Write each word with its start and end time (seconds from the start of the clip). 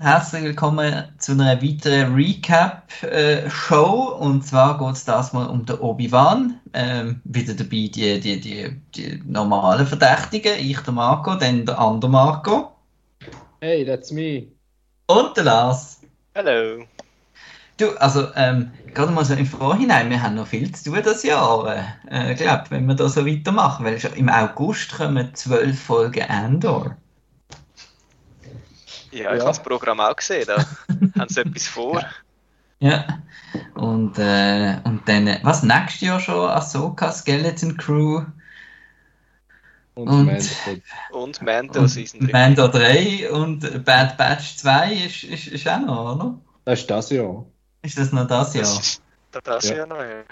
herzlich 0.00 0.44
willkommen 0.44 1.04
zu 1.18 1.32
einer 1.32 1.62
weiteren 1.62 2.14
Recap-Show. 2.14 4.16
Und 4.18 4.46
zwar 4.46 4.78
geht 4.78 4.96
es 4.96 5.04
das 5.04 5.34
mal 5.34 5.46
um 5.46 5.66
den 5.66 5.78
Obi-Wan. 5.78 6.58
Ähm, 6.72 7.20
wieder 7.24 7.52
dabei 7.52 7.90
die, 7.94 8.18
die, 8.18 8.40
die, 8.40 8.80
die 8.94 9.22
normalen 9.26 9.86
Verdächtigen. 9.86 10.54
Ich, 10.58 10.80
der 10.80 10.94
Marco, 10.94 11.34
dann 11.34 11.66
der 11.66 11.78
andere 11.78 12.10
Marco. 12.10 12.72
Hey, 13.60 13.84
that's 13.84 14.10
me. 14.10 14.46
Und 15.06 15.36
der 15.36 15.44
Lars. 15.44 16.00
Hallo. 16.34 16.86
Du, 17.76 17.90
also, 17.98 18.28
ähm, 18.36 18.70
gerade 18.94 19.12
mal 19.12 19.26
so 19.26 19.34
im 19.34 19.44
Vorhinein, 19.44 20.08
wir 20.08 20.22
haben 20.22 20.34
noch 20.34 20.46
viel 20.46 20.72
zu 20.72 20.90
tun 20.90 21.02
das 21.04 21.24
Jahr, 21.24 21.76
äh, 22.08 22.34
glaube 22.34 22.64
wenn 22.70 22.86
wir 22.86 22.94
da 22.94 23.06
so 23.08 23.26
weitermachen, 23.26 23.84
weil 23.84 24.00
schon 24.00 24.14
im 24.14 24.30
August 24.30 24.96
kommen 24.96 25.34
zwölf 25.34 25.78
Folgen 25.78 26.22
Andor. 26.22 26.96
Ja, 29.10 29.18
ich 29.18 29.22
ja. 29.22 29.30
habe 29.30 29.44
das 29.44 29.62
Programm 29.62 30.00
auch 30.00 30.16
gesehen, 30.16 30.46
da 30.46 30.56
haben 31.18 31.28
sie 31.28 31.40
etwas 31.40 31.66
vor. 31.66 32.04
Ja, 32.78 33.22
und, 33.74 34.18
äh, 34.18 34.78
und 34.84 35.06
dann, 35.06 35.38
was, 35.42 35.62
nächstes 35.62 36.00
Jahr 36.00 36.20
schon 36.20 36.48
Ahsoka, 36.48 37.12
Skeleton 37.12 37.76
Crew 37.76 38.24
und, 39.94 40.08
und 40.08 40.26
Mando. 40.26 40.42
Und 41.12 41.42
Mando 41.42 41.86
Season 41.86 42.20
3. 42.20 42.32
Mando 42.32 42.68
3 42.68 43.30
und 43.30 43.84
Bad 43.84 44.16
Batch 44.16 44.56
2 44.56 44.94
ist, 44.94 45.24
ist, 45.24 45.46
ist 45.48 45.68
auch 45.68 45.80
noch, 45.80 46.14
oder? 46.14 46.38
Das 46.64 46.80
ist 46.80 46.90
das 46.90 47.10
Jahr. 47.10 47.44
Ist 47.82 47.98
das 47.98 48.12
noch 48.12 48.26
das 48.26 48.54
Jahr? 48.54 48.64
Das 48.64 48.78
ist 48.78 49.02
das 49.42 49.68
ja. 49.68 49.76
Jahr 49.76 49.86
noch, 49.86 50.00
ja. 50.00 50.22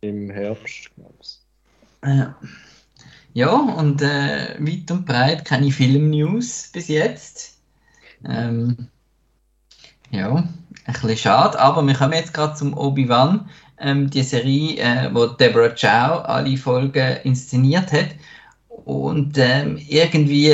Im 0.00 0.30
Herbst, 0.30 0.90
glaube 0.96 1.14
ich. 1.20 1.38
Ja. 2.04 2.34
Ja, 3.34 3.50
und 3.50 4.00
äh, 4.00 4.56
weit 4.60 4.90
und 4.92 5.06
breit 5.06 5.44
keine 5.44 5.70
Film-News 5.72 6.70
bis 6.72 6.88
jetzt. 6.88 7.53
Ähm, 8.28 8.88
ja, 10.10 10.34
ein 10.34 10.92
bisschen 10.92 11.16
schade, 11.16 11.58
aber 11.58 11.86
wir 11.86 11.94
kommen 11.94 12.12
jetzt 12.12 12.34
gerade 12.34 12.54
zum 12.54 12.76
Obi-Wan, 12.76 13.48
ähm, 13.78 14.10
die 14.10 14.22
Serie, 14.22 14.78
äh, 14.78 15.10
wo 15.12 15.26
Deborah 15.26 15.70
Chow 15.70 16.24
alle 16.24 16.56
Folgen 16.56 17.16
inszeniert 17.24 17.92
hat. 17.92 18.10
Und 18.68 19.38
ähm, 19.38 19.78
irgendwie 19.88 20.52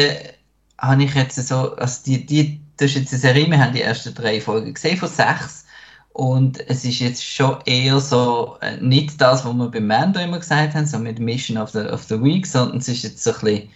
habe 0.78 1.05
ich 1.05 1.14
jetzt 1.14 1.36
so, 1.47 1.77
also 1.77 2.03
die, 2.06 2.25
die, 2.25 2.61
das 2.77 2.91
ist 2.91 2.97
jetzt 2.97 3.12
eine 3.12 3.20
Serie, 3.20 3.50
wir 3.50 3.59
haben 3.59 3.75
die 3.75 3.83
ersten 3.83 4.14
drei 4.14 4.41
Folgen 4.41 4.75
gesehen 4.75 4.97
von 4.97 5.09
sechs. 5.09 5.66
Und 6.12 6.59
es 6.69 6.84
ist 6.84 6.98
jetzt 6.98 7.25
schon 7.25 7.59
eher 7.66 8.00
so, 8.00 8.56
äh, 8.61 8.77
nicht 8.78 9.20
das, 9.20 9.44
was 9.44 9.55
wir 9.55 9.70
beim 9.70 9.87
Mando 9.87 10.20
immer 10.20 10.39
gesagt 10.39 10.75
haben, 10.75 10.87
so 10.87 10.98
mit 10.98 11.19
Mission 11.19 11.56
of 11.56 11.70
the, 11.70 11.81
of 11.81 12.03
the 12.05 12.22
Week, 12.22 12.47
sondern 12.47 12.78
es 12.78 12.89
ist 12.89 13.03
jetzt 13.03 13.22
so 13.22 13.33
ein 13.33 13.41
bisschen 13.41 13.69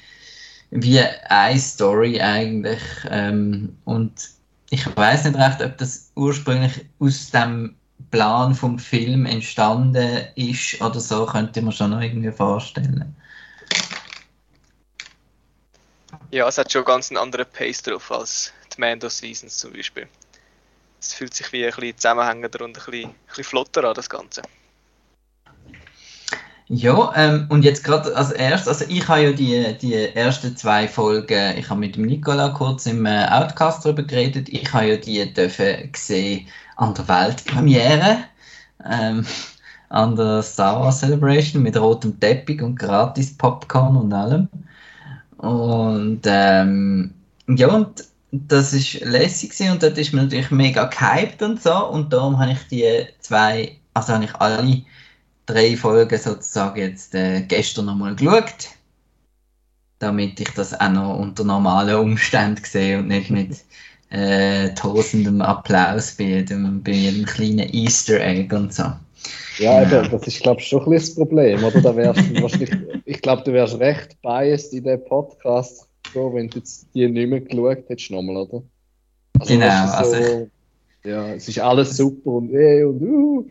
wie 0.74 1.00
eine 1.00 1.58
Story 1.58 2.20
eigentlich. 2.20 2.82
Ähm, 3.08 3.76
und 3.84 4.12
ich 4.70 4.84
weiß 4.96 5.24
nicht 5.24 5.38
recht, 5.38 5.62
ob 5.62 5.78
das 5.78 6.10
ursprünglich 6.14 6.84
aus 6.98 7.30
dem 7.30 7.76
Plan 8.10 8.54
vom 8.54 8.78
Film 8.78 9.24
entstanden 9.24 10.26
ist 10.36 10.80
oder 10.80 11.00
so, 11.00 11.26
könnte 11.26 11.62
man 11.62 11.72
schon 11.72 11.90
noch 11.90 12.00
irgendwie 12.00 12.30
vorstellen. 12.30 13.16
Ja, 16.30 16.48
es 16.48 16.58
hat 16.58 16.70
schon 16.70 16.84
ganz 16.84 17.10
einen 17.10 17.18
anderen 17.18 17.46
Pace 17.46 17.82
drauf 17.82 18.10
als 18.10 18.52
die 18.76 18.80
Mando 18.80 19.08
Seasons 19.08 19.56
zum 19.56 19.72
Beispiel 19.72 20.08
es 21.04 21.14
fühlt 21.14 21.34
sich 21.34 21.52
wie 21.52 21.64
ein 21.64 21.70
bisschen 21.70 21.96
zusammenhängender 21.96 22.64
und 22.64 22.78
ein 22.78 22.84
bisschen, 22.84 23.10
ein 23.10 23.14
bisschen 23.28 23.44
flotter 23.44 23.84
an, 23.84 23.94
das 23.94 24.08
Ganze. 24.08 24.42
Ja, 26.68 27.12
ähm, 27.14 27.46
und 27.50 27.62
jetzt 27.62 27.84
gerade 27.84 28.16
als 28.16 28.32
erstes, 28.32 28.68
also 28.68 28.84
ich 28.88 29.06
habe 29.06 29.22
ja 29.22 29.32
die, 29.32 29.76
die 29.82 29.94
ersten 29.94 30.56
zwei 30.56 30.88
Folgen, 30.88 31.58
ich 31.58 31.68
habe 31.68 31.80
mit 31.80 31.96
dem 31.96 32.06
Nicola 32.06 32.48
kurz 32.50 32.86
im 32.86 33.04
äh, 33.04 33.26
Outcast 33.28 33.84
darüber 33.84 34.02
geredet, 34.02 34.48
ich 34.48 34.72
habe 34.72 34.86
ja 34.86 34.96
die 34.96 35.32
dürfen 35.34 35.92
gesehen 35.92 36.46
an 36.76 36.94
der 36.94 37.06
Weltpremiere, 37.06 38.16
ähm, 38.90 39.26
an 39.90 40.16
der 40.16 40.42
Star 40.42 40.80
Wars 40.80 41.00
Celebration 41.00 41.62
mit 41.62 41.76
rotem 41.76 42.18
Teppich 42.18 42.62
und 42.62 42.78
gratis 42.78 43.36
Popcorn 43.36 43.96
und 43.96 44.12
allem. 44.14 44.48
Und 45.36 46.22
ähm, 46.24 47.12
ja, 47.46 47.68
und 47.68 48.04
das 48.32 48.72
ist 48.72 49.00
lässig 49.00 49.52
und 49.70 49.82
dort 49.82 49.98
ist 49.98 50.14
man 50.14 50.24
natürlich 50.24 50.50
mega 50.50 50.84
gehypt 50.86 51.42
und 51.42 51.62
so 51.62 51.88
und 51.88 52.12
darum 52.12 52.38
habe 52.38 52.52
ich 52.52 52.68
die 52.68 53.06
zwei, 53.20 53.76
also 53.92 54.14
habe 54.14 54.24
ich 54.24 54.34
alle 54.36 54.82
drei 55.46 55.76
Folgen 55.76 56.18
sozusagen 56.18 56.80
jetzt 56.80 57.14
äh, 57.14 57.42
gestern 57.42 57.86
nochmal 57.86 58.14
geschaut, 58.14 58.70
damit 59.98 60.40
ich 60.40 60.50
das 60.50 60.78
auch 60.78 60.90
noch 60.90 61.18
unter 61.18 61.44
normalen 61.44 61.96
Umständen 61.96 62.64
sehe 62.64 62.98
und 62.98 63.08
nicht 63.08 63.30
mit 63.30 63.64
äh, 64.10 64.70
tosendem 64.74 65.42
Applaus 65.42 66.12
bei 66.12 66.24
jedem, 66.24 66.82
bei 66.82 66.92
jedem 66.92 67.24
kleinen 67.24 67.72
Easter 67.72 68.20
Egg 68.20 68.54
und 68.54 68.72
so. 68.72 68.84
Ja, 69.58 69.82
ja. 69.82 70.02
das 70.02 70.26
ist, 70.26 70.42
glaube 70.42 70.60
ich, 70.60 70.68
schon 70.68 70.82
ein 70.84 70.90
bisschen 70.90 71.06
das 71.06 71.14
Problem, 71.14 71.64
oder? 71.64 71.80
Da 71.80 71.96
wärst 71.96 72.42
wahrscheinlich, 72.42 72.70
ich 73.04 73.22
glaube, 73.22 73.42
du 73.44 73.52
wärst 73.52 73.78
recht 73.78 74.20
biased 74.22 74.72
in 74.72 74.84
dem 74.84 75.04
Podcast 75.04 75.88
so, 76.14 76.32
wenn 76.32 76.48
du 76.48 76.58
jetzt 76.58 76.86
die 76.94 77.08
nicht 77.08 77.28
mehr 77.28 77.40
geschaut 77.40 77.84
hättest, 77.88 78.10
nochmal, 78.10 78.36
oder? 78.36 78.62
Also, 79.40 79.52
genau, 79.52 79.86
so, 79.86 79.92
also 79.92 80.50
ja, 81.04 81.34
es 81.34 81.48
ist 81.48 81.58
alles 81.58 81.96
super 81.96 82.30
und 82.30 82.52
eh 82.54 82.84
und 82.84 83.02
uh. 83.02 83.46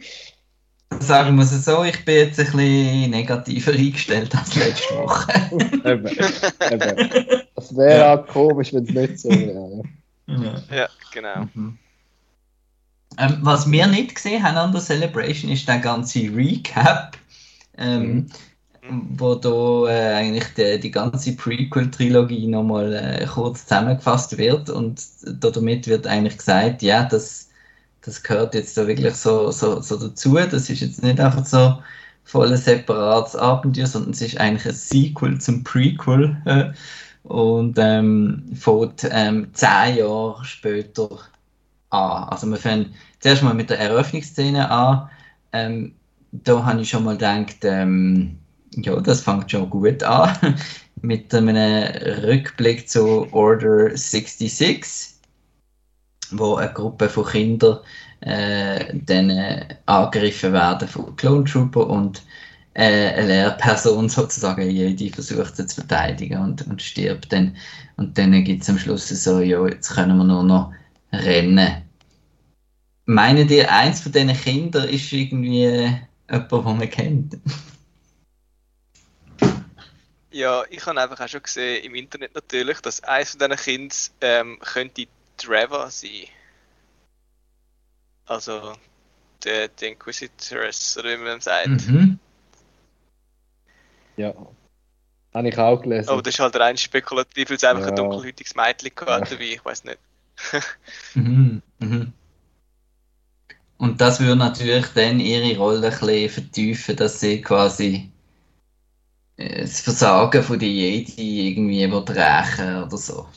Sagen 0.99 1.35
wir 1.35 1.43
es 1.43 1.65
so, 1.65 1.83
ich 1.83 2.03
bin 2.05 2.15
jetzt 2.15 2.39
ein 2.39 2.45
bisschen 2.45 3.09
negativer 3.11 3.71
eingestellt 3.71 4.35
als 4.35 4.55
letzte 4.55 4.95
Woche. 4.95 5.33
eben, 5.85 6.07
eben. 6.07 7.43
Das 7.55 7.75
wäre 7.75 7.99
ja. 7.99 8.19
auch 8.19 8.27
komisch, 8.27 8.73
wenn 8.73 8.83
es 8.83 8.93
nicht 8.93 9.19
so 9.19 9.29
wäre. 9.29 9.83
Ja. 10.27 10.75
ja, 10.75 10.89
genau. 11.13 11.47
Mhm. 11.53 11.77
Ähm, 13.19 13.37
was 13.41 13.69
wir 13.69 13.87
nicht 13.87 14.15
gesehen 14.15 14.41
haben 14.41 14.57
an 14.57 14.71
der 14.71 14.81
Celebration 14.81 15.51
ist 15.51 15.67
der 15.67 15.79
ganze 15.79 16.19
Recap. 16.35 17.17
Ähm, 17.77 18.01
mhm 18.01 18.29
wo 18.89 19.35
da 19.35 19.89
äh, 19.89 20.13
eigentlich 20.15 20.45
die, 20.55 20.79
die 20.79 20.91
ganze 20.91 21.35
Prequel-Trilogie 21.35 22.47
nochmal 22.47 22.93
äh, 22.93 23.25
kurz 23.25 23.63
zusammengefasst 23.63 24.37
wird 24.37 24.69
und 24.69 25.01
damit 25.23 25.87
wird 25.87 26.07
eigentlich 26.07 26.37
gesagt, 26.37 26.81
ja, 26.81 27.03
das, 27.03 27.49
das 28.05 28.21
gehört 28.23 28.53
jetzt 28.53 28.77
da 28.77 28.87
wirklich 28.87 29.15
so, 29.15 29.51
so, 29.51 29.81
so 29.81 29.97
dazu, 29.97 30.35
das 30.35 30.69
ist 30.69 30.81
jetzt 30.81 31.03
nicht 31.03 31.19
einfach 31.19 31.45
so 31.45 31.81
voll 32.23 32.51
ein 32.51 32.57
separates 32.57 33.35
Abenteuer, 33.35 33.87
sondern 33.87 34.11
es 34.11 34.21
ist 34.21 34.39
eigentlich 34.39 34.65
ein 34.65 34.73
Sequel 34.73 35.39
zum 35.39 35.63
Prequel 35.63 36.37
und 37.23 37.77
ähm, 37.79 38.43
fängt 38.53 39.07
ähm, 39.09 39.47
zehn 39.53 39.97
Jahre 39.97 40.43
später 40.43 41.09
an. 41.89 42.23
Also 42.29 42.47
wir 42.47 42.57
fangen 42.57 42.93
zuerst 43.19 43.43
mal 43.43 43.53
mit 43.53 43.69
der 43.69 43.79
Eröffnungsszene 43.79 44.69
an, 44.69 45.09
ähm, 45.53 45.93
da 46.33 46.65
habe 46.65 46.81
ich 46.81 46.89
schon 46.89 47.03
mal 47.03 47.13
gedacht, 47.13 47.57
ähm, 47.63 48.39
ja, 48.75 48.99
das 48.99 49.21
fängt 49.21 49.51
schon 49.51 49.69
gut 49.69 50.03
an. 50.03 50.35
Mit 51.01 51.33
einem 51.33 51.83
Rückblick 52.23 52.87
zu 52.89 53.27
Order 53.33 53.95
66, 53.95 55.12
wo 56.37 56.55
eine 56.55 56.73
Gruppe 56.73 57.09
von 57.09 57.25
Kindern 57.25 57.79
äh, 58.21 58.93
dann 58.93 59.29
äh, 59.29 59.75
angegriffen 59.85 60.53
werden 60.53 60.87
von 60.87 61.15
Clone 61.15 61.43
Trooper 61.43 61.87
und 61.87 62.23
äh, 62.73 63.13
eine 63.13 63.27
Lehrperson 63.27 64.09
sozusagen 64.09 64.69
jede 64.69 65.13
versucht 65.13 65.55
sie 65.55 65.65
zu 65.67 65.75
verteidigen 65.75 66.39
und, 66.41 66.65
und 66.67 66.81
stirbt 66.81 67.31
dann. 67.31 67.55
Und 67.97 68.17
dann 68.17 68.43
gibt 68.43 68.63
es 68.63 68.69
am 68.69 68.77
Schluss 68.77 69.09
so, 69.09 69.39
ja, 69.39 69.65
jetzt 69.67 69.93
können 69.93 70.17
wir 70.17 70.23
nur 70.23 70.43
noch 70.43 70.73
rennen. 71.11 71.83
Meinen 73.05 73.49
ihr, 73.49 73.71
eins 73.71 74.01
von 74.01 74.11
diesen 74.11 74.33
Kindern 74.33 74.87
ist 74.87 75.11
irgendwie 75.11 75.63
jemand, 76.29 76.51
den 76.51 76.63
man 76.63 76.89
kennt? 76.89 77.37
Ja, 80.31 80.63
ich 80.69 80.83
habe 80.85 80.99
einfach 80.99 81.19
auch 81.19 81.27
schon 81.27 81.43
gesehen 81.43 81.83
im 81.83 81.93
Internet 81.93 82.33
natürlich, 82.33 82.79
dass 82.79 83.03
eines 83.03 83.31
von 83.31 83.39
diesen 83.39 83.57
Kindern 83.57 83.97
ähm, 84.21 84.57
könnte 84.61 85.07
Trevor 85.43 85.89
sein. 85.89 86.27
Also 88.25 88.73
der, 89.43 89.67
der 89.67 89.89
Inquisitoress, 89.89 90.97
oder 90.97 91.19
wie 91.19 91.23
man 91.23 91.41
sagt. 91.41 91.67
Mhm. 91.67 92.19
Ja. 94.15 94.33
Habe 95.33 95.49
ich 95.49 95.57
auch 95.57 95.81
gelesen. 95.81 96.09
Aber 96.09 96.21
das 96.21 96.35
ist 96.35 96.39
halt 96.39 96.55
rein 96.55 96.77
spekulativ, 96.77 97.49
weil 97.49 97.57
es 97.57 97.63
einfach 97.63 97.83
ja. 97.83 97.89
ein 97.89 97.95
dunkelhäutiges 97.95 98.55
Mädchen 98.55 98.91
hat 99.07 99.31
dabei, 99.31 99.43
ich 99.43 99.65
weiß 99.65 99.83
nicht. 99.83 99.99
mhm. 101.15 101.61
Mhm. 101.79 102.13
Und 103.77 103.99
das 103.99 104.19
würde 104.19 104.35
natürlich 104.37 104.85
dann 104.93 105.19
ihre 105.19 105.57
Rolle 105.57 105.87
ein 105.87 105.99
bisschen 105.99 106.29
vertiefen, 106.29 106.95
dass 106.95 107.19
sie 107.19 107.41
quasi 107.41 108.11
das 109.35 109.81
Versagen 109.81 110.43
von 110.43 110.59
der 110.59 110.69
Jedi 110.69 111.49
irgendwie 111.49 111.83
rächen 111.83 112.83
oder 112.83 112.97
so. 112.97 113.27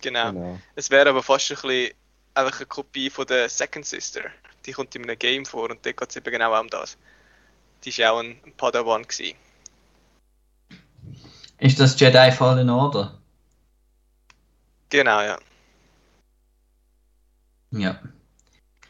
Genau. 0.00 0.32
genau. 0.32 0.58
Es 0.74 0.90
wäre 0.90 1.10
aber 1.10 1.22
fast 1.22 1.50
ein 1.50 1.56
bisschen 1.56 1.94
einfach 2.34 2.58
eine 2.58 2.66
Kopie 2.66 3.10
von 3.10 3.26
der 3.26 3.48
Second 3.48 3.84
Sister. 3.84 4.22
Die 4.64 4.72
kommt 4.72 4.94
in 4.94 5.04
einem 5.04 5.18
Game 5.18 5.44
vor 5.44 5.70
und 5.70 5.84
dort 5.84 5.96
geht 5.96 6.10
es 6.10 6.16
eben 6.16 6.30
genau 6.30 6.58
um 6.58 6.68
das. 6.68 6.96
Die 7.84 7.96
war 7.98 8.12
auch 8.12 8.20
ein 8.20 8.36
Padawan. 8.56 9.02
Gewesen. 9.02 9.36
Ist 11.58 11.80
das 11.80 11.98
Jedi 11.98 12.30
Fallen 12.32 12.70
Order? 12.70 13.18
Genau, 14.90 15.20
ja. 15.20 15.38
Ja. 17.72 18.00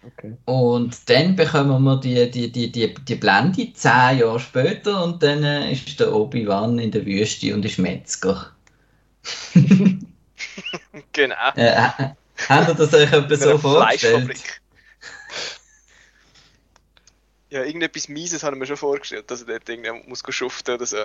Okay. 0.05 0.37
Und 0.44 1.08
dann 1.10 1.34
bekommen 1.34 1.82
wir 1.82 1.96
die, 1.96 2.31
die, 2.31 2.52
die, 2.52 2.70
die, 2.70 2.94
die 2.94 3.14
Blende 3.16 3.72
zehn 3.72 4.19
Jahre 4.19 4.38
später 4.38 5.02
und 5.02 5.22
dann 5.22 5.43
äh, 5.43 5.72
ist 5.72 5.99
der 5.99 6.14
Obi-Wan 6.14 6.78
in 6.78 6.93
der 6.93 7.05
Wüste 7.05 7.52
und 7.52 7.64
ist 7.64 7.78
Metzger. 7.78 8.52
genau. 11.12 11.50
Äh, 11.56 11.67
äh, 11.67 11.91
habt 12.49 12.69
ihr 12.69 12.75
das 12.75 12.94
euch 12.94 13.12
etwas 13.12 13.41
so 13.41 13.59
vorgestellt? 13.59 14.61
Ja, 17.50 17.65
irgendetwas 17.65 18.09
Mieses 18.09 18.43
haben 18.43 18.61
wir 18.61 18.67
schon 18.67 18.76
vorgestellt, 18.76 19.31
dass 19.31 19.43
er 19.43 19.59
dort 19.59 19.69
irgendwie 19.69 20.09
muss 20.09 20.23
schuften 20.29 20.75
oder 20.75 20.87
so. 20.87 21.05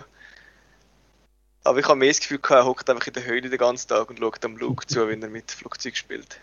Aber 1.63 1.79
ich 1.79 1.87
habe 1.87 1.97
mehr 1.97 2.09
das 2.09 2.19
Gefühl, 2.19 2.39
er 2.49 2.65
hockt 2.65 2.89
einfach 2.89 3.07
in 3.07 3.13
der 3.13 3.25
Höhle 3.25 3.49
den 3.49 3.57
ganzen 3.57 3.87
Tag 3.87 4.09
und 4.09 4.19
schaut 4.19 4.43
am 4.43 4.57
Luke 4.57 4.85
zu, 4.85 5.07
wenn 5.07 5.21
er 5.21 5.29
mit 5.29 5.51
Flugzeug 5.51 5.95
spielt. 5.95 6.39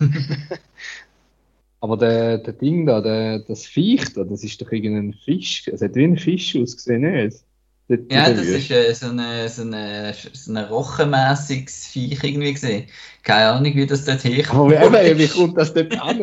Aber 1.80 1.96
der, 1.96 2.38
der 2.38 2.54
Ding 2.54 2.86
da, 2.86 3.00
der, 3.00 3.40
das 3.40 3.66
Viech 3.66 4.14
da, 4.14 4.24
das 4.24 4.42
ist 4.42 4.60
doch 4.60 4.72
irgendein 4.72 5.12
Fisch. 5.12 5.68
Es 5.68 5.82
hat 5.82 5.94
wie 5.94 6.04
ein 6.04 6.16
Fisch 6.16 6.56
ausgesehen, 6.56 7.02
nicht? 7.02 7.44
Ja, 7.88 8.30
das 8.30 8.46
ist 8.46 8.70
äh, 8.70 8.92
so 8.92 9.06
ein 9.06 9.48
so 9.48 9.62
eine, 9.62 10.14
so 10.32 10.50
eine 10.50 10.68
rochenmäßiges 10.68 11.86
Viech 11.86 12.22
irgendwie 12.22 12.52
gesehen. 12.52 12.86
Keine 13.22 13.48
Ahnung, 13.48 13.74
wie 13.74 13.86
das 13.86 14.04
dort 14.04 14.24
herkommt. 14.24 14.76
Aber 14.76 15.02
eben, 15.02 15.18
wie 15.18 15.28
kommt 15.28 15.56
das 15.56 15.72
dort 15.72 15.98
an? 15.98 16.18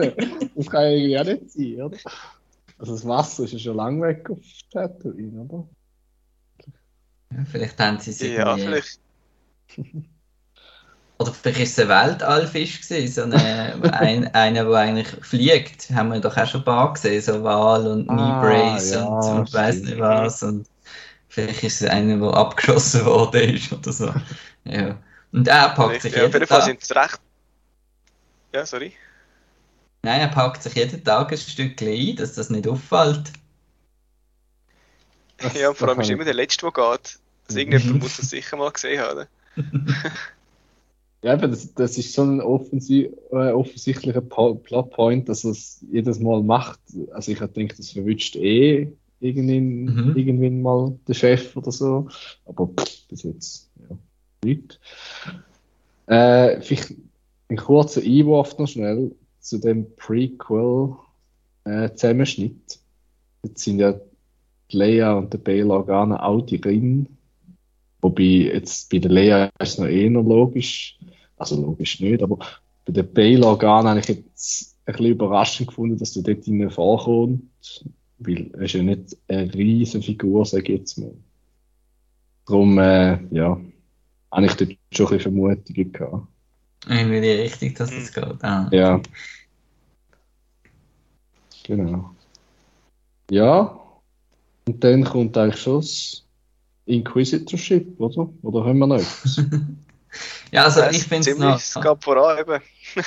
Das 0.55 0.67
kann 0.67 0.83
ja 0.83 0.89
irgendwie 0.89 1.19
auch 1.19 1.23
nicht 1.23 1.51
sein, 1.51 1.81
oder? 1.81 1.97
Also 2.77 2.91
das 2.91 3.07
Wasser 3.07 3.45
ist 3.45 3.53
ja 3.53 3.59
schon 3.59 3.77
lange 3.77 4.01
weg 4.05 4.29
auf 4.29 4.37
Tatooine, 4.71 5.41
oder? 5.41 5.67
Ja, 7.31 7.45
vielleicht 7.51 7.79
haben 7.79 7.99
sie 7.99 8.11
sich. 8.11 8.33
Ja, 8.33 8.55
vielleicht. 8.55 8.99
Oder 11.17 11.31
vielleicht 11.31 11.61
ist 11.61 11.79
es 11.79 11.79
ein 11.79 11.87
Weltallfisch 11.87 12.81
gewesen, 12.81 13.13
so 13.13 13.23
eine, 13.23 13.93
ein, 13.93 14.27
einer, 14.33 14.65
der 14.65 14.73
eigentlich 14.73 15.07
fliegt. 15.21 15.89
Haben 15.91 16.09
wir 16.09 16.19
doch 16.19 16.35
auch 16.35 16.45
schon 16.45 16.61
ein 16.61 16.65
paar 16.65 16.93
gesehen, 16.93 17.21
so 17.21 17.41
Wal 17.41 17.87
und 17.87 18.09
ah, 18.09 18.77
ja, 18.77 19.05
und, 19.05 19.39
und 19.39 19.53
weiß 19.53 19.81
nicht 19.83 19.97
was. 19.97 20.43
Und 20.43 20.67
vielleicht 21.35 21.63
ist 21.63 21.81
es 21.81 21.89
einer, 21.89 22.17
der 22.17 22.33
abgeschossen 22.33 23.05
worden 23.05 23.55
ist 23.55 23.71
oder 23.71 23.91
so. 23.91 24.13
Ja. 24.67 24.97
Und 25.31 25.47
er 25.47 25.69
packt 25.75 26.01
sich 26.01 26.13
ja, 26.13 26.23
jeden 26.23 26.29
Auf 26.29 26.33
jeden 26.33 26.47
Fall 26.47 26.61
sind 26.63 26.81
es 26.81 26.95
recht. 26.95 27.19
Ja, 28.51 28.65
sorry. 28.65 28.93
Nein, 30.01 30.21
er 30.21 30.29
packt 30.29 30.63
sich 30.63 30.73
jeden 30.73 31.03
Tag 31.03 31.31
ein 31.31 31.37
Stück 31.37 31.79
ein, 31.83 32.15
dass 32.15 32.33
das 32.33 32.49
nicht 32.49 32.67
auffällt. 32.67 33.31
ja, 35.53 35.71
vor 35.71 35.89
allem 35.89 35.99
ist 35.99 36.09
immer 36.09 36.23
der 36.23 36.33
Letzte, 36.33 36.65
der 36.65 36.71
geht. 36.71 37.19
Also 37.47 37.59
irgendjemand 37.59 38.01
muss 38.01 38.17
das 38.17 38.31
sicher 38.31 38.57
mal 38.57 38.71
gesehen 38.71 39.01
haben. 39.01 39.27
Ja, 41.21 41.33
aber 41.33 41.47
das, 41.47 41.73
das 41.73 41.97
ist 41.97 42.13
so 42.13 42.21
ein 42.21 42.39
offensi 42.39 43.09
äh, 43.31 43.51
offensichtlicher 43.51 44.21
Plotpoint, 44.21 45.27
dass 45.27 45.43
er 45.43 45.51
es 45.51 45.83
jedes 45.91 46.19
Mal 46.19 46.43
macht. 46.43 46.79
Also 47.13 47.31
ich 47.31 47.39
denke, 47.39 47.75
das 47.75 47.89
verwünscht 47.89 48.35
eh 48.35 48.91
irgendwann, 49.19 49.85
mhm. 49.85 50.15
irgendwann 50.15 50.61
mal 50.61 50.97
der 51.07 51.13
Chef 51.13 51.55
oder 51.55 51.71
so. 51.71 52.07
Aber 52.45 52.67
pff, 52.67 53.07
bis 53.07 53.23
jetzt, 53.23 53.71
ja, 53.89 53.97
nicht. 54.43 54.79
Äh, 56.07 56.61
vielleicht 56.61 56.93
ein 57.49 57.57
kurzer 57.57 58.01
Einwurf 58.01 58.57
noch 58.57 58.67
schnell 58.67 59.11
zu 59.39 59.59
dem 59.59 59.85
Prequel-Zusammenschnitt. 59.95 62.55
Äh, 62.55 62.59
Jetzt 63.47 63.63
sind 63.63 63.79
ja 63.79 63.93
die 64.71 64.77
Leia 64.77 65.13
und 65.13 65.31
der 65.31 65.37
Bail 65.37 65.69
Organa 65.69 66.23
auch 66.23 66.41
die 66.41 66.59
drin. 66.59 67.07
Wobei 68.01 68.23
jetzt 68.23 68.89
bei 68.89 68.99
der 68.99 69.11
Leia 69.11 69.45
ist 69.59 69.73
es 69.73 69.77
noch 69.77 69.87
eher 69.87 70.09
logisch, 70.09 70.99
also 71.37 71.61
logisch 71.61 71.99
nicht, 71.99 72.21
aber 72.21 72.39
bei 72.85 72.93
den 72.93 73.11
Bail-Organen 73.11 73.89
habe 73.89 73.99
ich 73.99 74.07
jetzt 74.07 74.75
ein 74.85 74.93
bisschen 74.93 75.05
überraschend 75.07 75.69
gefunden, 75.69 75.97
dass 75.97 76.13
du 76.13 76.21
dort 76.21 76.73
vorkommst, 76.73 77.85
weil 78.19 78.51
er 78.53 78.61
ist 78.61 78.73
ja 78.73 78.83
nicht 78.83 79.17
eine 79.27 79.53
riesige 79.53 80.03
Figur, 80.03 80.45
sage 80.45 80.73
ich 80.73 80.79
jetzt 80.79 80.97
mal. 80.97 81.13
Darum, 82.45 82.77
äh, 82.77 83.19
ja, 83.31 83.59
habe 84.31 84.45
ich 84.45 84.53
dort 84.53 84.75
schon 84.91 85.07
ein 85.07 85.17
bisschen 85.17 85.19
Vermutungen 85.19 85.91
gehabt. 85.91 86.27
Irgendwie 86.87 87.21
die 87.21 87.29
Richtung, 87.29 87.73
dass 87.73 87.91
es 87.91 88.13
geht. 88.13 88.43
Ah. 88.43 88.69
Ja. 88.71 89.01
Genau. 91.63 92.11
Ja, 93.31 93.79
und 94.67 94.83
dann 94.83 95.03
kommt 95.03 95.35
eigentlich 95.37 95.61
schon 95.61 95.81
das 95.81 96.23
Inquisitorship, 96.85 97.99
oder? 97.99 98.29
Oder 98.43 98.65
haben 98.65 98.79
wir 98.79 98.87
noch 98.87 98.97
etwas? 98.97 99.41
Ja, 100.51 100.63
also 100.63 100.81
ich 100.91 101.03
finde 101.03 101.29
es 101.29 101.37
noch... 101.37 101.57
Es 101.57 101.73
gab 101.73 102.01
voran 102.01 102.37
eben. 102.39 102.61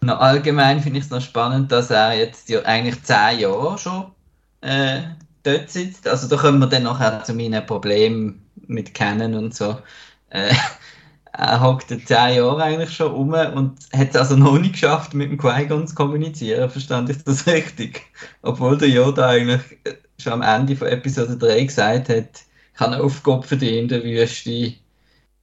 noch 0.00 0.20
allgemein 0.20 0.80
finde 0.80 0.98
ich 0.98 1.04
es 1.06 1.10
noch 1.10 1.20
spannend, 1.20 1.72
dass 1.72 1.90
er 1.90 2.14
jetzt 2.14 2.48
ja 2.48 2.62
eigentlich 2.62 3.02
zehn 3.02 3.40
Jahre 3.40 3.78
schon 3.78 4.06
äh, 4.62 5.02
dort 5.42 5.70
sitzt. 5.70 6.08
Also 6.08 6.28
da 6.28 6.36
kommen 6.36 6.58
wir 6.58 6.66
dann 6.66 6.84
nachher 6.84 7.22
zu 7.24 7.34
meinen 7.34 7.64
Problemen 7.66 8.46
mit 8.66 8.94
Canon 8.94 9.34
und 9.34 9.54
so. 9.54 9.78
Äh, 10.30 10.54
er 11.32 11.60
hockt 11.60 11.88
zehn 11.88 12.36
Jahre 12.36 12.62
eigentlich 12.62 12.94
schon 12.94 13.12
um 13.12 13.32
und 13.32 13.78
hat 13.92 14.10
es 14.10 14.16
also 14.16 14.36
noch 14.36 14.58
nicht 14.58 14.72
geschafft, 14.72 15.14
mit 15.14 15.30
dem 15.30 15.38
Qui-Gon 15.38 15.86
zu 15.86 15.94
kommunizieren. 15.94 16.70
Verstand 16.70 17.10
ich 17.10 17.22
das 17.24 17.46
richtig? 17.48 18.02
Obwohl 18.42 18.78
der 18.78 18.88
Yoda 18.88 19.28
eigentlich 19.28 19.62
schon 20.18 20.34
am 20.34 20.42
Ende 20.42 20.76
von 20.76 20.88
Episode 20.88 21.36
3 21.36 21.64
gesagt 21.64 22.08
hat, 22.08 22.42
ich 22.74 22.80
habe 22.80 22.94
eine 22.94 23.04
Aufgabe 23.04 23.56
dich 23.56 23.72
in 23.72 23.88
der 23.88 24.02
Wüste 24.02 24.74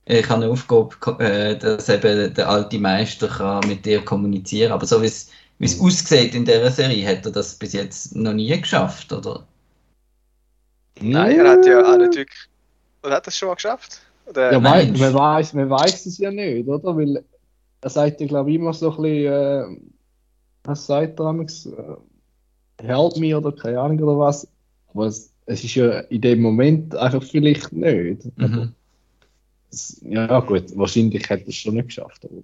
ich 0.08 0.30
habe 0.30 0.44
eine 0.44 0.52
Aufgabe, 0.52 1.24
äh, 1.24 1.58
dass 1.58 1.90
eben 1.90 2.34
der 2.34 2.50
alte 2.50 2.80
Meister 2.80 3.28
kann 3.28 3.68
mit 3.68 3.86
dir 3.86 4.04
kommunizieren 4.04 4.72
Aber 4.72 4.86
so 4.86 5.02
wie 5.02 5.08
es, 5.08 5.30
wie 5.60 5.66
es 5.66 5.80
aussieht 5.80 6.34
in 6.34 6.46
dieser 6.46 6.72
Serie, 6.72 7.08
hat 7.08 7.26
er 7.26 7.32
das 7.32 7.56
bis 7.56 7.74
jetzt 7.74 8.16
noch 8.16 8.34
nie 8.34 8.60
geschafft, 8.60 9.12
oder? 9.12 9.46
Nein, 11.02 11.40
er 11.40 11.52
hat 11.52 11.66
ja 11.66 11.82
auch 11.82 11.98
nicht 11.98 12.16
wirklich. 12.16 12.48
Oder 13.04 13.16
hat 13.16 13.28
er 13.28 13.30
es 13.30 13.38
schon 13.38 13.50
mal 13.50 13.56
geschafft? 13.56 14.02
Oder? 14.26 14.54
Ja, 14.54 14.60
Nein, 14.60 14.94
man, 14.98 15.14
weiß, 15.14 15.54
man 15.54 15.70
weiß 15.70 16.06
es 16.06 16.18
ja 16.18 16.32
nicht, 16.32 16.68
oder? 16.68 16.96
Weil 16.96 17.24
er 17.82 17.90
sagt 17.90 18.22
ja, 18.22 18.28
glaube 18.28 18.50
ich, 18.50 18.56
immer 18.56 18.74
so 18.74 18.92
ein 18.92 19.02
bisschen, 19.02 19.34
äh, 19.34 19.78
was 20.64 20.88
sagt 20.88 21.20
er 21.20 21.26
damals? 21.26 21.66
Äh, 21.66 22.84
help 22.84 23.18
me 23.18 23.38
oder 23.38 23.52
keine 23.52 23.80
Ahnung 23.80 24.00
oder 24.00 24.18
was. 24.18 24.48
Aber 24.94 25.08
es, 25.08 25.34
es 25.46 25.64
ist 25.64 25.76
ja 25.76 26.00
in 26.00 26.22
dem 26.22 26.42
Moment 26.42 26.96
einfach 26.96 27.24
vielleicht 27.24 27.74
nicht. 27.74 28.26
Mhm 28.38 28.74
ja, 30.02 30.40
gut, 30.40 30.76
wahrscheinlich 30.78 31.30
hätte 31.30 31.44
er 31.44 31.50
es 31.50 31.56
schon 31.56 31.76
nicht 31.76 31.88
geschafft. 31.88 32.26
Aber, 32.26 32.44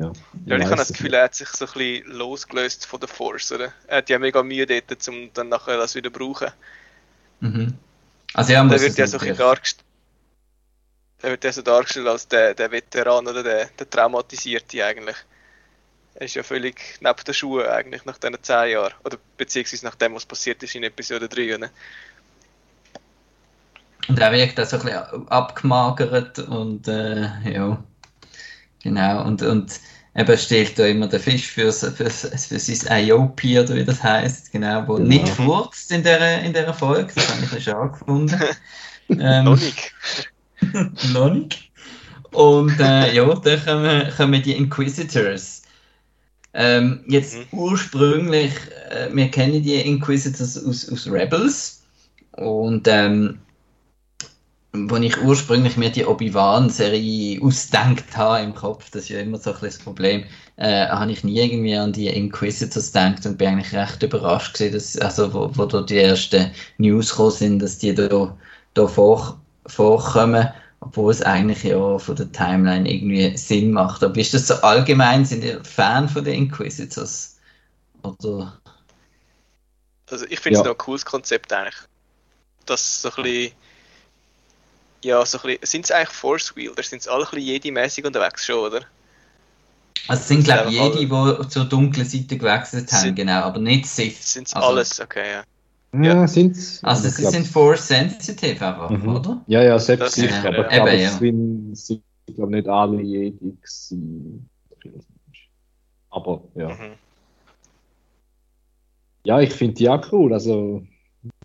ja, 0.00 0.12
ja 0.46 0.56
ich 0.56 0.64
habe 0.64 0.76
das 0.76 0.92
Gefühl, 0.92 1.14
er 1.14 1.24
hat 1.24 1.34
sich 1.34 1.48
so 1.48 1.66
ein 1.66 1.72
bisschen 1.72 2.12
losgelöst 2.12 2.86
von 2.86 3.00
der 3.00 3.08
Force, 3.08 3.52
oder? 3.52 3.72
Er 3.86 3.98
hat 3.98 4.10
ja 4.10 4.18
mega 4.18 4.42
Mühe 4.42 4.66
dort, 4.66 5.08
um 5.08 5.30
dann 5.32 5.48
nachher 5.48 5.76
das 5.76 5.94
wieder 5.94 6.12
zu 6.12 6.18
brauchen. 6.18 6.48
Mhm. 7.40 7.74
Also 8.34 8.52
ja, 8.52 8.64
der 8.64 8.80
wird 8.80 8.98
ja 8.98 9.06
so 9.06 9.18
ein 9.18 9.36
dargestellt. 9.36 9.84
Der 11.22 11.30
wird 11.30 11.44
ja 11.44 11.52
so 11.52 11.62
dargestellt 11.62 12.06
als 12.06 12.28
der, 12.28 12.54
der 12.54 12.70
Veteran 12.70 13.26
oder 13.26 13.42
der, 13.42 13.66
der 13.66 13.88
Traumatisierte 13.88 14.84
eigentlich. 14.84 15.16
Er 16.14 16.26
ist 16.26 16.34
ja 16.34 16.42
völlig 16.42 16.76
neben 17.00 17.24
den 17.24 17.34
Schuhen 17.34 17.66
eigentlich 17.66 18.04
nach 18.04 18.18
diesen 18.18 18.42
10 18.42 18.70
Jahren. 18.70 18.94
Oder 19.04 19.18
beziehungsweise 19.36 19.84
nach 19.84 19.94
dem, 19.94 20.14
was 20.14 20.26
passiert 20.26 20.62
ist 20.62 20.74
in 20.74 20.84
Episode 20.84 21.28
3. 21.28 21.56
Ne? 21.56 21.70
Und 24.08 24.18
er 24.18 24.32
wirkt 24.32 24.60
auch 24.60 24.66
so 24.66 24.76
ein 24.76 24.82
bisschen 24.82 25.28
abgemagert 25.28 26.38
und 26.38 26.88
äh, 26.88 27.28
ja, 27.50 27.82
genau. 28.82 29.24
Und, 29.24 29.42
und 29.42 29.80
eben 30.14 30.38
stellt 30.38 30.78
da 30.78 30.86
immer 30.86 31.08
der 31.08 31.20
Fisch 31.20 31.46
für, 31.46 31.72
für, 31.72 32.10
für 32.10 32.58
sein 32.58 33.06
IOP 33.06 33.44
oder 33.44 33.74
wie 33.74 33.84
das 33.84 34.02
heißt, 34.02 34.52
genau, 34.52 34.86
wo 34.86 34.94
genau. 34.96 35.08
nicht 35.08 35.28
furzt 35.28 35.90
in 35.90 36.02
der, 36.02 36.42
in 36.42 36.52
der 36.52 36.72
Folge. 36.74 37.12
Das 37.14 37.28
habe 37.30 37.44
ich 37.44 37.52
ein 37.52 37.60
schade 37.60 37.92
gefunden. 37.92 38.40
ähm, 39.08 39.44
noch 39.44 39.58
nicht. 39.58 39.94
noch 41.12 41.30
nicht. 41.30 41.70
Und 42.32 42.78
äh, 42.80 43.14
ja, 43.14 43.34
dann 43.34 43.64
kommen, 43.64 44.12
kommen 44.16 44.42
die 44.42 44.52
Inquisitors. 44.52 45.62
Ähm, 46.52 47.04
jetzt 47.08 47.36
mhm. 47.36 47.58
ursprünglich, 47.58 48.52
äh, 48.90 49.08
wir 49.12 49.30
kennen 49.30 49.62
die 49.62 49.74
Inquisitors 49.74 50.62
aus, 50.64 50.90
aus 50.90 51.06
Rebels. 51.06 51.82
Und 52.32 52.86
ähm, 52.88 53.38
wo 54.74 54.96
ich 54.96 55.22
ursprünglich 55.22 55.76
mir 55.76 55.90
die 55.90 56.04
Obi-Wan-Serie 56.04 57.40
ausdenkt 57.40 58.16
habe 58.16 58.42
im 58.42 58.54
Kopf, 58.56 58.90
das 58.90 59.04
ist 59.04 59.10
ja 59.10 59.20
immer 59.20 59.38
so 59.38 59.52
ein 59.52 59.58
das 59.60 59.78
Problem, 59.78 60.24
äh, 60.56 60.88
habe 60.88 61.12
ich 61.12 61.22
nie 61.22 61.38
irgendwie 61.38 61.76
an 61.76 61.92
die 61.92 62.08
Inquisitors 62.08 62.92
gedacht 62.92 63.24
und 63.24 63.38
bin 63.38 63.48
eigentlich 63.48 63.72
recht 63.72 64.02
überrascht 64.02 64.54
gewesen, 64.54 64.74
dass, 64.74 64.98
also 64.98 65.32
wo, 65.32 65.50
wo 65.56 65.66
da 65.66 65.82
die 65.82 65.98
ersten 65.98 66.50
News 66.78 67.10
gekommen 67.10 67.30
sind, 67.30 67.58
dass 67.60 67.78
die 67.78 67.94
da, 67.94 68.36
da 68.74 68.86
vor, 68.88 69.40
vorkommen, 69.66 70.52
obwohl 70.80 71.12
es 71.12 71.22
eigentlich 71.22 71.62
ja 71.62 71.98
von 71.98 72.16
der 72.16 72.32
Timeline 72.32 72.90
irgendwie 72.90 73.36
Sinn 73.36 73.70
macht. 73.70 74.02
Aber 74.02 74.18
ist 74.18 74.34
das 74.34 74.48
so 74.48 74.54
allgemein, 74.54 75.24
sind 75.24 75.44
ihr 75.44 75.62
Fan 75.64 76.08
von 76.08 76.24
den 76.24 76.34
Inquisitors? 76.34 77.38
Oder? 78.02 78.58
Also 80.10 80.26
ich 80.28 80.40
finde 80.40 80.58
es 80.58 80.64
ja. 80.64 80.64
noch 80.64 80.74
ein 80.74 80.78
cooles 80.78 81.04
Konzept 81.04 81.52
eigentlich, 81.52 81.76
dass 82.66 83.02
so 83.02 83.10
ein 83.10 83.22
bisschen 83.22 83.52
Ja, 85.04 85.24
so 85.26 85.38
ein 85.38 85.42
bisschen, 85.42 85.66
sind 85.66 85.84
es 85.84 85.90
eigentlich 85.90 86.08
Force 86.08 86.56
Wheel, 86.56 86.70
oder 86.70 86.82
sind 86.82 87.00
es 87.00 87.08
alle 87.08 87.24
ein 87.24 87.30
bisschen 87.30 87.46
Jedi-mäßig 87.74 88.06
unterwegs 88.06 88.44
schon, 88.46 88.58
oder? 88.58 88.80
Also 90.08 90.20
es 90.20 90.28
sind, 90.28 90.44
glaube 90.44 90.70
ich, 90.70 90.80
jede, 90.80 90.98
die 90.98 91.48
zur 91.48 91.64
dunklen 91.66 92.06
Seite 92.06 92.36
gewechselt 92.38 92.90
haben, 92.92 93.00
Sind- 93.02 93.14
genau, 93.14 93.40
aber 93.42 93.58
nicht 93.58 93.86
Sith. 93.86 94.20
Sind 94.22 94.46
es 94.48 94.54
Also- 94.54 94.68
alles, 94.68 95.00
okay, 95.00 95.32
ja. 95.32 95.44
Ja, 96.02 96.14
Ja. 96.14 96.26
sind's. 96.26 96.82
Also 96.82 97.08
sie 97.08 97.24
sind 97.26 97.46
Force 97.46 97.86
sensitive 97.86 98.66
einfach, 98.66 98.90
Mhm. 98.90 99.08
oder? 99.16 99.42
Ja, 99.46 99.62
ja, 99.62 99.78
selbst 99.78 100.06
Das 100.06 100.14
sicher, 100.14 100.34
sicher, 100.34 100.48
aber 100.48 100.56
ja. 100.56 100.62
ich 100.64 100.68
glaube, 100.74 100.90
Eben, 100.90 101.02
ja. 101.02 101.10
sind, 101.10 101.74
sind 101.76 102.02
glaub, 102.34 102.50
nicht 102.50 102.66
alle 102.68 103.00
Jedi 103.02 103.38
gewesen. 103.38 104.48
Aber 106.10 106.42
ja. 106.56 106.68
Mhm. 106.68 106.94
Ja, 109.24 109.40
ich 109.40 109.52
finde 109.52 109.74
die 109.74 109.88
auch 109.88 110.12
cool. 110.12 110.32
Also, 110.32 110.82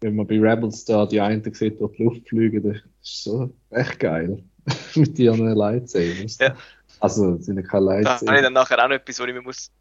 wenn 0.02 0.16
man 0.16 0.28
bei 0.28 0.40
Rebels 0.40 0.86
da 0.86 1.06
die 1.06 1.22
einen 1.22 1.44
sieht, 1.54 1.80
durch 1.80 1.96
die 1.98 2.04
Luft 2.04 2.28
fliegen, 2.30 2.64
das 2.64 2.78
ist 3.02 3.24
so 3.24 3.54
echt 3.72 4.00
geil. 4.00 4.44
Mit 4.96 5.18
ihren 5.20 5.54
Lightsabers. 5.56 6.38
Ja. 6.40 6.56
Also, 7.00 7.36
es 7.36 7.46
sind 7.46 7.58
ja 7.58 7.62
keine 7.64 7.86
Da 7.86 7.92
habe 7.92 8.02
ich 8.02 8.08
Lightsabers. 8.08 8.42
dann 8.44 8.54
nachher 8.54 8.84
auch 8.84 8.88
noch 8.90 8.96
etwas, 8.96 9.20
wo 9.20 9.24
ich 9.26 9.34
mich 9.34 9.44
muss, 9.44 9.72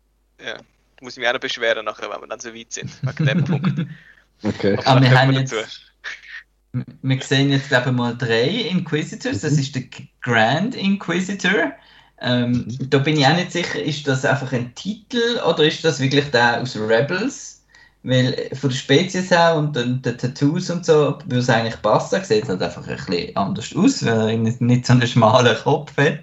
ja, 0.45 0.57
muss 1.01 1.15
ich 1.15 1.19
mich 1.19 1.29
auch 1.29 1.33
noch 1.35 1.41
beschweren, 1.41 1.85
nachher, 1.85 2.09
wenn 2.11 2.21
wir 2.21 2.27
dann 2.29 2.41
so 2.41 2.55
weit 2.55 2.73
sind, 2.73 2.91
wegen 3.03 3.27
dem 3.27 3.45
Punkt. 3.45 3.87
Okay. 4.45 4.79
Aber 4.85 5.01
wir 5.01 5.09
vielleicht 5.09 5.17
haben 5.21 5.27
kommen 5.31 5.41
jetzt, 5.41 5.53
dazu. 5.53 6.85
wir 7.03 7.21
sehen 7.23 7.51
jetzt 7.51 7.69
glaube 7.71 7.91
ich 7.91 7.97
mal 7.97 8.17
drei 8.17 8.49
Inquisitors, 8.71 9.41
das 9.41 9.55
Mhm. 9.55 9.59
ist 9.59 9.75
der 9.75 9.83
Grand 10.21 10.77
Inquisitor. 10.77 11.73
Ähm, 12.21 12.65
da 12.89 12.99
bin 12.99 13.17
ich 13.17 13.27
auch 13.27 13.35
nicht 13.35 13.51
sicher, 13.51 13.83
ist 13.83 14.07
das 14.07 14.25
einfach 14.25 14.53
ein 14.53 14.75
Titel 14.77 15.41
oder 15.45 15.65
ist 15.65 15.85
das 15.85 15.99
wirklich 15.99 16.31
der 16.31 16.63
aus 16.63 16.77
Rebels? 16.77 17.58
Weil 18.03 18.35
äh, 18.35 18.55
von 18.55 18.71
der 18.71 18.77
Spezies 18.77 19.31
her 19.31 19.57
und 19.57 19.75
den, 19.75 20.01
den 20.03 20.17
Tattoos 20.17 20.71
und 20.71 20.87
so 20.87 21.19
würde 21.27 21.39
es 21.39 21.51
eigentlich 21.51 21.81
passen. 21.83 22.17
Er 22.17 22.25
sieht 22.25 22.49
halt 22.49 22.63
einfach 22.63 22.87
ein 22.87 22.97
bisschen 22.97 23.37
anders 23.37 23.75
aus, 23.75 24.05
weil 24.05 24.31
er 24.31 24.37
nicht, 24.37 24.87
so 24.87 24.93
einen 24.93 25.07
schmalen 25.07 25.57
Kopf 25.59 25.97
hat. 25.97 26.21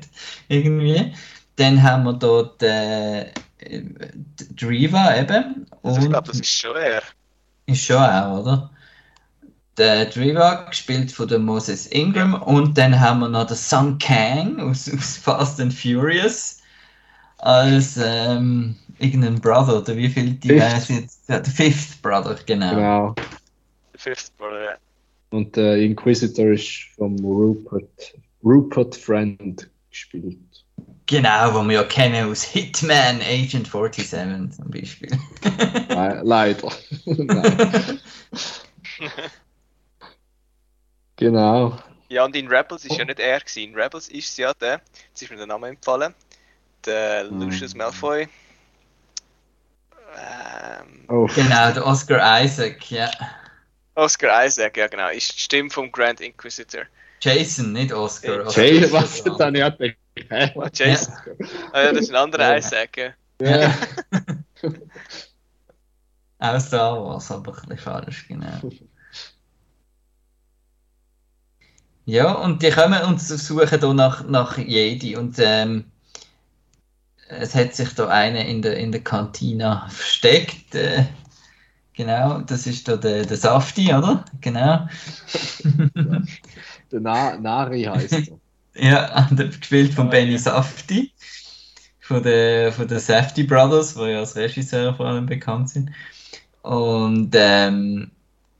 Irgendwie. 0.48 1.14
Dann 1.58 1.82
haben 1.82 2.04
wir 2.04 2.14
dort 2.14 2.62
äh, 2.64 3.22
äh, 3.60 3.84
Driva 4.56 5.16
eben. 5.18 5.66
Also 5.84 6.02
ich 6.02 6.10
glaube, 6.10 6.28
das 6.28 6.40
ist 6.40 6.50
schon 6.50 6.76
er. 6.76 7.02
ist 7.66 7.86
schon 7.86 7.98
auch, 7.98 8.42
oder? 8.42 8.70
Der 9.78 10.06
Driva, 10.06 10.66
gespielt 10.70 11.12
von 11.12 11.28
der 11.28 11.40
Moses 11.40 11.88
Ingram. 11.88 12.34
Und 12.34 12.78
dann 12.78 12.98
haben 13.00 13.20
wir 13.20 13.30
noch 13.30 13.48
den 13.48 13.58
Sun 13.58 13.98
Kang 14.00 14.60
aus, 14.60 14.90
aus 14.98 15.18
Fast 15.18 15.60
and 15.60 15.74
Furious. 15.74 16.62
Als 17.40 17.98
ähm, 17.98 18.76
irgendein 19.00 19.40
Brother, 19.40 19.78
oder 19.80 19.96
wie 19.98 20.10
viel 20.10 20.32
die 20.32 20.50
wären 20.50 20.78
es 20.78 20.90
jetzt? 20.90 21.30
Ja, 21.30 21.40
der 21.40 21.52
Fifth 21.52 22.02
Brother, 22.02 22.38
genau. 22.46 22.76
Genau. 22.76 23.16
Der 23.94 24.00
Fifth 24.00 24.36
Brother, 24.38 24.64
ja. 24.64 24.78
Und 25.32 25.56
der 25.56 25.78
Inquisitor 25.78 26.48
ist 26.48 26.88
vom 26.96 27.18
Rupert, 27.20 28.16
Rupert 28.44 28.96
Friend 28.96 29.70
gespielt. 29.90 30.38
Genau, 31.08 31.54
wo 31.54 31.64
wir 31.64 31.76
ja 31.76 31.84
kennen 31.84 32.30
aus 32.32 32.44
Hitman 32.44 33.22
Agent 33.22 33.68
47 33.68 34.10
zum 34.56 34.72
Beispiel. 34.72 35.10
Le 35.90 36.22
leider. 36.24 36.72
Nein. 37.06 38.00
genau. 41.16 41.78
Ja, 42.10 42.26
und 42.26 42.36
in 42.36 42.48
Rebels 42.48 42.86
ist 42.86 42.98
ja 42.98 43.06
nicht 43.06 43.20
er 43.20 43.40
gewesen. 43.40 43.70
In 43.70 43.76
Rebels 43.76 44.08
ist 44.10 44.30
es 44.30 44.38
ja 44.38 44.54
der, 44.54 44.82
jetzt 45.10 45.22
ist 45.22 45.30
mir 45.32 45.38
der 45.38 45.48
Name 45.48 45.68
empfallen, 45.68 46.14
der 46.86 47.26
Lucius 47.26 47.74
Mhm. 47.74 47.80
Malfoy. 47.80 48.28
Ähm, 50.16 51.06
Oh, 51.08 51.28
genau, 51.36 51.72
der 51.72 51.86
Oscar 51.86 52.44
Isaac, 52.44 52.90
ja. 52.90 53.12
Oscar 53.96 54.46
Isaac, 54.46 54.76
ja 54.78 54.88
genau, 54.88 55.10
ist 55.10 55.34
die 55.34 55.40
Stimme 55.40 55.70
vom 55.70 55.92
Grand 55.92 56.20
Inquisitor. 56.20 56.84
Jason, 57.22 57.74
nicht 57.74 57.94
Oscar. 57.94 58.42
Ja, 58.42 58.46
Oscar 58.48 58.64
Jay, 58.64 58.80
ist 58.80 58.92
was 58.92 59.24
der 59.24 59.34
dann 59.34 59.56
ja 59.56 59.74
Jason. 60.74 61.14
Ah, 61.72 61.84
ja, 61.84 61.92
das 61.92 62.02
ist 62.02 62.10
ein 62.10 62.16
anderer. 62.16 62.58
Isaac, 62.58 62.98
ja. 62.98 63.14
Ja. 63.42 63.74
Auch 66.40 66.60
Star 66.60 67.04
Wars, 67.04 67.32
aber 67.32 67.54
ein 67.54 67.56
bisschen 67.56 67.78
falsch, 67.78 68.28
genau. 68.28 68.60
Ja, 72.06 72.34
und 72.34 72.62
die 72.62 72.70
kommen 72.70 73.02
und 73.04 73.22
suchen 73.22 73.68
hier 73.68 73.94
nach, 73.94 74.28
nach 74.28 74.58
Jedi 74.58 75.16
und 75.16 75.38
ähm, 75.40 75.92
es 77.28 77.56
hat 77.56 77.76
sich 77.76 77.94
da 77.96 78.08
einer 78.08 78.46
in 78.46 78.62
der, 78.62 78.78
in 78.78 78.92
der 78.92 79.04
Kantina 79.04 79.88
versteckt. 79.90 80.76
Äh, 80.76 81.06
genau, 81.94 82.40
das 82.42 82.68
ist 82.68 82.88
da 82.88 82.98
der, 82.98 83.26
der 83.26 83.38
Safti, 83.38 83.94
oder? 83.94 84.26
Genau. 84.42 84.88
Der 86.92 87.00
Na 87.02 87.38
Nari 87.38 87.84
heißt 87.84 88.30
er. 88.30 88.40
Ja, 88.76 89.28
der 89.32 89.48
gespielt 89.48 89.94
von 89.94 90.08
Ah, 90.08 90.10
Benny 90.10 90.34
ja. 90.34 90.38
Safdie, 90.38 91.12
von 92.00 92.22
den 92.22 92.72
von 92.74 92.88
der 92.88 93.00
Safdie 93.00 93.44
Brothers, 93.44 93.96
die 93.96 94.02
ja 94.02 94.20
als 94.20 94.36
Regisseur 94.36 94.94
vor 94.94 95.08
allem 95.08 95.26
bekannt 95.26 95.70
sind. 95.70 95.92
Und 96.62 97.32
ähm, 97.36 98.12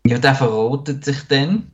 ja, 0.08 0.18
der 0.20 0.36
verrotet 0.36 1.04
sich 1.06 1.22
dann 1.28 1.72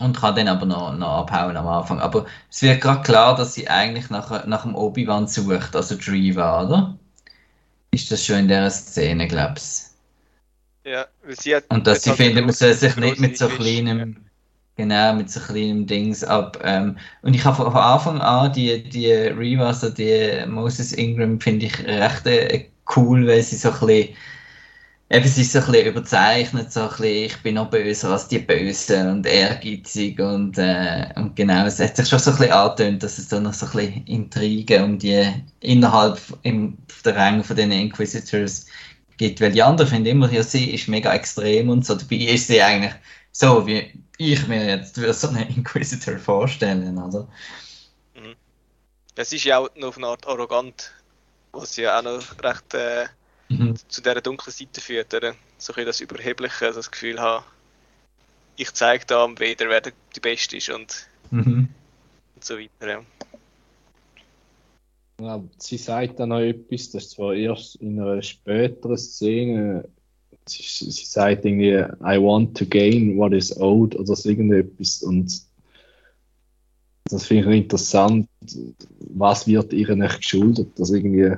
und 0.00 0.16
kann 0.16 0.34
dann 0.34 0.48
aber 0.48 0.66
noch, 0.66 0.96
noch 0.96 1.18
abhauen 1.18 1.56
am 1.56 1.68
Anfang. 1.68 2.00
Aber 2.00 2.26
es 2.50 2.62
wird 2.62 2.80
gerade 2.80 3.02
klar, 3.02 3.36
dass 3.36 3.54
sie 3.54 3.68
eigentlich 3.68 4.10
nach, 4.10 4.46
nach 4.46 4.62
dem 4.62 4.74
Obi-Wan 4.74 5.28
sucht, 5.28 5.76
also 5.76 5.96
Driva, 5.96 6.64
oder? 6.64 6.98
Ist 7.92 8.10
das 8.10 8.24
schon 8.24 8.38
in 8.40 8.48
der 8.48 8.70
Szene, 8.70 9.28
glaubst 9.28 9.94
Ja, 10.84 11.06
sie 11.28 11.54
hat 11.54 11.64
Und 11.68 11.86
dass 11.86 12.02
sie 12.02 12.10
halt 12.10 12.18
finden, 12.18 12.46
man 12.46 12.54
soll 12.54 12.72
sich 12.72 12.96
nicht 12.96 13.18
mit 13.18 13.36
so 13.36 13.48
kleinem, 13.48 14.16
genau, 14.76 15.14
mit 15.14 15.30
so 15.30 15.40
kleinem 15.40 15.86
Dings 15.86 16.24
ab. 16.24 16.58
Ähm, 16.64 16.96
und 17.22 17.34
ich 17.34 17.44
habe 17.44 17.56
von, 17.56 17.72
Anfang 17.74 18.20
an 18.20 18.52
die, 18.52 18.82
die 18.82 19.12
Reva, 19.12 19.66
also 19.66 19.90
die 19.90 20.44
Moses 20.46 20.92
Ingram, 20.92 21.40
finde 21.40 21.66
ich 21.66 21.78
recht 21.84 22.26
äh, 22.26 22.66
cool, 22.96 23.26
weil 23.26 23.42
sie 23.42 23.56
so 23.56 23.70
ein 23.70 23.80
bisschen, 23.80 24.16
eben, 25.10 25.26
sie 25.26 25.42
ist 25.42 25.52
so 25.52 25.58
ein 25.58 25.66
bisschen 25.66 25.88
überzeichnet, 25.88 26.72
so 26.72 26.82
ein 26.82 26.88
bisschen, 26.88 27.04
ich 27.04 27.42
bin 27.42 27.56
noch 27.56 27.68
böser 27.68 28.10
als 28.10 28.28
die 28.28 28.38
Bösen 28.38 29.10
und 29.10 29.26
ehrgeizig 29.26 30.20
und, 30.20 30.56
äh, 30.56 31.08
und 31.16 31.34
genau, 31.34 31.66
es 31.66 31.80
hat 31.80 31.96
sich 31.96 32.08
schon 32.08 32.20
so 32.20 32.30
ein 32.30 32.36
bisschen 32.38 32.52
angetönt, 32.52 33.02
dass 33.02 33.18
es 33.18 33.28
da 33.28 33.40
noch 33.40 33.52
so 33.52 33.66
ein 33.66 33.72
bisschen 33.72 34.06
Intrigen 34.06 34.84
um 34.84 34.98
die, 34.98 35.28
innerhalb 35.60 36.20
im, 36.42 36.78
der 37.04 37.16
Ränge 37.16 37.42
von 37.42 37.56
den 37.56 37.72
Inquisitors 37.72 38.66
gibt, 39.16 39.40
weil 39.40 39.52
die 39.52 39.62
anderen 39.62 39.90
finden 39.90 40.10
immer, 40.10 40.30
ja, 40.32 40.42
sie 40.42 40.70
ist 40.70 40.88
mega 40.88 41.12
extrem 41.12 41.68
und 41.70 41.84
so, 41.84 41.96
dabei 41.96 42.16
ist 42.16 42.46
sie 42.46 42.62
eigentlich 42.62 42.94
so, 43.32 43.66
wie 43.66 43.92
ich 44.16 44.46
mir 44.46 44.64
jetzt 44.64 44.96
würde 44.96 45.12
so 45.12 45.28
einen 45.28 45.48
Inquisitor 45.48 46.18
vorstellen, 46.18 46.96
oder? 46.98 47.26
Es 49.16 49.32
ist 49.32 49.44
ja 49.44 49.58
auch 49.58 49.68
noch 49.74 49.88
auf 49.88 49.96
eine 49.98 50.06
Art 50.06 50.26
arrogant, 50.26 50.92
was 51.52 51.76
ja 51.76 51.98
auch 51.98 52.02
noch 52.02 52.22
recht 52.42 52.74
äh, 52.74 53.06
Mhm. 53.50 53.74
zu 53.88 54.00
dieser 54.00 54.20
dunklen 54.20 54.52
Seite 54.52 54.80
führt, 54.80 55.12
oder? 55.12 55.34
So 55.58 55.72
ein 55.72 55.74
bisschen 55.74 55.86
das 55.86 56.00
Überhebliche, 56.00 56.72
das 56.72 56.90
Gefühl 56.90 57.20
haben, 57.20 57.44
ich 58.56 58.72
zeige 58.72 59.04
da 59.06 59.24
am 59.24 59.38
Weder, 59.40 59.68
wer 59.68 59.80
der 59.80 59.92
die 60.14 60.20
Beste 60.20 60.56
ist 60.56 60.70
und, 60.70 61.08
Mhm. 61.30 61.68
und 62.36 62.44
so 62.44 62.54
weiter. 62.56 62.88
Ja. 62.88 63.02
Ja, 65.20 65.44
sie 65.58 65.76
sagt 65.76 66.18
dann 66.18 66.30
noch 66.30 66.40
etwas, 66.40 66.90
das 66.90 67.04
ist 67.04 67.10
zwar 67.10 67.34
erst 67.34 67.76
in 67.76 68.00
einer 68.00 68.22
späteren 68.22 68.96
Szene. 68.96 69.88
Sie, 70.46 70.62
sie 70.62 71.04
sagt 71.04 71.44
irgendwie, 71.44 71.74
I 71.74 72.18
want 72.18 72.56
to 72.56 72.64
gain 72.64 73.18
what 73.18 73.32
is 73.32 73.54
owed 73.58 73.94
oder 73.96 74.16
so 74.16 74.28
irgendetwas. 74.28 75.02
Und 75.02 75.42
das 77.04 77.26
finde 77.26 77.50
ich 77.50 77.64
interessant. 77.64 78.28
Was 78.98 79.46
wird 79.46 79.72
ihr 79.72 79.94
nicht 79.94 80.16
geschuldet? 80.18 80.78
Das 80.78 80.90
irgendwie, 80.90 81.36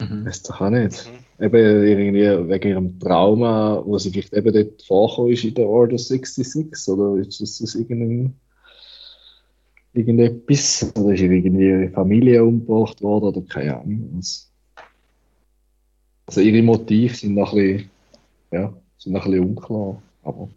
Mhm. 0.00 0.26
weiß 0.26 0.42
doch 0.44 0.60
auch 0.60 0.70
nicht. 0.70 1.10
Mhm. 1.38 1.44
Eben 1.44 1.86
irgendwie 1.86 2.48
wegen 2.48 2.68
ihrem 2.68 2.98
Trauma, 3.00 3.82
wo 3.84 3.98
sie 3.98 4.10
vielleicht 4.10 4.32
eben 4.32 4.52
dort 4.52 4.82
vorkommen 4.82 5.32
ist 5.32 5.44
in 5.44 5.54
der 5.54 5.66
Order 5.66 5.98
66, 5.98 6.88
oder 6.88 7.20
ist 7.20 7.40
das 7.40 7.62
aus 7.62 7.74
irgendeinem 7.74 8.34
irgendetwas, 9.94 10.92
oder 10.96 11.14
ist 11.14 11.20
irgendwie 11.20 11.68
ihre 11.68 11.90
Familie 11.90 12.44
umgebracht 12.44 13.00
worden, 13.02 13.24
oder 13.26 13.42
keine 13.42 13.80
Ahnung. 13.80 14.12
Also, 14.16 14.46
also 16.26 16.40
ihre 16.40 16.62
Motive 16.62 17.14
sind 17.14 17.34
noch 17.34 17.52
ein 17.52 17.58
bisschen, 17.58 17.90
ja, 18.52 18.72
sind 18.98 19.12
noch 19.12 19.24
ein 19.24 19.30
bisschen 19.32 19.48
unklar, 19.48 20.02
aber 20.22 20.48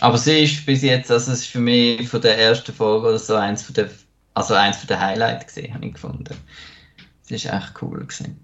Aber 0.00 0.16
sie 0.16 0.44
ist 0.44 0.64
bis 0.64 0.82
jetzt, 0.82 1.10
also 1.10 1.32
es 1.32 1.40
ist 1.40 1.46
für 1.48 1.60
mich 1.60 2.08
von 2.08 2.22
der 2.22 2.38
ersten 2.38 2.72
Folge 2.72 3.08
oder 3.08 3.18
so 3.18 3.34
eins 3.34 3.62
von 3.62 3.74
der, 3.74 3.90
also 4.40 4.54
eins 4.54 4.86
der 4.86 5.00
Highlights 5.00 5.46
gesehen, 5.46 5.74
habe 5.74 5.86
ich 5.86 5.94
gefunden. 5.94 6.24
Das 6.24 7.30
ist 7.30 7.46
echt 7.46 7.82
cool 7.82 8.00
gewesen. 8.00 8.38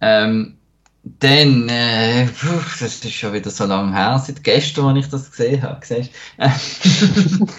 Ähm, 0.00 0.56
dann, 1.04 1.68
äh, 1.68 2.26
puh, 2.26 2.60
das 2.78 2.82
ist 3.04 3.12
schon 3.12 3.32
wieder 3.32 3.50
so 3.50 3.64
lange 3.64 3.92
her, 3.92 4.22
seit 4.24 4.44
gestern, 4.44 4.96
als 4.96 5.04
ich 5.06 5.10
das 5.10 5.30
gesehen 5.30 5.60
habe. 5.62 5.84
Siehst 5.84 6.10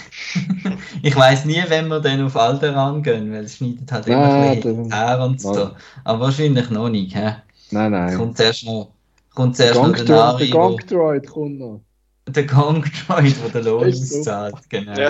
ich 1.02 1.16
weiß 1.16 1.46
nie, 1.46 1.62
wenn 1.68 1.88
wir 1.90 2.00
dann 2.00 2.22
auf 2.26 2.36
Alderan 2.38 3.04
gehen, 3.04 3.32
weil 3.34 3.44
es 3.44 3.58
schneidet 3.58 3.92
halt 3.92 4.08
immer 4.08 4.18
Ah, 4.24 4.52
ein 4.52 4.92
her 4.92 5.20
und 5.22 5.42
so. 5.42 5.56
Ja. 5.58 5.76
Aber 6.06 6.22
wahrscheinlich 6.22 6.70
noch 6.70 6.88
nicht. 6.90 7.16
Hä? 7.16 7.36
nein, 7.72 7.92
nein. 7.92 8.18
Kommt 8.18 8.38
zuerst 8.38 8.64
noch, 8.66 8.92
kommt 9.36 9.58
zuerst 9.58 9.76
noch 9.76 9.84
Gong 9.88 9.96
der 9.96 10.06
der 10.06 10.16
Nari, 10.16 10.50
wo- 10.54 10.58
Gong 10.58 10.78
Droid 10.88 11.28
kommt 11.28 11.60
noch. 11.60 11.82
der 12.28 12.48
Kong 12.48 12.86
Droid, 13.08 13.36
der 13.44 13.50
den 13.62 13.66
Lohn 13.66 13.88
auszahlt. 13.90 14.56
Genau. 14.70 15.10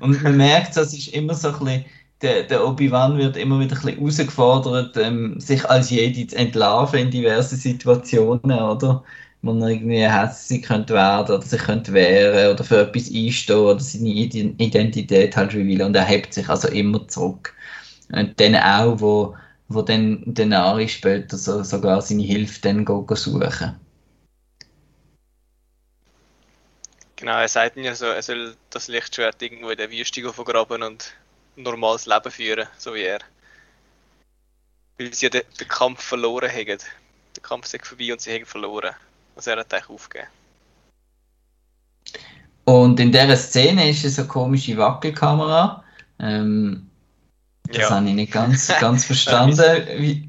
Und 0.00 0.22
man 0.22 0.36
merkt, 0.36 0.76
das 0.76 0.92
ist 0.94 1.08
immer 1.08 1.34
so 1.34 1.48
ein 1.48 1.58
bisschen, 1.58 1.84
der, 2.22 2.42
der 2.44 2.66
Obi-Wan 2.66 3.16
wird 3.18 3.36
immer 3.36 3.60
wieder 3.60 3.76
ein 3.76 3.82
bisschen 3.82 3.98
herausgefordert, 3.98 4.96
ähm, 4.96 5.38
sich 5.40 5.68
als 5.68 5.90
Jedi 5.90 6.26
zu 6.26 6.36
entlarven 6.36 6.98
in 7.00 7.10
diversen 7.10 7.56
Situationen, 7.56 8.40
oder? 8.58 9.04
Wo 9.42 9.52
er 9.60 9.68
irgendwie 9.68 9.98
hässlich 10.08 10.62
könnte 10.62 10.94
werden 10.94 11.36
oder 11.36 11.42
sich 11.46 11.60
könnte 11.62 11.92
wehren 11.92 12.52
oder 12.54 12.64
für 12.64 12.80
etwas 12.82 13.08
einstehen 13.14 13.56
oder 13.58 13.78
seine 13.80 14.08
Ide- 14.08 14.54
Identität 14.58 15.36
halt 15.36 15.54
revealen 15.54 15.86
und 15.88 15.96
er 15.96 16.04
hebt 16.04 16.34
sich 16.34 16.48
also 16.48 16.66
immer 16.68 17.06
zurück. 17.06 17.54
Und 18.12 18.38
dann 18.40 18.56
auch, 18.56 19.00
wo, 19.00 19.36
wo 19.68 19.82
dann 19.82 20.22
Denari 20.26 20.88
später 20.88 21.36
so, 21.36 21.62
sogar 21.62 22.02
seine 22.02 22.22
Hilfe 22.24 22.60
dann 22.62 22.84
go, 22.84 23.02
go. 23.02 23.14
Genau, 27.18 27.32
er 27.32 27.48
sagt 27.48 27.76
ja 27.76 27.96
so, 27.96 28.06
er 28.06 28.22
soll 28.22 28.54
das 28.70 28.86
Lichtschwert 28.86 29.42
irgendwo 29.42 29.70
in 29.70 29.76
der 29.76 29.90
Wüste 29.90 30.32
vergraben 30.32 30.84
und 30.84 31.12
ein 31.56 31.62
normales 31.64 32.06
Leben 32.06 32.30
führen, 32.30 32.68
so 32.78 32.94
wie 32.94 33.02
er. 33.02 33.18
Weil 34.98 35.12
sie 35.12 35.26
ja 35.26 35.30
den, 35.30 35.42
den 35.58 35.66
Kampf 35.66 36.00
verloren 36.00 36.48
haben. 36.48 36.78
Der 37.34 37.42
Kampf 37.42 37.74
ist 37.74 37.84
vorbei 37.84 38.12
und 38.12 38.20
sie 38.20 38.32
haben 38.32 38.46
verloren. 38.46 38.94
Also 39.34 39.50
er 39.50 39.58
hat 39.58 39.74
eigentlich 39.74 39.90
aufgegeben. 39.90 40.28
Und 42.64 43.00
in 43.00 43.10
dieser 43.10 43.36
Szene 43.36 43.90
ist 43.90 44.04
es 44.04 44.18
eine 44.18 44.28
komische 44.28 44.76
Wackelkamera. 44.76 45.82
Ähm, 46.20 46.88
das 47.64 47.78
Ja, 47.78 47.90
habe 47.90 48.08
ich 48.08 48.14
nicht 48.14 48.32
ganz, 48.32 48.68
ganz 48.80 49.04
verstanden. 49.06 49.58
Wie, 49.96 50.28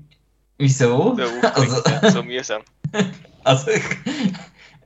wieso? 0.58 1.16
so 1.16 1.48
Also, 1.50 2.10
so 2.10 2.24
mühsam. 2.24 2.64
also, 3.44 3.72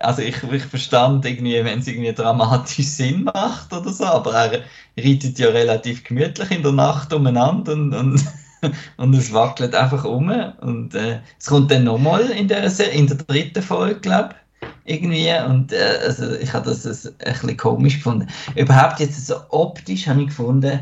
also 0.03 0.21
ich, 0.21 0.43
ich 0.43 0.63
verstand 0.63 1.25
irgendwie, 1.25 1.63
wenn 1.63 1.79
es 1.79 1.87
irgendwie 1.87 2.13
dramatisch 2.13 2.85
Sinn 2.85 3.23
macht 3.23 3.71
oder 3.73 3.91
so, 3.91 4.05
aber 4.05 4.33
er 4.33 4.61
reitet 4.97 5.39
ja 5.39 5.49
relativ 5.49 6.03
gemütlich 6.03 6.51
in 6.51 6.63
der 6.63 6.71
Nacht 6.71 7.13
umeinander 7.13 7.73
und, 7.73 7.93
und, 7.93 8.23
und 8.97 9.13
es 9.13 9.33
wackelt 9.33 9.75
einfach 9.75 10.03
um. 10.05 10.29
Und 10.61 10.95
äh, 10.95 11.19
es 11.39 11.47
kommt 11.47 11.71
dann 11.71 11.85
nochmal 11.85 12.29
in 12.31 12.47
der, 12.47 12.65
in 12.91 13.07
der 13.07 13.17
dritten 13.17 13.61
Folge, 13.61 13.99
glaube 13.99 14.29
ich. 14.31 14.37
Irgendwie, 14.85 15.31
und 15.49 15.71
äh, 15.71 15.99
also 16.05 16.33
ich 16.35 16.53
habe 16.53 16.69
das 16.69 16.85
ein, 16.85 17.13
bisschen 17.19 17.57
komisch 17.57 17.97
gefunden. 17.97 18.27
Überhaupt 18.55 18.99
jetzt 18.99 19.25
so 19.25 19.35
optisch 19.49 20.07
habe 20.07 20.21
ich 20.21 20.27
gefunden, 20.27 20.79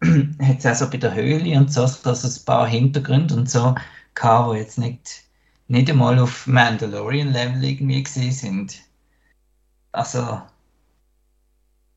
hat 0.42 0.58
es 0.58 0.66
auch 0.66 0.74
so 0.74 0.90
bei 0.90 0.98
der 0.98 1.14
Höhle 1.14 1.56
und 1.58 1.72
so, 1.72 1.86
so 1.86 2.10
ein 2.10 2.44
paar 2.44 2.66
Hintergründe 2.66 3.34
und 3.34 3.50
so 3.50 3.74
gehabt, 4.14 4.54
die 4.54 4.58
jetzt 4.58 4.78
nicht, 4.78 5.23
nicht 5.68 5.90
einmal 5.90 6.18
auf 6.18 6.46
Mandalorian-Level 6.46 7.64
irgendwie 7.64 8.02
gesehen 8.02 8.32
sind. 8.32 8.82
Also, 9.92 10.42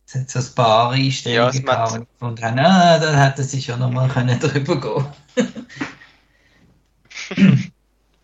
es 0.05 0.15
hat 0.15 0.29
so 0.29 0.39
ein 0.39 0.55
paar 0.55 0.91
Ja, 1.25 1.47
Einstellungen 1.47 1.49
es 1.49 1.63
gehabt, 1.63 1.97
ich 1.97 2.07
gefunden 2.07 2.43
habe, 2.43 2.61
ah, 2.61 2.99
da 2.99 3.25
hätten 3.25 3.43
sie 3.43 3.61
schon 3.61 3.79
nochmal 3.79 4.07
können 4.09 4.39
drüber 4.39 4.79
gehen 4.79 5.05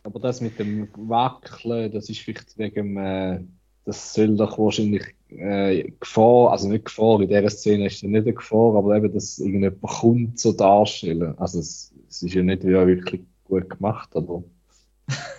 Aber 0.03 0.19
das 0.19 0.41
mit 0.41 0.59
dem 0.59 0.88
Wackeln, 0.95 1.91
das 1.91 2.09
ist 2.09 2.21
vielleicht 2.21 2.57
wegen, 2.57 2.97
äh, 2.97 3.41
das 3.85 4.13
soll 4.13 4.38
doch 4.38 4.57
wahrscheinlich 4.57 5.15
äh, 5.29 5.91
Gefahr, 6.00 6.51
also 6.51 6.69
nicht 6.69 6.85
Gefahr, 6.85 7.19
in 7.21 7.27
dieser 7.27 7.50
Szene 7.50 7.88
ist 7.88 8.01
ja 8.01 8.09
nicht 8.09 8.21
eine 8.21 8.33
Gefahr, 8.33 8.75
aber 8.75 8.95
eben, 8.95 9.13
dass 9.13 9.39
irgendjemand 9.39 9.81
kommt, 9.81 10.39
so 10.39 10.53
darstellen. 10.53 11.38
Also 11.38 11.59
es, 11.59 11.93
es 12.09 12.23
ist 12.23 12.33
ja 12.33 12.43
nicht 12.43 12.63
wirklich 12.63 13.21
gut 13.45 13.69
gemacht, 13.69 14.15
aber 14.15 14.43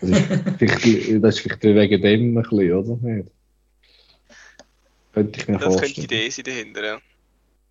das 0.00 0.10
ist 0.10 0.26
vielleicht, 0.58 1.24
das 1.24 1.36
ist 1.36 1.40
vielleicht 1.42 1.62
wegen 1.62 2.02
dem 2.02 2.36
ein 2.38 2.42
bisschen, 2.42 2.72
oder? 2.72 2.96
Nicht? 3.02 3.28
Könnte 5.12 5.40
ich 5.40 5.48
mir 5.48 5.58
Das 5.58 5.76
könnte 5.78 5.94
die 5.94 6.02
vorstellen. 6.02 6.04
Idee 6.04 6.30
sein 6.30 6.44
dahinter, 6.44 6.84
ja. 6.84 6.98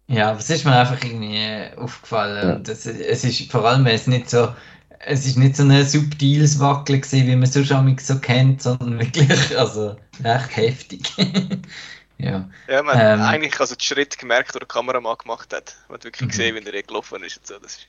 Ja, 0.08 0.32
aber 0.32 0.40
es 0.40 0.50
ist 0.50 0.66
mir 0.66 0.76
einfach 0.78 1.04
irgendwie 1.04 1.38
äh, 1.38 1.76
aufgefallen. 1.76 2.50
Ja. 2.50 2.56
Und 2.58 2.68
es, 2.70 2.86
es 2.86 3.24
ist 3.24 3.52
vor 3.52 3.66
allem, 3.66 3.86
es 3.88 4.02
ist 4.02 4.08
nicht 4.08 4.30
so, 4.30 4.54
es 5.00 5.26
ist 5.26 5.38
nicht 5.38 5.56
so 5.56 5.64
ein 5.64 5.86
subtiles 5.86 6.60
Wackeln 6.60 7.02
gewesen, 7.02 7.28
wie 7.28 7.36
man 7.36 7.46
sonst 7.48 7.68
schon 7.70 7.98
so 8.00 8.20
kennt, 8.20 8.62
sondern 8.62 9.00
wirklich, 9.00 9.58
also 9.58 9.98
recht 10.24 10.58
heftig. 10.58 11.02
ja. 12.18 12.50
Ja, 12.68 12.84
man 12.84 12.98
hat 12.98 13.20
Ähm. 13.20 13.22
eigentlich 13.22 13.60
also 13.60 13.76
den 13.76 13.82
Schritt 13.82 14.18
gemerkt, 14.18 14.54
den 14.56 14.60
der 14.60 14.68
Kameramann 14.68 15.18
gemacht 15.18 15.54
hat. 15.54 15.78
Man 15.88 15.96
hat 15.98 16.04
wirklich 16.06 16.28
Mhm. 16.28 16.30
gesehen, 16.30 16.56
wie 16.56 16.70
er 16.70 16.84
gelaufen 16.84 17.24
ist 17.24 17.38
und 17.38 17.48
so. 17.48 17.60
Das 17.60 17.78
ist, 17.78 17.88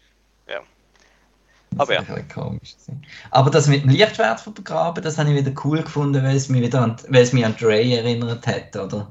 ja. 0.49 0.61
Das 1.77 1.89
Aber 1.89 2.01
ist 2.01 2.11
ein 2.11 2.29
komisch. 2.29 2.75
Aber 3.31 3.51
das 3.51 3.69
mit 3.69 3.83
dem 3.83 3.91
Lichtschwert 3.91 4.41
vergraben, 4.41 5.03
das 5.03 5.19
habe 5.19 5.31
ich 5.31 5.37
wieder 5.37 5.53
cool 5.65 5.83
gefunden, 5.83 6.23
weil 6.23 6.37
es 6.37 6.49
mich 6.49 6.63
wieder 6.63 6.83
an, 6.83 6.97
weil 7.09 7.23
es 7.23 7.33
mich 7.33 7.45
an 7.45 7.57
Dre 7.59 7.83
erinnert 7.83 8.47
hat, 8.47 8.77
oder? 8.77 9.11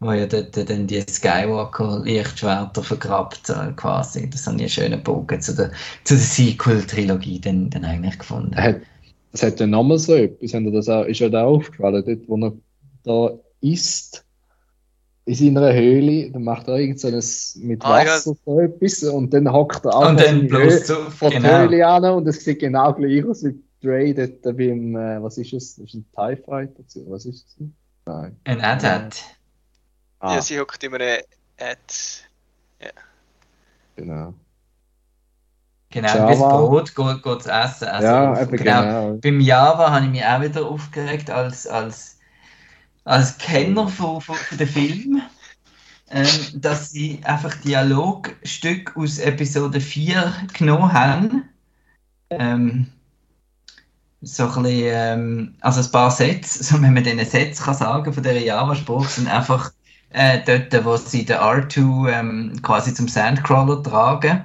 Wo 0.00 0.12
ja 0.12 0.26
dort 0.26 0.56
dann 0.68 0.86
die 0.86 1.00
Skywalker-Lichtschwerter 1.00 2.82
vergrabt, 2.82 3.48
äh, 3.48 3.72
quasi. 3.76 4.28
Das 4.28 4.46
habe 4.46 4.56
ich 4.56 4.62
einen 4.62 4.68
schönen 4.68 5.02
Bogen 5.02 5.40
zu 5.40 5.54
der, 5.54 5.70
zu 6.02 6.14
der 6.14 6.22
Sequel-Trilogie 6.22 7.40
dann, 7.40 7.70
dann 7.70 7.84
eigentlich 7.84 8.18
gefunden. 8.18 8.52
Er 8.54 8.62
hat, 8.64 8.80
es 9.32 9.42
hat 9.42 9.60
ja 9.60 9.66
nochmal 9.66 9.98
so 9.98 10.14
etwas, 10.14 10.52
haben 10.52 10.64
dir 10.64 10.72
das 10.72 10.88
auch, 10.88 11.04
ist 11.04 11.22
euch 11.22 11.30
da 11.30 11.44
aufgefallen, 11.44 12.04
dort, 12.04 12.28
wo 12.28 12.36
er 12.36 12.52
da 13.04 13.38
isst, 13.60 14.24
in 15.26 15.34
seiner 15.34 15.72
Höhle, 15.72 16.30
dann 16.30 16.44
macht 16.44 16.68
er 16.68 16.76
irgend 16.76 17.00
so 17.00 17.08
ein, 17.08 17.14
mit 17.66 17.84
Ah, 17.84 18.02
ja. 18.04 18.10
Wasser 18.12 18.34
so 18.44 18.60
etwas 18.60 19.02
und 19.04 19.32
dann 19.32 19.50
hockt 19.50 19.84
er 19.86 19.94
auch 19.94 20.08
Und 20.10 20.20
vor 20.20 20.26
dann 20.28 20.48
bloß 20.48 20.88
Höhle- 20.88 21.12
die 21.22 21.30
genau. 21.30 21.58
Höhle 21.60 21.86
an 21.86 22.04
und 22.04 22.28
es 22.28 22.44
sieht 22.44 22.58
genau 22.60 22.92
gleich 22.92 23.24
aus 23.24 23.42
wie 23.44 23.58
Dre 23.82 24.12
dort 24.14 24.42
beim, 24.56 24.96
äh, 24.96 25.22
was 25.22 25.38
ist 25.38 25.52
es, 25.54 25.76
das 25.76 25.86
ist 25.86 25.94
ein 25.94 26.06
TIE 26.14 26.36
Fighter, 26.44 26.82
was 27.08 27.24
ist 27.24 27.46
es? 27.46 27.56
Nein. 28.06 28.36
Ein 28.44 28.60
Ad-Hat. 28.60 29.22
Ah, 30.20 30.34
ja, 30.36 30.42
sie 30.42 30.58
hockt 30.60 30.82
in 30.84 30.94
einem 30.94 31.20
Ad. 31.58 31.78
genau. 33.96 34.34
Genau, 35.90 36.08
Java. 36.08 36.26
bis 36.26 36.38
Brot 36.40 36.94
geht, 36.96 37.22
geht's 37.22 37.46
essen. 37.46 37.84
Also 37.88 38.06
ja, 38.06 38.44
genau. 38.44 38.56
genau. 38.56 39.12
Beim 39.22 39.40
Java 39.40 39.92
habe 39.92 40.06
ich 40.06 40.10
mich 40.10 40.24
auch 40.24 40.40
wieder 40.42 40.66
aufgeregt 40.66 41.30
als, 41.30 41.66
als, 41.68 42.13
als 43.04 43.38
Kenner 43.38 43.88
von, 43.88 44.20
von, 44.20 44.36
von 44.36 44.58
den 44.58 44.68
Filmen, 44.68 45.22
ähm, 46.10 46.28
dass 46.54 46.90
sie 46.90 47.20
einfach 47.24 47.54
Dialogstücke 47.56 48.98
aus 48.98 49.18
Episode 49.18 49.80
4 49.80 50.32
genommen 50.52 50.92
haben. 50.92 51.48
Ähm, 52.30 52.86
so 54.22 54.44
ein 54.44 54.62
bisschen, 54.62 54.82
ähm, 54.84 55.54
also 55.60 55.80
ein 55.80 55.92
paar 55.92 56.10
Sätze, 56.10 56.64
so 56.64 56.80
wenn 56.80 56.94
man 56.94 57.04
diesen 57.04 57.24
Sätze 57.24 57.62
kann 57.62 57.74
sagen 57.74 58.12
von 58.12 58.22
dieser 58.22 58.38
Java-Sprache, 58.38 59.08
sind 59.08 59.28
einfach 59.28 59.72
äh, 60.10 60.40
dort, 60.44 60.84
wo 60.84 60.96
sie 60.96 61.24
den 61.24 61.36
R2 61.36 62.10
ähm, 62.10 62.62
quasi 62.62 62.94
zum 62.94 63.08
Sandcrawler 63.08 63.82
tragen 63.82 64.44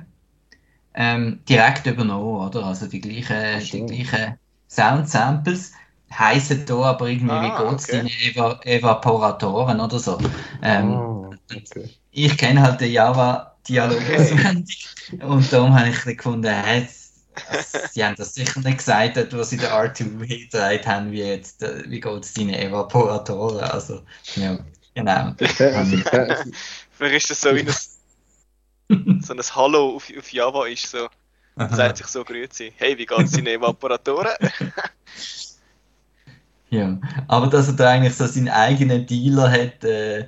ähm, 0.93 1.39
direkt 1.47 1.85
übernommen, 1.85 2.47
oder? 2.47 2.65
Also 2.65 2.87
die 2.87 2.99
gleichen, 2.99 3.59
die 3.61 4.03
gleichen 4.03 4.37
Sound-Samples 4.67 5.71
heißen 6.13 6.65
da 6.65 6.75
aber 6.81 7.07
irgendwie, 7.07 7.33
Ah, 7.33 7.41
wie 7.41 7.51
geht's 7.51 7.85
okay. 7.85 7.91
deine 7.91 8.09
Eva 8.09 8.59
Evaporatoren 8.63 9.79
oder 9.79 9.99
so. 9.99 10.19
Ähm, 10.61 10.95
Ah, 10.95 11.29
okay. 11.55 11.89
ich 12.11 12.37
kenne 12.37 12.61
halt 12.61 12.81
den 12.81 12.91
Java-Dialog 12.91 13.97
Okay. 13.97 14.15
auswendig 14.19 14.87
und 15.21 15.51
darum 15.53 15.73
habe 15.77 15.89
ich 15.89 16.01
gefunden, 16.17 16.45
s- 16.47 17.93
sie 17.93 18.03
haben 18.03 18.15
das 18.15 18.33
sicher 18.33 18.59
nicht 18.61 18.77
gesagt, 18.79 19.33
wo 19.33 19.43
sie 19.43 19.57
den 19.57 19.69
R2 19.69 20.23
hingetragen 20.23 20.85
haben, 20.85 21.11
wie 21.11 21.21
jetzt, 21.23 21.61
äh, 21.63 21.83
wie 21.89 21.99
geht's 21.99 22.33
deine 22.33 22.59
Evaporatoren, 22.59 23.59
also, 23.61 24.01
ja, 24.35 24.57
genau. 24.95 25.33
Vielleicht 26.91 27.29
ist 27.29 27.31
das 27.31 27.41
so 27.41 27.55
wie 27.55 27.61
ein, 27.61 27.73
so 29.19 29.33
ein 29.33 29.39
Hallo 29.55 29.95
auf, 29.95 30.11
auf 30.17 30.31
Java 30.33 30.67
ist 30.67 30.89
so. 30.89 31.09
Sagt 31.69 31.97
sich 31.97 32.07
so 32.07 32.23
grüezi. 32.23 32.73
Hey, 32.77 32.97
wie 32.97 33.05
geht's 33.05 33.33
deinen 33.33 33.47
Evaporatoren? 33.47 34.33
Ja, 36.71 36.99
aber 37.27 37.47
dass 37.47 37.67
er 37.67 37.73
da 37.73 37.89
eigentlich 37.89 38.15
so 38.15 38.27
seinen 38.27 38.49
eigenen 38.49 39.05
Dealer 39.05 39.49
hat, 39.51 39.83
äh, 39.83 40.27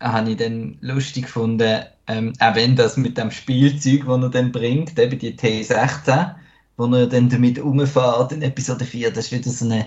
habe 0.00 0.30
ich 0.30 0.36
dann 0.36 0.76
lustig 0.80 1.24
gefunden. 1.24 1.84
Ähm, 2.08 2.32
auch 2.40 2.54
wenn 2.56 2.74
das 2.76 2.96
mit 2.96 3.16
dem 3.16 3.30
Spielzeug, 3.30 4.06
das 4.06 4.22
er 4.22 4.28
dann 4.30 4.52
bringt, 4.52 4.98
eben 4.98 5.18
die 5.18 5.36
T16, 5.36 6.34
wo 6.76 6.86
er 6.86 7.06
dann 7.06 7.28
damit 7.28 7.58
umfährt 7.60 8.32
in 8.32 8.42
Episode 8.42 8.84
4, 8.84 9.12
das 9.12 9.26
ist 9.26 9.32
wieder 9.32 9.50
so 9.50 9.64
eine, 9.66 9.86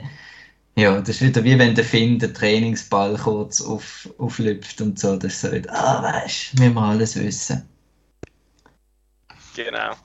ja, 0.78 1.00
das 1.00 1.10
ist 1.10 1.22
wieder 1.22 1.44
wie 1.44 1.60
wenn 1.60 1.76
der 1.76 1.84
Finn 1.84 2.20
den 2.20 2.34
Trainingsball 2.34 3.18
kurz 3.18 3.62
auf, 3.62 4.10
auflüpft 4.18 4.82
und 4.82 4.98
so. 5.00 5.18
Das 5.18 5.34
ist 5.34 5.42
so, 5.42 5.52
wieder, 5.52 5.74
ah, 5.74 6.04
weißt 6.04 6.58
wir 6.60 6.76
alles 6.78 7.16
wissen. 7.18 7.68
genau. 9.56 9.96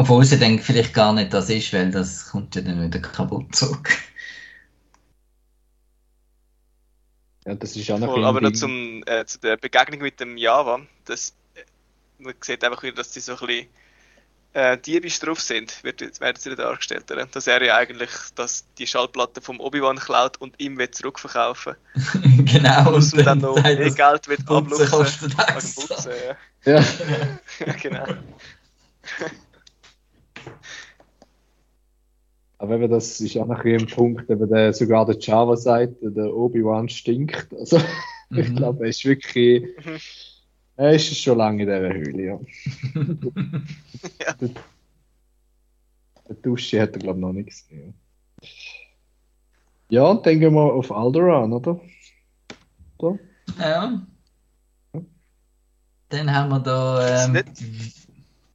Obwohl 0.00 0.24
sie 0.24 0.38
dann 0.38 0.60
vielleicht 0.60 0.94
gar 0.94 1.12
nicht 1.12 1.34
das 1.34 1.50
ist, 1.50 1.72
weil 1.72 1.90
das 1.90 2.30
kommt 2.30 2.54
ja 2.54 2.62
dann 2.62 2.80
wieder 2.80 3.00
kaputt 3.00 3.52
zurück. 3.52 3.90
Ja, 7.44 7.56
das 7.56 7.74
ist 7.74 7.90
auch 7.90 7.98
noch 7.98 8.16
ein 8.16 8.22
aber 8.22 8.40
noch 8.40 8.52
zum, 8.52 9.02
äh, 9.06 9.26
zu 9.26 9.40
der 9.40 9.56
Begegnung 9.56 10.00
mit 10.02 10.20
dem 10.20 10.36
Java. 10.36 10.80
Das, 11.04 11.34
äh, 11.56 11.64
man 12.22 12.34
sieht 12.40 12.62
einfach 12.62 12.84
wieder, 12.84 12.94
dass 12.94 13.12
sie 13.12 13.18
so 13.18 13.32
ein 13.32 13.38
bisschen 13.38 13.66
äh, 14.52 14.78
diebisch 14.78 15.18
drauf 15.18 15.40
sind, 15.40 15.82
wird, 15.82 16.00
werden 16.20 16.36
sie 16.38 16.54
dargestellt. 16.54 17.10
Oder? 17.10 17.26
Dass 17.26 17.48
er 17.48 17.60
ja 17.64 17.76
eigentlich 17.76 18.10
dass 18.36 18.66
die 18.78 18.86
Schallplatte 18.86 19.40
vom 19.40 19.58
Obi-Wan 19.58 19.98
klaut 19.98 20.36
und 20.36 20.54
ihm 20.60 20.78
wird 20.78 20.94
zurückverkaufen. 20.94 21.74
genau. 22.44 22.94
Und 22.94 23.26
dann 23.26 23.38
noch 23.40 23.56
sagt, 23.56 23.78
mehr 23.80 23.90
Geld 23.90 24.28
wird 24.28 24.48
abluchsen. 24.48 25.34
Ja. 26.64 26.72
ja, 26.72 27.72
genau. 27.82 28.06
Aber 32.58 32.74
eben, 32.74 32.90
das 32.90 33.20
ist 33.20 33.36
auch 33.36 33.46
noch 33.46 33.64
ein 33.64 33.86
Punkt, 33.86 34.28
eben 34.28 34.48
der, 34.48 34.72
sogar 34.72 35.06
der 35.06 35.16
Java 35.18 35.56
sagt, 35.56 35.94
der 36.02 36.34
Obi-Wan 36.34 36.88
stinkt. 36.88 37.52
Also, 37.54 37.78
ich 38.30 38.48
Mhm. 38.48 38.56
glaube, 38.56 38.84
er 38.84 38.90
ist 38.90 39.04
wirklich, 39.04 39.62
Mhm. 39.84 39.98
er 40.76 40.92
ist 40.92 41.16
schon 41.22 41.38
lange 41.38 41.62
in 41.62 41.68
dieser 41.68 41.92
Höhle, 41.94 42.22
ja. 42.24 42.40
Ja. 44.26 44.32
Der, 44.34 44.50
der 46.28 46.36
Dusche 46.42 46.80
hat 46.82 46.92
er, 46.94 46.98
glaube 46.98 47.18
ich, 47.18 47.22
noch 47.22 47.32
nicht 47.32 47.46
gesehen. 47.48 47.94
Ja, 49.90 50.04
und 50.04 50.26
dann 50.26 50.38
gehen 50.38 50.52
wir 50.52 50.72
auf 50.72 50.92
Alderaan, 50.92 51.52
oder? 51.52 51.80
oder? 52.98 53.18
ja. 53.58 54.06
Dann 56.10 56.34
haben 56.34 56.48
wir 56.50 56.60
da. 56.60 57.24
Ähm, 57.26 57.42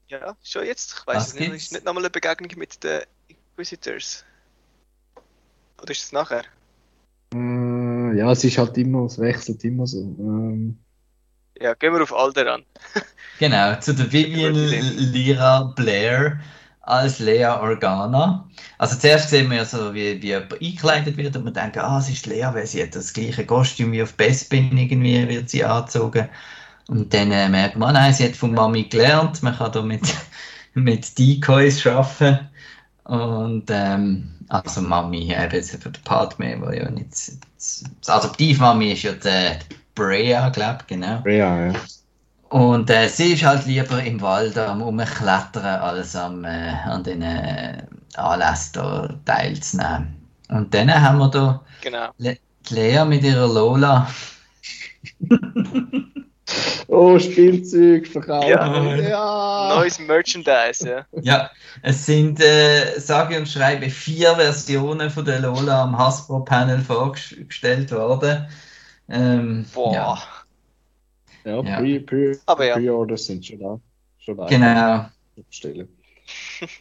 Ja, 0.07 0.35
schon 0.43 0.65
jetzt. 0.65 0.93
Ich 0.99 1.07
weiß 1.07 1.27
es 1.29 1.33
nicht. 1.33 1.43
gibt's? 1.49 1.63
Ist 1.65 1.71
nicht 1.71 1.85
nochmal 1.85 2.03
eine 2.03 2.09
Begegnung 2.11 2.51
mit 2.57 2.83
den 2.83 3.01
Inquisitors? 3.53 4.25
Oder 5.81 5.91
ist 5.91 6.03
es 6.05 6.11
nachher? 6.11 6.43
Äh, 7.35 8.17
ja, 8.17 8.31
es 8.31 8.43
ist 8.43 8.57
halt 8.57 8.77
immer, 8.77 9.05
es 9.05 9.19
wechselt 9.19 9.63
immer 9.63 9.85
so. 9.85 9.99
Ähm, 9.99 10.79
Ja, 11.59 11.75
gehen 11.75 11.93
wir 11.93 12.01
auf 12.01 12.13
Alderan. 12.13 12.63
Genau, 13.39 13.75
zu 13.79 13.93
der 13.93 14.11
Vivian. 14.11 14.53
Lyra 14.55 15.73
Blair 15.75 16.39
als 16.81 17.19
Lea 17.19 17.45
Organa. 17.45 18.47
Also 18.77 18.97
zuerst 18.97 19.29
sehen 19.29 19.49
wir 19.49 19.57
ja 19.57 19.65
so, 19.65 19.93
wie, 19.93 20.21
wie 20.21 20.27
jemand 20.27 20.53
eingekleidet 20.53 21.17
wird 21.17 21.35
und 21.35 21.45
wir 21.45 21.51
denken, 21.51 21.79
ah, 21.79 21.99
es 21.99 22.09
ist 22.09 22.25
Lea, 22.25 22.49
weil 22.53 22.67
sie 22.67 22.83
hat 22.83 22.95
das 22.95 23.13
gleiche 23.13 23.45
Kostüm 23.45 23.91
wie 23.91 24.03
auf 24.03 24.13
Bespin 24.15 24.77
irgendwie 24.77 25.27
wird 25.27 25.49
sie 25.49 25.63
angezogen. 25.63 26.29
Und 26.87 27.13
dann 27.13 27.31
äh, 27.31 27.49
merkt 27.49 27.75
man, 27.75 27.93
nein, 27.93 28.13
sie 28.13 28.25
hat 28.25 28.35
von 28.35 28.53
Mami 28.53 28.83
gelernt, 28.83 29.41
man 29.43 29.55
kann 29.55 29.71
da 29.71 29.81
mit, 29.81 30.01
mit 30.73 31.17
Decoys 31.17 31.85
arbeiten. 31.85 32.49
Und 33.05 33.65
ähm, 33.69 34.33
also 34.49 34.81
Mami, 34.81 35.31
eben 35.33 35.51
jetzt 35.51 35.71
für 35.71 35.89
den 35.89 36.03
Padme, 36.03 36.59
wo 36.61 36.71
ja 36.71 36.89
nicht, 36.89 37.31
die 37.31 38.09
Adoptivmami 38.11 38.93
ist 38.93 39.03
ja 39.03 39.13
die 39.13 39.59
Brea, 39.95 40.49
glaube 40.49 40.79
ich, 40.81 40.87
genau. 40.87 41.21
ja, 41.27 41.67
ja. 41.67 41.73
Und 42.49 42.89
äh, 42.89 43.07
sie 43.09 43.33
ist 43.33 43.43
halt 43.43 43.65
lieber 43.65 44.01
im 44.03 44.21
Wald 44.21 44.57
am 44.57 44.81
Umklettern, 44.81 45.65
als 45.65 46.15
am, 46.15 46.45
äh, 46.45 46.73
an 46.85 47.03
den 47.03 47.23
äh, 47.23 47.83
Anlässen 48.15 48.73
da 48.73 49.09
teilzunehmen. 49.25 50.15
Und 50.49 50.73
dann 50.73 50.93
haben 50.93 51.17
wir 51.17 51.29
da 51.29 51.61
Genau. 51.81 52.09
die 52.19 52.39
Lea 52.69 53.03
mit 53.05 53.23
ihrer 53.23 53.47
Lola. 53.47 54.07
Oh, 56.87 57.17
Spielzeug 57.17 58.07
verkaufen. 58.07 58.49
Ja. 58.49 58.95
ja. 58.97 59.75
Neues 59.75 59.99
Merchandise, 59.99 60.87
ja. 60.89 61.05
Ja, 61.21 61.51
es 61.81 62.05
sind, 62.05 62.39
äh, 62.41 62.99
sage 62.99 63.37
und 63.37 63.47
schreibe, 63.47 63.89
vier 63.89 64.35
Versionen 64.35 65.09
von 65.09 65.25
der 65.25 65.39
Lola 65.39 65.83
am 65.83 65.97
Hasbro-Panel 65.97 66.79
vorgestellt 66.79 67.91
worden. 67.91 68.47
Ähm, 69.09 69.65
Boah. 69.73 69.93
ja, 69.93 70.17
Ja, 71.45 71.61
Ja. 71.63 71.77
Pre, 71.77 71.99
Pre, 72.01 72.39
Aber 72.45 72.65
ja. 72.65 72.75
Pre-Orders 72.75 73.25
sind 73.25 73.45
schon 73.45 73.59
da. 73.59 73.79
Schon 74.19 74.37
da. 74.37 74.45
genau. 74.47 75.05
Bestellen. 75.47 75.87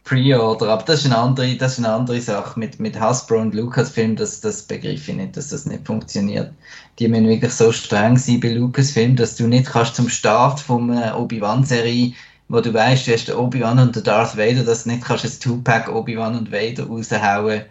Pre-Order, 0.04 0.68
aber 0.68 0.84
das 0.84 1.00
ist 1.00 1.06
eine 1.06 1.18
andere, 1.18 1.56
das 1.56 1.72
ist 1.72 1.78
eine 1.78 1.94
andere 1.94 2.20
Sache. 2.20 2.58
Mit, 2.58 2.78
mit 2.78 2.98
Hasbro 2.98 3.38
und 3.38 3.54
Lucasfilm, 3.54 4.16
das, 4.16 4.40
das 4.40 4.62
begreife 4.62 5.10
ich 5.10 5.16
nicht, 5.16 5.36
dass 5.36 5.48
das 5.48 5.66
nicht 5.66 5.86
funktioniert. 5.86 6.52
Die 6.98 7.08
müssen 7.08 7.28
wirklich 7.28 7.52
so 7.52 7.72
streng 7.72 8.16
sein 8.16 8.40
bei 8.40 8.50
Lucasfilm, 8.50 9.16
dass 9.16 9.36
du 9.36 9.48
nicht 9.48 9.66
kannst 9.66 9.96
zum 9.96 10.08
Start 10.08 10.60
von 10.60 10.90
einer 10.90 11.18
Obi-Wan-Serie, 11.18 12.12
wo 12.48 12.60
du 12.60 12.72
weißt, 12.72 13.06
du 13.06 13.12
hast 13.12 13.28
den 13.28 13.36
Obi-Wan 13.36 13.78
und 13.78 13.96
den 13.96 14.04
Darth 14.04 14.36
Vader, 14.36 14.62
dass 14.62 14.84
du 14.84 14.90
nicht 14.90 15.04
kannst 15.04 15.24
ein 15.24 15.40
Two-Pack 15.40 15.88
Obi-Wan 15.88 16.36
und 16.36 16.52
Vader 16.52 16.86
raushauen, 16.86 17.62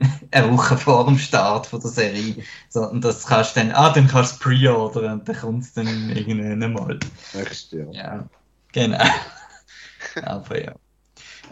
eine 0.30 0.52
Woche 0.52 0.76
vor 0.76 1.06
dem 1.06 1.18
Start 1.18 1.66
von 1.66 1.80
der 1.80 1.90
Serie, 1.90 2.36
sondern 2.68 3.00
das 3.00 3.26
kannst 3.26 3.56
du 3.56 3.60
dann, 3.60 3.72
ah, 3.72 3.92
dann 3.92 4.08
kannst 4.08 4.36
du 4.36 4.44
pre-ordern 4.44 5.20
und 5.20 5.28
dann 5.28 5.36
kommt 5.36 5.64
es 5.64 5.72
dann 5.72 6.10
irgendwann 6.10 6.72
mal. 6.72 6.98
Nächstes 7.34 7.72
Jahr. 7.72 7.92
Ja, 7.92 8.28
genau. 8.72 9.04
Aber 10.22 10.62
ja. 10.62 10.74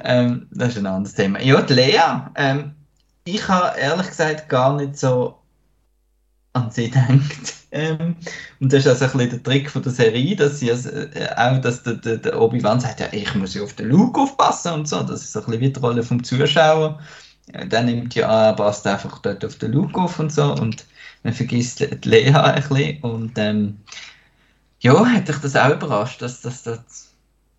Ähm, 0.02 0.48
das 0.52 0.70
ist 0.70 0.78
ein 0.78 0.86
anderes 0.86 1.14
Thema. 1.14 1.40
Ja, 1.42 1.62
die 1.62 1.74
Lea. 1.74 2.00
Ähm, 2.36 2.74
ich 3.24 3.46
habe 3.48 3.78
ehrlich 3.78 4.08
gesagt 4.08 4.48
gar 4.48 4.76
nicht 4.76 4.96
so 4.98 5.42
an 6.52 6.70
sie 6.70 6.90
gedacht. 6.90 7.54
Ähm, 7.70 8.16
und 8.60 8.72
das 8.72 8.80
ist 8.80 8.88
also 8.88 9.04
ein 9.06 9.12
bisschen 9.12 9.30
der 9.30 9.42
Trick 9.42 9.70
von 9.70 9.82
der 9.82 9.92
Serie, 9.92 10.36
dass 10.36 10.60
sie 10.60 10.70
also, 10.70 10.88
äh, 10.90 11.28
auch, 11.36 11.60
dass 11.60 11.82
der, 11.82 11.94
der, 11.94 12.16
der 12.18 12.40
Obi-Wan 12.40 12.80
sagt, 12.80 13.00
ja, 13.00 13.08
ich 13.12 13.34
muss 13.34 13.54
ja 13.54 13.62
auf 13.62 13.74
den 13.74 13.88
Luke 13.90 14.20
aufpassen 14.20 14.72
und 14.72 14.88
so. 14.88 15.02
Das 15.02 15.22
ist 15.24 15.36
ein 15.36 15.44
bisschen 15.44 15.60
wie 15.60 15.72
die 15.72 15.80
Rolle 15.80 16.02
vom 16.02 16.22
Zuschauer. 16.24 17.00
Äh, 17.52 17.66
Der 17.68 17.82
nimmt 17.82 18.14
ja 18.14 18.28
an, 18.50 18.56
passt 18.56 18.86
einfach 18.86 19.18
dort 19.20 19.44
auf 19.44 19.56
den 19.56 19.72
Luke 19.72 20.00
auf 20.00 20.18
und 20.18 20.32
so. 20.32 20.52
Und 20.54 20.86
man 21.22 21.32
vergisst 21.34 21.80
die 21.80 22.08
Lea 22.08 22.30
ein 22.32 22.54
bisschen. 22.68 23.00
Und 23.02 23.32
ähm, 23.38 23.78
ja, 24.80 25.04
hat 25.06 25.28
dich 25.28 25.36
das 25.38 25.56
auch 25.56 25.70
überrascht, 25.74 26.22
dass 26.22 26.40
das, 26.40 26.62
das 26.62 27.05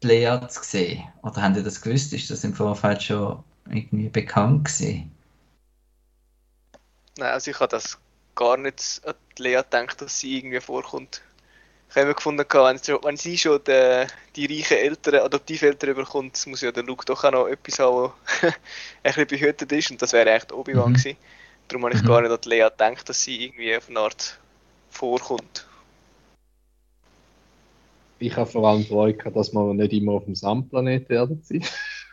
die 0.04 0.08
Lea 0.08 0.40
zu 0.50 0.64
sehen? 0.64 1.04
Oder 1.24 1.42
haben 1.42 1.54
die 1.56 1.64
das 1.64 1.82
gewusst? 1.82 2.14
Ist 2.14 2.30
das 2.32 2.44
im 2.44 2.54
Vorfeld 2.56 3.04
schon 3.04 3.44
irgendwie 3.70 4.10
bekannt 4.10 4.66
gewesen? 4.66 5.12
Nein, 7.18 7.32
also 7.32 7.52
ich 7.52 7.60
habe 7.60 7.70
das 7.70 7.98
gar 8.36 8.58
nicht 8.58 9.02
an 9.06 9.16
die 9.38 9.44
Lea 9.44 9.56
gedacht, 9.58 10.02
dass 10.02 10.20
sie 10.20 10.38
irgendwie 10.38 10.62
vorkommt. 10.62 11.22
Ich 11.90 11.96
habe 11.96 12.06
immer 12.08 12.16
gefunden, 12.16 12.46
wenn 12.52 12.78
sie, 12.80 12.94
wenn 13.04 13.18
sie 13.18 13.38
schon 13.38 13.64
die, 13.66 14.08
die 14.36 14.46
reichen 14.48 14.78
Eltern, 14.78 15.16
Adoptiveltern 15.22 15.96
bekommt, 15.96 16.46
muss 16.48 16.62
ja 16.62 16.72
der 16.72 16.84
Luke 16.84 17.06
doch 17.06 17.24
auch 17.26 17.32
noch 17.32 17.48
etwas 17.48 17.80
haben, 17.80 18.14
das 18.44 18.54
ein 18.54 18.56
bisschen 19.04 19.28
behütet 19.28 19.72
ist. 19.74 19.92
Und 19.92 20.02
das 20.02 20.14
wäre 20.14 20.32
echt 20.32 20.54
Obi-Wan 20.54 20.92
Mhm. 20.92 20.94
gewesen. 20.94 21.18
Darum 21.70 21.86
habe 21.86 21.96
ich 21.96 22.04
Mhm. 22.04 22.06
gar 22.06 22.22
nicht 22.22 22.32
an 22.32 22.42
die 22.44 22.50
Lea 22.50 22.64
gedacht, 22.70 23.10
dass 23.10 23.24
sie 23.24 23.46
irgendwie 23.46 23.78
auf 23.78 23.90
eine 23.90 24.02
Art 24.02 24.40
vorkommt. 24.90 25.67
Ich 28.20 28.36
habe 28.36 28.50
vor 28.50 28.68
allem 28.68 28.84
Freude 28.84 29.18
gehabt, 29.18 29.36
dass 29.36 29.54
wir 29.54 29.74
nicht 29.74 29.94
immer 29.94 30.14
auf 30.14 30.26
dem 30.26 30.36
Sandplanet 30.36 31.10
werden 31.10 31.42
sind. 31.44 31.66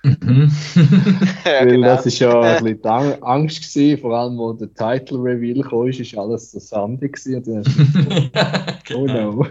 Mhm. 0.04 0.50
ja, 1.44 1.60
Weil 1.60 1.68
genau. 1.68 1.86
das 1.86 2.06
ist 2.06 2.18
ja 2.18 2.38
ein 2.38 2.64
bisschen 2.82 3.22
Angst 3.22 3.62
gewesen, 3.62 4.00
vor 4.00 4.14
allem 4.14 4.36
wo 4.36 4.52
der 4.52 4.72
Title 4.74 5.18
Reveal 5.18 5.62
kam, 5.62 5.88
ist, 5.88 6.00
ist 6.00 6.16
alles 6.16 6.52
so 6.52 6.58
sandig 6.58 7.14
gewesen. 7.14 7.36
Und 7.36 7.46
dann 7.46 8.30
ja, 8.34 8.96
oh 8.96 9.04
genau. 9.06 9.32
no. 9.32 9.46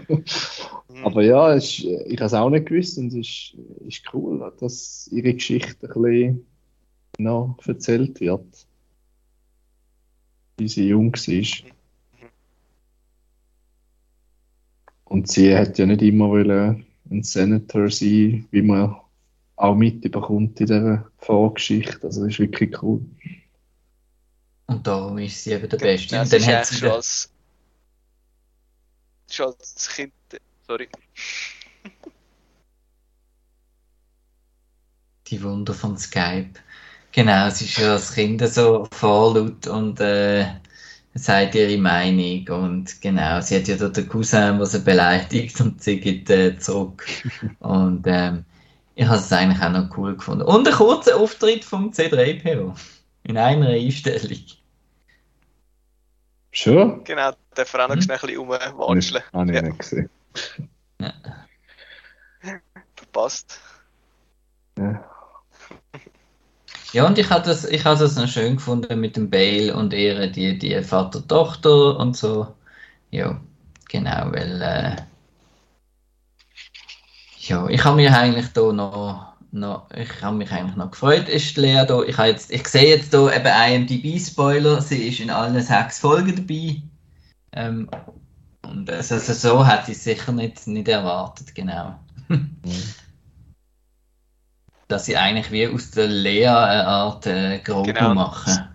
Mhm. 0.88 1.04
Aber 1.04 1.22
ja, 1.22 1.54
es 1.54 1.64
ist, 1.64 1.84
ich 1.84 2.18
habe 2.18 2.26
es 2.26 2.34
auch 2.34 2.50
nicht 2.50 2.66
gewusst 2.66 2.98
und 2.98 3.08
es 3.08 3.14
ist, 3.14 3.56
ist 3.86 4.14
cool, 4.14 4.52
dass 4.60 5.08
ihre 5.12 5.34
Geschichte 5.34 5.88
ein 5.92 6.02
bisschen 6.02 6.46
noch 7.18 7.58
erzählt 7.66 8.20
wird. 8.20 8.46
Wie 10.58 10.68
sie 10.68 10.88
jung 10.88 11.12
war. 11.12 11.70
Und 15.14 15.30
sie 15.30 15.56
hat 15.56 15.78
ja 15.78 15.86
nicht 15.86 16.02
immer 16.02 16.28
wollen 16.28 16.84
ein 17.08 17.22
Senator 17.22 17.88
sein, 17.88 18.48
wie 18.50 18.62
man 18.62 18.96
auch 19.54 19.76
mitbekommt 19.76 20.58
in 20.58 20.66
dieser 20.66 21.08
Vorgeschichte. 21.18 22.02
Also 22.02 22.24
das 22.24 22.32
ist 22.32 22.40
wirklich 22.40 22.82
cool. 22.82 23.00
Und 24.66 24.84
darum 24.84 25.16
ist 25.18 25.44
sie 25.44 25.52
eben 25.52 25.68
der 25.68 25.76
Beste. 25.76 26.16
Ja, 26.16 26.22
Und 26.22 26.32
dann 26.32 26.40
ist 26.40 26.48
hat 26.48 26.66
sie 26.66 26.74
schon 26.74 26.90
als, 26.90 27.30
schon 29.30 29.54
als 29.56 29.88
Kind. 29.94 30.12
Sorry. 30.66 30.88
die 35.28 35.42
Wunder 35.44 35.74
von 35.74 35.96
Skype. 35.96 36.54
Genau, 37.12 37.50
sie 37.50 37.66
ist 37.66 37.78
ja 37.78 37.92
als 37.92 38.14
Kind 38.14 38.44
so 38.48 38.88
vorlaut 38.90 39.68
und 39.68 40.00
äh, 40.00 40.46
sagt 41.14 41.54
ihre 41.54 41.78
Meinung. 41.78 42.46
Und 42.48 43.00
genau, 43.00 43.40
sie 43.40 43.56
hat 43.56 43.68
ja 43.68 43.76
dort 43.76 43.96
den 43.96 44.08
Cousin, 44.08 44.58
der 44.58 44.66
sie 44.66 44.80
beleidigt 44.80 45.60
und 45.60 45.82
sie 45.82 46.00
geht 46.00 46.28
äh, 46.30 46.58
zurück. 46.58 47.06
Und 47.60 48.04
ähm, 48.06 48.44
ich 48.96 49.06
habe 49.06 49.18
es 49.18 49.32
eigentlich 49.32 49.62
auch 49.62 49.70
noch 49.70 49.96
cool 49.96 50.16
gefunden. 50.16 50.42
Und 50.44 50.66
ein 50.68 50.74
kurzer 50.74 51.16
Auftritt 51.16 51.64
vom 51.64 51.90
C3PO. 51.90 52.74
In 53.24 53.38
einer 53.38 53.68
Einstellung. 53.68 54.38
Schon? 56.52 57.02
Genau, 57.04 57.32
darf 57.54 57.74
er 57.74 57.84
auch 57.84 57.88
noch 57.88 57.96
Mhm. 57.96 58.02
schnell 58.02 58.18
ein 58.18 58.20
bisschen 58.20 58.38
rumwatscheln. 58.38 59.22
Habe 59.32 59.50
ich 59.50 59.56
Ja. 59.56 59.62
nicht 59.62 59.78
gesehen. 59.78 60.10
Verpasst. 62.96 63.60
Ja. 64.78 65.04
Ja, 66.94 67.08
und 67.08 67.18
ich 67.18 67.28
habe 67.28 67.44
das, 67.44 67.64
ich 67.64 67.84
habe 67.84 67.98
das 67.98 68.14
noch 68.14 68.28
schön 68.28 68.54
gefunden 68.54 69.00
mit 69.00 69.16
dem 69.16 69.28
Bale 69.28 69.74
und 69.74 69.92
ihr, 69.92 70.28
die, 70.28 70.56
die 70.56 70.80
Vater-Tochter 70.80 71.98
und 71.98 72.16
so. 72.16 72.54
Ja, 73.10 73.40
genau, 73.88 74.30
weil, 74.30 74.62
äh, 74.62 74.96
ja, 77.40 77.68
ich 77.68 77.84
habe 77.84 77.96
mir 77.96 78.16
eigentlich 78.16 78.46
da 78.52 78.72
noch, 78.72 79.34
noch, 79.50 79.90
ich 79.90 80.22
habe 80.22 80.36
mich 80.36 80.52
eigentlich 80.52 80.76
noch 80.76 80.92
gefreut, 80.92 81.28
ist 81.28 81.56
Lea 81.56 81.84
da. 81.84 82.00
Ich, 82.02 82.16
jetzt, 82.16 82.52
ich 82.52 82.68
sehe 82.68 82.96
jetzt 82.96 83.10
hier 83.10 83.34
eben 83.34 83.88
IMDb-Spoiler, 83.88 84.80
sie 84.80 85.08
ist 85.08 85.18
in 85.18 85.30
allen 85.30 85.60
sechs 85.60 85.98
Folgen 85.98 86.36
dabei. 86.36 86.80
Ähm, 87.50 87.90
und 88.62 88.88
also, 88.88 89.18
so 89.18 89.66
hätte 89.66 89.90
ich 89.90 89.98
sicher 89.98 90.30
nicht, 90.30 90.64
nicht 90.68 90.86
erwartet, 90.86 91.56
genau. 91.56 91.98
Dass 94.88 95.06
sie 95.06 95.16
eigentlich 95.16 95.50
wie 95.50 95.66
aus 95.68 95.90
der 95.92 96.06
Lea 96.06 96.46
eine 96.46 96.86
Art 96.86 97.26
äh, 97.26 97.58
Grogu 97.60 97.92
genau. 97.92 98.14
machen. 98.14 98.68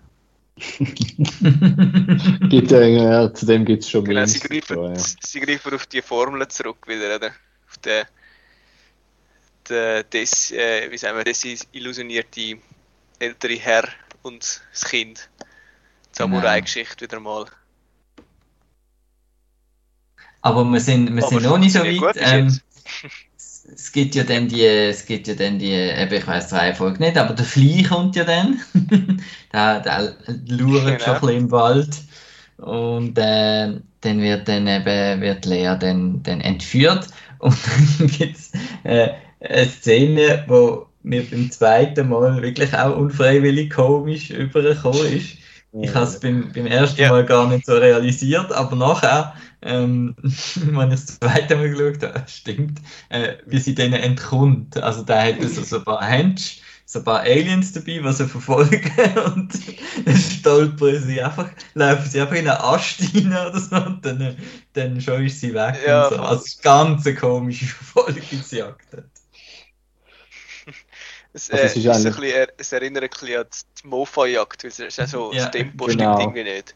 gibt 2.50 2.70
ja, 2.70 2.80
ja, 2.82 3.32
zu 3.32 3.46
dem 3.46 3.64
gibt 3.64 3.82
es 3.82 3.90
schon 3.90 4.04
genau, 4.04 4.26
sie 4.26 4.40
greifen, 4.40 4.94
ja. 4.94 4.94
sie 4.94 5.40
greifen 5.40 5.74
auf 5.74 5.86
die 5.86 6.02
Formel 6.02 6.46
zurück 6.48 6.86
wieder, 6.86 7.16
oder? 7.16 7.30
Auf 7.66 7.78
den, 7.78 8.04
den 9.68 10.04
des, 10.12 10.50
äh, 10.50 10.90
wie 10.90 10.98
sagen 10.98 11.16
wir, 11.16 11.24
desillusionierte 11.24 12.58
ältere 13.18 13.54
Herr 13.54 13.88
und 14.22 14.62
das 14.72 14.84
Kind. 14.84 15.30
Die 15.40 16.16
Samurai-Geschichte 16.18 17.04
wieder 17.04 17.20
mal. 17.20 17.46
Aber 20.42 20.64
wir 20.64 20.80
sind, 20.80 21.14
wir 21.14 21.22
sind 21.22 21.42
noch 21.42 21.58
nicht 21.58 21.72
so 21.72 21.80
weit. 21.80 22.16
Ähm, 22.18 22.60
es 23.74 23.92
gibt 23.92 24.14
ja 24.14 24.24
dann 24.24 24.48
die, 24.48 24.64
es 24.64 25.06
gibt 25.06 25.28
ja 25.28 25.34
dann 25.34 25.58
die, 25.58 25.72
eben, 25.72 26.12
ich 26.12 26.26
weiß 26.26 26.48
drei 26.48 26.74
Folgen 26.74 27.02
nicht, 27.02 27.16
aber 27.16 27.34
der 27.34 27.44
Fly 27.44 27.82
kommt 27.82 28.16
ja 28.16 28.24
dann. 28.24 28.60
der, 29.52 29.80
der 29.80 30.16
lauert 30.46 30.86
genau. 30.86 30.98
schon 30.98 31.14
ein 31.14 31.20
bisschen 31.20 31.36
im 31.38 31.50
Wald. 31.50 31.96
Und 32.58 33.18
äh, 33.18 33.72
dann 34.02 34.20
wird 34.20 34.48
dann 34.48 34.66
eben, 34.66 35.20
wird 35.20 35.44
Lea 35.46 35.76
dann, 35.78 36.22
dann 36.22 36.40
entführt. 36.40 37.06
Und 37.38 37.56
dann 37.98 38.06
gibt 38.08 38.36
es 38.36 38.52
äh, 38.84 39.08
eine 39.40 39.66
Szene, 39.66 40.44
wo 40.48 40.86
mir 41.02 41.24
beim 41.24 41.50
zweiten 41.50 42.08
Mal 42.08 42.42
wirklich 42.42 42.74
auch 42.74 42.96
unfreiwillig 42.96 43.70
komisch 43.70 44.30
übergekommen 44.30 45.06
ist. 45.06 45.39
Ich 45.72 45.94
habe 45.94 46.04
es 46.04 46.18
beim, 46.18 46.50
beim 46.52 46.66
ersten 46.66 47.00
ja. 47.00 47.10
Mal 47.10 47.24
gar 47.24 47.46
nicht 47.46 47.64
so 47.64 47.74
realisiert, 47.74 48.50
aber 48.52 48.74
nachher, 48.74 49.34
ähm, 49.62 50.16
wenn 50.22 50.90
ich 50.90 51.00
das 51.00 51.18
zweite 51.18 51.56
Mal 51.56 51.70
geschaut 51.70 52.02
habe, 52.02 52.24
stimmt, 52.28 52.80
äh, 53.08 53.34
wie 53.46 53.58
sie 53.58 53.74
denen 53.74 53.94
entkommt. 53.94 54.76
Also 54.76 55.02
da 55.02 55.22
hat 55.22 55.40
so, 55.42 55.62
so 55.62 55.78
ein 55.78 55.84
paar 55.84 56.04
Hench, 56.04 56.62
so 56.86 56.98
ein 56.98 57.04
paar 57.04 57.20
Aliens 57.20 57.72
dabei, 57.72 58.00
die 58.00 58.12
sie 58.12 58.26
verfolgen 58.26 58.90
und 59.26 59.52
dann 60.04 60.16
stolpern 60.16 61.00
sie 61.00 61.22
einfach, 61.22 61.48
laufen 61.74 62.10
sie 62.10 62.20
einfach 62.20 62.34
in 62.34 62.48
einen 62.48 62.60
Ast 62.60 63.00
rein 63.14 63.28
oder 63.28 63.60
so 63.60 63.76
und 63.76 64.04
dann, 64.04 64.36
dann 64.72 65.00
schon 65.00 65.24
ist 65.24 65.40
sie 65.40 65.54
weg. 65.54 65.78
Ja, 65.86 66.08
und 66.08 66.16
so. 66.16 66.22
Also 66.22 66.44
ganz 66.62 67.06
eine 67.06 67.14
komische 67.14 67.66
Verfolgungsjagd. 67.66 69.04
Es, 71.32 71.48
äh, 71.48 71.66
ist 71.66 71.76
ist 71.76 71.86
ein 71.86 72.02
bisschen, 72.02 72.46
es 72.56 72.72
erinnert 72.72 73.04
ein 73.04 73.10
bisschen 73.10 73.40
an 73.40 73.46
die 73.82 73.86
Mofa-Jagd, 73.86 74.64
weil 74.64 74.70
es 74.70 74.80
ist 74.80 75.10
so, 75.10 75.32
ja, 75.32 75.44
das 75.44 75.50
Tempo 75.52 75.86
genau. 75.86 76.18
stimmt 76.18 76.36
irgendwie 76.36 76.54
nicht. 76.54 76.74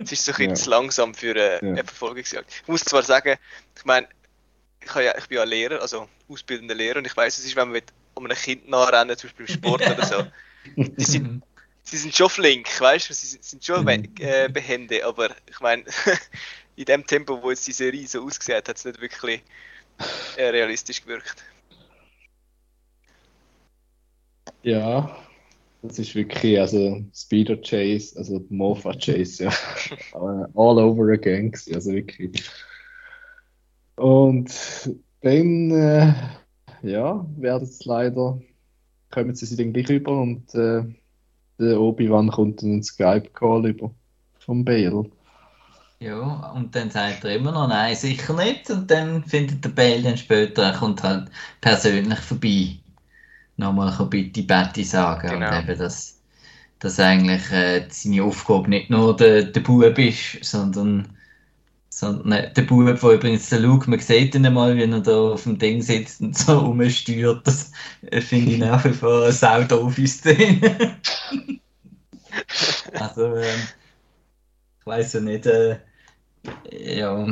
Es 0.00 0.12
ist 0.12 0.24
so 0.24 0.32
ein 0.32 0.36
bisschen 0.36 0.50
ja. 0.50 0.54
zu 0.54 0.70
langsam 0.70 1.14
für 1.14 1.30
eine, 1.30 1.52
ja. 1.54 1.58
eine 1.60 1.84
Verfolgungsjagd. 1.84 2.50
Ich 2.62 2.68
muss 2.68 2.84
zwar 2.84 3.02
sagen, 3.02 3.36
ich 3.76 3.84
meine, 3.84 4.08
ich, 4.80 4.94
ja, 4.94 5.16
ich 5.16 5.28
bin 5.28 5.38
ja 5.38 5.44
Lehrer, 5.44 5.80
also 5.80 6.08
ausbildender 6.28 6.74
Lehrer, 6.74 6.98
und 6.98 7.06
ich 7.06 7.16
weiß, 7.16 7.38
es 7.38 7.44
ist, 7.44 7.56
wenn 7.56 7.70
man 7.70 7.82
um 8.14 8.26
ein 8.26 8.36
Kind 8.36 8.68
nachrennen, 8.68 9.16
zum 9.16 9.30
Beispiel 9.30 9.46
im 9.46 9.54
Sport 9.54 9.88
oder 9.88 10.06
so, 10.06 10.26
die 10.76 11.04
sind, 11.04 11.42
sie 11.84 11.96
sind 11.96 12.14
schon 12.14 12.30
flink, 12.30 12.80
weißt 12.80 13.08
du, 13.08 13.14
sie 13.14 13.38
sind 13.40 13.64
schon 13.64 13.82
mhm. 13.82 14.08
äh, 14.18 14.48
behende, 14.48 15.04
aber 15.04 15.30
ich 15.48 15.60
meine, 15.60 15.84
in 16.76 16.84
dem 16.84 17.06
Tempo, 17.06 17.40
wo 17.40 17.50
jetzt 17.50 17.66
die 17.66 17.72
Serie 17.72 18.06
so 18.08 18.24
ausgesehen 18.24 18.58
hat, 18.58 18.68
hat 18.68 18.76
es 18.76 18.84
nicht 18.84 19.00
wirklich 19.00 19.42
äh, 20.36 20.46
realistisch 20.46 21.02
gewirkt. 21.02 21.44
Ja, 24.64 25.14
das 25.82 25.98
ist 25.98 26.14
wirklich, 26.14 26.58
also 26.58 27.04
Speeder 27.14 27.56
Chase, 27.58 28.16
also 28.16 28.42
Mofa 28.48 28.94
Chase, 28.94 29.44
ja. 29.44 29.52
All 30.54 30.78
over 30.78 31.12
again, 31.12 31.52
also 31.74 31.92
wirklich. 31.92 32.42
Und 33.96 34.50
dann, 35.20 35.70
äh, 35.70 36.14
ja, 36.82 37.26
werden 37.36 37.64
es 37.64 37.84
leider, 37.84 38.40
kommen 39.10 39.34
sie 39.34 39.54
dann 39.54 39.74
gleich 39.74 39.90
rüber 39.90 40.18
und 40.18 40.54
äh, 40.54 40.82
der 41.58 41.78
Obi-Wan 41.78 42.30
kommt 42.30 42.62
einen 42.62 42.82
Skype-Call 42.82 43.66
über 43.66 43.94
vom 44.38 44.64
Bale. 44.64 45.10
Ja, 46.00 46.52
und 46.52 46.74
dann 46.74 46.90
sagt 46.90 47.24
er 47.24 47.36
immer 47.36 47.52
noch, 47.52 47.68
nein, 47.68 47.94
sicher 47.94 48.34
nicht. 48.34 48.70
Und 48.70 48.90
dann 48.90 49.24
findet 49.24 49.62
der 49.62 49.70
Bale 49.70 50.02
dann 50.02 50.16
später, 50.16 50.64
er 50.64 50.78
kommt 50.78 51.02
halt 51.02 51.30
persönlich 51.60 52.18
vorbei 52.18 52.78
nochmal 53.56 54.06
bitte 54.08 54.42
Betty 54.42 54.84
sagen. 54.84 55.28
Genau. 55.28 55.56
Und 55.56 55.68
eben, 55.68 55.78
dass, 55.78 56.20
dass 56.80 57.00
eigentlich 57.00 57.50
äh, 57.50 57.86
seine 57.90 58.22
Aufgabe 58.22 58.68
nicht 58.68 58.90
nur 58.90 59.16
der, 59.16 59.44
der 59.44 59.60
Bub 59.60 59.98
ist, 59.98 60.44
sondern, 60.44 61.08
sondern 61.88 62.52
der 62.54 62.62
Bub, 62.62 63.00
der 63.00 63.10
übrigens 63.10 63.48
der 63.48 63.60
Luke, 63.60 63.88
man 63.88 64.00
sieht 64.00 64.34
ihn 64.34 64.52
mal, 64.52 64.76
wie 64.76 64.82
er 64.82 65.00
da 65.00 65.16
auf 65.16 65.44
dem 65.44 65.58
Ding 65.58 65.82
sitzt 65.82 66.20
und 66.20 66.36
so 66.36 66.58
rumsteuert. 66.58 67.46
Das 67.46 67.72
äh, 68.10 68.20
finde 68.20 68.52
ich 68.52 68.58
nach 68.58 68.84
wie 68.84 68.92
vor 68.92 69.24
eine 69.24 69.32
saudoofe 69.32 70.06
Szene. 70.06 70.96
also, 72.94 73.36
ähm, 73.36 73.60
ich 74.80 74.86
weiß 74.86 75.14
ja 75.14 75.20
nicht, 75.20 75.46
äh, 75.46 75.78
ja 76.70 77.26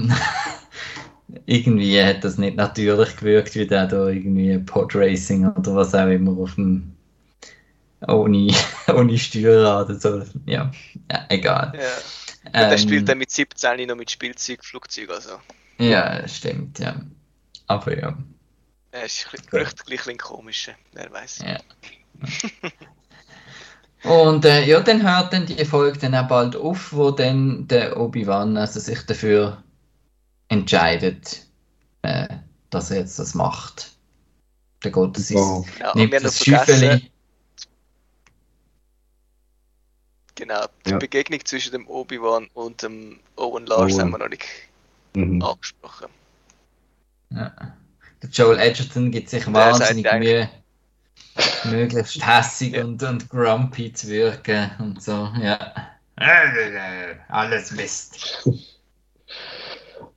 irgendwie 1.46 2.02
hat 2.02 2.24
das 2.24 2.38
nicht 2.38 2.56
natürlich 2.56 3.16
gewirkt, 3.16 3.54
wie 3.54 3.66
der 3.66 3.86
da 3.86 4.08
irgendwie 4.08 4.58
Podracing 4.58 5.48
oder 5.48 5.76
was 5.76 5.94
auch 5.94 6.08
immer 6.08 6.36
auf 6.38 6.54
dem 6.54 6.92
ohne, 8.08 8.52
ohne 8.94 9.18
Steuerrad 9.18 9.90
oder 9.90 9.98
so. 9.98 10.24
Ja, 10.46 10.70
ja 11.10 11.26
egal. 11.28 11.72
Ja. 11.74 11.82
Ähm, 12.52 12.70
der 12.70 12.78
spielt 12.78 13.08
dann 13.08 13.18
mit 13.18 13.30
17 13.30 13.86
noch 13.86 13.96
mit 13.96 14.10
Spielzeug, 14.10 14.64
Flugzeug 14.64 15.10
also. 15.10 15.38
Ja, 15.78 16.26
stimmt, 16.26 16.78
ja. 16.80 17.00
Aber 17.68 17.96
ja. 17.96 18.16
Er 18.90 19.04
ist 19.04 19.26
ein 19.32 19.68
bisschen 19.86 20.18
komisch, 20.18 20.70
wer 20.92 21.10
weiß. 21.10 21.44
Ja. 21.46 21.58
Und 24.04 24.44
äh, 24.44 24.64
ja, 24.64 24.80
dann 24.80 25.02
hört 25.02 25.32
dann 25.32 25.46
die 25.46 25.64
Folge 25.64 25.98
dann 25.98 26.14
auch 26.14 26.26
bald 26.26 26.56
auf, 26.56 26.92
wo 26.92 27.10
dann 27.12 27.68
der 27.68 27.96
Obi-Wan 27.96 28.56
also 28.56 28.80
sich 28.80 29.00
dafür 29.06 29.62
entscheidet, 30.52 31.46
äh, 32.02 32.28
dass 32.70 32.90
er 32.90 32.98
jetzt 32.98 33.18
das 33.18 33.34
macht. 33.34 33.96
Der 34.84 34.90
Gott, 34.90 35.16
das 35.16 35.30
ist, 35.30 35.36
wow. 35.36 35.66
ja, 35.78 35.92
nimmt 35.94 36.12
das 36.12 36.44
Schiffeli. 36.44 37.10
Genau, 40.34 40.64
die 40.86 40.90
ja. 40.90 40.98
Begegnung 40.98 41.44
zwischen 41.44 41.72
dem 41.72 41.86
Obi-Wan 41.86 42.48
und 42.54 42.82
dem 42.82 43.20
Owen 43.36 43.66
Lars 43.66 43.92
Owen. 43.92 44.00
haben 44.00 44.10
wir 44.10 44.18
noch 44.18 44.28
nicht 44.28 44.44
mhm. 45.14 45.42
angesprochen. 45.42 46.08
Ja. 47.30 47.52
Der 48.22 48.30
Joel 48.30 48.58
Edgerton 48.58 49.10
gibt 49.10 49.30
sich 49.30 49.44
Der 49.44 49.52
wahnsinnig 49.52 50.10
Mühe, 50.12 50.50
möglichst 51.64 52.26
hässig 52.26 52.74
ja. 52.74 52.84
und, 52.84 53.02
und 53.02 53.28
grumpy 53.28 53.92
zu 53.92 54.08
wirken 54.08 54.70
und 54.78 55.02
so, 55.02 55.30
ja. 55.40 55.72
Alles 57.28 57.70
Mist. 57.72 58.46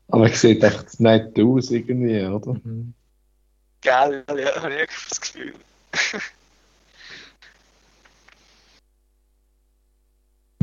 Aber 0.10 0.32
es 0.32 0.42
sieht 0.42 0.64
echt 0.64 1.00
nett 1.00 1.38
aus 1.40 1.72
irgendwie, 1.72 2.24
oder? 2.26 2.54
Mhm. 2.64 2.94
Geil, 3.82 4.24
ja, 4.30 4.62
habe 4.62 4.74
ich 4.76 4.90
das 5.10 5.22
Gefühl. 5.22 5.54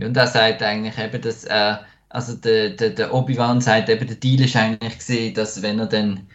und 0.01 0.17
er 0.17 0.27
sagt 0.27 0.63
eigentlich 0.63 0.99
eben, 0.99 1.23
dass 1.23 1.45
äh, 1.45 1.77
also 2.09 2.35
der, 2.35 2.71
der, 2.71 2.91
der 2.91 3.15
Obi-Wan 3.15 3.61
sagt 3.61 3.89
eben, 3.89 4.07
der 4.07 4.17
Deal 4.17 4.43
ist 4.43 4.57
eigentlich 4.57 4.99
gesehen, 4.99 5.35
dass 5.35 5.63
wenn 5.63 5.79
er 5.79 5.87
dann 5.87 6.29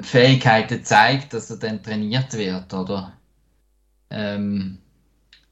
Fähigkeiten 0.00 0.84
zeigt, 0.84 1.32
dass 1.32 1.50
er 1.50 1.58
dann 1.58 1.82
trainiert 1.82 2.32
wird, 2.34 2.74
oder? 2.74 3.12
Ähm, 4.10 4.78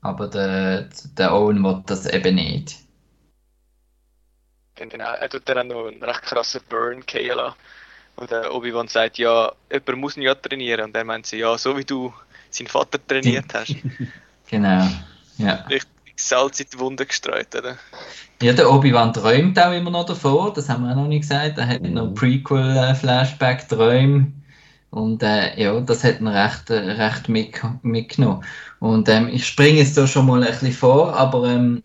aber 0.00 0.28
der, 0.28 0.88
der 1.16 1.33
Owen 1.33 1.62
will 1.62 1.83
das 1.87 2.07
eben 2.07 2.35
nicht. 2.35 2.83
Genau, 4.76 5.12
er 5.12 5.28
tut 5.28 5.48
dann 5.48 5.68
noch 5.68 5.87
einen 5.87 6.02
recht 6.02 6.22
krassen 6.22 6.60
Burn 6.68 7.06
killen 7.06 7.52
Und 8.16 8.30
der 8.30 8.52
Obi-Wan 8.52 8.88
sagt, 8.88 9.18
ja, 9.18 9.52
jemand 9.70 9.98
muss 9.98 10.16
ihn 10.16 10.22
ja 10.22 10.34
trainieren. 10.34 10.87
Und 10.87 10.96
er 10.96 11.04
meint 11.04 11.26
sie, 11.26 11.38
ja, 11.38 11.56
so 11.56 11.76
wie 11.76 11.84
du 11.84 12.12
seinen 12.50 12.66
Vater 12.66 12.98
trainiert 13.06 13.54
hast. 13.54 13.76
genau, 14.50 14.88
ja. 15.38 15.64
Richtig 15.68 15.90
Salz 16.16 16.60
in 16.60 16.66
die 16.72 16.78
Wunde 16.78 17.04
gestreut, 17.06 17.54
oder? 17.54 17.76
Ja, 18.42 18.52
der 18.52 18.70
Obi-Wan 18.70 19.12
träumt 19.12 19.58
auch 19.58 19.72
immer 19.72 19.90
noch 19.90 20.06
davor, 20.06 20.52
das 20.52 20.68
haben 20.68 20.84
wir 20.84 20.92
auch 20.92 20.96
noch 20.96 21.08
nicht 21.08 21.22
gesagt. 21.22 21.58
Er 21.58 21.66
hat 21.66 21.82
noch 21.82 22.14
Prequel-Flashback-Träume. 22.14 24.32
Und 24.90 25.24
äh, 25.24 25.60
ja, 25.60 25.80
das 25.80 26.04
hat 26.04 26.20
ihn 26.20 26.28
recht, 26.28 26.70
äh, 26.70 26.78
recht 26.78 27.28
mit, 27.28 27.60
mitgenommen. 27.82 28.44
Und 28.78 29.08
ähm, 29.08 29.28
ich 29.28 29.44
springe 29.46 29.78
jetzt 29.78 29.96
da 29.96 30.06
schon 30.06 30.26
mal 30.26 30.42
ein 30.42 30.50
bisschen 30.50 30.72
vor, 30.72 31.16
aber 31.16 31.48
ähm, 31.48 31.82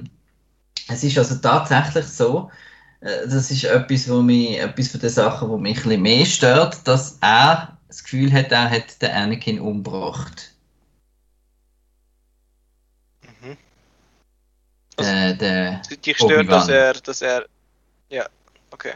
es 0.88 1.04
ist 1.04 1.18
also 1.18 1.36
tatsächlich 1.36 2.06
so, 2.06 2.52
äh, 2.52 2.69
das 3.02 3.50
ist 3.50 3.64
etwas, 3.64 4.10
wo 4.10 4.22
mich, 4.22 4.60
etwas 4.60 4.90
von 4.90 5.00
den 5.00 5.10
Sachen, 5.10 5.50
wo 5.50 5.58
mich 5.58 5.86
ein 5.86 6.02
mehr 6.02 6.26
stört, 6.26 6.86
dass 6.88 7.18
er 7.22 7.78
das 7.88 8.04
Gefühl 8.04 8.32
hat, 8.32 8.52
er 8.52 8.70
hat 8.70 9.02
den 9.02 9.12
Anakin 9.12 9.60
umgebracht. 9.60 10.54
Mhm. 13.22 13.58
Der, 15.00 15.34
der, 15.34 15.82
Dich 16.06 16.18
stört, 16.18 16.52
dass 16.52 16.68
er, 16.68 16.94
dass 16.94 17.22
er. 17.22 17.46
Ja, 18.10 18.28
okay. 18.72 18.94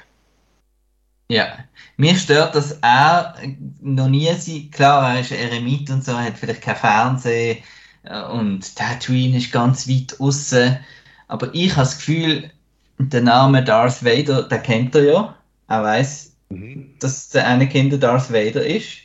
ja. 1.29 1.59
Mir 1.95 2.15
stört, 2.15 2.55
dass 2.55 2.77
er 2.81 3.35
noch 3.79 4.09
nie 4.09 4.33
sie, 4.33 4.69
klar, 4.69 5.13
er 5.13 5.21
ist 5.21 5.31
ein 5.31 5.37
Eremit 5.37 5.89
und 5.91 6.03
so, 6.03 6.17
hat 6.17 6.37
vielleicht 6.37 6.61
kein 6.61 6.75
Fernsehen 6.75 7.63
äh, 8.03 8.23
und 8.23 8.75
Tatooine 8.75 9.37
ist 9.37 9.51
ganz 9.51 9.87
weit 9.87 10.19
außen. 10.19 10.79
Aber 11.27 11.53
ich 11.53 11.71
habe 11.71 11.81
das 11.81 11.97
Gefühl, 11.97 12.51
der 12.99 13.21
Name 13.21 13.63
Darth 13.63 14.03
Vader, 14.03 14.43
den 14.43 14.63
kennt 14.63 14.95
er 14.95 15.03
ja. 15.03 15.38
Er 15.67 15.84
weiß, 15.84 16.29
Mhm. 16.49 16.93
dass 16.99 17.29
der 17.29 17.47
Anakin 17.47 17.89
der 17.89 17.99
Darth 17.99 18.32
Vader 18.32 18.65
ist. 18.65 18.99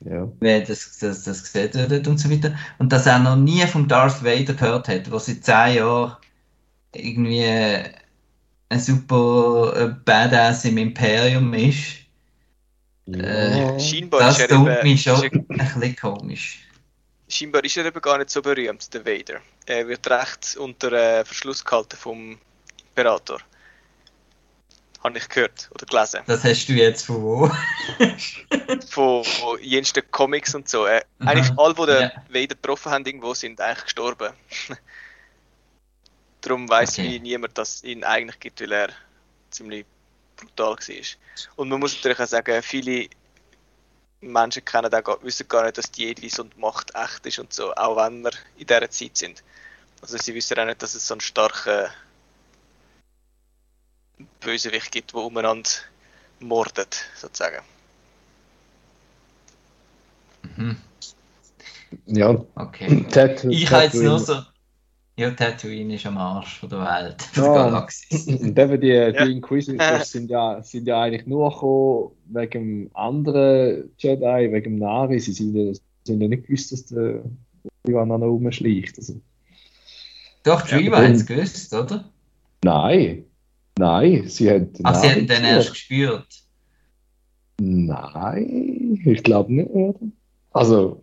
Ja. 0.00 0.28
weil 0.40 0.62
das, 0.64 0.98
das, 0.98 1.24
das 1.24 1.42
gesehen 1.42 1.90
wird 1.90 2.06
und 2.06 2.18
so 2.18 2.30
weiter. 2.30 2.56
Und 2.78 2.92
dass 2.92 3.06
er 3.06 3.18
noch 3.18 3.34
nie 3.36 3.66
vom 3.66 3.88
Darth 3.88 4.22
Vader 4.24 4.54
gehört 4.54 4.86
hat, 4.88 5.06
der 5.08 5.18
seit 5.18 5.44
10 5.44 5.76
Jahren 5.76 6.16
irgendwie 6.94 7.44
ein 8.68 8.78
super 8.80 9.72
äh, 9.76 9.88
Badass 10.04 10.64
im 10.66 10.78
Imperium 10.78 11.52
ist. 11.54 11.96
Äh, 13.12 13.78
Scheinbar 13.80 14.20
Das 14.20 14.38
ist 14.38 14.42
er 14.42 14.48
tut 14.48 14.68
eben, 14.68 14.82
mich 14.82 15.02
schon 15.02 15.22
ein 15.22 15.46
bisschen 15.46 15.96
komisch. 15.96 16.60
scheinbar 17.28 17.64
ist 17.64 17.76
er 17.76 17.86
eben 17.86 18.00
gar 18.00 18.18
nicht 18.18 18.30
so 18.30 18.40
berühmt, 18.42 18.92
der 18.92 19.04
Vader. 19.04 19.40
Er 19.66 19.88
wird 19.88 20.08
recht 20.10 20.56
unter 20.58 20.92
äh, 20.92 21.24
Verschluss 21.24 21.64
gehalten 21.64 21.96
vom 21.96 22.38
Imperator. 22.98 23.40
Habe 25.04 25.18
ich 25.18 25.28
gehört 25.28 25.70
oder 25.72 25.86
gelesen. 25.86 26.20
Das 26.26 26.42
hast 26.42 26.66
du 26.68 26.72
jetzt 26.72 27.06
von 27.06 27.22
wo? 27.22 27.50
Von, 28.90 29.24
von 29.24 29.62
jensten 29.62 30.02
Comics 30.10 30.54
und 30.56 30.68
so. 30.68 30.86
Äh. 30.86 31.02
Eigentlich 31.20 31.56
alle, 31.56 31.74
die 31.74 31.86
den 31.86 32.00
Ja. 32.02 32.10
Vader 32.28 32.54
getroffen 32.56 32.90
haben, 32.92 33.06
irgendwo 33.06 33.32
sind 33.34 33.60
eigentlich 33.60 33.84
gestorben. 33.84 34.32
Darum 36.40 36.68
weiß 36.68 36.98
Okay. 36.98 37.20
niemand, 37.20 37.56
dass 37.56 37.76
es 37.76 37.84
ihn 37.84 38.02
eigentlich 38.02 38.40
gibt, 38.40 38.60
weil 38.60 38.72
er 38.72 38.88
ziemlich 39.50 39.86
brutal 40.36 40.76
war. 40.76 41.04
Und 41.56 41.68
man 41.68 41.78
muss 41.80 41.94
natürlich 41.94 42.18
auch 42.18 42.26
sagen, 42.26 42.60
viele 42.62 43.08
Menschen 44.20 44.64
kennen 44.64 44.92
auch, 44.92 45.22
wissen 45.22 45.46
gar 45.46 45.62
nicht, 45.64 45.78
dass 45.78 45.90
die 45.92 46.06
Jedis 46.06 46.40
und 46.40 46.58
Macht 46.58 46.92
echt 46.96 47.24
ist 47.26 47.38
und 47.38 47.52
so, 47.52 47.72
auch 47.74 47.96
wenn 47.96 48.22
wir 48.22 48.32
in 48.56 48.66
dieser 48.66 48.90
Zeit 48.90 49.16
sind. 49.16 49.44
Also 50.02 50.16
sie 50.18 50.34
wissen 50.34 50.58
auch 50.58 50.64
nicht, 50.64 50.82
dass 50.82 50.94
es 50.96 51.06
so 51.06 51.14
einen 51.14 51.20
starken 51.20 51.88
Bösewicht 54.40 54.92
gibt, 54.92 55.12
der 55.14 55.20
umeinander 55.22 55.68
mordet, 56.40 56.96
sozusagen. 57.16 57.62
Mhm. 60.56 60.76
Ja, 62.06 62.44
Okay. 62.54 63.06
Tat 63.10 63.44
Ich 63.44 63.70
habe 63.70 63.84
jetzt 63.84 63.94
nur 63.94 64.18
so. 64.18 64.42
Ja, 65.16 65.32
Tatooine 65.32 65.96
ist 65.96 66.06
am 66.06 66.16
Arsch 66.16 66.60
von 66.60 66.68
der 66.68 66.78
Welt, 66.80 67.20
von 67.32 67.42
Ja. 67.44 67.52
der 67.54 67.62
Galaxis. 67.64 68.26
Und 68.40 68.56
eben 68.56 68.80
die, 68.80 68.86
Ja. 68.86 69.10
die 69.24 69.32
Inquisitors 69.32 70.12
sind 70.12 70.30
ja, 70.30 70.62
sind 70.62 70.86
ja 70.86 71.02
eigentlich 71.02 71.26
nur 71.26 71.50
gekommen 71.50 72.12
wegen 72.26 72.50
dem 72.86 72.90
anderen 72.94 73.90
Jedi, 73.98 74.52
wegen 74.52 74.62
dem 74.62 74.78
Nari. 74.78 75.18
Sie 75.18 75.32
sind 75.32 75.56
ja, 75.56 75.72
sind 76.04 76.20
ja 76.20 76.28
nicht 76.28 76.46
gewusst, 76.46 76.70
dass 76.70 76.86
der 76.86 77.22
Obi-Wan 77.84 78.08
noch 78.08 78.20
rumschleicht. 78.20 78.96
Also, 78.98 79.20
Doch, 80.44 80.68
Ja, 80.68 80.78
Dreamer 80.78 80.98
hat 80.98 81.10
es 81.16 81.26
gewusst, 81.26 81.74
oder? 81.74 82.04
nein, 82.62 83.24
nein, 83.78 84.28
sie 84.28 84.50
haben 84.50 84.72
den 84.72 84.86
Ach, 84.86 84.94
sie 84.94 85.08
haben 85.08 85.26
den 85.26 85.44
erst 85.44 85.70
gespürt. 85.70 86.26
Nein, 87.60 89.00
ich 89.04 89.22
glaube 89.22 89.52
nicht? 89.52 89.96
Also, 90.52 91.02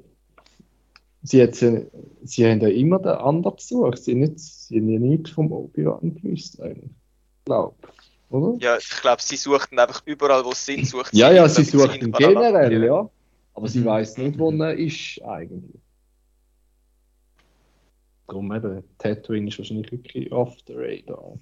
sie, 1.24 1.44
hat, 1.44 1.56
sie, 1.56 1.88
sie 2.24 2.46
haben 2.46 2.62
ja 2.62 2.70
immer 2.70 3.00
den 3.00 3.12
anderen 3.12 3.58
gesucht. 3.58 3.98
Sie 4.04 4.16
nicht, 4.16 4.40
sie 4.40 4.78
haben 4.78 4.90
ja 4.90 5.00
nichts 5.00 5.32
vom 5.32 5.52
Obi-Wan 5.52 6.16
gewusst, 6.16 6.62
eigentlich. 6.62 6.92
Ich 7.40 7.46
glaube, 7.46 7.76
oder? 8.30 8.58
Ja, 8.60 8.78
ich 8.78 8.90
glaube, 9.02 9.22
sie 9.22 9.36
suchten 9.36 9.78
einfach 9.78 10.02
überall, 10.06 10.44
wo 10.46 10.54
sie 10.54 10.76
sind, 10.76 10.88
sucht 10.88 11.14
Ja, 11.14 11.32
ja, 11.32 11.48
sie 11.48 11.64
sucht 11.64 12.02
ihn 12.02 12.12
generell, 12.12 12.84
ja. 12.84 13.10
Aber 13.54 13.68
sie 13.68 13.80
Mhm. 13.80 13.86
weiß 13.86 14.18
nicht, 14.18 14.40
wo 14.40 14.52
er 14.52 14.74
ist, 14.74 15.22
eigentlich. 15.24 15.80
Darum 18.28 18.52
eben, 18.54 18.84
Tatooine 18.98 19.50
ist 19.50 19.58
wahrscheinlich 19.60 19.92
wirklich 19.92 20.32
off 20.32 20.58
the 20.68 20.74
radar. 20.76 21.38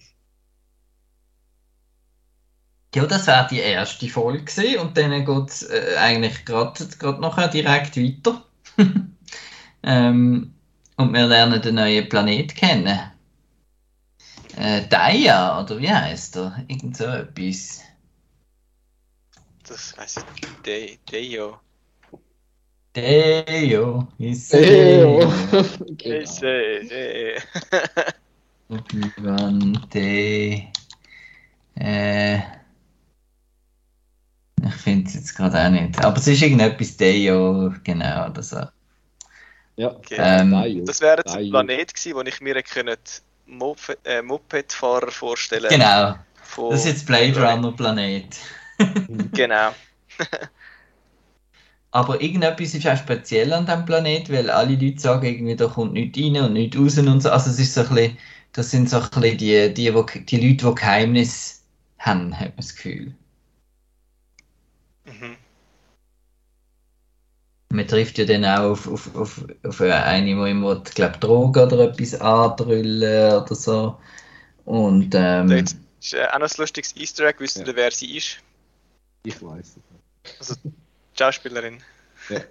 Ja, 2.95 3.07
das 3.07 3.25
wäre 3.25 3.47
die 3.49 3.59
erste 3.59 4.07
Folge 4.07 4.43
gewesen 4.43 4.79
und 4.79 4.97
dann 4.97 5.25
geht 5.25 5.49
es 5.49 5.63
äh, 5.63 5.95
eigentlich 5.97 6.45
gerade 6.45 6.85
nachher 7.19 7.47
direkt 7.47 7.97
weiter. 7.97 8.43
ähm, 9.83 10.53
und 10.97 11.13
wir 11.13 11.25
lernen 11.25 11.61
den 11.61 11.75
neuen 11.75 12.07
Planet 12.07 12.55
kennen. 12.55 12.99
Äh, 14.57 14.87
Daya, 14.87 15.61
oder 15.61 15.79
wie 15.79 15.89
heißt 15.89 16.35
er? 16.37 16.63
Irgend 16.67 16.95
so 16.95 17.05
etwas. 17.05 17.81
Das 19.67 19.95
heisst 19.97 20.25
De 20.63 20.97
ist 24.19 24.53
Eyo. 24.53 25.27
Ich 25.95 26.29
sehe, 26.37 26.87
sehe. 26.87 27.41
Obi-Wan 28.69 29.87
De. 29.91 30.67
Äh, 31.75 32.39
ich 34.67 34.75
finde 34.75 35.07
es 35.07 35.15
jetzt 35.15 35.35
gerade 35.35 35.59
auch 35.59 35.69
nicht. 35.69 36.03
Aber 36.03 36.17
es 36.17 36.27
ist 36.27 36.41
irgendetwas 36.41 36.97
Deyo, 36.97 37.73
genau, 37.83 38.29
oder 38.29 38.43
so. 38.43 38.57
Ja, 39.75 39.89
Okay. 39.89 40.15
Ähm, 40.17 40.51
Daio. 40.51 40.85
Das 40.85 41.01
wäre 41.01 41.17
jetzt 41.17 41.35
ein. 41.35 41.49
Planet 41.49 41.93
gewesen, 41.93 42.15
wo 42.15 42.21
ich 42.21 42.41
mir 42.41 42.63
Moped, 43.45 43.97
äh, 44.05 44.21
Mopedfahrer 44.21 45.11
vorstellen 45.11 45.69
Genau, 45.69 46.15
Von, 46.43 46.71
das 46.71 46.81
ist 46.81 46.87
jetzt 46.87 47.05
Blade 47.05 47.35
Runner 47.39 47.71
Planet. 47.71 48.37
Genau. 49.33 49.69
Aber 51.91 52.19
irgendetwas 52.21 52.73
ist 52.73 52.87
auch 52.87 52.97
speziell 52.97 53.53
an 53.53 53.67
diesem 53.67 53.85
Planet, 53.85 54.31
weil 54.31 54.49
alle 54.49 54.75
Leute 54.75 54.99
sagen, 54.99 55.27
irgendwie, 55.27 55.55
da 55.55 55.67
kommt 55.67 55.93
nichts 55.93 56.17
rein 56.17 56.37
und 56.37 56.53
nichts 56.53 56.75
raus 56.75 56.97
und 56.97 57.21
so. 57.21 57.29
Also 57.29 57.51
es 57.51 57.59
ist 57.59 57.75
so 57.75 57.81
ein 57.81 57.89
bisschen, 57.89 58.17
das 58.53 58.71
sind 58.71 58.89
so 58.89 58.97
ein 58.97 59.09
bisschen 59.11 59.37
die, 59.37 59.73
die, 59.73 59.93
wo, 59.93 60.01
die 60.01 60.37
Leute, 60.37 60.65
die 60.65 60.75
Geheimnis 60.75 61.63
haben, 61.99 62.33
hat 62.37 62.47
man 62.47 62.57
das 62.57 62.75
Gefühl. 62.75 63.13
Mhm. 65.05 65.37
Man 67.69 67.87
trifft 67.87 68.17
ja 68.19 68.25
dann 68.25 68.45
auch 68.45 68.71
auf, 68.71 68.87
auf, 68.87 69.15
auf, 69.15 69.45
auf 69.63 69.81
eine, 69.81 70.25
die 70.25 70.31
immer, 70.31 70.79
glaube 70.81 71.17
Drogen 71.17 71.63
oder 71.63 71.89
etwas 71.89 72.13
andrüllen 72.21 73.33
oder 73.41 73.55
so. 73.55 73.99
Und 74.65 75.13
ähm, 75.15 75.49
Jetzt 75.49 75.77
ist 75.99 76.13
äh, 76.13 76.25
auch 76.27 76.39
noch 76.39 76.49
ein 76.49 76.55
lustiges 76.57 76.95
Easter 76.95 77.25
Egg, 77.25 77.39
wisst 77.39 77.57
ihr, 77.57 77.65
Ja. 77.67 77.75
wer 77.75 77.91
sie 77.91 78.15
ist? 78.17 78.37
Ich 79.23 79.41
weiß 79.41 79.77
es. 79.77 80.39
Also 80.39 80.55
die 80.63 80.71
Schauspielerin. 81.17 81.81
Ja. 82.29 82.41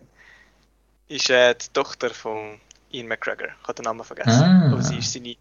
Ist 1.09 1.31
äh, 1.31 1.55
die 1.55 1.69
Tochter 1.73 2.11
von 2.11 2.59
Ian 2.91 3.07
McGregor. 3.07 3.49
Ich 3.49 3.63
habe 3.69 3.75
den 3.75 3.85
Namen 3.85 4.05
vergessen. 4.05 4.31
Ah. 4.43 4.73
Aber 4.73 4.83
sie 4.83 4.99
ist 4.99 5.13
seine 5.13 5.37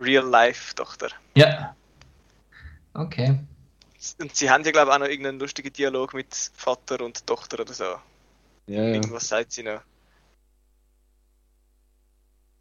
Real-Life-Tochter. 0.00 1.08
ja. 1.34 1.74
Okay. 2.94 3.38
Und 4.20 4.34
sie 4.36 4.50
haben 4.50 4.64
ja, 4.64 4.70
glaube 4.72 4.90
ich, 4.90 4.94
auch 4.94 4.98
noch 5.00 5.06
irgendeinen 5.08 5.38
lustigen 5.40 5.72
Dialog 5.72 6.14
mit 6.14 6.34
Vater 6.54 7.00
und 7.04 7.26
Tochter 7.26 7.60
oder 7.60 7.72
so. 7.74 7.84
Ja, 8.66 8.82
ja. 8.82 8.94
Irgendwas 8.94 9.28
sagt 9.28 9.52
sie 9.52 9.62
noch. 9.62 9.82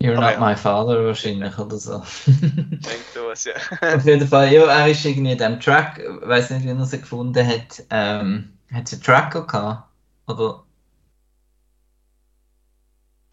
You're 0.01 0.17
Ah, 0.17 0.19
not 0.19 0.33
ja. 0.33 0.39
my 0.39 0.55
father 0.55 1.03
wahrscheinlich 1.05 1.57
oder 1.57 1.77
so. 1.77 2.03
Denkt 2.27 3.15
was, 3.15 3.45
ja. 3.45 3.53
Auf 3.81 4.05
jeden 4.05 4.27
Fall, 4.27 4.51
ja, 4.53 4.65
er 4.65 4.87
ist 4.91 5.05
irgendwie 5.05 5.31
in 5.33 5.37
dem 5.37 5.59
Track, 5.59 5.99
ich 5.99 6.27
weiß 6.27 6.51
nicht, 6.51 6.65
wie 6.65 6.69
er 6.69 6.85
sie 6.85 6.99
gefunden 7.01 7.45
hat, 7.47 7.83
ähm, 7.89 8.57
hat 8.71 8.87
sie 8.87 8.95
einen 8.97 9.03
Tracker 9.03 9.45
gehabt? 9.47 9.89
Oder? 10.27 10.65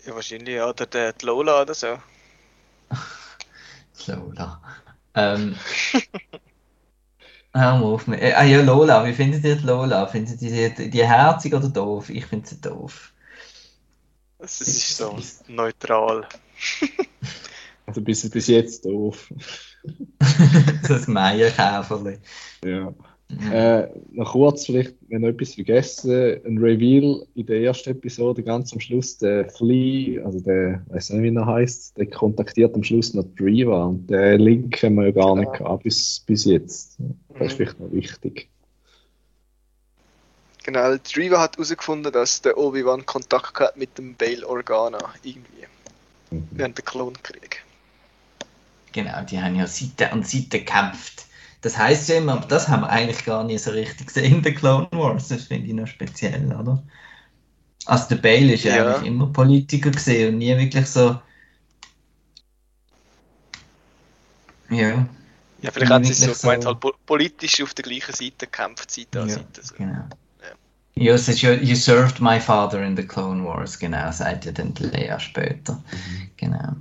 ja, 0.04 0.14
wahrscheinlich, 0.14 0.54
ja. 0.56 0.68
Oder 0.68 0.86
der, 0.86 1.12
die 1.14 1.24
Lola 1.26 1.62
oder 1.62 1.74
so. 1.74 1.98
Lola. 4.06 4.60
Ähm, 5.14 5.56
hör 7.54 7.78
mal 7.78 7.94
auf 7.94 8.06
mich. 8.06 8.20
Äh, 8.20 8.32
Ah 8.34 8.44
ja, 8.44 8.62
Lola, 8.62 9.04
wie 9.06 9.12
findet 9.12 9.44
ihr 9.44 9.56
die 9.56 9.66
Lola? 9.66 10.06
Findet 10.06 10.42
ihr 10.42 10.70
die, 10.70 10.90
die 10.90 11.06
herzig 11.06 11.54
oder 11.54 11.68
doof? 11.68 12.10
Ich 12.10 12.26
finde 12.26 12.48
sie 12.48 12.60
doof. 12.60 13.12
Das 14.38 14.60
ist 14.60 14.96
so 14.96 15.18
neutral. 15.48 16.26
Also 17.84 18.00
bis, 18.00 18.30
bis 18.30 18.46
jetzt 18.46 18.84
doof. 18.84 19.32
das 20.88 21.08
Meierkäferli. 21.08 22.18
Ja. 22.64 22.94
Äh, 23.50 23.88
noch 24.10 24.32
kurz, 24.32 24.66
vielleicht, 24.66 24.94
wenn 25.08 25.22
noch 25.22 25.28
etwas 25.28 25.54
vergessen, 25.54 26.40
ein 26.44 26.58
Reveal 26.58 27.26
in 27.34 27.46
der 27.46 27.60
ersten 27.62 27.90
Episode, 27.90 28.42
ganz 28.42 28.72
am 28.72 28.80
Schluss, 28.80 29.16
der 29.18 29.48
Flea, 29.48 30.22
also 30.22 30.40
der, 30.40 30.82
weiß 30.88 31.10
nicht, 31.10 31.22
wie 31.22 31.34
er 31.36 31.46
heißt, 31.46 31.96
der 31.96 32.06
kontaktiert 32.06 32.74
am 32.74 32.82
Schluss 32.82 33.14
noch 33.14 33.24
die 33.38 33.42
Reva 33.42 33.84
und 33.86 34.08
den 34.08 34.40
Link 34.40 34.82
haben 34.82 34.96
wir 34.96 35.06
ja 35.06 35.10
gar 35.12 35.34
nicht 35.36 35.52
gehabt 35.52 35.84
bis, 35.84 36.20
bis 36.26 36.44
jetzt. 36.44 36.98
Das 37.30 37.46
ist 37.46 37.52
Mhm. 37.52 37.56
vielleicht 37.56 37.80
noch 37.80 37.92
wichtig. 37.92 38.48
Genau, 40.64 40.94
Driva 40.96 41.40
hat 41.40 41.56
herausgefunden, 41.56 42.12
dass 42.12 42.40
der 42.42 42.56
Obi-Wan 42.56 43.04
Kontakt 43.04 43.58
hat 43.58 43.76
mit 43.76 43.98
dem 43.98 44.14
Bail 44.14 44.44
Organa 44.44 44.98
irgendwie. 45.24 45.66
Mhm. 46.30 46.48
Während 46.52 46.78
der 46.78 46.84
Klonkrieg. 46.84 47.64
Genau, 48.92 49.22
die 49.28 49.40
haben 49.40 49.56
ja 49.56 49.66
Seite 49.66 50.12
an 50.12 50.22
Seite 50.22 50.58
gekämpft. 50.58 51.26
Das 51.62 51.78
heißt 51.78 52.08
ja 52.10 52.16
immer, 52.18 52.34
aber 52.34 52.46
das 52.46 52.68
haben 52.68 52.82
wir 52.82 52.90
eigentlich 52.90 53.24
gar 53.24 53.44
nicht 53.44 53.62
so 53.62 53.70
richtig 53.70 54.08
gesehen 54.08 54.36
in 54.36 54.42
den 54.42 54.54
Clone 54.54 54.88
Wars. 54.92 55.28
Das 55.28 55.44
finde 55.44 55.68
ich 55.68 55.72
noch 55.74 55.86
speziell, 55.86 56.46
oder? 56.54 56.82
Also 57.86 58.08
der 58.10 58.16
Bale 58.16 58.52
ist 58.54 58.64
ja, 58.64 58.76
Ja. 58.76 58.94
eigentlich 58.96 59.08
immer 59.08 59.26
Politiker 59.32 59.90
gesehen 59.90 60.34
und 60.34 60.38
nie 60.38 60.56
wirklich 60.56 60.86
so. 60.86 61.20
Ja, 64.70 65.06
Ja, 65.60 65.70
vielleicht 65.70 65.92
hat 65.92 66.04
sie 66.06 66.10
Wirklich 66.20 66.36
so 66.38 66.42
gemeint, 66.42 66.62
so- 66.64 66.68
halt 66.70 66.80
po- 66.80 66.94
politisch 67.06 67.62
auf 67.62 67.74
der 67.74 67.84
gleichen 67.84 68.12
Seite 68.12 68.46
gekämpft, 68.46 68.90
Seite 68.90 69.20
an 69.22 69.28
Ja. 69.28 69.34
Seite. 69.36 69.62
So. 69.62 69.74
genau. 69.76 70.04
Ja, 70.94 71.14
es 71.14 71.28
ist 71.28 71.40
ja, 71.42 71.52
you 71.52 71.74
served 71.76 72.20
my 72.20 72.38
father 72.40 72.82
in 72.82 72.96
the 72.96 73.06
Clone 73.06 73.44
Wars, 73.44 73.78
genau, 73.78 74.10
sagt 74.10 74.44
ja 74.44 74.52
dann 74.52 74.74
Leia 74.78 75.18
später. 75.20 75.82
Genau. 76.36 76.74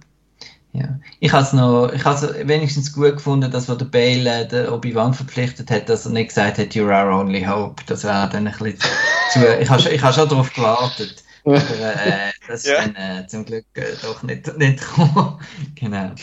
Ja. 0.74 1.00
Ich 1.20 1.34
habe 1.34 1.44
es 1.44 1.52
noch, 1.54 1.92
ich 1.92 2.06
habe 2.06 2.48
wenigstens 2.48 2.94
gut 2.94 3.14
gefunden, 3.18 3.52
dass 3.52 3.68
wo 3.68 3.76
der 3.76 3.86
Bale 3.86 4.44
äh, 4.44 4.48
den 4.48 4.70
Obi-Wan 4.70 5.14
verpflichtet 5.14 5.70
hat, 5.70 5.90
dass 5.90 6.06
er 6.06 6.14
nicht 6.14 6.30
gesagt 6.30 6.58
hat, 6.58 6.68
you're 6.70 6.88
our 6.90 7.20
only 7.20 7.44
hope. 7.44 7.84
Das 7.88 8.04
wäre 8.06 8.30
dann 8.30 8.48
ein 8.48 8.54
bisschen 8.58 8.80
zu, 9.32 9.60
ich 9.60 9.70
habe 9.70 9.82
schon, 9.82 9.92
ich 9.92 10.02
habe 10.02 10.14
schon 10.14 10.30
darauf 10.30 10.54
gewartet. 10.54 11.24
Aber 11.44 11.56
äh, 11.58 12.32
das 12.48 12.64
ist 12.64 12.68
Ja. 12.68 12.86
dann 12.88 12.96
äh, 12.96 13.28
zum 13.28 13.44
Glück 13.46 13.66
äh, 13.74 13.96
doch 14.02 14.24
nicht, 14.24 14.56
nicht 14.58 14.80
gekommen. 14.80 15.40
genau. 15.76 16.12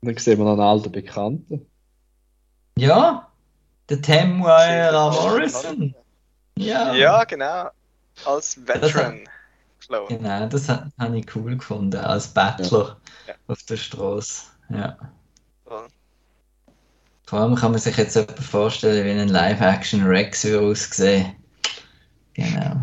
Dann 0.00 0.16
sehen 0.16 0.38
wir 0.38 0.44
noch 0.44 0.52
einen 0.52 0.60
alten 0.60 0.92
Bekannten. 0.92 1.66
Ja, 2.78 3.28
der 3.88 4.00
Temuera 4.00 5.10
Morrison. 5.10 5.92
Ja. 6.56 6.94
Ja, 6.94 7.24
genau. 7.24 7.70
Als 8.24 8.64
Veteran. 8.64 9.22
Clone. 9.88 10.06
Genau, 10.18 10.46
das 10.48 10.68
ha- 10.68 10.90
habe 10.98 11.18
ich 11.18 11.34
cool 11.34 11.56
gefunden, 11.56 11.96
als 11.96 12.28
Battler 12.28 13.00
Ja. 13.26 13.34
auf 13.48 13.62
der 13.64 13.76
Straße. 13.76 14.42
Ja. 14.70 14.96
Ja. 15.70 15.86
Vor 17.26 17.40
allem 17.40 17.54
kann 17.56 17.72
man 17.72 17.80
sich 17.80 17.96
jetzt 17.96 18.16
etwa 18.16 18.40
vorstellen, 18.42 19.04
wie 19.04 19.20
ein 19.20 19.28
Live-Action-Rex 19.28 20.44
würde 20.44 20.66
aussehen. 20.66 21.36
Genau. 22.34 22.82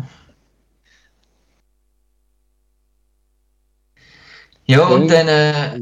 Ja, 4.68 4.86
und 4.88 5.08
dann 5.08 5.28
äh, 5.28 5.80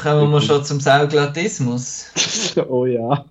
kommen 0.00 0.30
wir 0.30 0.40
schon 0.40 0.64
zum 0.64 0.78
Sauglatismus. 0.80 2.54
oh 2.68 2.86
ja. 2.86 3.24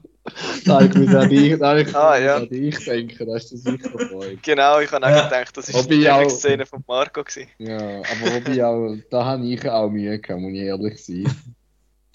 Da 0.66 0.82
ich 0.82 0.94
muss 0.94 1.14
an 1.16 1.30
dich, 1.30 1.58
da 1.60 1.78
ich 1.78 1.96
Ah, 1.96 2.18
ja. 2.18 2.36
an 2.38 2.50
dich 2.50 2.78
denken, 2.86 3.26
da 3.28 3.36
ist 3.36 3.52
das 3.52 3.62
sicher 3.62 3.90
dabei. 3.90 4.38
Genau, 4.42 4.80
ich 4.80 4.92
habe 4.92 5.06
auch 5.06 5.10
Ja. 5.10 5.24
gedacht, 5.26 5.56
das 5.58 5.70
ist 5.70 5.76
Ob 5.76 5.88
die 5.90 5.96
ich 6.02 6.10
auch- 6.10 6.30
Szene 6.30 6.66
von 6.66 6.84
Marco 6.88 7.24
gewesen. 7.24 7.48
Ja, 7.60 7.78
aber 7.78 8.38
ob 8.38 8.48
ich 8.50 8.64
auch, 8.64 8.96
da 9.10 9.26
habe 9.26 9.46
ich 9.48 9.70
auch 9.70 9.90
Mühe 9.90 10.20
gehabt, 10.20 10.42
muss 10.42 10.52
ich 10.54 10.60
ehrlich 10.60 11.04
sein. 11.06 11.36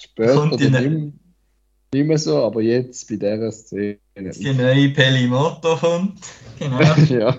Später 0.01 0.35
Kommt 0.35 0.61
die 0.61 0.71
dann 0.71 0.83
ne- 0.83 0.89
nicht, 0.91 1.15
nicht 1.95 2.07
mehr 2.07 2.19
so, 2.19 2.45
aber 2.45 2.61
jetzt 2.63 3.09
bei 3.09 3.17
dieser 3.17 3.53
Szene. 3.53 3.99
Die 4.17 4.53
neue 4.55 4.89
Pelimoto 4.91 5.77
kommt. 5.77 6.19
Genau. 6.59 6.81
ja, 7.09 7.37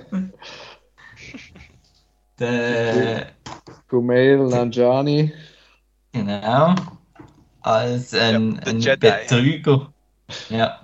Der, 2.40 3.28
Kumail 3.90 4.38
Nanjani. 4.48 5.32
Genau. 6.12 6.76
Als 7.62 8.14
ein, 8.14 8.62
Ja, 8.80 8.94
ein. 8.94 9.00
Betrüger. 9.00 9.94
Ja. 10.50 10.80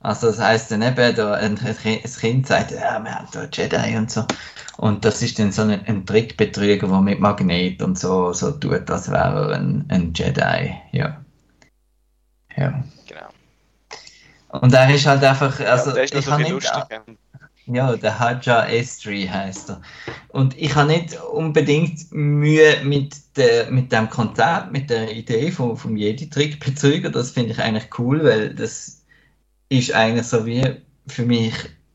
Also 0.00 0.28
das 0.28 0.38
heißt 0.38 0.70
dann 0.70 0.82
eben, 0.82 1.14
da 1.14 1.34
ein, 1.34 1.58
ein 1.58 2.02
Kind 2.02 2.46
sagt, 2.46 2.70
ja, 2.70 2.98
wir 3.02 3.14
haben 3.14 3.28
da 3.32 3.44
Jedi 3.52 3.96
und 3.96 4.10
so. 4.10 4.24
Und 4.78 5.04
das 5.04 5.20
ist 5.20 5.38
dann 5.38 5.52
so 5.52 5.62
ein, 5.62 5.84
ein 5.86 6.06
Trickbetrüger, 6.06 6.88
der 6.88 7.00
mit 7.02 7.20
Magnet 7.20 7.82
und 7.82 7.98
so, 7.98 8.32
so 8.32 8.50
tut, 8.52 8.90
als 8.90 9.10
wäre 9.10 9.50
er 9.50 9.56
ein, 9.56 9.84
ein 9.88 10.12
Jedi. 10.14 10.74
Ja. 10.92 11.22
Ja. 12.56 12.82
Genau. 13.06 13.28
Und 14.48 14.72
er 14.72 14.94
ist 14.94 15.06
halt 15.06 15.22
einfach, 15.22 15.60
Also, 15.60 15.90
ja, 15.90 15.94
der 15.96 16.04
ist 16.04 16.14
ich 16.14 16.24
so 16.24 16.30
viel 16.32 16.44
nicht, 16.44 16.50
lustig. 16.50 16.82
Ja, 17.74 17.96
der 17.96 18.18
Haja 18.18 18.66
Estri 18.66 19.26
heißt 19.26 19.70
er. 19.70 19.82
Und 20.28 20.56
ich 20.58 20.74
habe 20.74 20.88
nicht 20.88 21.20
unbedingt 21.20 22.10
Mühe 22.12 22.82
mit, 22.84 23.14
der, 23.36 23.70
mit 23.70 23.92
dem 23.92 24.08
Konzept, 24.10 24.72
mit 24.72 24.90
der 24.90 25.10
Idee 25.12 25.50
vom, 25.50 25.76
vom 25.76 25.96
Jedi-Trick-Betrüger. 25.96 27.10
Das 27.10 27.30
finde 27.30 27.52
ich 27.52 27.58
eigentlich 27.58 27.88
cool, 27.98 28.24
weil 28.24 28.54
das 28.54 29.02
ist 29.68 29.92
eigentlich 29.94 30.26
so 30.26 30.46
wie 30.46 30.62
für 31.06 31.24
mich 31.24 31.54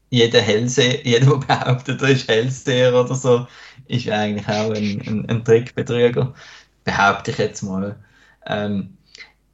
jeder 0.10 0.42
Hellseher, 0.42 1.00
jeder, 1.06 1.38
der 1.38 1.48
behauptet, 1.48 2.02
er 2.02 2.10
ist 2.10 2.28
Hellseher 2.28 2.94
oder 2.94 3.16
so, 3.16 3.48
ist 3.88 4.10
eigentlich 4.10 4.48
auch 4.48 4.72
ein, 4.72 5.02
ein, 5.06 5.30
ein 5.30 5.44
Trickbetrüger. 5.44 6.34
Behaupte 6.84 7.32
ich 7.32 7.38
jetzt 7.38 7.64
mal. 7.64 7.96
Ähm, 8.46 8.95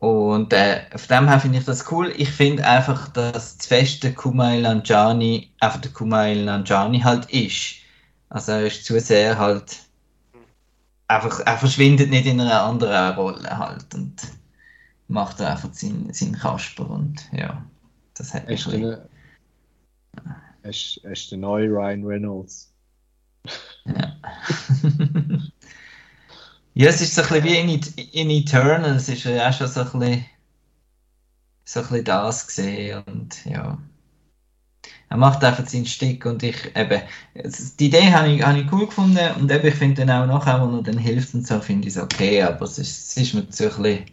und 0.02 0.52
äh, 0.52 0.82
auf 0.96 1.06
dem 1.06 1.28
her 1.28 1.40
finde 1.40 1.60
ich 1.60 1.66
das 1.66 1.92
cool. 1.92 2.12
Ich 2.18 2.32
finde 2.32 2.66
einfach, 2.66 3.08
dass 3.10 3.56
das 3.58 3.68
feste 3.68 4.12
Kumail 4.12 4.64
Nanjiani 4.64 5.52
einfach 5.60 5.80
der 5.80 5.92
Kumail 5.92 6.44
Nanjiani 6.44 7.02
halt 7.02 7.30
ist. 7.30 7.76
Also 8.28 8.54
er 8.54 8.66
ist 8.66 8.84
zu 8.84 9.00
sehr 9.00 9.38
halt 9.38 9.78
einfach, 11.08 11.42
er 11.42 11.56
verschwindet 11.56 12.10
nicht 12.10 12.26
in 12.26 12.42
einer 12.42 12.64
anderen 12.64 13.14
Rolle 13.14 13.56
halt 13.56 13.94
und 13.94 14.16
macht 15.08 15.40
da 15.40 15.52
einfach 15.52 15.72
seinen, 15.72 16.12
seinen 16.12 16.34
Kasper 16.34 16.90
und 16.90 17.30
ja, 17.32 17.64
das 18.16 18.34
hat 18.34 18.48
mich 18.48 18.66
ein 18.66 18.98
er 20.64 20.72
ist 20.72 21.30
der 21.30 21.38
neue 21.38 21.68
Ryan 21.68 22.04
Reynolds. 22.04 22.74
Ja. 23.86 24.16
ja, 26.74 26.90
es 26.90 27.02
ist 27.02 27.16
so 27.16 27.22
ein 27.22 27.28
bisschen 27.30 27.44
wie 27.44 28.02
in, 28.02 28.10
in 28.14 28.30
Eternal, 28.30 28.96
es 28.96 29.10
ist 29.10 29.24
ja 29.26 29.50
auch 29.50 29.54
schon 29.54 29.68
so 29.68 29.82
ein 29.82 30.00
bisschen, 30.00 30.26
so 31.66 31.80
ein 31.82 31.88
bisschen 31.88 32.06
das 32.06 32.48
gesehen 32.48 33.04
und 33.06 33.46
ja. 33.46 33.78
Er 35.10 35.18
macht 35.18 35.44
einfach 35.44 35.68
seinen 35.68 35.86
Stick 35.86 36.26
und 36.26 36.42
ich 36.42 36.74
eben, 36.76 37.02
die 37.36 37.86
Idee 37.88 38.14
habe 38.14 38.30
ich, 38.30 38.42
habe 38.44 38.60
ich 38.60 38.72
cool 38.72 38.86
gefunden 38.88 39.36
und 39.36 39.52
eben, 39.52 39.68
ich 39.68 39.76
finde 39.76 40.06
dann 40.06 40.32
auch 40.32 40.40
nachher, 40.40 40.62
wo 40.62 40.78
er 40.78 40.84
dann 40.84 40.98
hilft 40.98 41.34
und 41.34 41.46
so, 41.46 41.60
finde 41.60 41.88
ich 41.88 41.96
es 41.96 42.02
okay, 42.02 42.42
aber 42.42 42.64
es 42.66 42.78
ist, 42.80 43.10
es 43.10 43.18
ist 43.18 43.34
mir 43.34 43.46
so 43.50 43.66
ein 43.66 43.84
bisschen, 43.84 44.06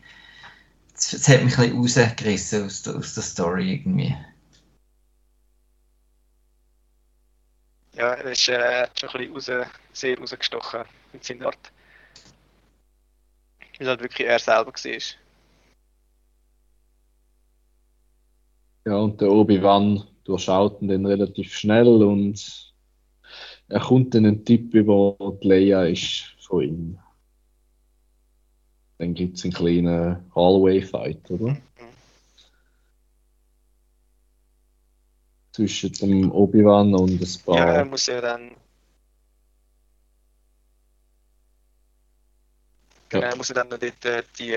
es 0.94 1.28
hat 1.28 1.44
mich 1.44 1.56
ein 1.59 1.80
bisschen 1.82 2.02
rausgerissen 2.02 2.66
aus 2.66 2.82
der, 2.82 2.96
aus 2.96 3.14
der 3.14 3.22
Story 3.22 3.74
irgendwie. 3.74 4.16
Ja, 7.94 8.14
er 8.14 8.32
ist 8.32 8.48
äh, 8.48 8.86
schon 8.98 9.09
ein 9.11 9.32
bisschen 9.32 9.59
raus, 9.61 9.70
sehr 9.92 10.18
rausgestochen 10.18 10.84
mit 11.12 11.24
seiner 11.24 11.46
Art. 11.46 11.72
Weil 13.78 13.88
halt 13.88 14.00
wirklich 14.02 14.26
er 14.26 14.38
selber 14.38 14.72
war. 14.72 15.18
Ja, 18.86 18.96
und 18.96 19.20
der 19.20 19.30
Obi-Wan 19.30 20.02
durchschaut 20.24 20.80
ihn 20.82 20.88
dann 20.88 21.06
relativ 21.06 21.54
schnell 21.54 22.02
und 22.02 22.72
er 23.68 23.80
kommt 23.80 24.14
dann 24.14 24.24
einen 24.24 24.44
Typ 24.44 24.72
über, 24.74 25.16
die 25.42 25.48
Leia 25.48 25.84
ist 25.84 26.34
von 26.40 26.62
ihm. 26.62 26.98
Dann 28.96 29.14
gibt 29.14 29.36
es 29.36 29.44
einen 29.44 29.52
kleinen 29.52 30.24
Hallway-Fight, 30.34 31.30
oder? 31.30 31.56
Zwischen 35.52 35.92
dem 35.92 36.32
Obi-Wan 36.32 36.94
und 36.94 37.20
ein 37.20 37.28
Ja, 37.46 37.64
er 37.66 37.74
paar. 37.74 37.84
muss 37.84 38.06
ja 38.06 38.20
dann. 38.20 38.52
Genau, 43.09 43.26
er 43.26 43.36
muss 43.36 43.48
ja 43.48 43.54
dann 43.54 43.68
noch 43.68 43.78
dort 43.78 44.04
äh, 44.04 44.22
die, 44.38 44.56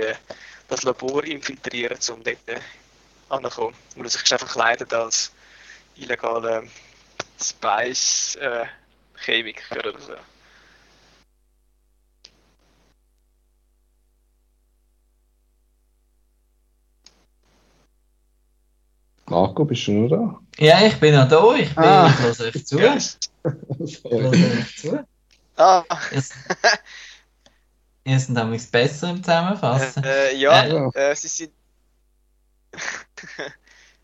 das 0.67 0.83
Labor 0.83 1.23
infiltrieren, 1.23 1.97
um 2.11 2.21
dort 2.23 2.37
äh, 2.47 2.59
anzukommen. 3.29 3.75
Und 3.95 4.03
er 4.03 4.09
sich 4.09 4.21
verkleidet 4.27 4.93
als 4.93 5.31
illegaler 5.95 6.63
Spice-Chemiker 7.41 9.79
oder 9.79 9.99
so. 9.99 10.13
Marco, 19.29 19.63
bist 19.65 19.87
du 19.87 19.91
noch 19.93 20.09
da? 20.09 20.39
Ja, 20.57 20.85
ich 20.85 20.99
bin 20.99 21.15
noch 21.15 21.27
da, 21.27 21.53
ich, 21.55 21.69
bin, 21.73 21.83
Ah. 21.83 22.09
ich 22.09 22.19
höre 22.39 22.47
euch 22.47 22.65
zu. 22.65 22.79
Ja. 22.79 22.95
Ich 22.97 23.99
Sorry. 24.01 24.23
höre 24.23 24.59
euch 24.59 24.77
zu. 24.77 25.05
Ah, 25.55 25.83
ihr 28.05 28.19
seid 28.19 28.37
damals 28.37 28.67
besser 28.67 29.09
im 29.11 29.23
Zusammenfassen. 29.23 30.03
äh, 30.03 30.35
ja, 30.35 30.65
Ja. 30.67 30.89
äh, 30.93 31.15
sie 31.15 31.27
sind. 31.27 31.53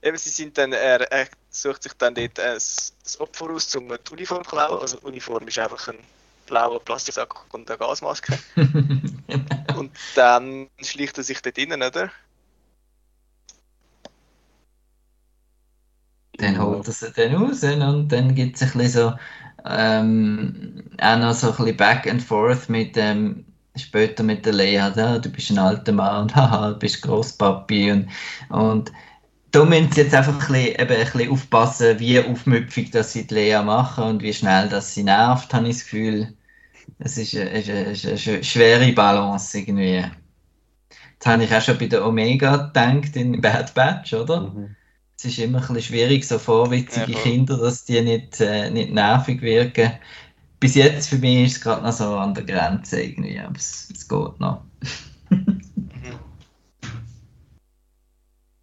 Eben, 0.01 0.17
sie 0.17 0.29
sind 0.29 0.57
dann, 0.57 0.73
er, 0.73 1.01
er 1.11 1.27
sucht 1.49 1.83
sich 1.83 1.93
dann 1.93 2.13
dort 2.15 2.39
ein, 2.39 2.57
ein 2.57 3.19
Opfer 3.19 3.49
aus, 3.49 3.75
um 3.75 3.87
die 3.89 4.11
Uniform 4.13 4.43
zu 4.43 4.49
klauen. 4.51 4.79
Also, 4.79 4.97
die 4.97 5.05
Uniform 5.05 5.47
ist 5.47 5.57
einfach 5.59 5.87
ein 5.87 5.97
blauer 6.45 6.79
Plastiksack 6.83 7.53
und 7.53 7.69
eine 7.69 7.77
Gasmaske. 7.77 8.37
Und 9.73 9.91
dann 10.15 10.69
schleicht 10.81 11.17
er 11.17 11.23
sich 11.23 11.41
dort 11.41 11.57
innen, 11.57 11.83
oder? 11.83 12.11
Dann 16.37 16.59
holt 16.61 16.87
er 16.87 16.93
sie 16.93 17.11
dann 17.13 17.35
raus 17.35 17.63
und 17.63 18.09
dann 18.09 18.35
gibt 18.35 18.57
es 18.57 18.61
ein 18.63 18.77
bisschen 18.77 18.89
so, 18.91 19.13
ähm, 19.65 20.91
auch 20.99 21.17
noch 21.17 21.33
so 21.33 21.49
ein 21.51 21.57
bisschen 21.57 21.77
Back 21.77 22.07
and 22.07 22.21
Forth 22.23 22.69
mit 22.69 22.95
dem, 22.95 23.46
später 23.79 24.23
mit 24.23 24.45
der 24.45 24.53
Lea, 24.53 24.73
ja, 24.95 25.19
du 25.19 25.29
bist 25.29 25.51
ein 25.51 25.57
alter 25.59 25.91
Mann 25.91 26.23
und 26.23 26.35
haha, 26.35 26.71
du 26.71 26.79
bist 26.79 27.01
Großpapi 27.01 27.91
und, 27.91 28.09
und 28.49 28.91
da 29.51 29.65
müssen 29.65 29.91
sie 29.91 30.01
jetzt 30.01 30.15
einfach 30.15 30.33
ein 30.33 30.39
bisschen, 30.39 30.55
eben 30.79 30.79
ein 30.97 31.05
bisschen 31.11 31.31
aufpassen, 31.31 31.99
wie 31.99 32.19
aufmüpfig 32.21 32.91
dass 32.91 33.13
sie 33.13 33.27
die 33.27 33.33
Lea 33.35 33.61
machen 33.63 34.05
und 34.05 34.23
wie 34.23 34.33
schnell 34.33 34.69
dass 34.69 34.93
sie 34.93 35.03
nervt, 35.03 35.53
habe 35.53 35.67
ich 35.69 35.77
das 35.77 35.83
Gefühl. 35.85 36.37
Es 36.99 37.17
ist 37.17 37.35
eine, 37.35 37.49
ist 37.51 37.69
eine, 37.69 37.81
ist 37.91 38.05
eine 38.07 38.17
sch- 38.17 38.43
schwere 38.43 38.91
Balance 38.93 39.59
irgendwie. 39.59 40.05
Das 41.19 41.33
habe 41.33 41.43
ich 41.43 41.53
auch 41.53 41.61
schon 41.61 41.77
bei 41.77 41.87
der 41.87 42.05
Omega 42.05 42.57
gedacht 42.57 43.15
in 43.15 43.41
Bad 43.41 43.73
Batch, 43.73 44.13
oder? 44.13 44.41
Mhm. 44.41 44.75
Es 45.17 45.25
ist 45.25 45.39
immer 45.39 45.59
ein 45.59 45.61
bisschen 45.73 45.81
schwierig, 45.81 46.25
so 46.27 46.37
vorwitzige 46.39 47.13
Ja. 47.13 47.19
Kinder, 47.21 47.57
dass 47.57 47.85
die 47.85 48.01
nicht, 48.01 48.39
äh, 48.39 48.69
nicht 48.69 48.91
nervig 48.93 49.41
wirken. 49.41 49.93
Bis 50.59 50.75
jetzt 50.75 51.09
für 51.09 51.17
mich 51.17 51.45
ist 51.45 51.57
es 51.57 51.61
gerade 51.61 51.83
noch 51.83 51.91
so 51.91 52.05
an 52.15 52.33
der 52.33 52.43
Grenze 52.43 53.01
irgendwie, 53.01 53.39
aber 53.39 53.55
es, 53.55 53.89
es 53.93 54.07
geht 54.07 54.39
noch. 54.39 54.63
Mhm. 55.29 56.19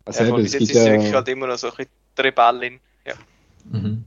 Also 0.05 0.25
Ja, 0.25 0.29
eben, 0.29 0.39
es 0.39 0.43
bis 0.43 0.53
jetzt 0.53 0.61
gibt 0.61 0.71
ist 0.73 0.87
ja, 0.87 1.13
halt 1.13 1.29
immer 1.29 1.47
noch 1.47 1.57
so 1.59 1.69
ein 1.69 1.77
bisschen 1.77 1.93
die 2.19 2.23
Rebellin. 2.23 2.81
Ja. 3.07 3.15
Mhm. 3.71 4.05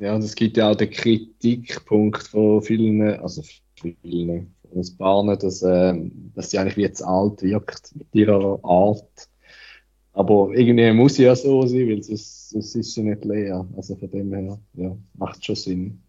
ja, 0.00 0.14
und 0.14 0.22
es 0.22 0.34
gibt 0.34 0.56
ja 0.56 0.70
auch 0.70 0.76
den 0.76 0.90
Kritikpunkt 0.90 2.22
von 2.28 2.62
vielen, 2.62 3.18
also 3.18 3.42
vielen, 3.74 4.54
von 4.68 4.78
ein 4.78 4.98
paar, 4.98 5.36
dass, 5.36 5.62
ähm, 5.62 6.32
dass 6.34 6.50
sie 6.50 6.58
eigentlich 6.58 6.76
wie 6.76 6.92
zu 6.92 7.06
alt 7.06 7.42
wirkt 7.42 7.96
mit 7.96 8.08
ihrer 8.12 8.60
Art. 8.62 9.28
Aber 10.12 10.52
irgendwie 10.54 10.92
muss 10.92 11.16
sie 11.16 11.24
ja 11.24 11.34
so 11.34 11.66
sein, 11.66 11.88
weil 11.88 12.02
sonst, 12.02 12.50
sonst 12.50 12.74
ist 12.76 12.94
sie 12.94 13.02
nicht 13.02 13.24
leer. 13.24 13.66
Also 13.76 13.96
von 13.96 14.10
dem 14.10 14.32
her, 14.32 14.58
ja, 14.74 14.96
macht 15.14 15.44
schon 15.44 15.56
Sinn. 15.56 16.03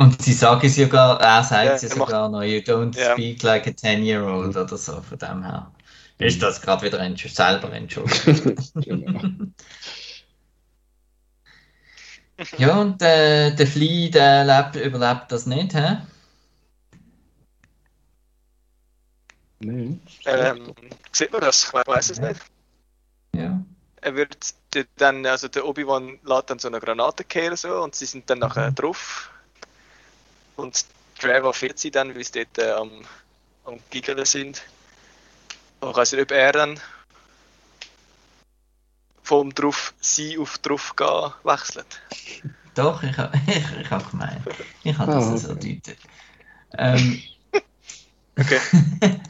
Und 0.00 0.22
sie 0.22 0.32
sagen 0.32 0.64
es 0.66 0.76
sogar, 0.76 1.20
er 1.20 1.44
sagt 1.44 1.64
Ja, 1.66 1.72
es 1.74 1.82
ja 1.82 1.88
macht- 1.96 2.08
sogar 2.08 2.28
noch, 2.30 2.42
you 2.42 2.60
don't 2.60 2.96
Ja. 2.98 3.12
speak 3.12 3.42
like 3.42 3.66
a 3.66 3.70
10-year-old 3.70 4.56
oder 4.56 4.76
so, 4.78 5.02
von 5.02 5.18
dem 5.18 5.42
her. 5.44 5.70
Ist 6.16 6.40
das 6.42 6.62
gerade 6.62 6.86
wieder 6.86 7.00
entsch 7.00 7.28
selber 7.28 7.70
entschuldigt. 7.72 8.72
genau. 8.76 9.20
Ja, 12.56 12.80
und 12.80 13.02
äh, 13.02 13.54
der 13.54 13.66
Flea, 13.66 14.08
der 14.08 14.44
lebt, 14.46 14.76
überlebt 14.76 15.30
das 15.30 15.44
nicht, 15.44 15.74
hä? 15.74 15.98
Nee. 19.58 19.98
Ähm, 20.24 20.72
sieht 21.12 21.30
man 21.32 21.42
das? 21.42 21.64
Ich 21.64 21.72
weiß 21.86 22.08
es 22.12 22.18
nicht. 22.18 22.40
Ja. 23.36 23.60
Er 24.00 24.14
wird 24.16 24.38
dann, 24.96 25.26
also 25.26 25.48
der 25.48 25.66
Obi-Wan 25.66 26.18
lädt 26.24 26.48
dann 26.48 26.58
so 26.58 26.68
eine 26.68 26.80
Granate 26.80 27.24
kehren 27.24 27.56
so 27.58 27.82
und 27.82 27.94
sie 27.94 28.06
sind 28.06 28.30
dann 28.30 28.38
nachher 28.38 28.72
drauf. 28.72 29.30
Und 30.60 30.84
Trevor 31.18 31.54
fährt 31.54 31.78
sie 31.78 31.90
dann, 31.90 32.14
weil 32.14 32.24
sie 32.24 32.32
dort 32.44 32.58
äh, 32.58 32.70
am, 32.72 32.90
am 33.64 33.78
Giggeln 33.90 34.24
sind. 34.24 34.62
Und 35.80 35.90
ich 35.90 35.96
weiß 35.96 36.12
nicht, 36.12 36.22
ob 36.22 36.30
er 36.32 36.52
dann 36.52 36.80
vom 39.22 39.54
drauf 39.54 39.94
sie 40.00 40.38
auf 40.38 40.58
drauf 40.58 40.94
gehen 40.96 41.32
wechselt. 41.44 42.00
Doch, 42.74 43.02
ich 43.02 43.16
habe 43.16 43.38
ich, 43.46 43.80
ich 43.80 43.90
hab 43.90 44.10
gemeint. 44.10 44.40
Ich 44.82 44.96
habe 44.98 45.12
das 45.12 45.42
so 45.42 45.52
okay. 45.52 45.80
deutet. 45.84 45.98
Ähm, 46.76 47.22
Okay. 48.38 48.58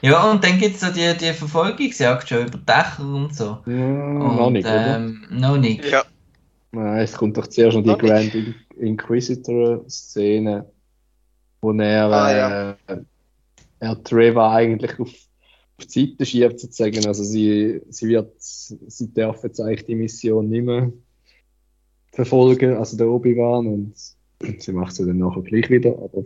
ja, 0.00 0.30
und 0.30 0.42
dann 0.42 0.58
gibt 0.58 0.76
es 0.76 0.80
so 0.80 0.90
die, 0.90 1.14
die 1.18 1.32
Verfolgungsjagd 1.34 2.26
schon 2.28 2.46
über 2.46 2.58
Dächer 2.58 3.00
und 3.04 3.34
so. 3.34 3.62
Ja, 3.66 3.72
Und, 3.74 4.36
noch 4.36 4.50
nicht, 4.50 4.66
oder? 4.66 4.96
ähm, 4.96 5.26
noch 5.30 5.58
nicht. 5.58 5.84
Ja, 5.84 6.04
Nein, 6.72 7.00
es 7.00 7.12
kommt 7.12 7.36
doch 7.36 7.46
zuerst 7.46 7.76
noch 7.76 7.82
die 7.82 7.88
Noch 7.90 8.00
nicht. 8.00 8.10
Grand 8.10 8.34
In- 8.34 8.65
Inquisitor-Szene, 8.78 10.64
wo 11.60 11.72
er, 11.72 12.12
Ah, 12.12 12.36
ja. 12.36 12.76
äh, 12.88 12.96
er 13.80 14.02
Trevor 14.02 14.50
eigentlich 14.52 14.98
auf, 14.98 15.08
auf 15.78 15.86
die 15.86 16.06
Seite 16.10 16.26
schiebt, 16.26 16.60
sozusagen. 16.60 17.06
Also 17.06 17.24
sie, 17.24 17.82
sie 17.88 18.08
wird, 18.08 18.32
sie 18.38 19.12
darf 19.12 19.42
jetzt 19.44 19.60
eigentlich 19.60 19.86
die 19.86 19.94
Mission 19.94 20.48
nicht 20.48 20.64
mehr 20.64 20.92
verfolgen, 22.12 22.76
also 22.76 22.96
der 22.96 23.08
Obi-Wan, 23.08 23.66
und 23.66 23.94
sie 24.58 24.72
macht 24.72 24.92
es 24.92 24.98
ja 24.98 25.06
dann 25.06 25.18
nachher 25.18 25.42
gleich 25.42 25.68
wieder, 25.70 25.90
aber 25.98 26.24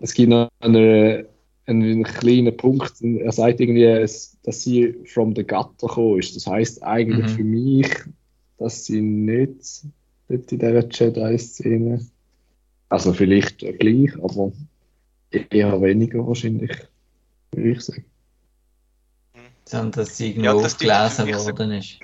es 0.00 0.14
gibt 0.14 0.30
noch 0.30 0.48
einen, 0.60 1.26
einen 1.66 2.02
kleinen 2.04 2.56
Punkt, 2.56 2.94
er 3.02 3.32
sagt 3.32 3.60
irgendwie, 3.60 3.84
dass 3.84 4.62
sie 4.62 4.94
from 5.04 5.34
the 5.36 5.44
gutter 5.44 5.86
gekommen 5.86 6.18
ist. 6.20 6.34
Das 6.36 6.46
heißt 6.46 6.82
eigentlich 6.82 7.26
Mhm. 7.26 7.36
für 7.36 7.44
mich, 7.44 7.88
dass 8.58 8.86
sie 8.86 9.02
nicht 9.02 9.84
dort 10.36 10.52
in 10.52 10.58
dieser 10.58 10.88
Jedi-Szene, 10.88 12.06
also 12.88 13.12
vielleicht 13.12 13.58
gleich, 13.58 14.14
aber 14.22 14.52
eher 15.30 15.80
weniger 15.80 16.26
wahrscheinlich, 16.26 16.72
würde 17.52 17.70
ich 17.70 17.80
sagen. 17.80 18.04
Sondern 19.64 19.92
dass 19.92 20.16
sie 20.16 20.32
Ja, 20.32 20.52
irgendwo 20.52 20.62
das 20.62 20.76
deutet 20.76 21.12
für 21.12 21.24
gelesen 21.24 21.46
worden 21.46 21.72
ist. 21.72 21.98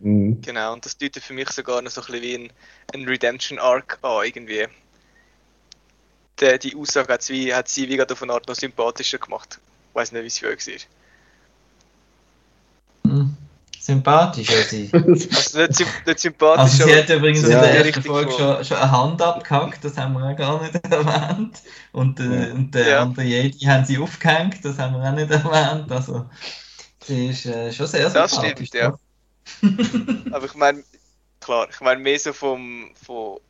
Mhm. 0.00 0.40
genau. 0.40 0.72
Und 0.72 0.84
das 0.84 0.96
deutet 0.96 1.22
für 1.22 1.34
mich 1.34 1.50
sogar 1.50 1.80
noch 1.82 1.90
so 1.90 2.00
ein 2.00 2.06
bisschen 2.06 2.22
wie 2.22 2.34
ein, 2.34 2.52
ein 2.94 3.08
Redemption-Arc 3.08 3.98
an, 4.02 4.26
irgendwie. 4.26 4.66
Der, 6.40 6.58
die 6.58 6.74
Aussage 6.74 7.12
hat 7.12 7.22
sie, 7.22 7.34
wie, 7.34 7.54
hat 7.54 7.68
sie 7.68 7.88
wie 7.88 7.96
gerade 7.96 8.14
auf 8.14 8.22
eine 8.22 8.32
Art 8.32 8.48
noch 8.48 8.56
sympathischer 8.56 9.18
gemacht. 9.18 9.60
Ich 9.90 9.94
weiß 9.94 10.12
nicht, 10.12 10.22
wie 10.22 10.26
es 10.26 10.38
für 10.38 10.48
euch 10.48 10.66
war. 10.66 10.74
Sympathisch, 13.84 14.48
ja, 14.48 14.62
sie. 14.62 14.90
Also 14.92 15.58
nicht, 15.58 16.06
nicht 16.06 16.18
sympathisch, 16.20 16.62
Also 16.62 16.84
sie 16.84 16.96
hat 16.96 17.08
übrigens 17.10 17.42
in 17.42 17.50
der 17.50 17.84
ersten 17.84 18.02
Folge 18.02 18.30
schon, 18.30 18.64
schon 18.64 18.76
eine 18.76 18.90
Hand 18.92 19.20
abgehackt, 19.20 19.84
das 19.84 19.96
haben 19.96 20.12
wir 20.14 20.22
auch 20.24 20.36
gar 20.36 20.62
nicht 20.62 20.74
erwähnt. 20.90 21.60
Und, 21.92 22.20
äh, 22.20 22.48
Ja. 22.48 22.52
und 22.54 22.70
der 22.74 22.86
Ja. 22.88 23.02
andere 23.02 23.24
Jedi 23.24 23.58
haben 23.66 23.84
sie 23.84 23.98
aufgehängt, 23.98 24.64
das 24.64 24.78
haben 24.78 24.94
wir 24.94 25.08
auch 25.08 25.14
nicht 25.14 25.30
erwähnt. 25.30 25.90
Also 25.90 26.30
sie 27.02 27.28
ist 27.30 27.46
äh, 27.46 27.72
schon 27.72 27.86
sehr 27.88 28.08
Das 28.10 28.30
sympathisch. 28.30 28.68
stimmt, 28.68 28.74
ja. 28.74 28.98
Aber 30.30 30.46
ich 30.46 30.54
meine, 30.54 30.84
klar, 31.40 31.68
ich 31.70 31.80
meine 31.80 32.00
mehr 32.00 32.18
so 32.18 32.32
vom, 32.32 32.94
von 32.96 33.40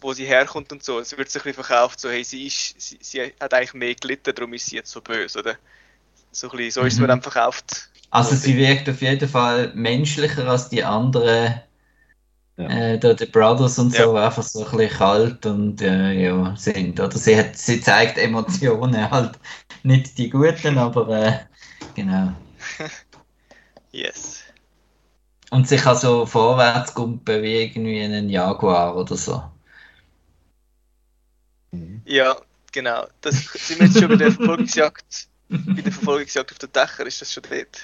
wo 0.00 0.12
sie 0.14 0.26
herkommt 0.26 0.72
und 0.72 0.84
so. 0.84 0.98
Es 1.00 1.16
wird 1.16 1.30
sich 1.30 1.42
ein 1.42 1.50
bisschen 1.52 1.64
verkauft, 1.64 2.00
so, 2.00 2.10
hey, 2.10 2.24
sie, 2.24 2.46
ist, 2.46 2.80
sie, 2.80 2.98
sie 3.02 3.22
hat 3.40 3.54
eigentlich 3.54 3.74
mehr 3.74 3.94
gelitten, 3.94 4.34
darum 4.34 4.52
ist 4.54 4.66
sie 4.66 4.76
jetzt 4.76 4.90
so 4.92 5.00
böse, 5.02 5.38
oder? 5.40 5.58
So, 6.32 6.50
ein 6.50 6.56
bisschen, 6.58 6.72
so 6.82 6.84
ist 6.86 6.94
es 6.94 6.98
Mhm. 6.98 7.02
mir 7.02 7.08
dann 7.08 7.22
verkauft. 7.22 7.90
Also 8.10 8.34
sie 8.36 8.56
wirkt 8.56 8.88
auf 8.88 9.02
jeden 9.02 9.28
Fall 9.28 9.72
menschlicher 9.74 10.46
als 10.48 10.68
die 10.70 10.84
anderen, 10.84 11.60
Ja. 12.56 12.68
äh, 12.68 12.98
da 12.98 13.14
die 13.14 13.26
Brothers 13.26 13.78
und 13.78 13.94
so, 13.94 14.16
Ja. 14.16 14.26
einfach 14.26 14.42
so 14.42 14.64
ein 14.66 14.70
bisschen 14.76 14.98
kalt 14.98 15.46
und 15.46 15.80
äh, 15.82 16.12
ja, 16.12 16.56
sind. 16.56 16.98
Oder 17.00 17.16
sie, 17.16 17.36
hat, 17.36 17.56
sie 17.56 17.80
zeigt 17.80 18.18
Emotionen, 18.18 19.10
halt 19.10 19.38
nicht 19.84 20.18
die 20.18 20.30
guten, 20.30 20.78
aber 20.78 21.08
äh, 21.08 21.38
genau. 21.94 22.32
Yes. 23.92 24.42
Und 25.50 25.68
sie 25.68 25.76
kann 25.76 25.96
so 25.96 26.26
vorwärts 26.26 26.94
gumpen 26.94 27.42
wie 27.42 27.62
irgendwie 27.62 28.00
ein 28.02 28.28
Jaguar 28.28 28.96
oder 28.96 29.16
so. 29.16 29.42
Mhm. 31.70 32.02
Ja, 32.04 32.36
genau. 32.72 33.06
Das 33.20 33.36
sind 33.54 33.80
wir 33.80 33.86
jetzt 33.86 33.98
schon 33.98 34.08
bei 34.08 34.16
der 34.16 34.32
Verfolgungsjagd. 34.32 35.28
bei 35.48 35.82
der 35.82 35.92
Verfolgungsjagd 35.92 36.52
auf 36.52 36.58
den 36.58 36.72
Dächern 36.72 37.06
ist 37.06 37.20
das 37.22 37.32
schon 37.32 37.42
dort. 37.48 37.80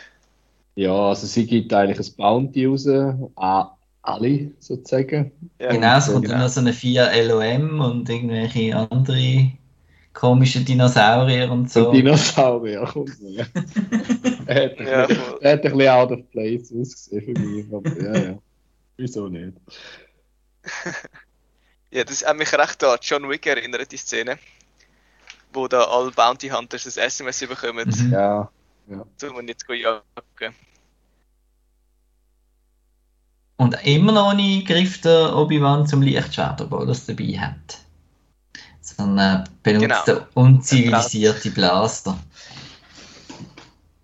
Ja, 0.77 0.93
also 1.11 1.27
sie 1.27 1.47
gibt 1.47 1.72
eigentlich 1.72 1.99
ein 2.09 2.16
Bounty 2.16 2.66
raus 2.66 2.87
an 2.89 3.68
alle, 4.03 4.53
sozusagen. 4.59 5.33
Ja, 5.59 5.72
genau, 5.72 5.97
es 5.99 6.11
kommt 6.12 6.22
genau. 6.22 6.35
dann 6.35 6.43
noch 6.43 6.49
so 6.49 6.61
eine 6.61 6.72
4 6.72 7.11
LOM 7.25 7.81
und 7.81 8.09
irgendwelche 8.09 8.77
andere 8.77 9.53
komische 10.12 10.61
Dinosaurier 10.64 11.51
und 11.51 11.70
so. 11.70 11.91
Und 11.91 11.93
Dinosaurier 11.93 12.85
kommt 12.93 13.16
ja. 13.20 13.47
er, 14.47 14.64
hat 14.70 14.79
ein 14.79 14.87
Ja, 14.87 15.07
bisschen, 15.07 15.25
er 15.41 15.53
hat 15.53 15.64
ein 15.66 15.72
bisschen 15.72 15.89
out 15.89 16.12
of 16.12 16.31
place 16.31 16.72
ausgesehen 16.72 17.25
für 17.25 17.37
mich, 17.37 17.66
aber 17.72 18.01
ja, 18.03 18.18
ja. 18.18 18.39
Wieso 18.97 19.29
nicht? 19.29 19.55
Ja, 21.91 22.05
das 22.05 22.25
hat 22.27 22.37
mich 22.37 22.53
recht 22.53 22.85
an 22.85 22.99
John 23.01 23.29
Wick 23.31 23.47
erinnert, 23.47 23.91
die 23.93 23.97
Szene. 23.97 24.39
Wo 25.53 25.68
da 25.68 25.85
alle 25.85 26.11
Bounty 26.11 26.49
Hunters 26.49 26.85
das 26.85 26.97
SMS 26.97 27.41
bekommen, 27.47 27.89
Mhm. 27.89 28.25
Ja, 28.89 29.05
um 29.28 29.41
ihn 29.41 29.49
jetzt 29.49 29.66
zu 29.66 29.72
jagen. 29.72 30.55
Und 33.57 33.76
immer 33.85 34.12
noch 34.12 34.35
nicht 34.35 34.66
greift 34.66 35.05
der 35.05 35.35
Obi-Wan 35.37 35.87
zum 35.87 36.03
Lichtschwert, 36.03 36.61
obwohl 36.61 36.82
er 36.82 36.91
es 36.91 37.07
dabei 37.07 37.39
hat. 37.39 37.78
Sondern 38.80 39.49
benutzt 39.62 39.89
Genau. 39.89 40.05
der 40.05 40.28
unzivilisierte 40.35 41.51
Blaster. 41.51 42.18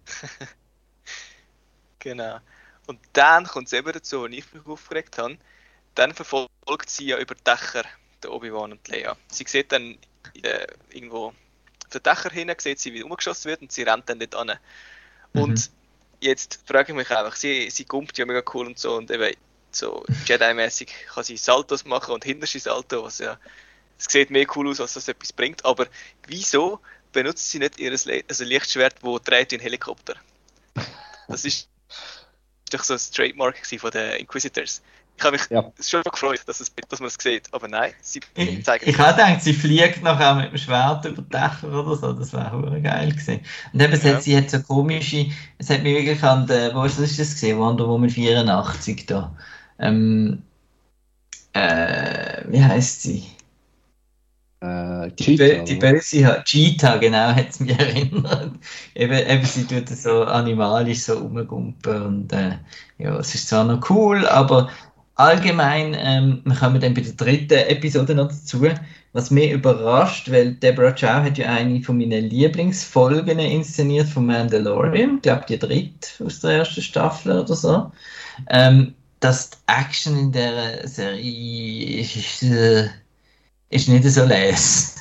Genau. 2.02 2.38
Und 2.86 2.98
dann 3.12 3.44
kommt 3.44 3.66
es 3.66 3.74
eben 3.74 3.92
dazu, 3.92 4.20
und 4.20 4.32
ich 4.32 4.52
mich 4.54 4.66
aufgeregt 4.66 5.18
habe, 5.18 5.36
dann 5.94 6.14
verfolgt 6.14 6.88
sie 6.88 7.06
ja 7.06 7.18
über 7.18 7.34
Dächer 7.34 7.84
der 8.22 8.32
Obi-Wan 8.32 8.72
und 8.72 8.88
Leia. 8.88 9.16
Sie 9.30 9.44
sieht 9.46 9.70
dann 9.70 9.98
äh, 10.42 10.66
irgendwo 10.90 11.34
den 11.90 12.02
Dächer 12.02 12.30
hin, 12.30 12.52
sieht 12.58 12.78
sie, 12.78 12.94
wie 12.94 13.02
umgeschossen 13.02 13.50
wird 13.50 13.62
und 13.62 13.72
sie 13.72 13.82
rennt 13.82 14.08
dann 14.08 14.18
dort 14.18 14.34
an. 14.34 14.58
Und 15.32 15.70
Mhm. 15.70 15.74
jetzt 16.20 16.60
frage 16.66 16.92
ich 16.92 16.96
mich 16.96 17.10
einfach, 17.10 17.36
sie, 17.36 17.70
sie 17.70 17.84
gumpt 17.84 18.18
ja 18.18 18.26
mega 18.26 18.42
cool 18.54 18.66
und 18.66 18.78
so 18.78 18.96
und 18.96 19.10
eben, 19.10 19.34
so 19.72 20.04
Jedi-mäßig 20.26 20.88
kann 21.14 21.24
sie 21.24 21.36
Saltos 21.36 21.84
machen 21.84 22.12
und 22.14 22.24
hinterste 22.24 22.58
Salto, 22.58 23.04
was 23.04 23.18
ja, 23.18 23.38
es 23.98 24.06
sieht 24.06 24.30
mehr 24.30 24.46
cool 24.56 24.68
aus, 24.68 24.80
als 24.80 24.94
das 24.94 25.08
etwas 25.08 25.32
bringt, 25.32 25.64
aber 25.64 25.86
wieso 26.26 26.80
benutzt 27.12 27.50
sie 27.50 27.58
nicht 27.58 27.78
ihr 27.78 27.90
Le 27.90 28.24
also 28.28 28.44
Lichtschwert, 28.44 29.02
wo 29.02 29.18
dreht 29.18 29.52
wie 29.52 29.56
ein 29.56 29.60
Helikopter? 29.60 30.14
Das 31.28 31.44
ist 31.44 31.68
doch 32.70 32.82
so 32.82 32.94
ein 32.94 33.00
Trademark 33.14 33.64
von 33.66 33.90
den 33.90 34.12
Inquisitors. 34.12 34.82
Ich 35.20 35.24
habe 35.26 35.36
mich 35.36 35.50
Ja. 35.50 35.70
schon 35.80 36.02
gefreut, 36.02 36.40
dass, 36.46 36.60
es, 36.60 36.72
dass 36.88 36.98
man 37.00 37.08
es 37.08 37.16
sieht, 37.20 37.52
aber 37.52 37.68
nein, 37.68 37.92
sie 38.00 38.20
Ich, 38.34 38.64
zeigen 38.64 38.88
ich 38.88 38.98
habe 38.98 39.12
gedacht, 39.16 39.42
sie 39.42 39.52
fliegt 39.52 40.02
nachher 40.02 40.34
mit 40.34 40.50
dem 40.52 40.58
Schwert 40.58 41.04
über 41.04 41.22
die 41.22 41.28
Dächer 41.28 41.68
oder 41.72 41.96
so, 41.96 42.12
das 42.14 42.32
wäre 42.32 42.52
hure 42.52 42.80
geil 42.80 43.10
gewesen. 43.10 43.40
Und 43.72 43.82
eben, 43.82 43.92
es 43.92 44.02
Ja. 44.02 44.14
hat, 44.14 44.22
sie 44.22 44.36
hat 44.36 44.50
so 44.50 44.60
komische, 44.62 45.26
es 45.58 45.68
hat 45.70 45.82
mich 45.82 45.94
wirklich 45.94 46.22
an, 46.24 46.46
der, 46.46 46.74
wo 46.74 46.84
ist 46.84 46.98
das, 47.00 47.16
gesehen, 47.16 47.58
Wonder 47.58 47.86
Woman 47.86 48.08
84 48.10 49.06
da. 49.06 49.36
Ähm, 49.78 50.42
äh, 51.52 52.44
wie 52.48 52.62
heißt 52.62 53.02
sie? 53.02 53.24
Äh, 54.62 55.10
Cheetah, 55.16 55.64
die 55.64 55.76
böse 55.76 56.42
Cheetah, 56.44 56.98
genau, 56.98 57.34
hat 57.34 57.48
es 57.50 57.60
mich 57.60 57.70
erinnert. 57.78 58.52
eben, 58.94 59.14
eben, 59.18 59.44
sie 59.44 59.66
tut 59.66 59.88
so 59.88 60.24
animalisch 60.24 61.00
so 61.00 61.14
rumgumpen 61.18 62.02
und 62.02 62.32
äh, 62.34 62.58
ja, 62.98 63.16
es 63.18 63.34
ist 63.34 63.48
zwar 63.48 63.64
noch 63.64 63.88
cool, 63.88 64.26
aber 64.26 64.68
allgemein, 65.20 65.94
ähm, 65.98 66.40
wir 66.44 66.54
kommen 66.56 66.80
dann 66.80 66.94
bei 66.94 67.00
der 67.02 67.12
dritten 67.12 67.54
Episode 67.68 68.14
noch 68.14 68.28
dazu, 68.28 68.62
was 69.12 69.30
mich 69.30 69.50
überrascht, 69.52 70.30
weil 70.30 70.54
Deborah 70.54 70.92
Chow 70.92 71.24
hat 71.24 71.36
ja 71.38 71.48
eine 71.48 71.82
von 71.82 71.98
meinen 71.98 72.28
Lieblingsfolgen 72.30 73.38
inszeniert 73.38 74.06
von 74.08 74.26
Mandalorian, 74.26 75.16
ich 75.16 75.22
glaube 75.22 75.44
die 75.48 75.58
dritte 75.58 76.24
aus 76.24 76.40
der 76.40 76.50
ersten 76.58 76.82
Staffel 76.82 77.40
oder 77.40 77.54
so, 77.54 77.90
ähm, 78.48 78.94
dass 79.20 79.50
die 79.50 79.56
Action 79.66 80.18
in 80.18 80.32
der 80.32 80.86
Serie 80.88 82.00
ist, 82.00 82.42
äh, 82.42 82.88
ist 83.70 83.88
nicht 83.88 84.04
so 84.04 84.24
les. 84.24 84.94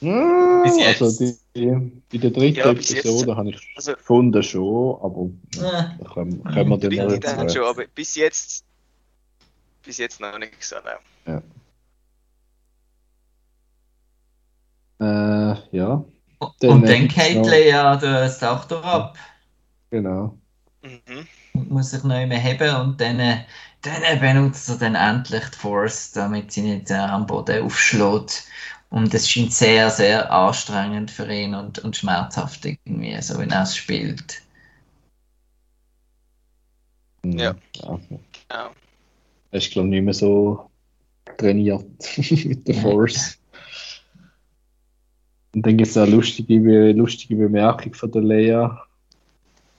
Ja, 0.00 0.62
Bis 0.64 0.76
jetzt. 0.78 1.02
also 1.02 1.24
die, 1.24 1.34
die, 1.56 1.66
bei 2.12 2.18
der 2.18 2.30
dritten 2.30 2.58
Ja. 2.58 2.70
Episode 2.70 3.36
habe 3.36 3.50
ich 3.50 3.58
Also- 3.76 3.92
gefunden 3.94 4.42
schon, 4.42 4.98
aber 5.02 5.30
Äh, 5.56 5.82
da 5.98 6.10
können, 6.12 6.44
können 6.44 6.70
wir 6.82 7.20
dann 7.20 7.20
dazu. 7.20 7.56
schon, 7.56 7.64
aber 7.66 7.84
bis 7.94 8.14
jetzt 8.16 8.64
bis 9.84 9.98
jetzt 9.98 10.20
noch 10.20 10.38
nicht 10.38 10.62
so, 10.62 10.76
nein. 10.84 11.42
Äh, 15.00 15.76
ja, 15.76 16.04
Und 16.38 16.54
Dann 16.60 16.82
dann 16.82 17.08
gibt's 17.08 17.14
geht 17.14 17.36
noch- 17.36 17.46
Leia 17.48 17.96
das 17.96 18.38
Tochter 18.38 18.84
ab, 18.84 19.18
genau. 19.90 20.38
Mhm. 20.82 21.26
und 21.54 21.70
muss 21.70 21.90
sich 21.90 22.04
neu 22.04 22.26
mehr 22.26 22.38
heben 22.38 22.74
und 22.76 23.00
dann, 23.00 23.18
dann 23.82 24.20
benutzt 24.20 24.68
er 24.68 24.76
dann 24.76 24.94
endlich 24.94 25.44
die 25.48 25.56
Force, 25.58 26.12
damit 26.12 26.52
sie 26.52 26.62
nicht 26.62 26.90
äh, 26.90 26.94
am 26.94 27.26
Boden 27.26 27.64
aufschlägt. 27.64 28.44
Und 28.90 29.12
es 29.12 29.28
scheint 29.28 29.52
sehr, 29.52 29.90
sehr 29.90 30.30
anstrengend 30.30 31.10
für 31.10 31.26
ihn 31.32 31.54
und, 31.54 31.80
und 31.80 31.96
schmerzhaft 31.96 32.64
irgendwie, 32.64 33.20
so 33.20 33.38
wenn 33.38 33.50
er 33.50 33.62
es 33.62 33.76
spielt. 33.76 34.40
Ja. 37.24 37.54
ja. 37.76 37.98
Ja. 38.52 38.70
Ist, 39.54 39.70
glaube 39.70 39.86
ich, 39.86 39.92
nicht 39.92 40.04
mehr 40.04 40.14
so 40.14 40.68
trainiert 41.38 41.84
mit 42.44 42.66
der. 42.66 42.74
Force. 42.74 43.38
Und 45.54 45.64
dann 45.64 45.76
gibt 45.76 45.90
es 45.90 45.96
eine 45.96 46.10
lustige, 46.10 46.90
lustige 46.90 47.36
Bemerkung 47.36 47.94
von 47.94 48.10
der 48.10 48.22
Lea, 48.22 48.68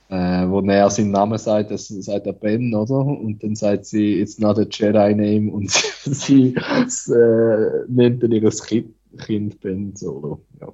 äh, 0.08 0.48
wo 0.48 0.62
er 0.62 0.90
seinen 0.90 1.12
Namen 1.12 1.38
sagt, 1.38 1.72
das 1.72 1.90
sagt 1.90 2.26
er 2.26 2.32
Ben, 2.32 2.74
oder? 2.74 3.00
Und 3.00 3.44
dann 3.44 3.58
sagt 3.58 3.86
sie, 3.86 4.22
it's 4.22 4.40
not 4.40 4.58
a 4.58 4.64
Jedi 4.64 5.14
name 5.14 5.52
und 5.52 5.70
sie 6.06 6.56
äh, 6.56 7.86
nennt 7.90 8.24
dann 8.24 8.32
ihr 8.32 8.50
Kind, 8.50 8.94
kind 9.18 9.60
Ben 9.60 9.94
Solo. 9.94 10.42
Ja. 10.62 10.72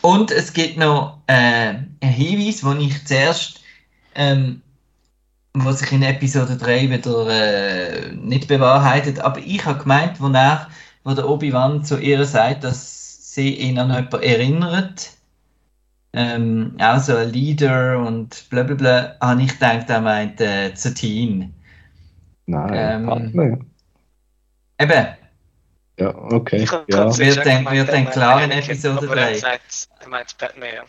Und 0.00 0.30
es 0.30 0.54
gibt 0.54 0.78
noch 0.78 1.18
äh, 1.26 1.74
einen 1.74 1.92
Hinweis, 2.00 2.64
wo 2.64 2.72
ich 2.72 3.04
zuerst, 3.04 3.60
ähm, 4.14 4.62
was 5.54 5.80
sich 5.80 5.92
in 5.92 6.02
Episode 6.02 6.56
3 6.56 6.88
wieder 6.90 7.28
äh, 7.28 8.12
nicht 8.12 8.48
bewahrheitet, 8.48 9.20
aber 9.20 9.38
ich 9.40 9.64
habe 9.64 9.80
gemeint, 9.80 10.20
wo, 10.20 10.28
er, 10.28 10.68
wo 11.04 11.12
der 11.14 11.28
Obi-Wan 11.28 11.84
zu 11.84 11.98
ihr 11.98 12.24
sagt, 12.24 12.64
dass 12.64 13.34
sie 13.34 13.54
ihn 13.56 13.78
an 13.78 13.90
jemanden 13.90 14.22
erinnert, 14.22 15.10
ähm, 16.14 16.76
auch 16.80 16.98
so 16.98 17.16
ein 17.16 17.30
Leader 17.32 17.98
und 17.98 18.48
bla 18.50 18.62
bla 18.62 18.74
bla, 18.74 19.16
habe 19.20 19.42
ich 19.42 19.52
gedacht, 19.52 19.88
er 19.88 20.00
meint 20.00 20.40
äh, 20.40 20.72
Satine. 20.74 21.50
Nein, 22.46 22.72
Ähm, 22.74 23.06
Padme. 23.06 23.58
Eben, 24.78 25.06
Ja, 25.98 26.14
okay. 26.14 26.62
Ich 26.64 26.70
Ja. 26.88 27.16
Wird 27.18 27.46
dann- 27.46 27.70
wird 27.70 27.92
dann 27.92 28.10
klar 28.10 28.42
in 28.42 28.50
Episode 28.50 29.06
aber 29.06 29.16
er 29.16 29.26
drei. 29.28 29.34
sagt, 29.38 29.88
er 30.00 30.08
meint 30.08 30.36
Padme, 30.38 30.66
ja. 30.74 30.82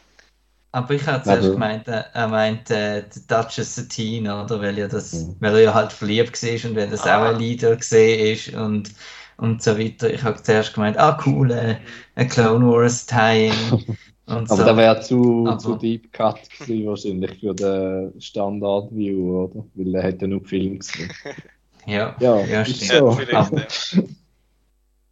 Aber 0.74 0.94
ich 0.96 1.08
habe 1.08 1.24
zuerst 1.24 1.44
Aber- 1.46 1.54
gemeint, 1.54 1.88
äh, 1.88 2.04
er 2.14 2.28
meint 2.28 2.70
äh, 2.72 3.04
die 3.16 3.26
Duchess 3.28 3.76
Satine, 3.76 4.44
oder? 4.44 4.60
Weil, 4.62 4.78
ja 4.78 4.88
das, 4.90 5.14
Mhm. 5.14 5.36
weil 5.40 5.54
er 5.56 5.62
ja 5.62 5.74
halt 5.74 5.94
verliebt 5.94 6.42
war 6.44 6.70
und 6.70 6.76
weil 6.76 6.90
das 6.90 7.06
Ah. 7.08 7.18
auch 7.22 7.34
ein 7.34 7.40
Leader 7.40 7.76
gesehen 7.78 8.34
ist 8.34 8.54
und, 8.54 8.92
und 9.38 9.64
so 9.64 9.78
weiter. 9.80 10.14
Ich 10.14 10.22
habe 10.24 10.42
zuerst 10.44 10.74
gemeint, 10.74 10.98
ah 10.98 11.18
cool, 11.26 11.52
äh, 11.52 11.76
ein 12.16 12.28
Clone 12.28 12.66
Wars 12.68 13.06
Tie-In 13.06 13.54
und 14.26 14.50
Aber 14.52 14.56
so. 14.58 14.64
der 14.66 14.76
wäre 14.78 15.00
zu, 15.02 15.46
Aber- 15.48 15.58
zu 15.60 15.76
deep 15.76 16.12
cut 16.12 16.40
gewesen, 16.60 16.86
wahrscheinlich 16.88 17.40
für 17.40 17.54
den 17.56 18.20
Standard-View, 18.20 19.44
oder? 19.46 19.66
Weil 19.76 19.96
er 19.96 20.04
hat 20.10 20.22
ja 20.22 20.28
nur 20.28 20.40
die 20.42 20.48
Filme 20.48 20.78
gesehen. 20.80 21.10
Ja, 21.86 22.16
Ja, 22.20 22.40
Ja, 22.46 22.64
stimmt. 22.66 22.92
so. 22.92 23.10
Ja, 23.10 23.44
vielleicht, 23.44 23.98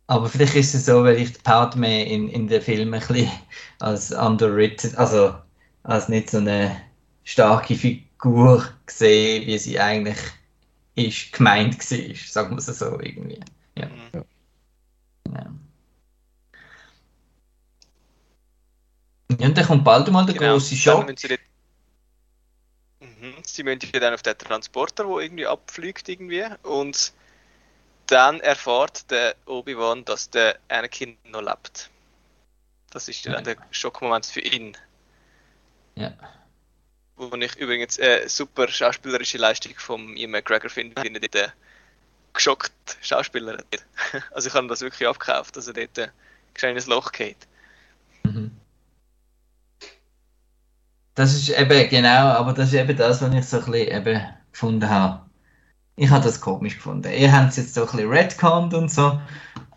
aber- 0.07 0.29
vielleicht 0.29 0.55
ist 0.55 0.73
es 0.73 0.85
so, 0.85 1.03
weil 1.03 1.17
ich 1.17 1.33
die 1.33 1.41
Padme 1.43 2.05
in, 2.05 2.29
in 2.29 2.47
den 2.47 2.61
Filmen 2.61 2.93
ein 2.93 2.99
bisschen 3.05 3.29
als 3.79 4.11
underrated, 4.11 4.97
also 4.97 5.33
als 5.83 6.09
nicht 6.09 6.29
so 6.29 6.37
eine 6.37 6.81
starke 7.23 7.75
Figur 7.75 8.67
gesehen, 8.85 9.47
wie 9.47 9.57
sie 9.57 9.79
eigentlich 9.79 10.17
ist, 10.95 11.31
gemeint 11.31 11.77
war, 11.79 12.15
sagen 12.15 12.51
wir 12.51 12.57
es 12.57 12.65
so 12.65 12.99
irgendwie. 12.99 13.39
Ja. 13.77 13.87
Mhm. 13.87 14.25
Ja. 15.33 15.53
Ja, 19.39 19.47
und 19.47 19.57
dann 19.57 19.65
kommt 19.65 19.83
bald 19.83 20.11
mal 20.11 20.25
der 20.25 20.35
Genau, 20.35 20.53
große 20.53 20.75
Schock. 20.75 21.07
müssen 21.07 21.17
sie, 21.17 21.37
mhm. 22.99 23.33
sie 23.43 23.63
müssen 23.63 23.89
ja 23.93 23.99
dann 23.99 24.13
auf 24.13 24.21
den 24.21 24.37
Transporter, 24.37 25.05
der 25.05 25.17
irgendwie 25.17 25.47
abfliegt 25.47 26.09
irgendwie 26.09 26.45
und 26.63 27.13
dann 28.07 28.41
erfährt 28.41 29.09
der 29.09 29.35
Obi-Wan, 29.45 30.03
dass 30.03 30.29
der 30.29 30.59
Anakin 30.67 31.17
noch 31.29 31.41
lebt. 31.41 31.89
Das 32.89 33.07
ist 33.07 33.25
dann 33.25 33.45
der 33.45 33.55
Schockmoment 33.71 34.25
für 34.25 34.41
ihn. 34.41 34.75
Ja. 35.95 36.13
Wo 37.15 37.35
ich 37.35 37.55
übrigens 37.57 37.99
eine 37.99 38.27
super 38.27 38.67
schauspielerische 38.67 39.37
Leistung 39.37 39.73
von 39.77 40.15
Ian 40.17 40.31
McGregor 40.31 40.69
finde, 40.69 41.01
wie 41.03 41.13
er 41.13 41.19
dort 41.19 41.35
äh, 41.35 41.49
geschockt 42.33 42.71
Schauspieler 43.01 43.57
hat. 43.57 44.23
Also 44.31 44.49
ich 44.49 44.53
habe 44.53 44.67
das 44.67 44.81
wirklich 44.81 45.07
abgekauft, 45.07 45.55
dass 45.55 45.67
er 45.67 45.73
dort 45.73 45.97
äh, 45.97 46.69
ins 46.69 46.87
Loch 46.87 47.11
geht. 47.11 47.47
Mhm. 48.23 48.51
Das 51.15 51.33
ist 51.33 51.49
eben, 51.49 51.89
genau, 51.89 52.29
aber 52.29 52.53
das 52.53 52.69
ist 52.69 52.73
eben 52.75 52.95
das, 52.95 53.21
was 53.21 53.33
ich 53.33 53.45
so 53.45 53.57
ein 53.57 53.71
bisschen 53.71 53.87
eben 53.95 54.21
gefunden 54.51 54.89
habe. 54.89 55.25
Ich 55.97 56.09
habe 56.09 56.23
das 56.23 56.41
komisch 56.41 56.75
gefunden. 56.75 57.11
Ihr 57.11 57.31
habt 57.31 57.49
es 57.49 57.57
jetzt 57.57 57.73
so 57.73 57.81
ein 57.81 57.91
bisschen 57.91 58.09
retconned 58.09 58.73
und 58.73 58.89
so, 58.89 59.19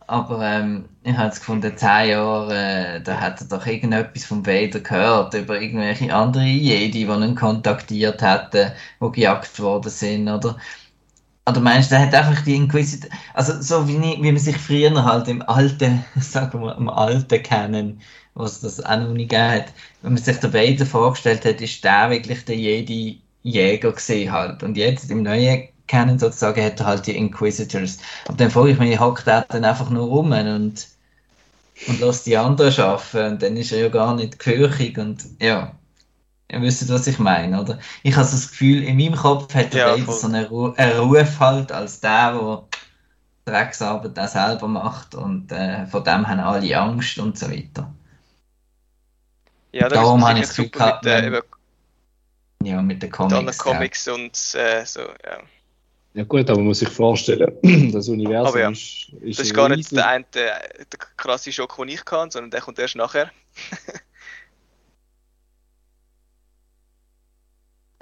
aber 0.07 0.43
ähm, 0.43 0.89
ich 1.03 1.17
habe 1.17 1.29
es 1.31 1.39
gefunden, 1.41 1.77
zehn 1.77 2.11
Jahre, 2.11 2.55
äh, 2.99 3.01
da 3.03 3.21
hat 3.21 3.41
er 3.41 3.47
doch 3.49 3.67
irgendetwas 3.67 4.25
vom 4.25 4.45
Vader 4.47 4.81
gehört, 4.81 5.35
über 5.35 5.61
irgendwelche 5.61 6.15
andere 6.15 6.45
Jedi, 6.45 6.91
die 7.07 7.11
ihn 7.11 7.35
kontaktiert 7.35 8.23
hätten, 8.23 8.73
die 9.03 9.13
gejagt 9.13 9.59
worden 9.61 9.91
sind, 9.91 10.29
oder? 10.29 10.57
Oder 11.49 11.61
meinst 11.61 11.91
du, 11.91 11.97
der 11.97 12.07
hat 12.07 12.15
einfach 12.15 12.43
die 12.45 12.57
Inquisitor, 12.57 13.11
also 13.35 13.61
so 13.63 13.87
wie, 13.89 13.99
nie- 13.99 14.19
wie 14.23 14.33
man 14.33 14.39
sich 14.39 14.57
früher 14.57 15.05
halt 15.05 15.29
im 15.29 15.43
alten, 15.43 16.05
sagen 16.21 16.61
wir, 16.63 16.77
im 16.77 16.89
alten 16.91 17.43
kennen, 17.43 18.01
was 18.35 18.61
das 18.61 18.81
auch 18.85 18.97
noch 18.99 19.11
nicht 19.13 19.31
gegeben 19.31 19.51
hat, 19.53 19.73
wenn 20.03 20.15
man 20.15 20.23
sich 20.23 20.39
der 20.39 20.53
Vader 20.55 20.87
vorgestellt 20.87 21.45
hat, 21.45 21.61
ist 21.61 21.85
der 21.85 22.11
wirklich 22.11 22.45
der 22.47 22.57
Jedi-Jäger 22.57 23.93
gesehen 23.93 24.33
halt. 24.33 24.63
Und 24.63 24.77
jetzt 24.77 25.11
im 25.11 25.23
neuen 25.23 25.69
Kennen 25.87 26.19
sozusagen 26.19 26.65
hat 26.65 26.81
er 26.81 26.87
halt 26.87 27.07
die 27.07 27.17
Inquisitors. 27.17 27.99
Aber 28.27 28.37
dann 28.37 28.51
frage 28.51 28.71
ich 28.73 28.79
mich, 28.79 28.99
hockt 29.01 29.27
er 29.27 29.43
dann 29.49 29.65
einfach 29.65 29.91
nur 29.91 30.07
rum 30.07 30.33
und, 30.33 30.89
und 31.87 32.01
lässt 32.01 32.27
die 32.27 32.37
anderen 32.37 32.79
arbeiten 32.81 33.33
und 33.35 33.43
dann 33.43 33.57
ist 33.57 33.73
er 33.73 33.81
ja 33.81 33.89
gar 33.89 34.15
nicht 34.15 34.39
gehörig 34.39 34.99
und 34.99 35.25
ja. 35.41 35.75
Ihr 36.53 36.63
wisst, 36.63 36.89
was 36.91 37.07
ich 37.07 37.19
meine, 37.19 37.61
oder? 37.61 37.79
Ich 38.03 38.17
habe 38.17 38.27
so 38.27 38.37
das 38.37 38.51
Gefühl, 38.51 38.83
in 38.85 38.97
meinem 38.97 39.17
Kopf 39.17 39.55
hat 39.55 39.75
der 39.75 39.81
Ja, 39.81 39.97
so 40.13 40.27
einen, 40.27 40.45
Ru 40.47 40.73
einen 40.77 40.99
Ruf 40.99 41.41
halt 41.41 41.73
als 41.73 42.01
der, 42.01 42.33
der 42.33 42.65
Drecksarbeit 43.47 44.19
auch 44.19 44.29
selber 44.29 44.69
macht 44.69 45.15
und 45.15 45.53
äh, 45.53 45.87
von 45.87 46.05
dem 46.05 46.29
haben 46.29 46.41
alle 46.41 46.79
Angst 46.79 47.19
und 47.19 47.39
so 47.39 47.51
weiter. 47.51 47.95
Ja, 49.73 49.89
da 49.89 49.97
Darum 49.97 50.21
ist 50.21 50.25
habe 50.25 50.39
ich 50.41 50.47
das 50.47 50.55
Gefühl 50.55 50.65
super 50.65 50.79
mit, 50.81 51.07
äh, 51.07 51.31
gehabt, 51.31 51.45
Ja, 52.63 52.83
mit 52.83 53.03
den 53.03 53.11
mit 53.29 53.57
Comics. 53.57 53.59
gell. 53.63 53.75
Comics 53.75 54.09
und 54.09 54.55
äh, 54.55 54.85
so, 54.87 55.01
ja. 55.25 55.43
Ja 56.15 56.23
gut, 56.23 56.49
aber 56.49 56.59
man 56.59 56.69
muss 56.69 56.79
sich 56.79 56.89
vorstellen, 56.89 57.53
das 57.93 58.09
Universum 58.09 58.47
Aber 58.47 58.61
ja, 58.61 58.71
ist, 58.71 59.13
ist, 59.21 59.41
Das 59.41 59.47
ist 59.47 59.55
gar 59.55 59.69
nicht 59.69 59.91
der, 59.91 60.07
eine, 60.09 60.25
der, 60.33 60.61
der 60.79 60.99
krasse 61.17 61.51
Schock, 61.53 61.77
den 61.77 61.89
ich 61.89 62.05
kann, 62.05 62.31
sondern 62.31 62.53
der 62.53 62.61
kommt 62.61 62.79
erst 62.79 62.95
nachher. 62.95 63.31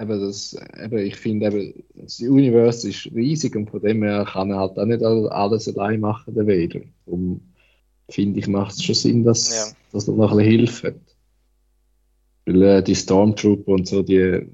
Eben 0.01 0.19
das, 0.21 0.57
eben, 0.83 0.97
ich 0.97 1.15
finde, 1.15 1.47
eben, 1.47 1.83
das 1.95 2.19
Universum 2.19 2.89
ist 2.89 3.05
riesig 3.13 3.55
und 3.55 3.69
von 3.69 3.79
dem 3.81 4.03
her 4.03 4.27
kann 4.29 4.49
er 4.51 4.57
halt 4.57 4.77
auch 4.77 4.85
nicht 4.85 5.03
alles 5.03 5.67
allein 5.69 5.99
machen, 6.01 6.33
der 6.33 6.47
Vader. 6.47 6.81
Darum 7.05 7.53
finde 8.09 8.39
ich, 8.39 8.47
macht 8.47 8.73
es 8.73 8.83
schon 8.83 8.95
Sinn, 8.95 9.23
dass, 9.23 9.55
Ja. 9.55 9.65
dass 9.91 10.07
er 10.07 10.15
noch 10.15 10.31
ein 10.31 10.37
bisschen 10.37 10.51
Hilfe 10.51 10.87
hat. 10.87 10.95
Weil 12.45 12.61
äh, 12.63 12.83
die 12.83 12.95
Stormtrooper 12.95 13.71
und 13.71 13.87
so, 13.87 14.01
die, 14.03 14.45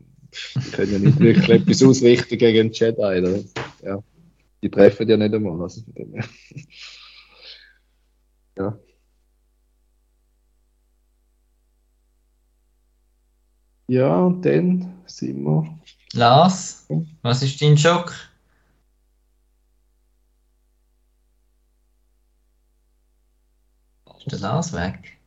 die 0.55 0.71
können 0.71 0.91
ja 0.91 0.99
nicht 0.99 1.19
wirklich 1.19 1.49
etwas 1.49 1.83
ausrichten 1.83 2.37
gegen 2.37 2.71
Jedi. 2.71 3.01
Oder? 3.01 3.39
Ja. 3.83 4.03
Die 4.61 4.69
treffen 4.69 5.07
ja 5.09 5.17
nicht 5.17 5.33
einmal. 5.33 5.61
Also 5.61 5.81
von 5.81 5.93
dem 5.93 6.13
her. 6.13 6.25
ja. 8.57 8.79
Ja, 13.87 14.19
und 14.19 14.45
dann 14.45 15.01
sind 15.07 15.43
wir. 15.43 15.79
Lars, 16.13 16.87
was 17.23 17.41
ist 17.41 17.61
dein 17.61 17.77
Schock? 17.77 18.13
Ist 24.19 24.31
der 24.31 24.39
Lars 24.39 24.73
weg? 24.73 25.18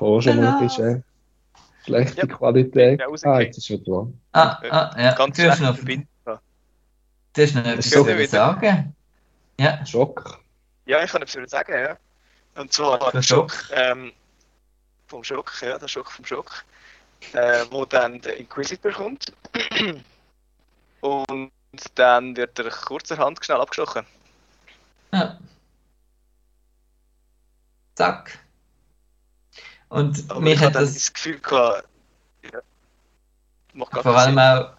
Mal 0.00 0.20
Genau. 0.20 0.60
ist, 0.64 0.78
äh, 0.78 1.00
schlechte 1.84 2.26
Ja, 2.26 2.26
Qualität. 2.26 3.00
ja, 3.00 3.06
ah, 3.30 3.40
jetzt 3.40 3.58
ist 3.58 3.70
er 3.70 3.78
dran. 3.78 4.20
Ah, 4.32 4.58
ah 4.70 4.94
ja, 5.00 5.14
Ganz 5.14 5.36
du 5.36 5.50
hast 5.50 5.60
noch, 5.60 5.76
verbinden. 5.76 6.08
du 6.24 7.42
hast 7.42 7.54
noch 7.54 7.64
etwas 7.64 7.90
zu 7.90 8.26
sagen. 8.26 8.94
Ja, 9.58 9.84
Schock. 9.86 10.40
Ja, 10.86 11.02
ich 11.02 11.10
kann 11.10 11.22
etwas 11.22 11.50
sagen, 11.50 11.72
ja. 11.72 11.96
Und 12.54 12.72
zwar 12.72 12.98
Der 12.98 13.10
der 13.12 13.22
Schock, 13.22 13.52
ähm, 13.72 14.12
vom 15.06 15.22
Schock, 15.24 15.52
ja, 15.62 15.78
der 15.78 15.88
Schock 15.88 16.10
vom 16.10 16.24
Schock, 16.24 16.64
äh, 17.32 17.64
wo 17.70 17.84
dann 17.84 18.20
der 18.20 18.36
Inquisitor 18.38 18.92
kommt. 18.92 19.32
Und 21.00 21.50
dann 21.94 22.36
wird 22.36 22.58
er 22.58 22.70
kurzerhand 22.70 23.44
schnell 23.44 23.60
abgestochen. 23.60 24.06
ja. 25.12 25.38
Zack. 27.94 28.45
Und 29.88 30.24
Aber 30.28 30.40
mich 30.40 30.54
ich 30.54 30.60
hat 30.60 30.74
das 30.74 30.94
das 30.94 31.12
Gefühl 31.12 31.38
gehabt, 31.38 31.84
ja, 32.52 32.60
macht 33.72 33.92
gar 33.92 34.02
vor 34.02 34.16
allem 34.16 34.34
Sinn. 34.34 34.38
auch, 34.38 34.70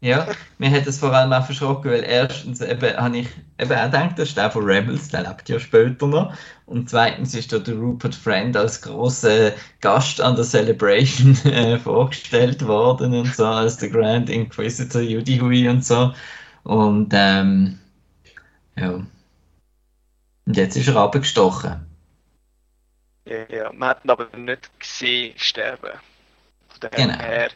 ja, 0.00 0.26
mir 0.58 0.70
hat 0.70 0.86
es 0.86 0.98
vor 0.98 1.14
allem 1.14 1.32
auch 1.32 1.46
verschrocken, 1.46 1.90
weil 1.90 2.04
erstens 2.04 2.60
eben 2.60 2.94
habe 2.94 3.18
ich 3.18 3.28
eben 3.58 3.72
auch 3.72 3.84
gedacht, 3.84 4.18
das 4.18 4.28
ist 4.28 4.36
der 4.36 4.50
von 4.50 4.64
Rebels, 4.64 5.08
der 5.08 5.22
lebt 5.22 5.48
ja 5.48 5.58
später 5.58 6.06
noch. 6.06 6.34
Und 6.66 6.90
zweitens 6.90 7.34
ist 7.34 7.52
da 7.52 7.58
der 7.58 7.74
Rupert 7.74 8.14
Friend 8.14 8.54
als 8.54 8.82
großer 8.82 9.52
Gast 9.80 10.20
an 10.20 10.36
der 10.36 10.44
Celebration 10.44 11.34
äh, 11.44 11.78
vorgestellt 11.78 12.66
worden 12.66 13.14
und 13.14 13.34
so, 13.34 13.46
als 13.46 13.78
der 13.78 13.88
Grand 13.88 14.28
Inquisitor 14.28 15.00
Judy 15.00 15.38
Hui 15.38 15.68
und 15.68 15.82
so. 15.84 16.12
Und 16.64 17.10
ähm, 17.14 17.78
ja. 18.76 18.90
Und 20.46 20.56
jetzt 20.56 20.76
ist 20.76 20.88
er 20.88 20.96
abgestochen. 20.96 21.93
Ja, 23.26 23.46
ja, 23.48 23.72
man 23.72 23.90
hat 23.90 24.04
ihn 24.04 24.10
aber 24.10 24.36
nicht 24.36 24.78
gesehen 24.80 25.38
sterben. 25.38 26.00
Von 26.68 26.80
dem 26.80 26.90
Genau. 26.96 27.14
her, 27.18 27.50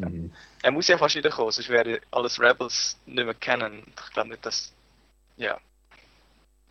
Mhm. 0.00 0.32
er 0.62 0.70
muss 0.72 0.88
ja 0.88 0.98
fast 0.98 1.14
wiederkommen, 1.16 1.50
sonst 1.50 1.68
wäre 1.68 2.00
alles 2.10 2.40
Rebels 2.40 2.98
nicht 3.06 3.24
mehr 3.24 3.34
kennen. 3.34 3.84
Ich 3.88 4.12
glaube 4.12 4.30
nicht, 4.30 4.44
dass, 4.46 4.72
ja, 5.36 5.58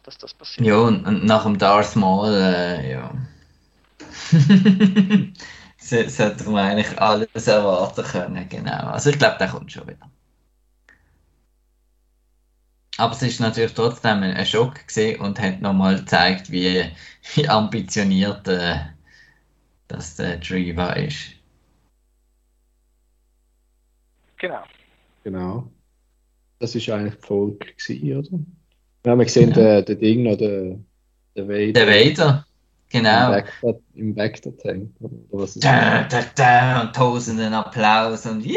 dass 0.04 0.18
das 0.18 0.34
passiert. 0.34 0.68
Ja, 0.68 0.78
und, 0.78 1.06
und 1.06 1.26
nach 1.26 1.44
dem 1.44 1.58
Darth 1.58 1.96
Maul, 1.98 2.34
äh, 2.34 2.92
ja. 2.92 3.12
So- 5.78 6.08
Sollte 6.10 6.50
man 6.50 6.66
eigentlich 6.72 7.00
alles 7.02 7.48
erwarten 7.48 8.04
können, 8.04 8.48
genau. 8.50 8.92
Also 8.92 9.10
ich 9.10 9.18
glaube, 9.20 9.38
der 9.40 9.48
kommt 9.50 9.72
schon 9.72 9.88
wieder. 9.88 10.10
Aber 13.02 13.14
es 13.14 13.24
ist 13.24 13.40
natürlich 13.40 13.74
trotzdem 13.74 14.22
ein 14.22 14.46
Schock 14.46 14.88
gewesen 14.88 15.22
und 15.22 15.40
hat 15.40 15.60
nochmal 15.60 15.96
gezeigt, 15.96 16.52
wie, 16.52 16.86
wie 17.34 17.50
ambitioniert 17.50 18.48
äh, 18.48 18.76
das 19.88 20.18
der 20.18 20.38
Driva 20.38 20.94
ist. 20.94 21.32
Genau. 24.38 24.62
Genau. 25.24 25.68
Das 26.60 26.76
ist 26.76 26.88
eigentlich 26.90 27.16
die 27.16 27.26
Folge, 27.26 27.58
gewesen, 27.76 28.18
oder? 28.18 28.40
Wir 29.02 29.12
haben 29.12 29.20
gesehen, 29.20 29.50
Ja. 29.50 29.56
der, 29.56 29.82
der 29.82 29.96
Ding 29.96 30.22
noch, 30.22 30.38
der, 30.38 30.78
der 31.36 31.48
Vader. 31.48 31.72
Der 31.74 31.88
Vader, 31.88 32.46
genau. 32.90 33.26
Im 33.30 33.34
Vector, 33.34 33.80
im 33.96 34.16
Vector 34.16 34.58
Tank. 34.60 34.92
Oder 35.00 35.14
was 35.32 35.56
ist 35.56 35.66
Da, 35.66 36.04
da, 36.04 36.24
da, 36.36 36.82
und 36.82 36.96
tausenden 36.96 37.56
Applaus 37.56 38.28
und 38.28 38.46
ja, 38.46 38.54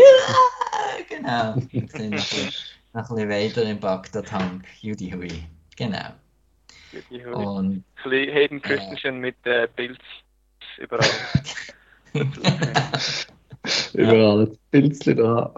genau. 1.09 1.57
Noch 2.95 3.11
ein 3.11 3.16
bisschen, 3.28 3.30
Vader 3.57 3.70
im 3.70 3.80
Bagdad-Tank. 3.80 4.64
Judy 4.80 5.11
Hui. 5.11 5.28
Genau. 5.76 6.11
Die- 6.92 7.03
die- 7.18 7.24
Und 7.26 7.66
Ein 7.66 7.84
bisschen 8.11 8.32
Hayden 8.32 8.62
Christensen 8.62 9.18
mit 9.18 9.34
äh, 9.45 9.66
Pilz 9.68 9.99
überall. 10.78 11.05
Überall 13.95 14.42
ein 14.47 14.59
Pilzchen 14.70 15.16
dran. 15.16 15.51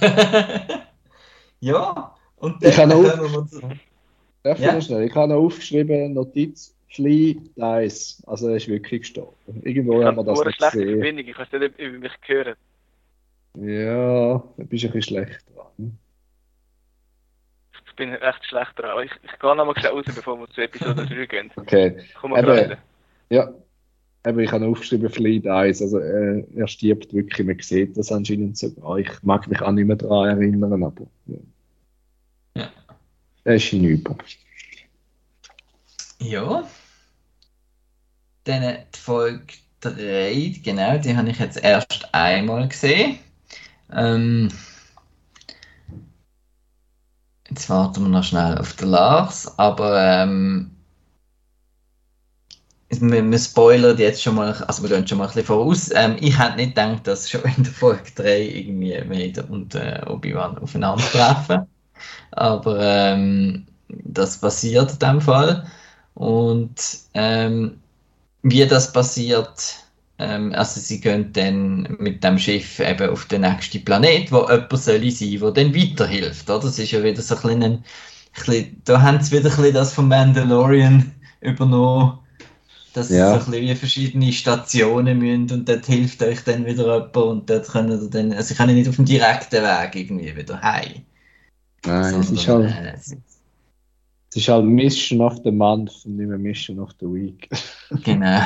ja, 1.60 2.14
und 2.36 2.62
Ich 2.62 2.76
dann 2.76 2.92
habe 2.92 3.08
auch-. 3.08 3.46
Darf 4.44 4.60
Ja. 4.60 4.78
ich 4.78 4.84
schnell? 4.84 5.02
Ich 5.08 5.14
habe 5.14 5.32
noch 5.32 5.40
aufgeschrieben, 5.40 6.14
Notiz, 6.14 6.74
Fly 6.90 7.40
Dice. 7.56 8.22
Also 8.26 8.48
er 8.48 8.56
ist 8.56 8.68
wirklich 8.68 9.00
gestorben. 9.02 9.34
Irgendwo 9.62 10.00
Ich 10.00 10.06
haben 10.06 10.16
habe 10.18 10.28
wir 10.28 10.34
das 10.34 10.44
nicht 10.44 10.56
schlechte 10.56 10.78
gesehen. 10.78 10.98
Verbindung, 11.00 11.26
ich 11.28 11.38
weiß 11.38 11.52
nicht, 11.52 11.64
ob 11.64 11.78
ihr 11.80 11.90
mich 11.90 12.12
hören. 12.26 12.54
Ja, 13.54 14.38
da 14.56 14.64
bist 14.64 14.84
du 14.84 14.88
ein 14.88 14.92
bisschen 14.92 15.02
schlecht 15.02 15.44
dran. 15.54 15.98
Ich 17.98 18.06
bin 18.06 18.14
recht 18.14 18.44
schlecht 18.44 18.78
dran. 18.78 19.04
Ich, 19.04 19.10
ich 19.24 19.38
gehe 19.40 19.56
nochmal 19.56 19.74
raus, 19.84 20.04
bevor 20.06 20.38
wir 20.38 20.48
zu 20.50 20.60
Episode 20.60 21.04
3 21.04 21.26
gehen. 21.26 21.50
Okay. 21.56 21.96
Komm 22.20 22.30
mal 22.30 22.48
Eben. 22.48 22.76
Ja. 23.28 23.52
Aber 24.22 24.38
ich 24.38 24.52
habe 24.52 24.64
noch 24.64 24.70
aufgeschrieben, 24.70 25.10
Fly 25.10 25.40
Dice. 25.40 25.82
Also 25.82 25.98
äh, 25.98 26.44
er 26.54 26.68
stirbt 26.68 27.12
wirklich, 27.12 27.44
man 27.44 27.58
sieht 27.58 27.96
das 27.96 28.12
anscheinend 28.12 28.56
sogar. 28.56 28.98
Ich 28.98 29.10
mag 29.22 29.48
mich 29.48 29.60
auch 29.60 29.72
nicht 29.72 29.86
mehr 29.86 29.96
daran 29.96 30.28
erinnern, 30.28 30.80
aber 30.80 30.92
ja. 31.26 31.38
Ja. 32.54 32.70
Er 33.42 33.54
ist 33.56 33.64
hinüber. 33.64 34.16
Ja. 36.20 36.68
Dann 38.44 38.76
die 38.94 38.98
Folge 38.98 39.54
3, 39.80 40.60
genau, 40.62 40.98
die 40.98 41.16
habe 41.16 41.30
ich 41.30 41.38
jetzt 41.40 41.64
erst 41.64 42.08
einmal 42.14 42.68
gesehen. 42.68 43.18
Ähm, 43.92 44.50
jetzt 47.50 47.70
warten 47.70 48.02
wir 48.02 48.08
noch 48.08 48.24
schnell 48.24 48.58
auf 48.58 48.74
den 48.74 48.88
Lars, 48.88 49.58
aber 49.58 50.00
ähm, 50.02 50.70
wir, 52.90 53.30
wir 53.30 53.38
spoilern 53.38 53.98
jetzt 53.98 54.22
schon 54.22 54.34
mal, 54.34 54.52
also 54.52 54.82
wir 54.82 54.90
gehen 54.90 55.06
schon 55.06 55.18
mal 55.18 55.24
ein 55.24 55.28
bisschen 55.28 55.46
voraus. 55.46 55.90
Ähm, 55.94 56.16
ich 56.20 56.38
hätte 56.38 56.56
nicht 56.56 56.74
gedacht, 56.74 57.06
dass 57.06 57.28
schon 57.28 57.42
in 57.56 57.62
der 57.62 57.72
Folge 57.72 58.10
3 58.14 58.42
irgendwie 58.42 58.94
Vader 59.08 59.50
und 59.50 59.74
äh, 59.74 60.00
Obi-Wan 60.06 60.58
aufeinandertreffen. 60.58 61.66
Aber 62.32 62.78
ähm, 62.80 63.66
das 63.88 64.38
passiert 64.40 64.92
in 64.92 64.98
dem 64.98 65.20
Fall. 65.20 65.66
Und 66.14 66.76
ähm, 67.14 67.78
wie 68.42 68.66
das 68.66 68.92
passiert, 68.92 69.76
also 70.18 70.80
sie 70.80 71.00
gehen 71.00 71.32
dann 71.32 71.96
mit 72.00 72.24
dem 72.24 72.38
Schiff 72.38 72.80
eben 72.80 73.10
auf 73.10 73.26
den 73.26 73.42
nächsten 73.42 73.84
Planet, 73.84 74.32
wo 74.32 74.40
jemand 74.48 74.72
soll 74.78 75.10
sein, 75.10 75.38
der 75.40 75.50
dann 75.52 75.74
weiterhilft. 75.74 76.50
Oder? 76.50 76.60
Das 76.60 76.78
ist 76.78 76.90
ja 76.90 77.02
wieder 77.02 77.22
so 77.22 77.36
ein 77.36 77.42
bisschen, 77.42 77.62
ein 77.62 77.84
bisschen 78.34 78.82
da 78.84 79.00
haben 79.02 79.22
sie 79.22 79.32
wieder 79.38 79.50
ein 79.50 79.56
bisschen 79.56 79.74
das 79.74 79.94
von 79.94 80.08
Mandalorian 80.08 81.12
übernommen, 81.40 82.18
dass 82.94 83.10
Ja. 83.10 83.32
sie 83.34 83.40
so 83.40 83.46
ein 83.46 83.50
bisschen 83.52 83.68
wie 83.68 83.74
verschiedene 83.76 84.32
Stationen 84.32 85.18
müssen 85.18 85.50
und 85.52 85.68
dort 85.68 85.86
hilft 85.86 86.22
euch 86.22 86.42
dann 86.44 86.66
wieder 86.66 86.84
jemand 86.94 87.16
und 87.16 87.50
dort 87.50 87.68
können 87.68 87.90
ihr 88.02 88.10
dann, 88.10 88.32
also 88.32 88.48
sie 88.48 88.54
können 88.54 88.74
nicht 88.74 88.88
auf 88.88 88.96
dem 88.96 89.04
direkten 89.06 89.62
Weg 89.62 89.94
irgendwie 89.96 90.36
wieder 90.36 90.60
heim. 90.62 91.02
Nein, 91.84 92.20
es 92.20 92.30
ist 92.30 92.42
sondern, 92.44 92.74
halt, 92.74 92.94
äh, 92.94 92.98
sie- 92.98 93.22
es 94.30 94.36
ist 94.36 94.48
halt 94.48 94.64
Mission 94.66 95.20
of 95.20 95.38
the 95.44 95.50
Month 95.50 96.04
und 96.04 96.16
nicht 96.16 96.28
mehr 96.28 96.38
Mission 96.38 96.78
of 96.80 96.90
the 97.00 97.06
Week. 97.06 97.48
Genau. 98.04 98.42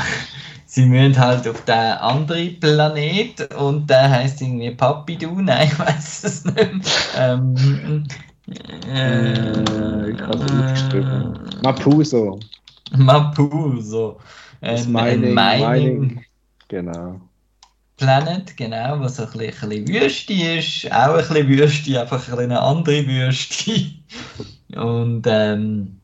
Sie 0.66 0.86
müssen 0.86 1.18
halt 1.18 1.48
auf 1.48 1.64
den 1.64 1.74
anderen 1.74 2.60
Planet 2.60 3.52
und 3.54 3.90
der 3.90 4.08
heißt 4.08 4.40
irgendwie 4.40 4.70
Papidu, 4.70 5.40
nein, 5.40 5.66
ich 5.68 5.78
weiß 5.78 6.24
es 6.24 6.44
nicht. 6.44 7.10
Ähm, 7.16 8.06
Äh, 8.86 10.10
ich 10.12 10.20
habe 10.26 10.44
es 10.44 10.52
aufgeschrieben. 10.52 11.38
Mapuso. 11.62 12.48
Mapuso. 12.90 14.20
Ein, 14.60 14.90
Mining, 14.92 15.36
ein 15.38 15.60
Mining, 15.60 16.00
Mining, 16.00 16.24
Genau. 16.68 17.20
Planet, 17.96 18.56
genau, 18.56 19.00
was 19.00 19.20
ein 19.20 19.26
bisschen, 19.26 19.70
ein 19.72 19.84
bisschen 19.84 19.88
Wüste 19.88 20.32
ist. 20.34 20.92
Auch 20.92 21.14
ein 21.14 21.18
bisschen 21.18 21.48
Wüste, 21.48 22.00
einfach 22.00 22.18
ein 22.18 22.24
bisschen 22.24 22.40
eine 22.40 22.60
andere 22.60 23.06
Wüste. 23.06 23.92
Und, 24.76 25.22
ähm, 25.26 26.00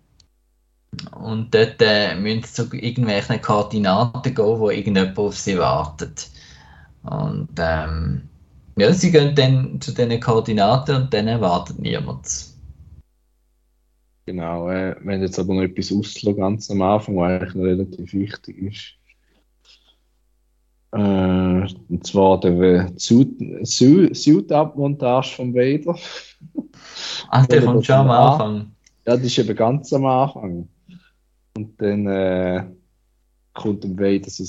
und 1.21 1.55
dort 1.55 1.77
äh, 1.81 2.15
müssen 2.15 2.43
sie 2.43 2.53
zu 2.53 2.77
irgendwelchen 2.77 3.41
Koordinaten 3.41 4.35
gehen, 4.35 4.59
wo 4.59 4.71
irgendjemand 4.71 5.19
auf 5.19 5.39
sie 5.39 5.59
wartet. 5.59 6.29
Und 7.03 7.49
ähm, 7.59 8.23
ja, 8.77 8.93
sie 8.93 9.11
gehen 9.11 9.35
dann 9.35 9.81
zu 9.81 9.93
diesen 9.93 10.21
Koordinaten 10.21 10.97
und 10.97 11.13
dann 11.13 11.41
wartet 11.41 11.79
niemand. 11.79 12.47
Genau, 14.27 14.69
äh, 14.69 14.95
haben 14.95 15.23
jetzt 15.23 15.39
aber 15.39 15.55
noch 15.55 15.63
etwas 15.63 15.91
auslassen, 15.91 16.37
ganz 16.37 16.71
am 16.71 16.83
Anfang, 16.83 17.17
was 17.17 17.31
eigentlich 17.31 17.55
noch 17.55 17.65
relativ 17.65 18.13
wichtig 18.13 18.59
ist. 18.59 18.99
Äh, 20.93 21.67
und 21.89 22.07
zwar 22.07 22.39
der 22.41 22.93
Suit-Up-Montage 22.99 25.35
von 25.35 25.55
Vader. 25.55 25.99
Ach, 27.29 27.47
der 27.47 27.65
kommt 27.65 27.87
schon 27.87 27.97
am 27.97 28.11
Anfang. 28.11 28.73
Ja, 29.07 29.17
das 29.17 29.25
ist 29.25 29.39
eben 29.39 29.57
ganz 29.57 29.93
am 29.93 30.07
Anfang. 30.07 30.69
Und 31.57 31.81
dann 31.81 32.07
äh, 32.07 32.65
kommt 33.55 33.85
im 33.85 33.99
Vader 33.99 34.31
sein 34.31 34.47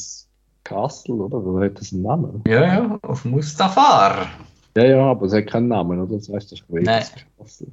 Castle, 0.64 1.16
oder? 1.16 1.38
Oder 1.38 1.66
hat 1.66 1.80
das 1.80 1.94
einen 1.94 2.04
Namen? 2.04 2.44
Ja, 2.48 2.66
ja, 2.66 3.00
auf 3.02 3.26
Mustafar. 3.26 4.28
Ja, 4.78 4.84
ja, 4.84 5.04
aber 5.12 5.26
es 5.26 5.34
hat 5.34 5.48
keinen 5.48 5.70
Namen, 5.70 6.00
oder? 6.00 6.16
Das 6.18 6.30
heißt, 6.30 6.52
das 6.52 6.60
ist 6.60 6.86
Castle. 6.86 7.72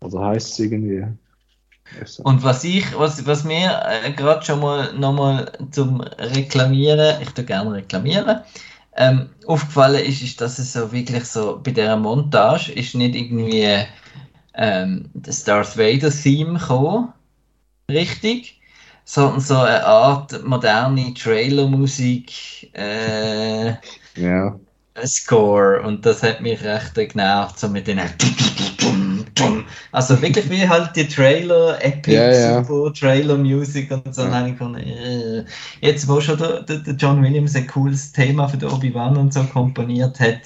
Oder 0.00 0.20
heißt 0.26 0.52
es 0.52 0.58
irgendwie? 0.58 1.06
Und 2.22 2.42
was 2.42 2.64
ich, 2.64 2.98
was, 2.98 3.26
was 3.26 3.44
mir 3.44 3.80
äh, 4.04 4.12
gerade 4.12 4.44
schon 4.44 4.60
mal 4.60 4.92
nochmal 4.94 5.52
zum 5.70 6.00
Reklamieren, 6.00 7.20
ich 7.20 7.30
tue 7.30 7.44
gerne 7.44 7.72
reklamieren, 7.72 8.40
ähm, 8.96 9.30
aufgefallen 9.46 10.04
ist, 10.04 10.22
ist, 10.22 10.40
dass 10.40 10.58
es 10.58 10.72
so 10.72 10.92
wirklich 10.92 11.24
so 11.24 11.60
bei 11.62 11.70
dieser 11.70 11.96
Montage 11.96 12.72
ist 12.72 12.94
nicht 12.94 13.14
irgendwie 13.14 13.86
ähm, 14.54 15.10
das 15.14 15.44
Darth 15.44 15.76
Vader 15.78 16.10
Theme 16.10 16.58
gekommen, 16.58 17.12
richtig, 17.90 18.60
sondern 19.04 19.40
so 19.40 19.56
eine 19.58 19.84
Art 19.84 20.44
moderne 20.44 21.14
Trailermusik 21.14 22.70
äh, 22.74 23.70
ja. 24.16 24.58
Score 25.04 25.80
und 25.82 26.04
das 26.04 26.22
hat 26.22 26.40
mich 26.40 26.62
recht 26.62 26.94
genervt, 26.94 27.58
so 27.58 27.68
mit 27.68 27.86
den 27.86 27.98
also 29.92 30.20
wirklich 30.20 30.48
wie 30.50 30.68
halt 30.68 30.94
die 30.96 31.06
Trailer, 31.06 31.82
Epic, 31.82 32.14
Ja, 32.14 32.32
ja. 32.32 32.64
super 32.64 32.92
Trailer 32.92 33.36
Music 33.36 33.90
und 33.90 34.14
so. 34.14 34.22
Ja. 34.22 34.46
Ich 34.46 34.52
gefunden, 34.52 34.80
äh, 34.80 35.44
jetzt 35.80 36.08
wo 36.08 36.20
schon 36.20 36.38
der, 36.38 36.62
der, 36.62 36.94
John 36.94 37.22
Williams 37.22 37.54
ein 37.56 37.66
cooles 37.66 38.12
Thema 38.12 38.48
für 38.48 38.70
Obi-Wan 38.70 39.16
und 39.16 39.32
so 39.32 39.42
komponiert 39.44 40.20
hat, 40.20 40.40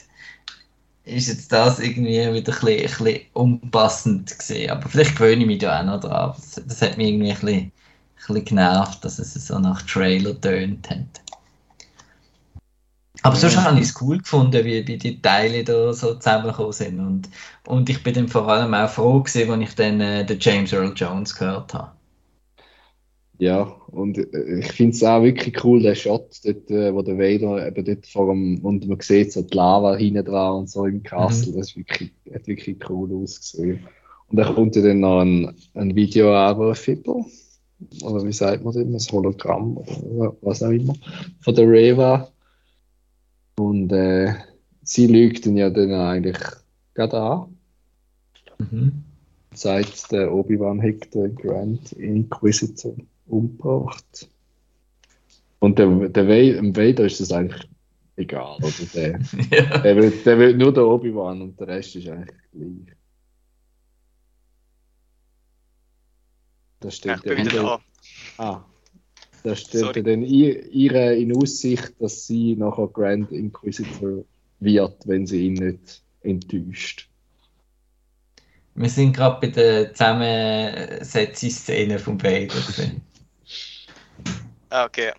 ist 1.05 1.29
jetzt 1.29 1.53
das 1.53 1.81
irgendwie 1.81 2.19
wieder 2.19 2.31
ein 2.31 2.43
bisschen, 2.43 2.69
ein 2.69 2.83
bisschen 2.83 3.21
unpassend 3.35 4.39
gesehen. 4.39 4.71
Aber 4.71 4.89
vielleicht 4.89 5.17
gewöhne 5.17 5.43
ich 5.43 5.47
mich 5.47 5.59
da 5.59 5.81
auch 5.81 5.85
noch 5.85 6.01
dran. 6.01 6.33
Das, 6.37 6.63
das 6.67 6.83
hat 6.83 6.97
mich 6.97 7.09
irgendwie 7.09 7.31
ein 7.31 7.41
bisschen, 7.41 7.59
ein 7.59 7.73
bisschen 8.17 8.45
genervt, 8.45 9.05
dass 9.05 9.19
es 9.19 9.35
so 9.35 9.59
nach 9.59 9.83
Trailer 9.83 10.41
tönt 10.41 10.89
hat. 10.91 11.21
Aber 13.25 13.37
sonst 13.37 13.57
habe 13.57 13.79
ich 13.79 13.87
es 13.87 14.03
cool 14.03 14.19
gefunden, 14.19 14.67
wie, 14.67 14.87
wie 14.87 14.99
die 14.99 15.23
Teile 15.23 15.65
da 15.65 15.95
so 15.95 16.15
zusammengekommen 16.15 16.73
sind. 16.73 17.01
Und, 17.01 17.31
und 17.67 17.89
ich 17.89 18.03
bin 18.03 18.13
dann 18.13 18.29
vor 18.29 18.47
allem 18.47 18.75
auch 18.75 18.91
froh 18.91 19.21
gewesen, 19.21 19.51
als 19.51 19.63
ich 19.63 19.75
dann 19.77 19.99
äh, 20.03 20.27
den 20.27 20.39
James 20.39 20.75
Earl 20.75 20.93
Jones 20.95 21.35
gehört 21.35 21.73
habe. 21.73 21.93
Ja, 23.39 23.63
und 23.87 24.19
äh, 24.19 24.59
ich 24.59 24.71
finde 24.73 24.95
es 24.95 25.03
auch 25.03 25.23
wirklich 25.23 25.65
cool, 25.65 25.81
der 25.81 25.95
Shot, 25.95 26.39
dort, 26.45 26.71
äh, 26.71 26.95
wo 26.95 27.01
der 27.01 27.17
Vader 27.17 27.67
eben 27.67 27.85
dort 27.87 28.07
vor 28.07 28.27
dem, 28.27 28.59
und 28.59 28.87
man 28.87 29.01
sieht 29.01 29.33
so 29.33 29.41
die 29.41 29.57
Lava 29.57 29.97
hinten 29.97 30.27
dran 30.27 30.57
und 30.57 30.69
so 30.69 30.85
im 30.85 31.03
Castle, 31.03 31.55
das 31.55 31.69
ist 31.69 31.77
wirklich, 31.79 32.13
hat 32.31 32.47
wirklich 32.47 32.77
cool 32.91 33.11
ausgesehen. 33.23 33.81
Und 34.29 34.37
dann 34.37 34.55
kommt 34.55 34.77
ja 34.77 34.83
dann 34.83 35.01
noch 35.01 35.21
ein, 35.21 35.55
ein 35.73 35.97
Video 35.97 36.35
aber 36.35 36.75
Fibber, 36.75 37.25
oder 38.03 38.23
wie 38.23 38.33
sagt 38.35 38.63
man 38.65 38.75
das, 38.75 39.09
ein 39.09 39.17
Hologramm 39.17 39.79
oder 39.79 40.37
was 40.43 40.63
auch 40.63 40.69
immer, 40.69 40.95
von 41.41 41.55
der 41.55 41.67
Reva. 41.67 42.29
Und 43.57 43.93
äh, 43.93 44.35
sie 44.83 45.07
lügt 45.07 45.47
ihn 45.47 45.57
ja 45.57 45.71
dann 45.71 45.93
eigentlich 45.93 46.39
gerade 46.95 47.21
an. 47.21 47.59
Mhm. 48.59 49.05
sagt 49.55 50.13
der 50.13 50.33
Obi-Wan 50.33 50.81
hat 50.83 51.13
den 51.15 51.35
Grand 51.37 51.93
Inquisitor 51.93 52.97
umgebracht. 53.27 54.29
Und 55.61 55.79
der, 55.79 55.89
der 56.09 56.29
Vader, 56.29 56.55
dem 56.57 56.77
Vader 56.77 57.05
ist 57.07 57.21
das 57.21 57.33
eigentlich 57.33 57.69
egal. 58.17 58.59
Oder? 58.63 58.71
Der, 58.95 59.21
ja. 59.51 59.79
der, 59.79 59.97
will, 59.97 60.11
der 60.25 60.39
will 60.39 60.57
nur 60.57 60.73
der 60.73 60.87
Obi-Wan 60.87 61.43
und 61.43 61.59
der 61.61 61.69
Rest 61.69 61.97
ist 61.97 62.09
eigentlich 62.09 62.37
gleich. 62.53 62.97
Da 66.81 66.91
Ja, 67.07 67.17
steht 67.17 67.17
ich 67.17 67.25
bin 67.25 67.39
wieder 67.39 67.53
wieder, 67.53 67.63
da. 67.63 67.85
ah, 68.39 68.65
da 69.45 69.55
steht 69.55 69.81
Sorry. 69.81 70.03
dann 70.03 70.23
ihr, 70.23 70.67
ihre 70.73 71.15
in 71.15 71.37
Aussicht, 71.37 71.93
dass 72.01 72.27
sie 72.27 72.57
nachher 72.57 72.89
Grand 72.89 73.31
Inquisitor 73.31 74.25
wird, 74.61 75.07
wenn 75.07 75.27
sie 75.27 75.47
ihn 75.47 75.55
nicht 75.55 76.03
enttäuscht. 76.23 77.09
Wir 78.75 78.89
sind 78.89 79.15
gerade 79.15 79.39
bei 79.41 79.49
der 79.53 79.93
Zusammensetzungsszene 79.93 81.99
vom 81.99 82.21
Vader. 82.21 82.47
gewesen. 82.47 83.03
Ah, 84.71 84.87
okay. 84.87 85.13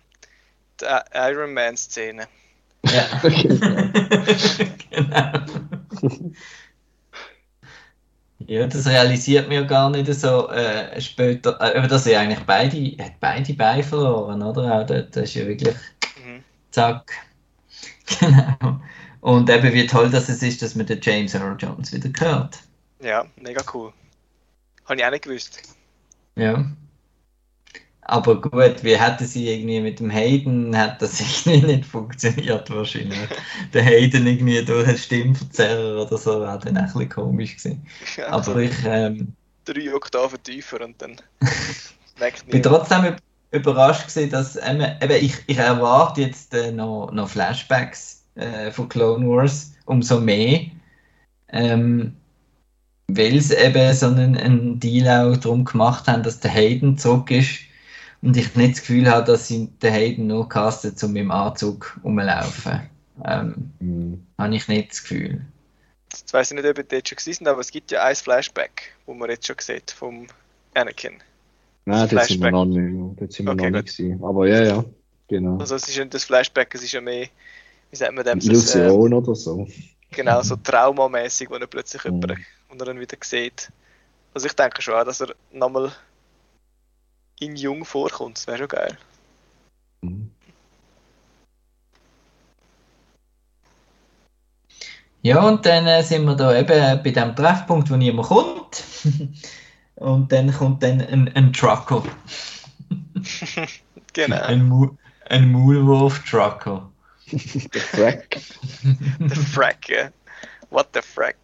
Die 0.80 0.84
I- 0.84 1.30
Iron 1.30 1.54
Man-Szene. 1.54 2.26
ja. 2.84 3.22
genau. 4.90 5.32
Ja, 8.48 8.66
das 8.66 8.86
realisiert 8.86 9.48
man 9.48 9.56
ja 9.56 9.62
gar 9.64 9.90
nicht 9.90 10.12
so 10.14 10.48
äh, 10.50 11.00
später. 11.00 11.58
Äh, 11.60 11.78
aber 11.78 11.88
dass 11.88 12.06
er 12.06 12.20
eigentlich 12.20 12.44
beide, 12.46 12.76
hat 13.02 13.18
beide 13.20 13.54
Beine 13.54 13.82
verloren, 13.82 14.42
oder? 14.42 14.80
Auch 14.80 14.86
dort, 14.86 15.16
das 15.16 15.24
ist 15.24 15.34
ja 15.34 15.46
wirklich 15.46 15.74
Mhm. 16.24 16.42
zack. 16.70 17.12
Genau. 18.20 18.80
Und 19.20 19.50
eben 19.50 19.72
wie 19.72 19.86
toll 19.88 20.08
dass 20.08 20.28
es 20.28 20.40
ist, 20.40 20.62
dass 20.62 20.76
man 20.76 20.86
den 20.86 21.00
James 21.02 21.34
Earl 21.34 21.56
Jones 21.58 21.92
wieder 21.92 22.08
hört. 22.20 22.60
Ja, 23.02 23.26
mega 23.34 23.60
cool. 23.74 23.92
Habe 24.84 25.00
ich 25.00 25.04
auch 25.04 25.10
nicht 25.10 25.24
gewusst. 25.24 25.60
Ja. 26.36 26.64
Aber 28.08 28.40
gut, 28.40 28.84
wie 28.84 28.96
hätten 28.96 29.26
sie 29.26 29.48
irgendwie 29.48 29.80
mit 29.80 29.98
dem 29.98 30.10
Hayden, 30.10 30.76
hat 30.76 31.02
das 31.02 31.20
irgendwie 31.46 31.66
nicht 31.66 31.84
funktioniert 31.86 32.70
wahrscheinlich. 32.70 33.18
Der 33.72 33.82
Hayden 33.82 34.26
irgendwie 34.26 34.64
durch 34.64 34.86
einen 34.86 34.96
Stimmverzerrer 34.98 36.02
oder 36.06 36.16
so, 36.16 36.40
wäre 36.40 36.58
dann 36.58 36.76
ein 36.76 36.84
bisschen 36.86 37.08
komisch 37.08 37.56
gewesen. 37.56 37.86
Ja, 38.16 38.28
Aber 38.28 38.56
ich 38.58 38.72
ähm, 38.84 39.34
drei 39.64 39.92
Oktaven 39.92 40.40
tiefer 40.42 40.84
und 40.84 41.00
dann 41.02 41.20
merkt 42.18 42.48
bin 42.48 42.62
trotzdem 42.62 43.02
üb- 43.04 43.18
überrascht 43.50 44.08
gewesen, 44.08 44.30
dass 44.30 44.56
ähm, 44.56 44.80
eben, 45.00 45.24
ich, 45.24 45.34
ich 45.48 45.58
erwarte 45.58 46.20
jetzt 46.22 46.54
äh, 46.54 46.70
noch, 46.70 47.10
noch 47.10 47.28
Flashbacks 47.28 48.24
äh, 48.36 48.70
von 48.70 48.88
Clone 48.88 49.26
Wars, 49.28 49.72
umso 49.86 50.20
mehr. 50.20 50.60
Ähm, 51.48 52.16
weil 53.08 53.40
sie 53.40 53.56
eben 53.56 53.94
so 53.94 54.06
einen, 54.06 54.36
einen 54.36 54.80
Deal 54.80 55.08
auch 55.08 55.36
darum 55.36 55.64
gemacht 55.64 56.08
haben, 56.08 56.22
dass 56.22 56.40
der 56.40 56.50
Hayden 56.50 56.98
zurück 56.98 57.30
ist 57.30 57.60
und 58.22 58.36
ich 58.36 58.54
nicht 58.56 58.72
das 58.76 58.80
Gefühl 58.80 59.10
habe, 59.10 59.24
dass 59.26 59.48
sie 59.48 59.68
den 59.82 59.92
Hayden 59.92 60.26
nur 60.28 60.48
castet, 60.48 61.02
um 61.04 61.14
im 61.16 61.30
Anzug 61.30 61.98
rumlaufen. 62.04 62.90
Ähm, 63.24 63.72
Hm. 63.80 64.26
habe 64.38 64.54
ich 64.56 64.68
nicht 64.68 64.90
das 64.92 65.02
Gefühl. 65.02 65.46
Jetzt 66.12 66.32
weiß 66.32 66.50
ich 66.50 66.56
nicht, 66.56 66.66
ob 66.68 66.78
ihr 66.78 66.84
dort 66.84 67.08
schon 67.08 67.18
sind, 67.18 67.46
aber 67.48 67.60
es 67.60 67.70
gibt 67.70 67.90
ja 67.92 68.02
ein 68.04 68.16
Flashback, 68.16 68.92
wo 69.06 69.14
man 69.14 69.30
jetzt 69.30 69.46
schon 69.46 69.56
sieht 69.60 69.90
vom 69.92 70.26
Anakin. 70.74 71.22
Nein, 71.84 72.08
dort 72.08 72.24
sind 72.24 72.40
wir 72.40 72.48
Flashback. 72.48 72.50
noch 72.50 72.64
nicht, 72.64 73.20
dort 73.20 73.32
sind 73.32 73.46
wir 73.46 73.52
Okay, 73.52 73.56
noch 73.56 73.70
nicht 73.70 73.88
gewesen. 73.96 74.22
Aber 74.24 74.46
ja, 74.48 74.62
ja, 74.64 74.84
genau. 75.28 75.58
Also 75.58 75.74
es 75.76 75.88
ist 75.88 75.96
nicht 75.98 76.14
das 76.14 76.24
Flashback, 76.24 76.74
es 76.74 76.82
ist 76.82 76.92
ja 76.92 77.00
mehr, 77.00 77.28
wie 77.90 77.96
sagt 77.96 78.14
man 78.14 78.24
dem, 78.24 78.40
so, 78.40 78.52
das, 78.52 78.66
äh, 78.66 78.92
Illusion 78.92 79.14
oder 79.14 79.34
so. 79.34 79.66
genau, 80.12 80.42
so 80.42 80.56
traumamäßig, 80.56 81.50
wo 81.50 81.54
er 81.56 81.66
plötzlich 81.66 82.04
Mhm. 82.04 82.12
jemanden, 82.20 82.46
und 82.68 82.80
er 82.80 82.86
dann 82.86 83.00
wieder 83.00 83.16
sieht. 83.22 83.70
Also 84.34 84.46
ich 84.48 84.54
denke 84.54 84.82
schon 84.82 84.94
auch, 84.94 85.04
dass 85.04 85.20
er 85.22 85.34
nochmal 85.52 85.92
in 87.40 87.56
jung 87.56 87.84
vorkommt, 87.84 88.38
das 88.38 88.46
wäre 88.46 88.58
schon 88.58 88.68
geil. 88.68 88.98
Mhm. 90.02 90.30
Ja, 95.22 95.42
und 95.42 95.66
dann 95.66 95.86
äh, 95.88 96.04
sind 96.04 96.24
wir 96.24 96.36
da 96.36 96.56
eben 96.56 97.02
bei 97.02 97.10
dem 97.10 97.34
Treffpunkt, 97.34 97.90
wo 97.90 97.96
niemand 97.96 98.28
kommt. 98.28 98.84
und 99.96 100.30
dann 100.30 100.52
kommt 100.52 100.84
dann 100.84 101.00
ein, 101.00 101.34
ein 101.34 101.52
Trucker. 101.52 102.04
Genau, 104.12 104.40
Ein, 104.40 104.66
Mu 104.66 104.96
ein 105.28 105.52
Maulwurf-Trucker. 105.52 106.90
Der 107.30 107.80
Frack. 107.82 108.38
der 109.18 109.36
Frack, 109.36 109.88
ja. 109.90 110.08
What 110.70 110.88
the 110.94 111.02
Frack. 111.02 111.36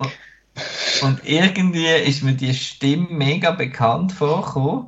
Und 1.03 1.21
irgendwie 1.25 1.87
ist 1.87 2.23
mir 2.23 2.33
die 2.33 2.55
Stimme 2.55 3.09
mega 3.11 3.51
bekannt 3.51 4.13
vorgekommen. 4.13 4.87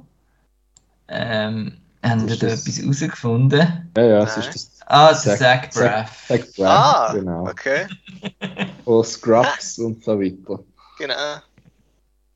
Ähm, 1.08 1.78
haben 2.02 2.26
wir 2.26 2.34
Ist 2.34 2.42
da 2.42 2.46
das- 2.48 2.62
etwas 2.66 2.78
herausgefunden? 2.82 3.90
Ja, 3.96 4.02
ja, 4.04 4.22
es 4.24 4.36
ist 4.36 4.54
das 4.54 4.70
Ah, 4.86 5.08
der 5.12 5.16
Zach- 5.38 5.70
Zach 5.70 5.70
Braff. 5.70 6.28
Zach 6.28 6.46
Braff, 6.56 6.68
Ah, 6.68 7.12
genau. 7.14 7.46
okay. 7.48 7.86
Von 8.84 9.04
Scrubs 9.04 9.78
und 9.78 10.04
so 10.04 10.20
weiter. 10.20 10.62
Genau. 10.98 11.14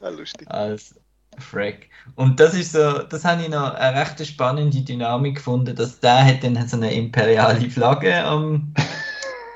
Ah, 0.00 0.08
lustig. 0.08 0.48
als 0.50 0.94
Frack. 1.38 1.86
Und 2.16 2.40
das 2.40 2.54
ist 2.54 2.72
so, 2.72 2.98
das 3.02 3.24
habe 3.24 3.42
ich 3.42 3.48
noch 3.48 3.74
eine 3.74 4.00
recht 4.00 4.26
spannende 4.26 4.80
Dynamik 4.80 5.36
gefunden, 5.36 5.74
dass 5.76 6.00
der 6.00 6.24
hat 6.24 6.42
dann 6.42 6.66
so 6.66 6.76
eine 6.76 6.92
imperiale 6.92 7.68
Flagge 7.70 8.24
am, 8.24 8.72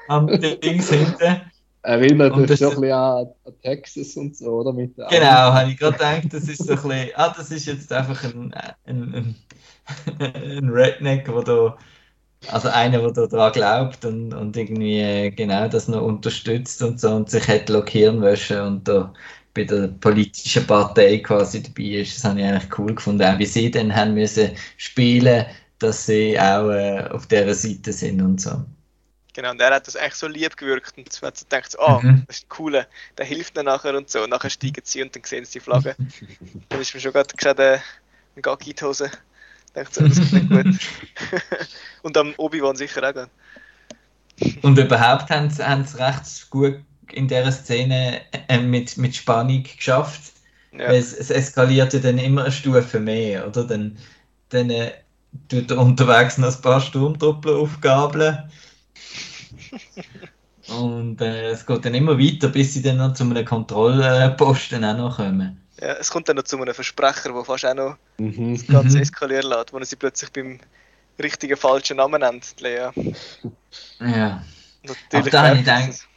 am 0.09 0.27
Dings 0.41 0.91
hinten. 0.91 1.41
Erinnert 1.83 2.33
das- 2.49 2.61
doch 2.61 2.75
ein 2.77 2.81
bisschen 2.81 2.93
an, 2.93 3.27
an 3.45 3.53
Texas 3.61 4.17
und 4.17 4.37
so, 4.37 4.51
oder? 4.61 4.73
Mit 4.73 4.97
Genau, 4.97 5.53
habe 5.53 5.71
ich 5.71 5.79
gerade 5.79 5.93
gedacht, 5.97 6.33
das 6.33 6.49
ist 6.49 6.59
so 6.65 6.73
ein 6.73 6.83
bisschen, 6.83 7.11
ah, 7.17 7.35
das 7.37 7.51
ist 7.51 7.67
jetzt 7.67 7.93
einfach 7.93 8.23
ein, 8.25 8.55
ein, 8.55 8.77
ein, 8.87 9.37
ein 10.35 10.69
Redneck, 10.69 11.25
der 11.25 11.43
da, 11.43 11.79
also 12.51 12.69
einer, 12.69 12.99
der 13.01 13.13
da 13.13 13.27
dran 13.27 13.53
glaubt 13.53 14.05
und, 14.05 14.35
und 14.35 14.57
irgendwie 14.57 15.01
äh, 15.01 15.31
genau 15.31 15.69
das 15.69 15.89
noch 15.89 16.03
unterstützt 16.03 16.83
und 16.83 17.01
so 17.01 17.11
und 17.15 17.31
sich 17.31 17.47
hat 17.49 17.69
wollen 17.71 18.67
und 18.67 18.89
da 18.89 19.13
bei 19.55 19.65
der 19.65 19.89
politischen 19.89 20.67
Partei 20.67 21.19
quasi 21.19 21.63
dabei 21.63 22.01
ist. 22.03 22.17
Das 22.17 22.25
habe 22.25 22.41
ich 22.41 22.47
eigentlich 22.47 22.79
cool 22.79 22.95
gefunden, 22.95 23.23
auch 23.25 23.39
wie 23.39 23.47
sie 23.47 23.71
dann 23.71 23.95
haben 23.95 24.15
müssen 24.15 24.51
spielen, 24.77 25.47
dass 25.79 26.07
sie 26.07 26.39
auch 26.41 26.71
äh, 26.71 27.09
auf 27.11 27.27
dieser 27.27 27.55
Seite 27.55 27.93
sind 27.93 28.23
und 28.23 28.41
so. 28.41 28.51
Genau, 29.35 29.51
und 29.51 29.61
er 29.61 29.75
hat 29.75 29.87
das 29.87 29.95
echt 29.95 30.17
so 30.17 30.27
lieb 30.27 30.57
gewirkt 30.57 30.99
und 30.99 31.09
man 31.23 31.29
hat 31.29 31.39
so 31.39 31.45
gedacht, 31.47 31.73
so, 31.73 31.79
oh, 31.81 32.01
Mhm. 32.03 32.25
das 32.27 32.39
ist 32.39 32.49
cooler, 32.51 32.87
der 33.17 33.25
hilft 33.27 33.57
dann 33.57 33.65
nachher 33.67 33.97
und 33.97 34.11
so. 34.11 34.23
Und 34.25 34.31
nachher 34.31 34.51
steigen 34.51 34.83
sie 34.85 35.03
und 35.03 35.15
dann 35.17 35.25
sehen 35.25 35.45
sie 35.45 35.55
die 35.59 35.61
Flagge. 35.61 35.97
dann 36.69 36.81
ist 36.81 36.93
mir 36.95 37.01
schon 37.01 37.13
gerade 37.13 37.35
gerade 37.37 37.83
ein 38.37 38.43
Gag 38.43 38.67
in 38.67 38.75
die 38.77 38.85
Hose. 38.85 39.11
Ich 39.67 39.73
dachte 39.73 39.95
so, 39.95 40.07
das 40.09 40.19
ist 40.19 40.33
nicht 40.33 40.51
gut. 40.51 40.67
und 42.03 42.17
am 42.17 42.35
Obi-Wan 42.37 42.77
sicher 42.77 43.03
auch. 43.09 43.27
Und 44.63 44.79
überhaupt 44.79 45.31
haben 45.31 45.51
sie 45.51 45.67
haben 45.67 45.85
sie 45.85 45.99
recht 46.03 46.51
gut 46.51 46.81
in 47.13 47.29
dieser 47.29 47.53
Szene 47.53 48.23
äh, 48.49 48.59
mit, 48.59 48.97
mit 48.99 49.15
Spannung 49.17 49.63
geschafft. 49.63 50.33
Ja. 50.73 50.89
Weil 50.89 50.97
Es, 50.97 51.13
es 51.13 51.31
eskaliert 51.31 51.93
ja 51.93 52.01
dann 52.01 52.19
immer 52.19 52.43
eine 52.45 52.53
Stufe 52.53 53.01
mehr, 53.01 53.47
oder? 53.47 53.65
Dann, 53.65 53.99
dann 54.51 54.71
äh, 54.71 54.93
tut 55.49 55.71
er 55.71 55.79
unterwegs 55.79 56.39
noch 56.39 56.55
ein 56.55 56.63
paar 56.63 56.81
Sturmtruppler 56.81 57.57
aufgabeln. 57.57 58.51
Und 60.69 61.21
äh, 61.21 61.51
es 61.51 61.67
geht 61.67 61.85
dann 61.85 61.95
immer 61.95 62.19
weiter, 62.19 62.49
bis 62.49 62.75
sie 62.75 62.83
dann 62.83 62.99
noch 62.99 63.15
zu 63.15 63.25
einem 63.25 63.45
Kontrollposten 63.45 64.85
auch 64.85 64.97
noch 64.97 65.17
kommen. 65.17 65.61
ja, 65.81 65.95
es 65.95 66.11
kommt 66.11 66.29
dann 66.29 66.37
noch 66.37 66.45
zu 66.45 66.61
einem 66.61 66.73
Versprecher, 66.75 67.33
der 67.33 67.45
fast 67.45 67.67
auch 67.67 67.75
noch 67.75 67.97
Mhm. 68.19 68.55
das 68.55 68.67
Ganze 68.69 68.97
Mhm. 68.97 69.03
eskalieren 69.03 69.49
lässt, 69.51 69.73
wo 69.73 69.79
er 69.79 69.85
sie 69.85 69.97
plötzlich 69.97 70.31
beim 70.31 70.61
richtigen 71.21 71.57
falschen 71.57 71.97
Namen 71.97 72.21
nennt, 72.21 72.55
Lea. 72.61 72.91
Ja. 74.01 74.45
Natürlich 74.85 75.31
da 75.33 75.43
habe 75.49 75.55
ich 75.59 75.65
gedacht- 75.65 76.09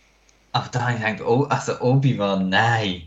Aber 0.52 0.70
da 0.72 0.82
habe 0.88 0.94
ich 0.94 1.00
gedacht, 1.06 1.22
oh, 1.28 1.44
also 1.46 1.80
Obi-Wan, 1.82 2.48
nein. 2.50 3.04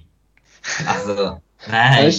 Also, 0.87 1.41
nein. 1.69 2.05
äh, 2.05 2.13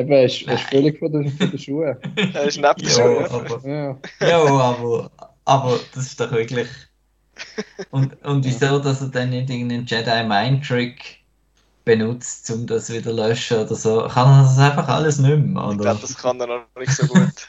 eben, 0.00 0.12
er 0.12 0.24
ist, 0.24 0.42
er 0.42 0.54
ist 0.54 0.62
völlig 0.68 0.98
von 0.98 1.10
den, 1.12 1.30
von 1.36 1.50
den 1.50 1.58
Schuhen. 1.58 1.96
er 2.34 2.44
ist 2.44 2.56
neben 2.58 2.74
der 2.76 2.88
Ja, 2.88 2.92
Schuhe. 2.94 3.30
aber, 3.30 3.68
Ja. 3.68 3.96
ja, 4.28 4.38
aber, 4.44 5.10
aber 5.46 5.80
das 5.94 6.06
ist 6.06 6.20
doch 6.20 6.30
wirklich. 6.30 6.68
Und, 7.90 8.24
und 8.24 8.44
wieso, 8.44 8.78
dass 8.78 9.02
er 9.02 9.08
dann 9.08 9.30
nicht 9.30 9.50
irgendeinen 9.50 9.86
Jedi 9.86 10.24
Mind 10.24 10.66
Trick 10.66 11.18
benutzt, 11.84 12.50
um 12.50 12.66
das 12.66 12.90
wieder 12.90 13.10
zu 13.10 13.16
löschen 13.16 13.58
oder 13.58 13.74
so? 13.74 14.06
Kann 14.08 14.28
er 14.28 14.42
das 14.42 14.58
einfach 14.58 14.88
alles 14.88 15.18
nicht 15.18 15.38
mehr? 15.38 15.62
Ich 15.62 15.68
Oder? 15.68 15.76
glaube, 15.76 16.00
das 16.00 16.16
kann 16.16 16.40
er 16.40 16.46
noch 16.46 16.64
nicht 16.78 16.92
so 16.92 17.06
gut. 17.06 17.48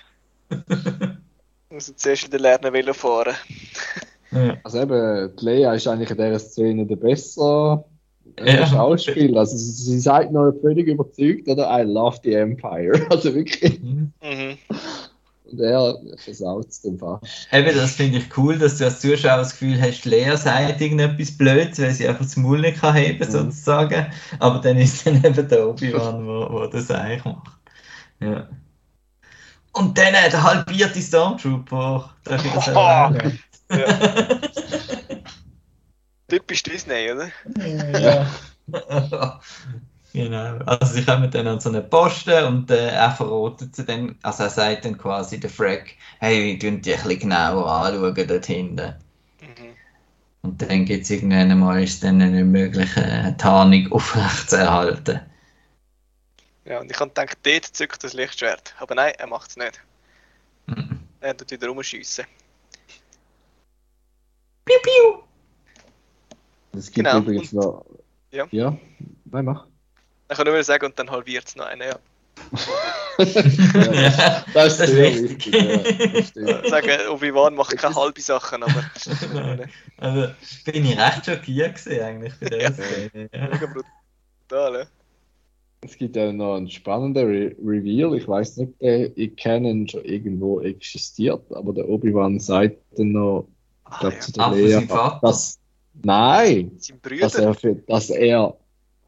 muss 1.77 1.89
er 1.89 1.97
zuerst 1.97 2.27
wieder 2.27 2.39
lernen, 2.39 2.73
Velo 2.73 2.93
fahren. 2.93 3.35
Ja. 4.31 4.57
Also 4.63 4.81
eben, 4.81 5.35
die 5.37 5.45
Lea 5.45 5.75
ist 5.75 5.87
eigentlich 5.87 6.09
in 6.09 6.17
dieser 6.17 6.39
Szene 6.39 6.85
der 6.85 6.95
bessere 6.95 7.85
äh, 8.37 8.57
Ja. 8.57 8.67
Schauspieler. 8.67 9.41
Also 9.41 9.57
sie, 9.57 9.71
sie 9.71 9.99
sagt 9.99 10.31
noch 10.31 10.51
völlig 10.61 10.87
überzeugt, 10.87 11.47
oder? 11.47 11.69
I 11.69 11.83
love 11.83 12.19
the 12.23 12.33
Empire. 12.33 13.05
Also 13.09 13.33
wirklich. 13.33 13.79
Mhm. 13.81 14.11
Und 15.51 15.59
er 15.61 15.95
versaut 16.17 16.67
es 16.69 16.81
dann 16.81 16.97
fast. 16.97 17.47
Eben, 17.51 17.75
das 17.75 17.91
finde 17.91 18.17
ich 18.19 18.37
cool, 18.37 18.57
dass 18.57 18.77
du 18.77 18.85
als 18.85 18.99
Zuschauer 18.99 19.37
das 19.37 19.51
Gefühl 19.51 19.81
hast, 19.81 20.05
Lea 20.05 20.35
sagt 20.35 20.81
irgendetwas 20.81 21.37
Blödes, 21.37 21.79
weil 21.79 21.91
sie 21.93 22.07
einfach 22.07 22.23
das 22.25 22.35
Maul 22.37 22.59
nicht 22.61 22.79
kann 22.81 22.95
heben 22.95 23.25
Mhm. 23.25 23.31
sozusagen. 23.31 24.07
Aber 24.39 24.59
dann 24.59 24.77
ist 24.77 25.05
dann 25.07 25.23
eben 25.23 25.47
der 25.47 25.67
Obi-Wan, 25.69 26.25
wo, 26.25 26.47
wo 26.51 26.65
das 26.67 26.91
eigentlich 26.91 27.23
macht. 27.25 27.51
Ja. 28.19 28.47
Und 29.73 29.97
dann 29.97 30.13
äh, 30.15 30.29
der 30.29 30.43
halbierte 30.43 30.99
Stormtrooper. 31.01 32.09
Darf 32.23 32.45
ich 32.45 32.51
das 32.51 32.67
Oh. 32.75 32.79
erwähnen? 32.79 33.39
Ja. 33.69 34.39
Typisch 36.27 36.63
Disney, 36.63 37.11
oder? 37.11 37.29
Ja. 37.99 38.27
genau. 40.23 40.57
Also 40.65 40.93
sie 40.93 41.05
kommen 41.05 41.29
dann 41.31 41.47
an 41.47 41.59
so 41.59 41.69
einen 41.69 41.89
Posten 41.89 42.43
und 42.45 42.71
äh, 42.71 42.89
er 42.89 43.11
verrotet 43.11 43.75
sie 43.75 43.85
dann, 43.85 44.15
also 44.23 44.43
er 44.43 44.49
sagt 44.49 44.85
dann 44.85 44.97
quasi 44.97 45.39
der 45.39 45.49
Frack, 45.49 45.93
hey, 46.19 46.53
wir 46.53 46.59
tun 46.59 46.81
die 46.81 46.93
ein 46.93 47.03
bisschen 47.03 47.19
genauer 47.19 47.71
anschauen 47.71 48.27
dort 48.27 48.45
hinten. 48.45 48.95
Mhm. 49.41 49.73
Und 50.41 50.61
dann 50.61 50.85
gibt 50.85 51.03
es 51.03 51.09
irgendwann 51.09 51.51
einmal 51.51 51.83
ist 51.83 52.03
dann 52.03 52.17
nicht 52.17 52.45
möglich, 52.45 52.95
eine 52.97 53.35
Tarnung 53.37 53.91
aufrecht 53.91 54.49
zu 54.49 54.57
erhalten. 54.57 55.21
Ja, 56.65 56.81
und 56.81 56.91
ich 56.91 56.99
habe 56.99 57.09
gedacht, 57.09 57.37
dort 57.43 57.65
zückt 57.65 58.03
das 58.03 58.13
Lichtschwert. 58.13 58.75
Aber 58.79 58.95
nein, 58.95 59.13
er 59.17 59.27
macht 59.27 59.51
es 59.51 59.57
nicht. 59.57 59.81
Mhm. 60.67 60.99
Er 61.21 61.35
tut 61.35 61.51
wieder 61.51 61.67
rumschiessen. 61.67 62.25
Piu, 64.65 64.75
piu. 64.83 65.23
Es 66.73 66.91
gibt 66.91 67.07
Genau. 67.07 67.19
übrigens 67.19 67.53
noch. 67.53 67.85
Ja. 68.31 68.47
Ja, 68.51 68.77
nein, 69.25 69.45
mach. 69.45 69.67
Ich 70.29 70.37
kann 70.37 70.45
nur 70.47 70.63
sagen, 70.63 70.85
und 70.85 70.99
dann 70.99 71.09
halbiert 71.09 71.45
es 71.47 71.55
noch 71.55 71.65
einen, 71.65 71.81
ja. 71.87 71.97
ja, 73.17 74.43
Das 74.53 74.73
ist 74.73 74.79
das 74.79 74.89
sehr 74.91 75.13
wichtig. 75.23 75.53
wichtig. 75.53 76.35
Ja, 76.35 76.57
das. 76.61 76.69
Sagen, 76.69 77.07
Obi-Wan 77.09 77.55
macht 77.55 77.77
keine 77.77 77.95
halbe 77.95 78.21
Sachen, 78.21 78.63
aber 78.63 78.83
also 79.97 80.27
bin 80.65 80.85
ich 80.85 80.97
recht 80.97 81.25
schockiert 81.25 81.75
gewesen, 81.75 82.01
eigentlich 82.01 82.33
bei 82.39 82.49
der 82.49 82.61
Ja. 82.61 82.69
Ja. 83.33 83.47
mega 83.49 83.67
brutal, 84.47 84.73
ja. 84.81 84.85
Es 85.81 85.95
gibt 85.95 86.15
ja 86.15 86.31
noch 86.33 86.55
einen 86.55 86.69
spannenden 86.69 87.27
Re 87.27 87.55
Reveal. 87.63 88.15
Ich 88.17 88.27
weiß 88.27 88.57
nicht, 88.57 88.69
ob 88.69 88.79
der 88.79 89.15
in 89.15 89.35
Canon 89.35 89.87
schon 89.87 90.03
irgendwo 90.05 90.59
existiert, 90.61 91.43
aber 91.51 91.71
der 91.73 91.87
Obi-Wan 91.87 92.39
sagt 92.39 92.77
dann 92.97 93.11
noch, 93.11 93.47
ich 93.89 93.93
Ah, 93.93 93.99
glaube 93.99 94.15
ja. 94.15 94.21
zu 94.21 94.31
der 94.33 94.51
Lea, 94.51 94.87
dass. 95.21 95.59
Nein! 96.03 96.71
Sein 96.77 96.99
Dass 97.19 97.35
er, 97.35 97.53
für, 97.53 97.75
dass 97.75 98.09
er. 98.09 98.57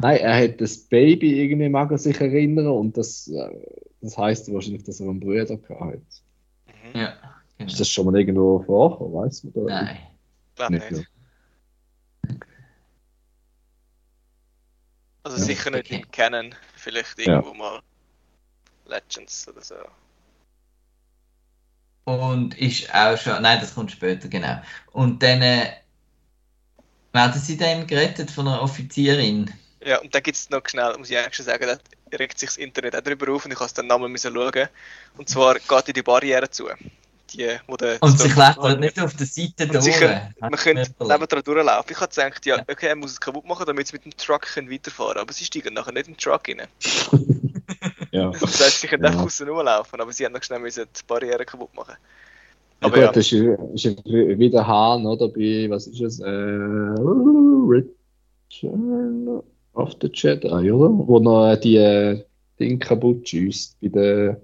Nein, 0.02 0.18
er 0.18 0.44
hat 0.44 0.62
das 0.62 0.78
Baby 0.78 1.42
irgendwie, 1.44 1.68
mag 1.68 1.92
er 1.92 1.98
sich 1.98 2.20
erinnern, 2.22 2.68
und 2.68 2.98
das, 2.98 3.28
äh, 3.28 3.50
das 4.02 4.18
heisst 4.18 4.52
wahrscheinlich, 4.54 4.84
dass 4.84 5.02
er 5.02 5.10
einen 5.10 5.20
Bruder 5.20 5.46
gehabt 5.46 5.70
hat. 5.70 6.00
Mhm. 6.94 7.00
Ja, 7.00 7.18
genau. 7.58 7.70
Ist 7.70 7.80
das 7.80 7.90
schon 7.90 8.06
mal 8.06 8.18
irgendwo 8.18 8.64
vorgekommen, 8.64 9.14
weiss 9.14 9.44
man 9.44 9.54
da? 9.54 9.62
Nein. 9.62 9.98
Glaub 10.56 10.70
Nicht 10.70 10.92
nicht. 10.92 11.08
Also 15.24 15.38
Ja. 15.38 15.44
sicher 15.44 15.72
nicht 15.72 15.86
Okay. 15.88 16.02
im 16.02 16.12
Canon, 16.12 16.56
vielleicht 16.76 17.20
Ja. 17.20 17.34
irgendwo 17.36 17.54
mal 17.54 17.82
Legends 18.86 19.48
oder 19.50 19.62
so. 19.62 19.76
Und 22.06 22.58
ist 22.58 22.92
auch 22.94 23.18
schon, 23.18 23.42
nein, 23.42 23.60
das 23.60 23.76
kommt 23.76 23.92
später, 23.92 24.30
genau. 24.30 24.62
Und 24.94 25.22
dann 25.22 25.42
äh, 25.42 25.74
werden 27.12 27.40
sie 27.42 27.58
dann 27.58 27.86
gerettet 27.86 28.32
von 28.32 28.48
einer 28.48 28.62
Offizierin. 28.62 29.52
Ja, 29.86 30.00
und 30.02 30.14
dann 30.14 30.24
gibt 30.24 30.38
es 30.38 30.50
noch 30.50 30.62
schnell, 30.68 30.98
muss 30.98 31.10
ich 31.10 31.18
eigentlich 31.18 31.36
schon 31.36 31.46
sagen, 31.46 31.66
da 32.12 32.18
regt 32.18 32.38
sich 32.38 32.50
das 32.50 32.58
Internet 32.58 32.96
auch 32.96 33.02
drüber 33.02 33.32
auf 33.34 33.46
und 33.46 33.52
ich 33.52 33.60
habe 33.60 33.72
den 33.74 33.88
Namen 33.88 34.12
müssen 34.12 34.34
schauen. 34.34 34.68
Und 35.18 35.30
zwar 35.30 35.56
geht 35.56 35.88
in 35.88 35.94
die 35.94 36.02
Barriere 36.02 36.50
zu. 36.50 36.68
Die, 37.34 37.48
wo 37.68 37.78
der 37.78 38.02
Und 38.02 38.20
sie 38.20 38.28
klettert 38.30 38.80
nicht 38.80 39.00
auf 39.00 39.14
der 39.16 39.28
Seite 39.28 39.82
sicher, 39.82 40.32
Hat 40.42 40.52
Man 40.52 40.56
könnte 40.56 40.92
nebendran 41.00 41.44
durchlaufen. 41.44 41.92
Ich 41.92 42.00
habe 42.02 42.10
gedacht, 42.14 42.46
ja, 42.46 42.58
Ja. 42.58 42.64
okay, 42.70 42.88
er 42.88 42.96
muss 42.96 43.12
es 43.12 43.22
kaputt 43.22 43.46
machen, 43.46 43.66
damit 43.68 43.88
sie 43.88 43.94
mit 43.94 44.06
dem 44.06 44.18
Truck 44.18 44.42
können 44.42 44.72
weiterfahren 44.72 45.14
können. 45.14 45.22
Aber 45.22 45.34
sie 45.34 45.46
steigen 45.46 45.76
nachher 45.76 45.92
nicht 45.92 46.08
in 46.08 46.14
den 46.16 46.20
Truck 46.20 46.48
rein. 46.48 46.68
Ja. 48.12 48.32
Das 48.32 48.60
heisst, 48.60 48.82
sie 48.82 48.88
können 48.88 49.04
Ja. 49.04 49.12
einfach 49.12 49.26
außen 49.26 49.48
rumlaufen, 49.48 50.02
aber 50.02 50.12
sie 50.12 50.26
haben 50.26 50.34
noch 50.34 50.42
schnell 50.42 50.58
müssen 50.60 50.86
die 50.86 51.02
Barriere 51.06 51.46
kaputt 51.46 51.72
machen. 51.76 51.94
Aber 52.82 52.88
Aber 52.88 52.96
gut, 52.96 53.04
ja. 53.06 53.12
das 53.12 53.32
ist, 53.32 53.34
ist 53.76 53.84
ja 53.84 53.92
wieder 54.40 54.66
Hahn, 54.66 55.06
oder? 55.06 55.28
Bei, 55.28 55.68
was 55.70 55.86
ist 55.86 56.02
es? 56.02 56.20
Äh, 56.20 56.26
Return 58.52 59.44
of 59.74 59.94
the 60.02 60.10
Jedi, 60.12 60.72
oder? 60.72 61.08
Wo 61.08 61.20
noch 61.20 61.56
die 61.56 61.78
äh, 61.78 62.24
Ding 62.60 62.80
kaputt 62.80 63.28
schießt 63.28 63.80
bei 63.82 63.88
der. 63.88 64.42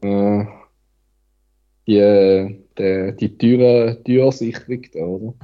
Äh, 0.00 0.44
die, 1.86 1.96
äh, 1.96 2.54
der, 2.76 3.12
die 3.12 3.38
Tür, 3.38 4.02
Türsicherung 4.04 4.82
da, 4.92 5.00
oder? 5.00 5.34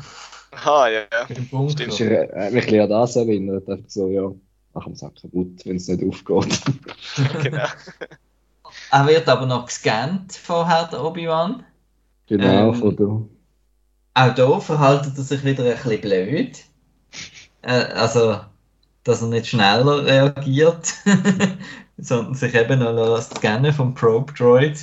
Aha, 0.52 0.88
ja, 0.88 1.00
ja. 1.10 1.68
Stimmt. 1.70 1.88
Ist, 1.88 2.00
äh, 2.00 2.28
hat 2.28 2.52
mich 2.52 2.64
ein 2.64 2.70
bisschen 2.70 2.80
an 2.82 2.90
das 2.90 3.16
erinnert. 3.16 3.68
Einfach 3.68 3.88
so, 3.88 4.08
ja, 4.08 4.30
wir 4.74 4.92
es 4.92 5.02
auch 5.02 5.14
kaputt, 5.14 5.64
wenn 5.64 5.76
es 5.76 5.88
nicht 5.88 6.04
aufgeht. 6.04 6.60
genau. 7.42 7.66
Er 8.90 9.06
wird 9.06 9.28
aber 9.28 9.46
noch 9.46 9.66
gescannt 9.66 10.32
vorher, 10.32 10.88
der 10.90 11.04
Obi-Wan. 11.04 11.64
Genau, 12.26 12.68
Ähm, 12.68 12.74
von 12.74 12.96
der. 12.96 13.22
Auch 14.16 14.34
hier 14.34 14.60
verhaltet 14.60 15.16
er 15.16 15.24
sich 15.24 15.44
wieder 15.44 15.64
ein 15.64 15.74
bisschen 15.74 16.00
blöd. 16.00 16.64
Äh, 17.64 17.92
also, 17.94 18.40
dass 19.04 19.22
er 19.22 19.28
nicht 19.28 19.46
schneller 19.46 20.04
reagiert, 20.04 20.94
sondern 21.96 22.34
sich 22.34 22.54
eben 22.54 22.80
noch 22.80 23.16
lässt 23.16 23.36
scannen 23.36 23.72
vom 23.72 23.94
Probe 23.94 24.32
Droid. 24.32 24.78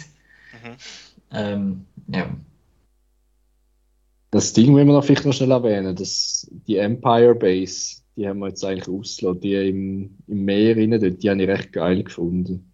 Mhm. 0.51 0.75
Ähm, 1.31 1.85
ja. 2.07 2.29
Das 4.31 4.53
Ding 4.53 4.73
wollen 4.73 4.87
wir 4.87 4.93
noch 4.93 5.03
vielleicht 5.03 5.25
noch 5.25 5.33
schnell 5.33 5.51
erwähnen, 5.51 5.95
dass 5.95 6.49
die 6.67 6.77
Empire 6.77 7.35
Base, 7.35 7.97
die 8.15 8.27
haben 8.27 8.39
wir 8.39 8.47
jetzt 8.47 8.63
eigentlich 8.63 8.87
ausgelassen, 8.87 9.41
die 9.41 9.69
im, 9.69 10.17
im 10.27 10.45
Meer 10.45 10.77
rein, 10.77 10.91
die 10.91 11.29
habe 11.29 11.41
ich 11.41 11.49
recht 11.49 11.73
geil 11.73 12.03
gefunden. 12.03 12.71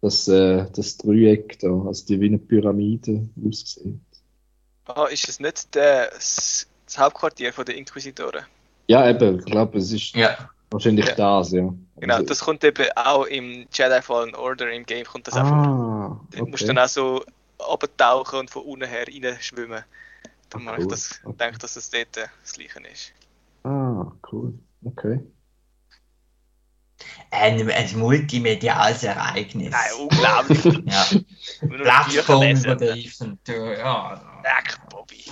Das, 0.00 0.26
äh, 0.28 0.66
das 0.74 0.96
Dreieck 0.96 1.58
da, 1.60 1.68
also 1.86 2.06
die 2.06 2.20
wie 2.20 2.26
eine 2.26 2.38
Pyramide 2.38 3.28
aussieht. 3.46 4.00
Ah, 4.86 5.06
ist 5.06 5.28
es 5.28 5.38
nicht 5.38 5.74
der, 5.74 6.10
das, 6.10 6.66
das 6.86 6.98
Hauptquartier 6.98 7.52
von 7.52 7.64
der 7.64 7.76
Inquisitoren? 7.76 8.44
Ja, 8.88 9.08
eben, 9.08 9.38
ich 9.38 9.44
glaube, 9.44 9.78
es 9.78 9.92
ist 9.92 10.14
ja. 10.16 10.36
wahrscheinlich 10.70 11.06
Ja. 11.06 11.14
das, 11.14 11.52
ja. 11.52 11.72
Genau, 11.96 12.20
das 12.22 12.40
kommt 12.40 12.64
eben 12.64 12.86
auch 12.96 13.24
im 13.26 13.66
Jedi 13.72 14.02
Fallen 14.02 14.34
Order 14.34 14.70
im 14.72 14.84
Game 14.84 15.04
kommt 15.06 15.28
das 15.28 15.34
auch 15.34 15.46
vor. 15.46 15.56
ah, 15.56 16.20
Du 16.36 16.46
musst 16.46 16.64
okay. 16.64 16.74
dann 16.74 16.84
auch 16.84 16.88
so 16.88 17.24
abtauchen 17.58 18.40
und 18.40 18.50
von 18.50 18.62
unten 18.64 18.88
her 18.88 19.04
reinschwimmen. 19.06 19.84
Dann 20.50 20.62
Ah, 20.68 20.72
habe 20.72 20.78
ich 20.80 20.84
cool. 20.86 20.90
das 20.90 21.20
Okay. 21.24 21.32
gedacht, 21.32 21.62
dass 21.62 21.76
es 21.76 21.90
dort 21.90 22.16
äh, 22.16 22.26
das 22.42 22.52
Gleiche 22.54 22.80
ist. 22.92 23.12
Ah, 23.64 24.10
cool. 24.32 24.52
Okay. 24.84 25.20
Ein, 27.30 27.70
ein 27.70 27.98
multimediales 27.98 29.02
Ereignis. 29.04 29.70
Nein, 29.70 29.90
unglaublich. 30.00 30.64
ja. 30.86 31.06
Nur 31.62 31.78
noch 31.78 31.84
Plattform 31.84 32.40
Bücher 32.40 32.46
lesen. 32.48 32.64
übergreifend. 32.72 33.48
Ja, 33.48 34.20
Bobby. 34.90 35.24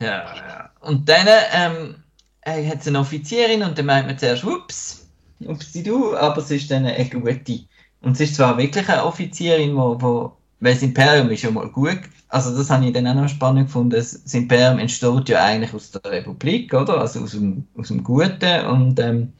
ja, 0.00 0.34
ja. 0.36 0.70
Und 0.80 1.08
dann 1.08 1.26
ähm, 1.52 2.04
äh, 2.48 2.68
hat 2.68 2.86
eine 2.86 3.00
Offizierin 3.00 3.62
und 3.62 3.78
dann 3.78 3.86
meint 3.86 4.06
man 4.06 4.18
zuerst, 4.18 4.44
ups, 4.44 5.08
ups, 5.44 5.72
du, 5.72 6.16
aber 6.16 6.40
sie 6.40 6.56
ist 6.56 6.70
dann 6.70 6.86
eine 6.86 7.08
gute. 7.08 7.60
Und 8.00 8.16
sie 8.16 8.24
ist 8.24 8.36
zwar 8.36 8.56
wirklich 8.58 8.88
eine 8.88 9.04
Offizierin, 9.04 9.76
wo, 9.76 10.00
wo 10.00 10.32
weil 10.60 10.74
das 10.74 10.82
Imperium 10.82 11.30
ist 11.30 11.42
ja 11.42 11.50
mal 11.50 11.68
gut, 11.68 12.00
also 12.28 12.56
das 12.56 12.68
habe 12.68 12.86
ich 12.86 12.92
dann 12.92 13.06
auch 13.06 13.14
noch 13.14 13.28
spannend 13.28 13.66
gefunden, 13.66 13.90
das 13.90 14.22
das 14.22 14.34
Imperium 14.34 14.78
entsteht 14.78 15.28
ja 15.28 15.44
eigentlich 15.44 15.72
aus 15.72 15.92
der 15.92 16.04
Republik, 16.10 16.74
oder? 16.74 16.98
Also 17.00 17.20
aus 17.20 17.30
dem, 17.32 17.66
aus 17.76 17.88
dem 17.88 18.02
Guten 18.02 18.66
und 18.66 18.98
ähm, 18.98 19.32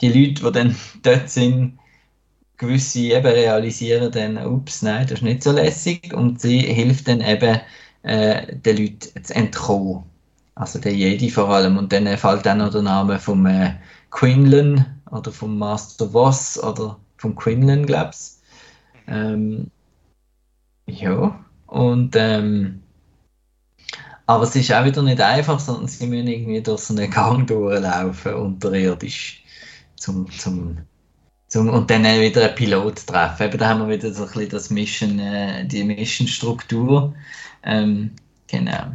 die 0.00 0.08
Leute, 0.08 0.44
die 0.44 0.52
dann 0.52 0.76
dort 1.02 1.30
sind, 1.30 1.78
gewisse 2.58 3.00
eben 3.00 3.26
realisieren 3.26 4.12
dann, 4.12 4.38
ups, 4.46 4.82
nein, 4.82 5.06
das 5.06 5.18
ist 5.18 5.22
nicht 5.22 5.42
so 5.42 5.52
lässig 5.52 6.12
und 6.14 6.40
sie 6.40 6.60
hilft 6.60 7.08
dann 7.08 7.20
eben 7.20 7.60
äh, 8.02 8.54
den 8.56 8.76
Leuten 8.76 9.24
zu 9.24 9.34
entkommen. 9.34 10.04
Also 10.54 10.78
der 10.78 10.94
Jedi 10.94 11.30
vor 11.30 11.48
allem 11.48 11.78
und 11.78 11.92
dann 11.92 12.06
fällt 12.18 12.44
dann 12.46 12.58
noch 12.58 12.70
der 12.70 12.82
Name 12.82 13.18
vom 13.18 13.46
äh, 13.46 13.74
Quinlan 14.10 15.00
oder 15.10 15.32
vom 15.32 15.58
Master 15.58 16.10
Voss 16.10 16.62
oder 16.62 16.98
vom 17.16 17.34
Quinlan, 17.34 17.86
glaub's. 17.86 18.42
Ähm, 19.06 19.70
ja, 20.86 21.44
und 21.66 22.14
ähm, 22.16 22.82
aber 24.26 24.44
es 24.44 24.56
ist 24.56 24.72
auch 24.72 24.84
wieder 24.84 25.02
nicht 25.02 25.20
einfach, 25.20 25.58
sondern 25.58 25.88
sie 25.88 26.06
müssen 26.06 26.28
irgendwie 26.28 26.62
durch 26.62 26.80
so 26.82 26.94
einen 26.94 27.10
Gang 27.10 27.46
durchlaufen, 27.46 28.34
unterirdisch, 28.34 29.42
zum, 29.96 30.30
zum, 30.30 30.78
zum, 31.48 31.68
und 31.68 31.90
dann 31.90 32.04
wieder 32.04 32.46
einen 32.46 32.54
Pilot 32.54 33.06
treffen. 33.06 33.46
Eben, 33.46 33.58
da 33.58 33.68
haben 33.68 33.80
wir 33.80 33.96
wieder 33.96 34.12
so 34.12 34.24
ein 34.24 34.28
bisschen 34.28 34.48
das 34.50 34.70
Mission, 34.70 35.18
äh, 35.18 35.66
die 35.66 35.84
Mission-Struktur. 35.84 37.14
Ähm, 37.64 38.12
genau. 38.46 38.92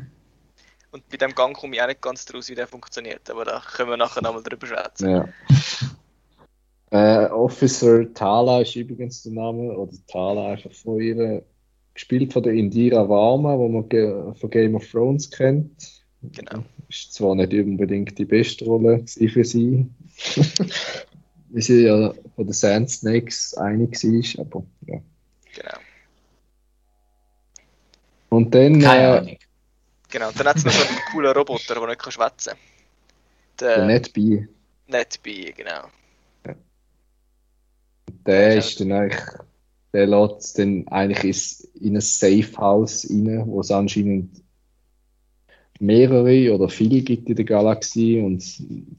Und 0.98 1.08
bei 1.10 1.18
dem 1.18 1.36
Gang 1.36 1.56
komme 1.56 1.76
ich 1.76 1.82
auch 1.82 1.88
nicht 1.88 2.02
ganz 2.02 2.26
draus, 2.26 2.50
wie 2.50 2.56
der 2.56 2.66
funktioniert, 2.66 3.30
aber 3.30 3.46
da 3.46 3.62
können 3.76 3.92
wir 3.92 3.98
nachher 3.98 4.24
nochmal 4.24 4.42
drüber 4.42 4.68
schwätzen. 4.68 5.10
Ja. 5.10 5.28
Äh, 6.90 7.26
Officer 7.32 8.14
Tala 8.14 8.62
ist 8.62 8.74
übrigens 8.78 9.22
der 9.24 9.34
Name, 9.34 9.78
oder 9.78 9.92
Tala 10.08 10.54
einfach 10.54 10.72
von 10.72 11.02
ihr, 11.02 11.44
gespielt 11.94 12.32
von 12.32 12.44
der 12.44 12.54
Indira 12.54 13.10
Varma, 13.10 13.58
wo 13.58 13.68
man 13.68 13.90
ge 13.90 14.34
von 14.40 14.50
Game 14.50 14.74
of 14.74 14.90
Thrones 14.90 15.30
kennt. 15.30 16.06
Genau. 16.22 16.64
Ist 16.88 17.14
zwar 17.14 17.36
nicht 17.36 17.52
unbedingt 17.52 18.18
die 18.18 18.24
beste 18.24 18.64
Rolle 18.64 19.04
für 19.06 19.44
sie, 19.44 19.86
wie 21.50 21.62
sie 21.62 21.88
ja 21.88 22.14
von 22.38 22.46
den 22.46 22.54
Sand 22.54 22.90
Snakes 22.90 23.54
einig 23.56 24.02
war, 24.38 24.46
aber 24.46 24.64
ja. 24.86 25.02
Genau. 25.58 25.78
Und 28.30 28.56
dann 28.56 28.80
Keine 28.80 29.02
äh, 29.02 29.18
Ahnung. 29.18 29.38
Genau. 30.10 30.32
Dann 30.32 30.48
hat 30.48 30.58
es 30.58 30.66
noch 30.66 30.74
so 30.74 30.84
einen 30.84 31.04
coolen 31.06 31.34
Roboter, 31.34 31.76
der 31.76 31.88
nicht 31.88 32.14
schwätzen 32.14 32.52
kann. 32.52 32.60
der 33.76 33.82
Der 33.82 33.84
Netby, 33.84 34.48
Netby, 34.88 35.54
genau. 35.56 35.90
der 38.26 38.56
Ja. 38.56 38.58
ist 38.58 38.80
dann 38.80 38.92
eigentlich, 38.92 39.22
der 39.94 40.08
lässt 40.08 40.60
dann 40.60 40.88
eigentlich 40.90 41.68
in 41.76 41.96
ein 41.96 42.02
Safe 42.02 42.58
House 42.58 43.08
rein, 43.10 43.44
wo 43.48 43.62
es 43.62 43.72
anscheinend 43.72 44.44
mehrere 45.80 46.54
oder 46.56 46.70
viele 46.70 47.02
gibt 47.02 47.30
in 47.30 47.36
der 47.36 47.46
Galaxie 47.46 48.20
und 48.20 48.44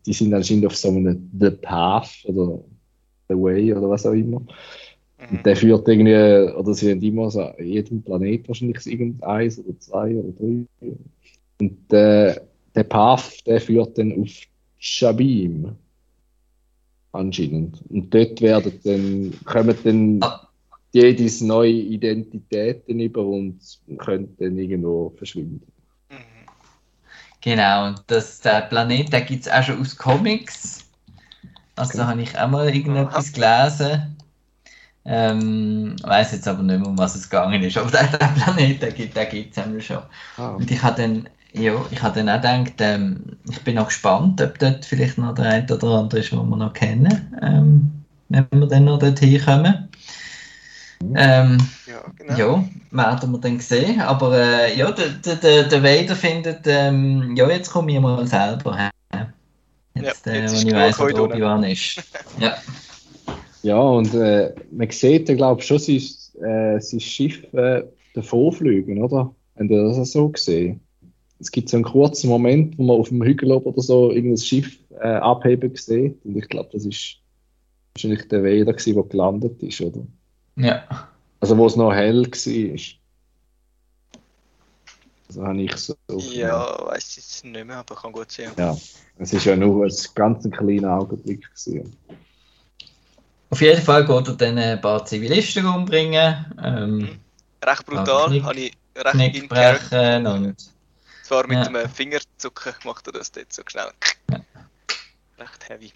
die 0.06 0.12
sind 0.12 0.32
anscheinend 0.32 0.66
auf 0.66 0.76
so 0.76 0.88
einem 0.88 1.30
The 1.38 1.50
Path 1.50 2.24
oder 2.24 2.64
The 3.28 3.34
Way 3.34 3.74
oder 3.74 3.90
was 3.90 4.06
auch 4.06 4.12
immer. 4.12 4.42
Mhm. 5.18 5.36
Und 5.38 5.46
der 5.46 5.56
führt 5.56 5.88
irgendwie, 5.88 6.52
oder 6.54 6.74
sie 6.74 6.90
haben 6.92 7.02
immer 7.02 7.30
so 7.30 7.50
jedem 7.58 8.02
Planet 8.02 8.46
wahrscheinlich 8.48 8.86
irgendeins 8.86 9.58
oder 9.58 9.78
zwei 9.80 10.14
oder 10.14 10.32
drei. 10.38 10.64
Und 11.60 11.92
äh, 11.92 12.40
der 12.74 12.84
Path, 12.84 13.46
der 13.46 13.60
führt 13.60 13.98
dann 13.98 14.22
auf 14.22 14.30
Shabim. 14.78 15.72
Anscheinend. 17.12 17.82
Und 17.88 18.12
dort 18.14 18.40
werden 18.40 18.78
dann, 18.84 19.34
kommen 19.44 19.76
dann 19.82 20.18
Ah. 20.22 20.48
jedes 20.92 21.40
neue 21.40 21.72
Identitäten 21.72 23.00
über 23.00 23.24
und 23.24 23.58
können 23.96 24.36
dann 24.38 24.58
irgendwo 24.58 25.10
verschwinden. 25.16 25.66
Mhm. 26.10 26.16
Genau, 27.40 27.88
und 27.88 28.02
das, 28.06 28.40
der 28.40 28.62
Planet, 28.62 29.12
den 29.12 29.26
gibt 29.26 29.46
es 29.46 29.52
auch 29.52 29.62
schon 29.62 29.80
aus 29.80 29.96
Comics. 29.96 30.84
Also 31.76 31.98
da 31.98 32.04
Okay. 32.04 32.10
habe 32.12 32.22
ich 32.22 32.38
auch 32.38 32.48
mal 32.48 32.68
irgendetwas 32.74 33.32
gelesen. 33.32 34.16
Ähm, 35.08 35.96
weiß 36.02 36.32
jetzt 36.32 36.46
aber 36.48 36.62
nicht 36.62 36.80
mehr, 36.80 36.88
um 36.88 36.98
was 36.98 37.14
es 37.16 37.30
gegangen 37.30 37.62
ist. 37.62 37.76
Aber 37.78 37.90
der, 37.92 38.06
Planet, 38.08 38.82
den 38.82 38.94
gibt 38.94 39.16
es 39.16 39.30
gibt's 39.30 39.58
einmal 39.58 39.80
schon. 39.80 40.02
Ah, 40.36 40.58
Und 40.58 40.70
ich 40.70 40.82
habe 40.82 41.00
dann, 41.02 41.28
ja, 41.52 41.86
ich 41.90 42.02
habe 42.02 42.22
dann 42.22 42.28
auch 42.28 42.36
gedacht, 42.42 42.74
ähm, 42.80 43.38
ich 43.50 43.62
bin 43.64 43.76
noch 43.76 43.86
gespannt, 43.88 44.40
ob 44.42 44.58
dort 44.58 44.84
vielleicht 44.84 45.18
noch 45.18 45.34
der 45.34 45.46
eine 45.46 45.74
oder 45.74 45.88
andere 45.98 46.20
ist, 46.20 46.32
den 46.32 46.48
wir 46.48 46.56
noch 46.56 46.74
kennen, 46.74 47.34
ähm, 47.42 48.04
wenn 48.28 48.46
wir 48.52 48.66
dann 48.68 48.84
noch 48.84 48.98
dorthin 48.98 49.42
kommen. 49.44 49.88
Ähm, 51.14 51.58
Ja, 51.86 52.02
genau. 52.16 52.34
ja, 52.36 52.64
werden 52.90 53.32
wir 53.32 53.38
dann 53.40 53.60
sehen. 53.60 54.00
Aber 54.00 54.36
äh, 54.36 54.76
ja, 54.76 54.90
der, 54.92 55.08
der, 55.10 55.36
der, 55.36 55.64
der 55.64 55.82
Vader 55.82 56.16
findet, 56.16 56.66
ähm, 56.66 57.34
ja, 57.36 57.48
jetzt 57.50 57.70
komme 57.70 57.92
ich 57.92 58.00
mal 58.00 58.26
selber 58.26 58.76
her. 58.76 58.90
Jetzt, 59.94 60.26
Ja, 60.26 60.32
äh, 60.32 60.34
jetzt 60.42 60.52
wenn 60.52 60.54
ist 60.54 60.64
ich 60.66 60.74
weiss, 60.74 60.98
wo. 60.98 61.04
Obi-Wan 61.24 61.64
ist. 61.64 62.02
Ja. 62.38 62.56
Ja, 63.62 63.80
und 63.80 64.14
äh, 64.14 64.54
man 64.70 64.90
sieht, 64.90 65.28
ich 65.28 65.36
glaube 65.36 65.62
schon, 65.62 65.78
sein, 65.78 65.96
äh, 66.42 66.80
sein 66.80 67.00
Schiff 67.00 67.42
äh, 67.54 67.84
davonfliegen, 68.14 69.02
oder? 69.02 69.34
Habt 69.56 69.70
ihr 69.70 69.82
das 69.82 69.98
auch 69.98 70.04
so 70.04 70.28
gesehen? 70.28 70.80
Es 71.40 71.50
gibt 71.50 71.68
so 71.68 71.76
einen 71.76 71.84
kurzen 71.84 72.28
Moment, 72.28 72.78
wo 72.78 72.84
man 72.84 72.96
auf 72.96 73.08
dem 73.08 73.22
Hügel 73.22 73.52
oben 73.52 73.66
oder 73.66 73.82
so 73.82 74.10
irgendein 74.10 74.38
Schiff 74.38 74.78
äh, 75.00 75.08
abheben 75.08 75.74
sieht. 75.74 76.24
Und 76.24 76.36
ich 76.36 76.48
glaube, 76.48 76.70
das 76.72 76.84
ist 76.84 77.18
wahrscheinlich 77.94 78.28
der 78.28 78.42
Vader, 78.42 78.72
gewesen, 78.72 78.94
der 78.94 79.04
gelandet 79.04 79.62
ist, 79.62 79.80
oder? 79.80 80.00
ja. 80.56 81.08
Also, 81.40 81.56
wo 81.56 81.66
es 81.66 81.76
noch 81.76 81.92
hell 81.92 82.26
war. 82.26 82.78
Also 85.28 85.46
habe 85.46 85.62
ich 85.62 85.76
so. 85.76 85.94
Ja, 86.32 86.86
weiß 86.86 87.16
jetzt 87.16 87.44
nicht 87.44 87.66
mehr, 87.66 87.76
aber 87.76 87.94
kann 87.94 88.12
gut 88.12 88.32
sein. 88.32 88.50
Ja, 88.56 88.76
es 89.18 89.32
ist 89.32 89.44
ja 89.44 89.54
nur 89.54 89.84
ein 89.84 89.92
ganz 90.14 90.50
kleiner 90.50 90.98
Augenblick 90.98 91.42
gewesen. 91.42 91.94
Auf 93.50 93.60
jeden 93.60 93.82
Fall 93.82 94.04
geht 94.04 94.28
er 94.28 94.34
dann 94.34 94.58
ein 94.58 94.80
paar 94.80 95.04
Zivilisten 95.04 95.66
umbringen, 95.66 96.44
ähm, 96.62 97.20
Recht 97.64 97.86
brutal, 97.86 98.42
habe 98.42 98.54
ich 98.60 98.72
recht 98.96 99.12
Knick 99.12 99.48
brechen 99.48 100.26
und 100.26 100.56
Zwar 101.22 101.46
mit 101.46 101.58
Ja. 101.58 101.62
einem 101.64 101.88
Fingerzucken 101.88 102.74
macht 102.84 103.06
er 103.08 103.12
das 103.12 103.32
dort 103.32 103.52
so 103.52 103.62
schnell. 103.66 103.90
Recht 105.38 105.68
heavy. 105.68 105.92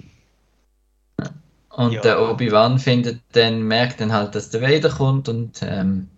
Und 1.71 1.93
Ja. 1.93 2.01
der 2.03 2.21
Obi-Wan 2.21 2.79
findet 2.79 3.23
dann, 3.33 3.63
merkt 3.63 4.01
dann 4.01 4.13
halt, 4.13 4.35
dass 4.35 4.51
der 4.51 4.61
Vader 4.61 4.91
kommt 4.91 5.29
und 5.29 5.63
ähm, 5.63 6.11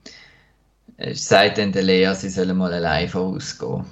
äh, 0.97 1.15
sagt 1.15 1.59
dann 1.59 1.71
der 1.73 1.83
Lea, 1.83 2.13
sie 2.15 2.29
sollen 2.29 2.57
mal 2.57 2.73
allein 2.73 3.09
vorausgehen. 3.09 3.85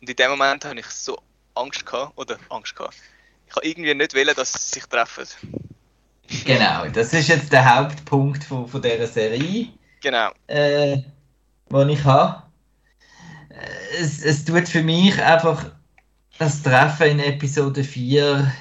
Und 0.00 0.08
in 0.08 0.16
dem 0.16 0.30
Moment 0.30 0.64
habe 0.64 0.80
ich 0.80 0.86
so 0.86 1.18
Angst 1.54 1.84
gehabt, 1.84 2.16
oder 2.16 2.38
Angst 2.48 2.74
gehabt. 2.74 2.96
Ich 3.46 3.54
habe 3.54 3.66
irgendwie 3.66 3.94
nicht 3.94 4.14
wollen, 4.14 4.34
dass 4.34 4.52
sie 4.52 4.74
sich 4.80 4.86
treffen. 4.86 5.26
Genau, 6.44 6.86
das 6.88 7.12
ist 7.12 7.28
jetzt 7.28 7.52
der 7.52 7.76
Hauptpunkt 7.76 8.44
von, 8.44 8.66
von 8.68 8.80
dieser 8.80 9.06
Serie, 9.06 9.68
Genau. 10.00 10.30
äh, 10.46 10.98
den 11.70 11.88
ich 11.88 12.04
habe. 12.04 12.42
es, 14.00 14.22
es 14.22 14.44
tut 14.44 14.68
für 14.68 14.82
mich 14.82 15.20
einfach 15.22 15.66
das 16.38 16.62
Treffen 16.62 17.08
in 17.08 17.18
Episode 17.20 17.84
4 17.84 18.52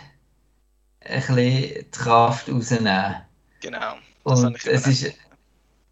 ein 1.01 1.19
bisschen 1.19 1.37
die 1.37 1.85
Kraft 1.91 2.49
rausnehmen. 2.49 3.15
Genau. 3.61 3.95
Und 4.23 4.65
es 4.65 4.87
ist, 4.87 5.13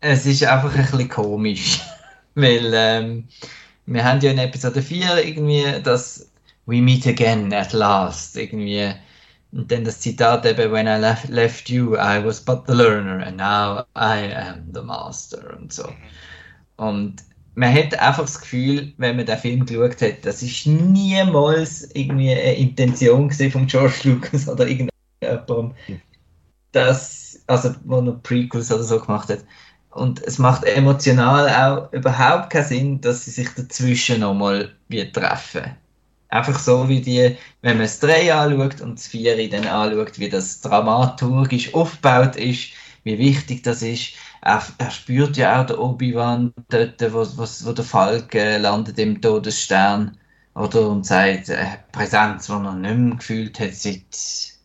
es 0.01 0.25
ist 0.25 0.43
einfach 0.43 0.75
ein 0.75 0.81
bisschen 0.81 1.09
komisch. 1.09 1.79
Weil 2.35 2.71
ähm, 2.73 3.27
wir 3.85 4.03
haben 4.03 4.19
ja 4.21 4.31
in 4.31 4.37
Episode 4.37 4.81
4 4.81 5.25
irgendwie 5.25 5.81
das 5.81 6.29
We 6.65 6.81
meet 6.81 7.07
again 7.07 7.53
at 7.53 7.73
last 7.73 8.35
irgendwie. 8.35 8.93
Und 9.57 9.71
dann 9.71 9.83
das 9.83 9.99
Zitat 9.99 10.45
eben, 10.45 10.71
when 10.71 10.85
I 10.85 10.99
left, 10.99 11.29
left 11.29 11.67
you, 11.67 11.95
I 11.95 12.23
was 12.23 12.39
but 12.39 12.67
the 12.67 12.73
learner 12.73 13.25
and 13.25 13.37
now 13.37 13.79
I 13.95 14.31
am 14.31 14.71
the 14.71 14.83
master 14.83 15.57
und 15.57 15.73
so. 15.73 15.91
Und 16.75 17.23
man 17.55 17.73
hat 17.73 17.99
einfach 17.99 18.21
das 18.21 18.39
Gefühl, 18.39 18.93
wenn 18.97 19.15
man 19.15 19.25
den 19.25 19.35
Film 19.39 19.65
geschaut 19.65 19.99
hat, 20.03 20.23
das 20.23 20.43
ist 20.43 20.67
niemals 20.67 21.89
irgendwie 21.95 22.29
eine 22.29 22.53
Intention 22.53 23.31
von 23.31 23.65
George 23.65 24.01
Lucas 24.03 24.47
oder 24.47 24.67
irgendjemandem, 24.67 25.73
dass, 26.71 27.41
also, 27.47 27.73
wo 27.85 27.99
noch 27.99 28.21
Prequels 28.21 28.71
oder 28.71 28.83
so 28.83 28.99
gemacht 28.99 29.29
hat. 29.29 29.43
Und 29.89 30.21
es 30.21 30.37
macht 30.37 30.65
emotional 30.65 31.49
auch 31.49 31.91
überhaupt 31.93 32.51
keinen 32.51 32.65
Sinn, 32.65 33.01
dass 33.01 33.25
sie 33.25 33.31
sich 33.31 33.49
dazwischen 33.55 34.19
nochmal 34.19 34.75
treffen. 35.13 35.75
Einfach 36.29 36.59
so 36.59 36.89
wie 36.89 37.01
die, 37.01 37.37
wenn 37.61 37.77
man 37.77 37.85
das 37.85 37.99
3 37.99 38.33
anschaut 38.33 38.81
und 38.81 38.95
das 38.95 39.07
4 39.07 39.49
dann 39.49 39.65
anschaut, 39.65 40.19
wie 40.19 40.29
das 40.29 40.61
dramaturgisch 40.61 41.73
aufgebaut 41.73 42.35
ist, 42.35 42.69
wie 43.03 43.17
wichtig 43.17 43.63
das 43.63 43.81
ist. 43.81 44.13
Er, 44.41 44.61
er 44.77 44.91
spürt 44.91 45.37
ja 45.37 45.61
auch 45.61 45.65
der 45.65 45.79
Obi-Wan 45.79 46.53
dort, 46.69 47.01
wo, 47.13 47.25
wo, 47.25 47.71
der 47.71 47.85
Falke 47.85 48.57
landet 48.57 48.99
im 48.99 49.21
Todesstern. 49.21 50.17
Oder 50.53 50.89
und 50.89 51.05
sagt, 51.05 51.49
äh, 51.49 51.65
Präsenz, 51.91 52.47
die 52.47 52.51
er 52.51 52.73
nicht 52.73 52.97
mehr 52.97 53.15
gefühlt 53.15 53.59
hat 53.59 53.73
seit. 53.73 54.57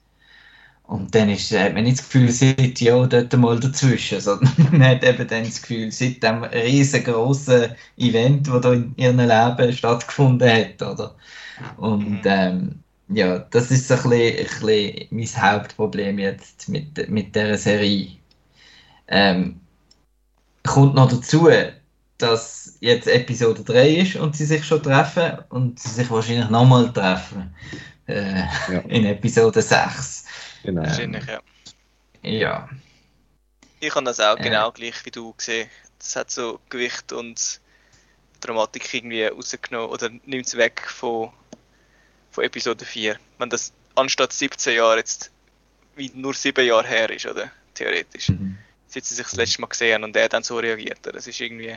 Und 0.85 1.15
dann 1.15 1.29
ist, 1.31 1.51
hat 1.53 1.75
man 1.75 1.85
nicht 1.85 1.99
das 1.99 2.09
Gefühl, 2.09 2.31
seit 2.31 2.81
ja 2.81 3.07
dort 3.07 3.33
mal 3.37 3.61
dazwischen, 3.61 4.21
sondern 4.21 4.53
man 4.73 4.85
hat 4.85 5.05
eben 5.05 5.27
dann 5.29 5.45
das 5.45 5.63
Gefühl, 5.63 5.93
seit 5.93 6.23
dem 6.23 6.45
riesengroßen 6.45 7.75
Event, 7.99 8.49
das 8.49 8.61
da 8.63 8.73
in 8.73 8.95
ihrem 8.97 9.19
Leben 9.19 9.73
stattgefunden 9.73 10.49
hat, 10.51 10.83
oder? 10.83 11.15
Und 11.77 12.23
mhm. 12.23 12.23
ähm, 12.25 12.83
ja, 13.09 13.39
das 13.39 13.71
ist 13.71 13.89
so 13.89 13.95
ein 13.95 14.03
bisschen, 14.11 14.71
ein 14.71 15.17
bisschen 15.17 15.41
mein 15.41 15.53
Hauptproblem 15.53 16.19
jetzt 16.19 16.69
mit, 16.69 17.09
mit 17.09 17.35
dieser 17.35 17.59
Serie. 17.59 18.17
Ähm, 19.09 19.61
kommt 20.65 20.95
noch 20.95 21.11
dazu, 21.11 21.49
dass 22.19 22.77
jetzt 22.81 23.09
Episode 23.09 23.63
3 23.63 23.89
ist 23.97 24.17
und 24.17 24.37
sie 24.37 24.45
sich 24.45 24.65
schon 24.65 24.83
treffen 24.83 25.39
und 25.51 25.79
sie 25.79 25.91
sich 25.91 26.11
wahrscheinlich 26.11 26.49
nochmal 26.49 26.93
treffen 26.93 27.55
äh, 28.07 28.41
ja. 28.71 28.79
in 28.89 29.05
Episode 29.07 29.61
6. 29.61 30.25
Genau. 30.63 30.83
Wahrscheinlich, 30.83 31.25
ja. 31.27 31.41
Ja. 32.23 32.69
Ich 33.81 33.95
habe 33.95 34.05
das 34.05 34.21
auch 34.21 34.39
äh. 34.39 34.43
genau 34.43 34.71
gleich 34.71 35.05
wie 35.05 35.11
du 35.11 35.33
gesehen. 35.33 35.69
Das 35.99 36.17
hat 36.17 36.31
so 36.31 36.61
Gewicht 36.69 37.13
und 37.13 37.61
Dramatik 38.41 38.93
irgendwie 38.95 39.25
rausgenommen 39.25 39.91
oder 39.91 40.09
nimmt 40.25 40.47
es 40.47 40.57
weg 40.57 40.83
von 40.89 41.31
von 42.33 42.45
Episode 42.45 42.85
4. 42.85 43.17
Wenn 43.39 43.51
das 43.51 43.73
anstatt 43.95 44.33
17 44.33 44.75
Jahre 44.77 44.99
jetzt 44.99 45.31
wie 45.95 46.11
nur 46.15 46.35
7 46.35 46.67
Jahre 46.67 46.89
her 46.89 47.11
ist, 47.11 47.27
oder? 47.27 47.51
Theoretisch. 47.75 48.31
Mhm. 48.31 48.59
Seit 48.89 49.05
sie 49.05 49.15
sich 49.15 49.27
das 49.27 49.37
letzte 49.37 49.61
Mal 49.61 49.69
gesehen 49.69 50.03
und 50.05 50.17
er 50.17 50.29
dann 50.29 50.43
so 50.43 50.59
reagiert. 50.59 50.99
Das 51.03 51.27
ist 51.27 51.41
irgendwie. 51.41 51.77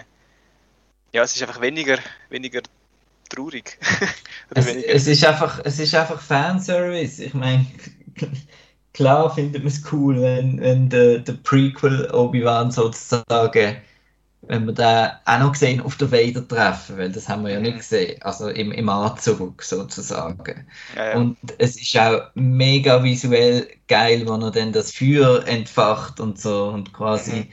Ja, 1.14 1.24
es 1.24 1.36
ist 1.36 1.42
einfach 1.44 1.62
weniger, 1.62 2.00
weniger 2.30 2.62
traurig. 3.30 3.78
es, 4.50 4.66
weniger... 4.66 4.90
es, 4.90 5.08
ist 5.08 5.24
einfach, 5.24 5.62
es 5.64 5.80
ist 5.80 5.96
einfach 5.96 6.22
Fanservice. 6.22 7.20
Ich 7.20 7.34
meine, 7.34 7.66
klar 8.94 9.34
findet 9.34 9.64
man 9.64 9.72
es 9.72 9.84
cool, 9.92 10.22
wenn, 10.22 10.60
wenn 10.60 10.90
der, 10.90 11.20
der 11.20 11.34
Prequel 11.34 12.10
Obi-Wan 12.12 12.72
sozusagen 12.72 13.78
wenn 14.48 14.66
wir 14.66 14.74
den 14.74 15.10
auch 15.26 15.40
noch 15.40 15.52
gesehen 15.54 15.82
auf 15.82 15.96
der 15.98 16.12
Vader 16.12 16.48
treffen, 16.48 16.98
weil 16.98 17.12
das 17.12 17.28
haben 17.28 17.44
wir 17.44 17.54
ja 17.54 17.60
nicht 17.60 17.74
mhm. 17.74 17.78
gesehen, 17.78 18.22
also 18.22 18.50
im, 18.50 18.72
im 18.72 18.90
Anzug 18.90 19.64
sozusagen. 19.64 20.66
Ja, 20.96 21.06
ja. 21.06 21.18
Und 21.18 21.38
es 21.58 21.80
ist 21.80 21.98
auch 21.98 22.30
mega 22.36 23.04
visuell 23.04 23.68
geil, 23.88 24.28
wenn 24.28 24.42
er 24.42 24.52
dann 24.52 24.72
das 24.72 24.92
Feuer 24.92 25.46
entfacht 25.48 26.20
und 26.20 26.40
so 26.40 26.68
und 26.68 26.94
quasi 26.94 27.32
mhm. 27.32 27.48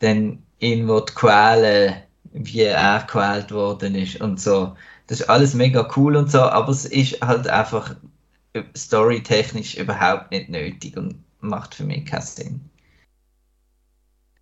dann 0.00 0.42
ihn 0.60 0.88
wird 0.88 1.14
quälen, 1.14 1.94
wie 2.32 2.62
er 2.62 3.00
gequält 3.00 3.52
worden 3.52 3.94
ist 3.94 4.20
und 4.20 4.40
so. 4.40 4.76
Das 5.06 5.20
ist 5.20 5.28
alles 5.28 5.54
mega 5.54 5.88
cool 5.96 6.16
und 6.16 6.30
so, 6.30 6.40
aber 6.40 6.70
es 6.70 6.86
ist 6.86 7.20
halt 7.20 7.46
einfach 7.48 7.94
storytechnisch 8.76 9.76
überhaupt 9.76 10.30
nicht 10.30 10.48
nötig 10.48 10.96
und 10.96 11.22
macht 11.40 11.74
für 11.74 11.84
mich 11.84 12.06
keinen 12.06 12.22
Sinn. 12.22 12.60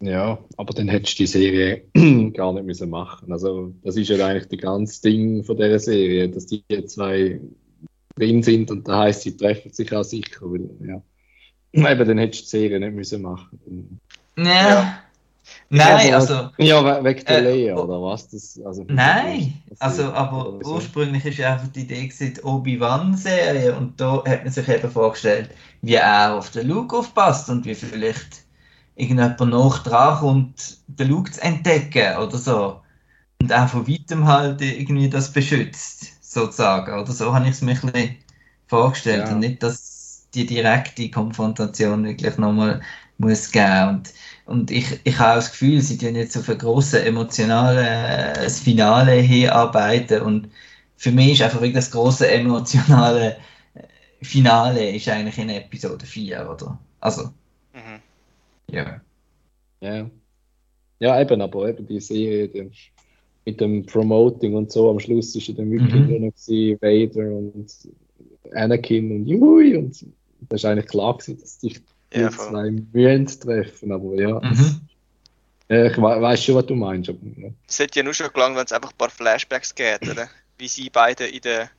Ja, 0.02 0.36
aber 0.56 0.74
dann 0.74 0.88
hättest 0.88 1.16
du 1.16 1.22
die 1.22 1.26
Serie 1.28 1.82
gar 2.34 2.52
nicht 2.52 2.66
müssen 2.66 2.90
machen. 2.90 3.30
Also 3.30 3.72
das 3.84 3.96
ist 3.96 4.08
ja 4.08 4.26
eigentlich 4.26 4.48
das 4.48 4.58
ganze 4.58 5.00
Ding 5.00 5.44
von 5.44 5.56
dieser 5.56 5.78
Serie, 5.78 6.28
dass 6.28 6.46
die 6.46 6.64
zwei 6.86 7.40
drin 8.16 8.42
sind 8.42 8.72
und 8.72 8.88
da 8.88 9.02
heißt, 9.04 9.22
sie 9.22 9.36
treffen 9.36 9.72
sich 9.72 9.94
auch 9.94 10.02
sicher. 10.02 10.40
Weil, 10.40 10.68
ja. 10.84 11.02
Eben, 11.92 12.08
dann 12.08 12.18
hättest 12.18 12.42
du 12.42 12.44
die 12.46 12.62
Serie 12.62 12.80
nicht 12.80 12.94
müssen 12.94 13.22
machen. 13.22 14.00
Ja. 14.36 14.44
ja. 14.44 14.98
Nein, 15.70 16.14
also. 16.14 16.50
Ja, 16.58 17.04
wegen 17.04 17.24
der 17.24 17.38
äh, 17.38 17.40
Leia, 17.40 17.76
oder 17.76 18.02
was? 18.02 18.28
Das, 18.28 18.60
also, 18.64 18.84
nein, 18.88 19.62
also, 19.78 20.04
aber 20.12 20.58
ursprünglich 20.64 21.24
ist 21.24 21.38
ja 21.38 21.54
einfach 21.54 21.68
die 21.68 21.80
Idee 21.80 22.12
die 22.20 22.42
Obi-Wan-Serie 22.42 23.76
und 23.76 24.00
da 24.00 24.22
hat 24.24 24.44
man 24.44 24.52
sich 24.52 24.68
eben 24.68 24.90
vorgestellt, 24.90 25.50
wie 25.80 25.94
er 25.94 26.34
auf 26.34 26.50
den 26.50 26.68
Luke 26.68 26.96
aufpasst 26.96 27.48
und 27.50 27.64
wie 27.64 27.74
vielleicht 27.74 28.44
irgendjemand 28.96 29.40
noch 29.40 29.78
dran 29.78 30.18
kommt, 30.18 30.78
den 30.86 31.08
Luke 31.08 31.30
zu 31.30 31.42
entdecken 31.42 32.16
oder 32.18 32.38
so. 32.38 32.80
Und 33.40 33.52
auch 33.52 33.68
von 33.68 33.88
weitem 33.88 34.26
halt 34.26 34.60
irgendwie 34.60 35.08
das 35.08 35.32
beschützt, 35.32 36.12
sozusagen. 36.22 37.00
Oder 37.00 37.12
so 37.12 37.34
habe 37.34 37.46
ich 37.46 37.52
es 37.52 37.62
mir 37.62 37.72
ein 37.72 37.80
bisschen 37.80 38.16
vorgestellt. 38.66 39.26
Ja. 39.26 39.34
Und 39.34 39.40
nicht, 39.40 39.62
dass 39.62 40.28
die 40.34 40.46
direkte 40.46 41.10
Konfrontation 41.10 42.04
wirklich 42.04 42.38
nochmal 42.38 42.80
muss 43.18 43.50
geben. 43.50 43.88
Und, 43.88 44.12
und 44.46 44.70
ich, 44.70 45.00
ich 45.04 45.18
habe 45.18 45.36
das 45.36 45.50
Gefühl, 45.50 45.80
sie 45.80 45.98
tun 45.98 46.14
jetzt 46.14 46.36
auf 46.36 46.48
ein 46.48 46.58
grosses 46.58 47.02
emotionales 47.02 48.58
äh, 48.60 48.62
Finale 48.62 49.12
hinarbeiten. 49.12 50.22
Und 50.22 50.50
für 50.96 51.10
mich 51.10 51.32
ist 51.32 51.42
einfach 51.42 51.60
wirklich 51.60 51.74
das 51.74 51.90
große 51.90 52.30
emotionale 52.30 53.36
äh, 53.74 54.24
Finale 54.24 54.90
ist 54.90 55.08
eigentlich 55.08 55.38
in 55.38 55.48
Episode 55.50 56.06
4, 56.06 56.48
oder? 56.48 56.78
Also. 57.00 57.30
Ja. 58.72 59.00
Ja. 59.80 60.10
Ja, 60.98 61.20
eben, 61.20 61.40
aber 61.40 61.68
eben 61.68 61.86
die 61.86 62.00
Serie 62.00 62.48
die, 62.48 62.70
mit 63.44 63.60
dem 63.60 63.84
Promoting 63.86 64.54
und 64.54 64.70
so, 64.70 64.90
am 64.90 65.00
Schluss 65.00 65.34
ist 65.34 65.48
ja 65.48 65.54
dann 65.54 65.70
wirklich 65.70 65.94
mhm. 65.94 66.08
nur 66.08 66.20
noch 66.20 66.32
Vader 66.80 67.36
und 67.36 67.70
Anakin 68.54 69.16
und 69.16 69.26
Yui 69.26 69.76
und 69.76 70.06
das 70.48 70.60
ist 70.60 70.64
eigentlich 70.64 70.86
klar 70.86 71.14
gewesen, 71.18 71.40
dass 71.40 71.60
sich 71.60 71.80
die 72.14 72.20
ja, 72.20 72.30
zwei 72.30 72.70
müssen 72.70 73.40
treffen, 73.40 73.92
aber 73.92 74.14
ja. 74.14 74.40
Mhm. 74.40 74.80
ja 75.68 75.86
ich 75.86 75.96
we 75.96 76.02
weiß 76.02 76.44
schon, 76.44 76.54
was 76.54 76.66
du 76.66 76.74
meinst. 76.74 77.10
Aber, 77.10 77.18
ja. 77.36 77.48
Es 77.68 77.78
hätte 77.78 77.98
ja 77.98 78.04
nur 78.04 78.14
schon 78.14 78.32
gelangt, 78.32 78.56
wenn 78.56 78.64
es 78.64 78.72
einfach 78.72 78.92
ein 78.92 78.98
paar 78.98 79.10
Flashbacks 79.10 79.74
gäbe, 79.74 80.10
oder? 80.10 80.28
Wie 80.58 80.68
sie 80.68 80.88
beide 80.90 81.26
in 81.26 81.40
der 81.40 81.70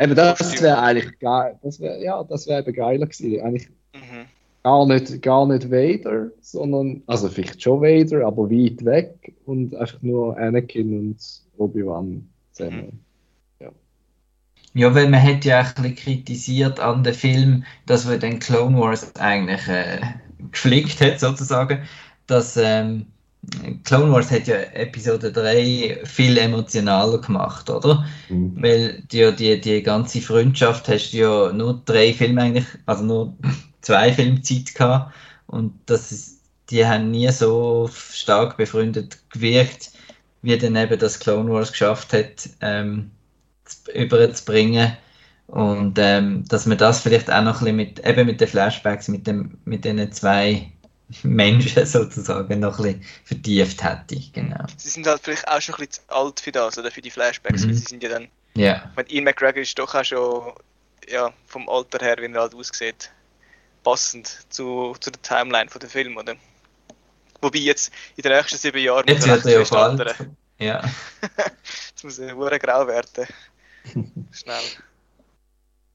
Eben, 0.00 0.16
das 0.16 0.60
wäre 0.60 0.80
eigentlich 0.80 1.18
geil. 1.20 1.56
Das 1.62 1.78
wäre 1.78 2.02
ja, 2.02 2.24
das 2.24 2.48
wäre 2.48 2.62
eben 2.62 2.72
geiler 2.72 3.06
gewesen. 3.06 3.40
Eigentlich, 3.40 3.68
mhm 3.94 4.26
gar 4.62 4.86
nicht, 4.86 5.22
gar 5.22 5.46
nicht 5.46 5.70
Vader, 5.70 6.30
sondern, 6.40 7.02
also 7.06 7.28
vielleicht 7.28 7.62
schon 7.62 7.80
Vader, 7.80 8.26
aber 8.26 8.50
weit 8.50 8.84
weg 8.84 9.34
und 9.44 9.74
einfach 9.74 10.00
nur 10.02 10.36
Anakin 10.38 10.98
und 10.98 11.18
Obi-Wan 11.56 12.28
zusammen. 12.52 13.00
Mhm. 13.60 13.64
Ja. 13.64 13.72
ja, 14.74 14.94
weil 14.94 15.08
man 15.08 15.22
hat 15.22 15.44
ja 15.44 15.62
auch 15.62 15.76
ein 15.76 15.82
bisschen 15.82 15.96
kritisiert 15.96 16.80
an 16.80 17.02
dem 17.02 17.14
Film, 17.14 17.64
dass 17.86 18.08
wir 18.08 18.18
den 18.18 18.38
Clone 18.38 18.78
Wars 18.78 19.14
eigentlich 19.16 19.66
äh, 19.68 20.00
geflickt 20.50 21.00
hat, 21.00 21.18
sozusagen, 21.18 21.80
dass 22.26 22.56
ähm, 22.56 23.06
Clone 23.82 24.12
Wars 24.12 24.30
hat 24.30 24.46
ja 24.46 24.54
Episode 24.54 25.32
3 25.32 26.02
viel 26.04 26.38
emotionaler 26.38 27.20
gemacht, 27.20 27.68
oder? 27.68 28.06
Mhm. 28.28 28.54
Weil 28.62 29.02
die, 29.10 29.34
die, 29.34 29.60
die 29.60 29.82
ganze 29.82 30.20
Freundschaft 30.20 30.88
hast 30.88 31.10
du 31.10 31.16
ja 31.16 31.52
nur 31.52 31.82
drei 31.84 32.12
Filme 32.12 32.42
eigentlich, 32.42 32.66
also 32.86 33.04
nur 33.04 33.36
zwei 33.82 34.12
Filmzeit 34.12 34.74
gehabt 34.74 35.14
und 35.46 35.78
das 35.86 36.10
ist, 36.12 36.40
die 36.70 36.86
haben 36.86 37.10
nie 37.10 37.28
so 37.30 37.90
stark 37.92 38.56
befreundet 38.56 39.18
gewirkt, 39.30 39.90
wie 40.40 40.56
dann 40.56 40.76
eben 40.76 40.98
das 40.98 41.20
Clone 41.20 41.52
Wars 41.52 41.70
geschafft 41.72 42.12
hat, 42.12 42.48
ähm, 42.60 43.10
überzubringen. 43.94 44.96
Und 45.48 45.98
ähm, 45.98 46.44
dass 46.48 46.66
man 46.66 46.78
das 46.78 47.00
vielleicht 47.00 47.30
auch 47.30 47.42
noch 47.42 47.60
ein 47.60 47.76
bisschen 47.76 47.76
mit, 47.76 48.06
eben 48.06 48.26
mit 48.26 48.40
den 48.40 48.48
Flashbacks, 48.48 49.08
mit, 49.08 49.26
dem, 49.26 49.58
mit 49.64 49.84
den 49.84 50.10
zwei 50.12 50.72
Menschen 51.22 51.84
sozusagen 51.84 52.60
noch 52.60 52.78
ein 52.78 52.84
bisschen 52.84 53.04
vertieft 53.24 53.84
hätte. 53.84 54.16
Genau. 54.32 54.64
Sie 54.78 54.88
sind 54.88 55.06
halt 55.06 55.20
vielleicht 55.22 55.46
auch 55.48 55.60
schon 55.60 55.74
ein 55.74 55.86
bisschen 55.86 56.04
zu 56.08 56.14
alt 56.16 56.40
für 56.40 56.52
das, 56.52 56.78
oder 56.78 56.90
für 56.90 57.02
die 57.02 57.10
Flashbacks, 57.10 57.64
Mhm. 57.64 57.68
weil 57.68 57.74
sie 57.74 57.84
sind 57.86 58.02
ja 58.02 58.08
dann, 58.08 58.28
Ja. 58.54 58.76
ich 58.90 58.96
meine, 58.96 59.10
Ian 59.10 59.24
McGregor 59.24 59.60
ist 59.62 59.78
doch 59.78 59.94
auch 59.94 60.04
schon, 60.04 60.52
ja, 61.10 61.30
vom 61.46 61.68
Alter 61.68 62.02
her, 62.02 62.16
wie 62.18 62.32
er 62.32 62.40
halt 62.40 62.54
aussieht, 62.54 63.10
passend 63.82 64.46
zu, 64.48 64.94
zu 65.00 65.10
der 65.10 65.22
Timeline 65.22 65.70
von 65.70 65.80
dem 65.80 65.90
Film, 65.90 66.16
oder? 66.16 66.34
Wobei 67.40 67.58
jetzt 67.58 67.92
in 68.16 68.22
den 68.22 68.32
nächsten 68.32 68.56
sieben 68.58 68.82
Jahren 68.82 69.06
Jetzt 69.08 69.26
wird 69.26 69.44
er 69.44 69.62
ja 69.62 69.68
bald. 69.68 70.16
Ja. 70.58 70.82
Jetzt 71.90 72.04
muss 72.04 72.18
er 72.18 72.36
hure 72.36 72.58
grau 72.58 72.86
werden. 72.86 73.26
Schnell. 74.32 74.62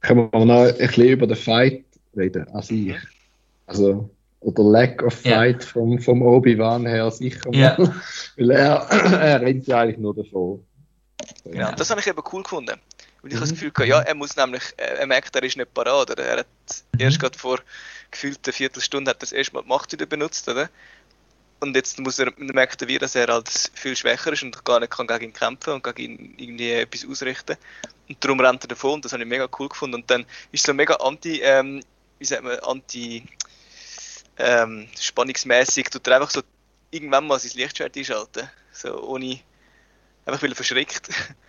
Können 0.01 0.29
wir 0.31 0.45
noch 0.45 0.63
ein 0.67 0.77
bisschen 0.77 1.07
über 1.07 1.27
den 1.27 1.37
Fight 1.37 1.85
reden? 2.15 2.47
Also, 2.53 2.73
ich. 2.73 2.95
Also, 3.65 4.09
oder 4.41 4.63
Lack 4.63 5.03
of 5.03 5.23
Ja. 5.25 5.35
Fight 5.37 5.63
vom, 5.63 5.99
vom 5.99 6.21
Obi-Wan 6.21 6.85
her 6.85 7.09
sicher 7.11 7.49
mal. 7.49 7.57
Ja. 7.57 7.77
Weil 8.37 8.51
er, 8.51 8.75
er 9.21 9.41
rennt 9.41 9.67
ja 9.67 9.79
eigentlich 9.79 9.97
nur 9.97 10.15
davon. 10.15 10.63
Genau, 11.43 11.57
Ja. 11.57 11.71
das 11.71 11.89
habe 11.89 11.99
ich 12.01 12.07
eben 12.07 12.21
cool 12.31 12.43
gefunden. 12.43 12.79
Weil 13.21 13.31
ich 13.31 13.35
Mhm. 13.35 13.41
habe 13.41 13.49
das 13.49 13.51
Gefühl 13.51 13.69
hatte, 13.69 13.85
ja, 13.85 13.99
er 14.01 14.15
muss 14.15 14.35
nämlich, 14.35 14.63
er 14.77 14.99
er 14.99 15.07
merkt, 15.07 15.35
er 15.35 15.43
ist 15.43 15.57
nicht 15.57 15.73
parat, 15.73 16.11
oder? 16.11 16.23
Er 16.23 16.39
hat 16.39 16.47
Mhm. 16.93 16.99
erst 16.99 17.19
gerade 17.19 17.37
vor 17.37 17.59
gefühlten 18.11 18.53
Viertelstunde 18.53 19.09
hat 19.09 19.17
er 19.17 19.21
das 19.21 19.31
erste 19.31 19.53
Mal 19.53 19.63
die 19.63 19.67
Macht 19.69 19.91
wieder 19.91 20.05
benutzt, 20.05 20.47
oder? 20.47 20.69
Und 21.59 21.75
jetzt 21.75 21.99
muss 21.99 22.19
er, 22.19 22.31
merkt 22.37 22.81
er 22.83 22.87
wieder, 22.87 22.99
dass 22.99 23.15
er 23.15 23.27
halt 23.27 23.49
viel 23.73 23.95
schwächer 23.95 24.31
ist 24.31 24.43
und 24.43 24.63
gar 24.63 24.79
nicht 24.79 24.91
kann 24.91 25.07
gegen 25.07 25.25
ihn 25.25 25.33
kämpfen 25.33 25.73
und 25.73 25.83
gegen 25.83 26.17
ihn 26.19 26.35
irgendwie 26.37 26.71
etwas 26.71 27.05
ausrichten. 27.05 27.57
Und 28.07 28.23
darum 28.23 28.39
rennt 28.39 28.63
er 28.63 28.67
davon 28.67 28.93
und 28.93 29.05
das 29.05 29.13
habe 29.13 29.23
ich 29.23 29.29
mega 29.29 29.49
cool 29.59 29.67
gefunden. 29.67 29.95
Und 29.95 30.09
dann 30.09 30.25
ist 30.51 30.65
so 30.65 30.73
mega 30.73 30.93
anti, 30.95 31.41
ähm, 31.41 31.83
wie 32.19 32.25
sagt 32.25 32.43
man, 32.43 32.59
anti, 32.59 33.23
ähm, 34.37 34.87
spannungsmäßig, 34.99 35.89
tut 35.89 36.05
er 36.07 36.17
einfach 36.17 36.29
so 36.29 36.41
irgendwann 36.91 37.25
mal 37.25 37.39
sein 37.39 37.51
Lichtschwert 37.55 37.97
einschalten. 37.97 38.49
So 38.71 39.01
ohne, 39.03 39.39
einfach 40.25 40.41
weil 40.43 40.51
er 40.51 40.55
verschreckt. 40.55 41.09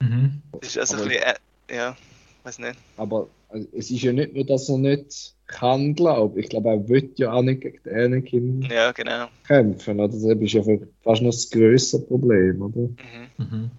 Mhm. 0.00 0.42
Das 0.60 0.68
ist 0.70 0.78
also 0.78 0.94
Aber- 0.96 1.04
ein 1.04 1.08
bisschen, 1.10 1.24
äh, 1.68 1.76
ja, 1.76 1.96
weiß 2.44 2.58
nicht. 2.58 2.78
Aber 2.96 3.28
also, 3.48 3.68
es 3.72 3.90
ist 3.90 4.02
ja 4.02 4.12
nicht 4.12 4.34
nur, 4.34 4.44
dass 4.44 4.68
er 4.68 4.78
nicht 4.78 5.34
kann, 5.46 5.94
glaube 5.94 6.40
ich. 6.40 6.48
Glaube, 6.48 6.70
er 6.70 6.88
will 6.88 7.10
ja 7.16 7.32
auch 7.32 7.42
nicht 7.42 7.60
gegen 7.60 7.82
den 7.84 7.96
Anakin 7.96 8.62
Ja, 8.62 8.92
genau. 8.92 9.28
kämpfen. 9.46 10.00
Oder? 10.00 10.08
Das 10.08 10.22
ist 10.22 10.52
ja 10.52 10.62
fast 11.04 11.22
noch 11.22 11.30
das 11.30 11.50
größere 11.50 12.02
Problem, 12.02 12.62
oder? 12.62 12.80
Mhm. 12.80 13.30
Mhm. 13.38 13.70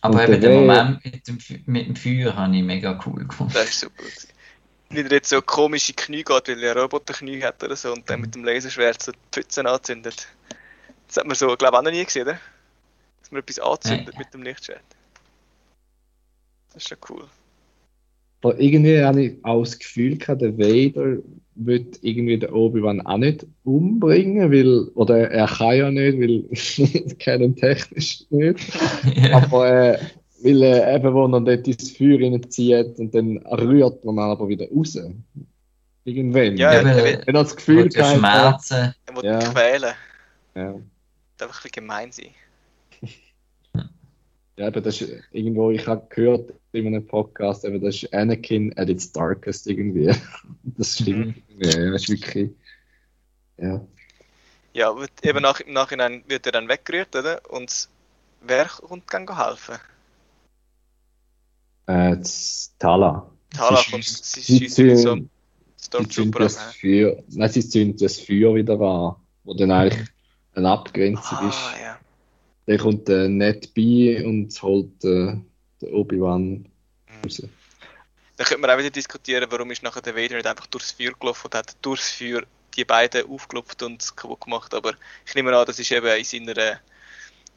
Aber 0.00 0.22
Und 0.22 0.28
eben 0.28 0.40
der 0.42 0.50
Moment 0.50 1.04
mit 1.04 1.26
dem, 1.26 1.38
mit 1.66 1.86
dem 1.86 1.96
Feuer 1.96 2.36
habe 2.36 2.54
ich 2.56 2.62
mega 2.62 3.00
cool 3.06 3.24
gefunden. 3.26 3.54
Das 3.54 3.70
ist 3.70 3.80
super. 3.80 4.02
er 4.90 5.10
jetzt 5.10 5.30
so 5.30 5.40
komische 5.40 5.94
Knie 5.94 6.22
geht, 6.22 6.48
weil 6.48 6.62
er 6.62 6.76
Roboterknie 6.76 7.42
hat 7.42 7.62
oder 7.64 7.74
so 7.74 7.92
und 7.92 8.08
dann 8.10 8.20
mit 8.20 8.34
dem 8.34 8.44
Laserschwert 8.44 9.02
so 9.02 9.12
die 9.12 9.18
Pfützen 9.32 9.66
anzündet. 9.66 10.28
Das 11.06 11.16
hat 11.16 11.26
man 11.26 11.34
so, 11.36 11.46
glaube 11.56 11.64
ich, 11.76 11.78
auch 11.78 11.82
noch 11.82 11.90
nie 11.90 12.04
gesehen, 12.04 12.24
oder? 12.28 12.38
Man 13.34 13.42
etwas 13.42 13.58
anzündet 13.58 14.16
mit 14.16 14.32
dem 14.32 14.42
Lichtschwert. 14.42 14.80
Das 16.72 16.82
ist 16.84 16.88
schon 16.88 16.98
cool. 17.10 17.24
Aber 18.42 18.60
irgendwie 18.60 19.02
habe 19.02 19.22
ich 19.24 19.44
auch 19.44 19.64
das 19.64 19.78
Gefühl 19.78 20.18
gehabt, 20.18 20.42
der 20.42 20.56
Vader 20.56 21.18
wird 21.56 21.98
irgendwie 22.02 22.38
den 22.38 22.50
Obi-Wan 22.50 23.00
auch 23.06 23.16
nicht 23.16 23.46
umbringen, 23.64 24.52
weil, 24.52 24.88
oder 24.94 25.30
er 25.30 25.46
kann 25.48 25.76
ja 25.76 25.90
nicht, 25.90 26.18
weil 26.20 27.14
kennen 27.18 27.56
technisch 27.56 28.24
nicht. 28.30 28.60
ja. 29.16 29.36
Aber 29.42 29.68
äh, 29.68 29.98
weil 30.42 30.62
äh, 30.62 30.94
eben, 30.94 31.14
wo 31.14 31.24
er 31.26 31.40
dort 31.40 31.66
ins 31.66 31.96
Feuer 31.96 32.20
reinzieht 32.20 32.98
und 32.98 33.14
dann 33.14 33.38
rührt 33.38 34.04
man 34.04 34.18
aber 34.18 34.46
wieder 34.48 34.66
raus. 34.70 34.96
Irgendwann. 36.04 36.56
Ja, 36.56 36.70
er 36.72 36.82
äh, 36.82 36.84
will, 36.84 37.22
Wenn 37.24 37.34
er 37.34 37.42
das 37.42 37.56
Gefühl 37.56 37.88
ja 37.92 38.04
hat, 38.10 38.16
Schmerzen. 38.18 38.94
er 39.06 39.16
will 39.16 39.24
Ja. 39.24 39.38
quälen. 39.38 39.94
ja. 40.54 40.74
Darf 41.36 41.50
ein 41.50 41.52
bisschen 41.54 41.70
gemein 41.72 42.12
sein. 42.12 42.26
Ja, 44.56 44.68
aber 44.68 44.80
das 44.80 45.00
ist 45.00 45.12
irgendwo, 45.32 45.70
ich 45.70 45.86
habe 45.86 46.06
gehört 46.10 46.52
in 46.72 46.86
einem 46.86 47.06
Podcast, 47.06 47.64
eben, 47.64 47.80
das 47.80 47.96
ist 48.02 48.14
Anakin 48.14 48.72
at 48.78 48.88
its 48.88 49.10
darkest 49.12 49.66
irgendwie. 49.66 50.14
Das 50.76 50.94
stimmt. 50.98 51.36
Ja, 51.58 51.90
das 51.90 52.02
ist 52.02 52.08
wirklich. 52.10 52.50
Ja. 53.58 53.86
Ja, 54.72 54.90
aber 54.90 55.06
eben 55.22 55.40
nach, 55.42 55.60
im 55.60 55.72
Nachhinein 55.72 56.24
wird 56.26 56.46
er 56.46 56.52
dann 56.52 56.68
weggerührt, 56.68 57.14
oder? 57.14 57.40
Und 57.48 57.88
wer 58.40 58.66
kommt 58.66 59.04
dann 59.12 59.36
helfen? 59.36 59.76
Äh, 61.86 62.16
das 62.16 62.74
Tala. 62.78 63.30
Tala 63.50 63.76
Sie 63.76 63.90
kommt, 63.90 64.04
sie 64.04 64.40
sie 64.40 64.58
schießt 64.58 64.78
mit 64.78 64.98
so 64.98 65.14
Sie 65.16 65.28
Stormtrooper 65.86 66.44
an. 66.44 66.72
Feuer, 66.80 67.22
nein, 67.28 67.50
sie 67.50 67.68
zünden 67.68 67.98
das 67.98 68.18
Feuer 68.18 68.54
wieder 68.54 68.80
an, 68.80 69.16
wo 69.44 69.54
dann 69.54 69.70
eigentlich 69.70 70.08
eine 70.54 70.70
Abgrenzung 70.70 71.38
Ah, 71.38 71.48
ist. 71.48 71.80
ja. 71.80 71.98
Dann 72.66 72.78
kommt 72.78 73.08
der 73.08 73.28
Ned 73.28 73.74
bei 73.74 74.24
und 74.24 74.62
holt 74.62 75.04
äh, 75.04 75.36
den 75.82 75.92
Obi-Wan 75.92 76.66
raus. 77.24 77.42
Dann 78.36 78.46
könnte 78.46 78.60
man 78.62 78.70
auch 78.70 78.78
wieder 78.78 78.90
diskutieren, 78.90 79.46
warum 79.50 79.70
ist 79.70 79.82
nachher 79.82 80.02
der 80.02 80.16
Vader 80.16 80.36
nicht 80.36 80.46
einfach 80.46 80.66
durchs 80.66 80.92
Feuer 80.92 81.12
gelaufen 81.18 81.46
und 81.46 81.54
hat 81.54 81.76
durchs 81.82 82.10
Feuer 82.10 82.42
die 82.76 82.84
beiden 82.84 83.28
aufgelupft 83.30 83.82
und 83.82 84.16
kaputt 84.16 84.40
gemacht. 84.40 84.74
Aber 84.74 84.94
ich 85.26 85.34
nehme 85.34 85.56
an, 85.56 85.66
das 85.66 85.78
ist 85.78 85.92
eben 85.92 86.06
in 86.06 86.24
seiner 86.24 86.56
äh, 86.56 86.76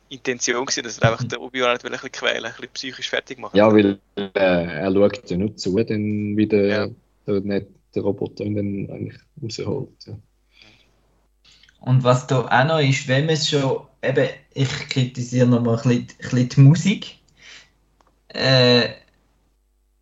Intention 0.09 0.65
gewesen, 0.65 0.83
dass 0.83 0.99
er 0.99 1.11
einfach 1.11 1.23
den 1.23 1.39
Obi-Wan 1.39 1.73
nicht 1.73 1.83
will 1.83 1.91
ein 1.91 1.93
bisschen 1.93 2.11
quälen, 2.11 2.45
ein 2.45 2.51
bisschen 2.51 2.73
psychisch 2.73 3.09
fertig 3.09 3.39
machen. 3.39 3.57
Ja, 3.57 3.73
weil 3.73 3.99
äh, 4.15 4.29
er 4.33 4.91
schaut 4.93 5.29
ja 5.29 5.37
nur 5.37 5.55
zu, 5.55 5.75
dann 5.83 6.37
wieder 6.37 6.65
Ja. 6.67 6.87
der, 7.25 7.41
Ned, 7.41 7.67
der 7.95 8.03
Roboter 8.03 8.43
ihn 8.43 8.55
dann 8.55 8.95
eigentlich 8.95 9.19
rausholt. 9.41 10.05
Ja. 10.05 10.17
Und 11.79 12.03
was 12.03 12.27
da 12.27 12.45
auch 12.45 12.67
noch 12.67 12.79
ist, 12.79 13.07
wenn 13.07 13.25
man 13.25 13.35
es 13.35 13.49
schon, 13.49 13.86
eben, 14.01 14.29
ich 14.53 14.89
kritisiere 14.89 15.47
nochmal 15.47 15.77
ein 15.77 15.83
bisschen, 15.83 15.99
ein 15.99 16.29
bisschen 16.29 16.49
die 16.49 16.61
Musik. 16.61 17.15
Äh, 18.29 18.89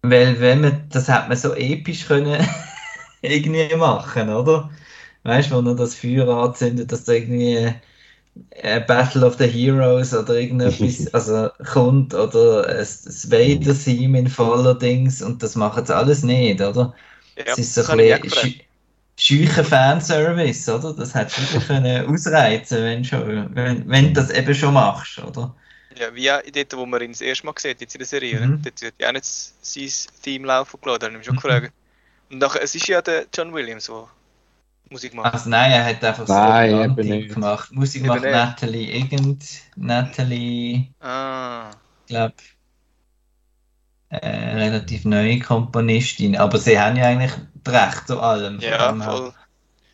weil 0.02 0.40
wenn 0.40 0.62
man, 0.62 0.88
das 0.90 1.10
hat 1.10 1.30
man 1.30 1.38
so 1.38 1.54
episch 1.54 2.06
können 2.06 2.46
irgendwie 3.22 3.76
machen, 3.76 4.30
oder? 4.30 4.70
Weißt 5.24 5.52
du, 5.52 5.64
wo 5.64 5.70
er 5.70 5.76
das 5.76 5.96
Feuer 5.96 6.28
anzündet, 6.28 6.92
dass 6.92 7.06
da 7.06 7.14
irgendwie 7.14 7.74
äh, 8.52 8.82
Battle 8.82 9.26
of 9.26 9.38
the 9.38 9.48
Heroes 9.48 10.14
oder 10.14 10.36
irgendetwas 10.36 11.08
also, 11.14 11.50
kommt 11.72 12.14
oder 12.14 12.68
ein, 12.68 12.78
ein 12.78 13.32
Vader-Theme 13.32 14.20
in 14.20 14.28
voller 14.28 14.76
Dings 14.76 15.22
und 15.22 15.42
das 15.42 15.56
machen 15.56 15.86
sie 15.86 15.96
alles 15.96 16.24
nicht, 16.24 16.62
oder? 16.62 16.94
Ja, 17.38 17.44
es 17.48 17.58
ist 17.58 17.76
so 17.76 17.86
ein 17.92 17.98
bisschen 17.98 18.62
scheucher 19.18 19.64
Fanservice, 19.64 20.70
oder? 20.70 20.94
Das 20.96 21.14
hättest 21.16 21.54
du 21.54 21.60
können 21.62 22.08
ausreizen 22.10 22.84
wenn 22.84 23.04
schon, 23.06 23.56
wenn, 23.56 23.88
wenn 23.90 24.06
du 24.08 24.14
das 24.14 24.30
eben 24.32 24.54
schon 24.56 24.74
machst, 24.74 25.20
oder? 25.20 25.56
Ja, 25.98 26.14
wie 26.16 26.32
auch 26.32 26.42
dort, 26.54 26.74
wo 26.78 26.86
man 26.86 27.02
ihn 27.02 27.12
das 27.12 27.22
erste 27.22 27.46
Mal 27.46 27.54
sieht, 27.58 27.82
jetzt 27.82 27.96
in 27.96 28.00
der 28.00 28.08
Serie, 28.08 28.48
Mhm. 28.48 28.56
dort 28.62 28.82
wird 28.82 28.96
ja 29.00 29.08
auch 29.10 29.14
nicht 29.14 29.26
sein 29.26 29.90
Theme 30.22 30.48
laufen 30.48 30.80
gelassen, 30.82 31.00
da 31.00 31.06
habe 31.08 31.14
ich 31.14 31.18
mich 31.20 31.26
schon 31.28 31.36
Mhm. 31.36 31.36
gefragt. 31.36 31.74
Und 32.32 32.40
nachher, 32.40 32.64
es 32.64 32.76
ist 32.76 32.88
ja 32.88 33.02
der 33.02 33.28
John 33.36 33.54
Williams, 33.54 33.88
der 33.88 34.10
Musik 34.90 35.14
macht. 35.16 35.34
Also 35.34 35.50
nein, 35.50 35.72
er 35.72 35.86
hat 35.86 36.04
einfach 36.04 36.28
so 36.28 36.62
Nein, 36.70 36.74
Anti 36.74 37.04
nicht. 37.04 37.30
gemacht. 37.30 37.72
Musik 37.72 38.04
Eben 38.04 38.06
macht 38.06 38.28
nicht. 38.30 38.30
Natalie 38.30 38.92
irgend, 38.92 39.44
Natalie, 39.76 40.94
Ah, 41.00 41.72
glaube 42.08 42.36
äh, 44.24 44.56
relativ 44.56 45.06
neue 45.06 45.40
Komponistin, 45.40 46.36
aber 46.38 46.58
sie 46.58 46.80
haben 46.80 46.98
ja 46.98 47.06
eigentlich 47.08 47.34
das 47.64 47.74
Recht 47.74 48.08
zu 48.08 48.20
allem. 48.20 48.60
ja, 48.60 48.94
voll. 48.96 49.34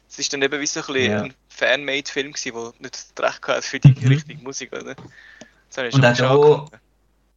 Es 0.09 0.19
ist 0.19 0.33
dann 0.33 0.41
eben 0.41 0.59
wie 0.59 0.67
so 0.67 0.81
ein, 0.81 0.95
Ja. 0.95 1.21
ein 1.23 1.33
Fan-Made-Film 1.49 2.33
der 2.33 2.73
nicht 2.79 3.13
Recht 3.19 3.47
hatte 3.47 3.61
für 3.61 3.79
die 3.79 3.95
Mhm. 3.99 4.07
richtige 4.07 4.43
Musik, 4.43 4.71
oder? 4.73 4.95
Und 5.91 6.05
auch 6.05 6.13
da-. 6.15 6.65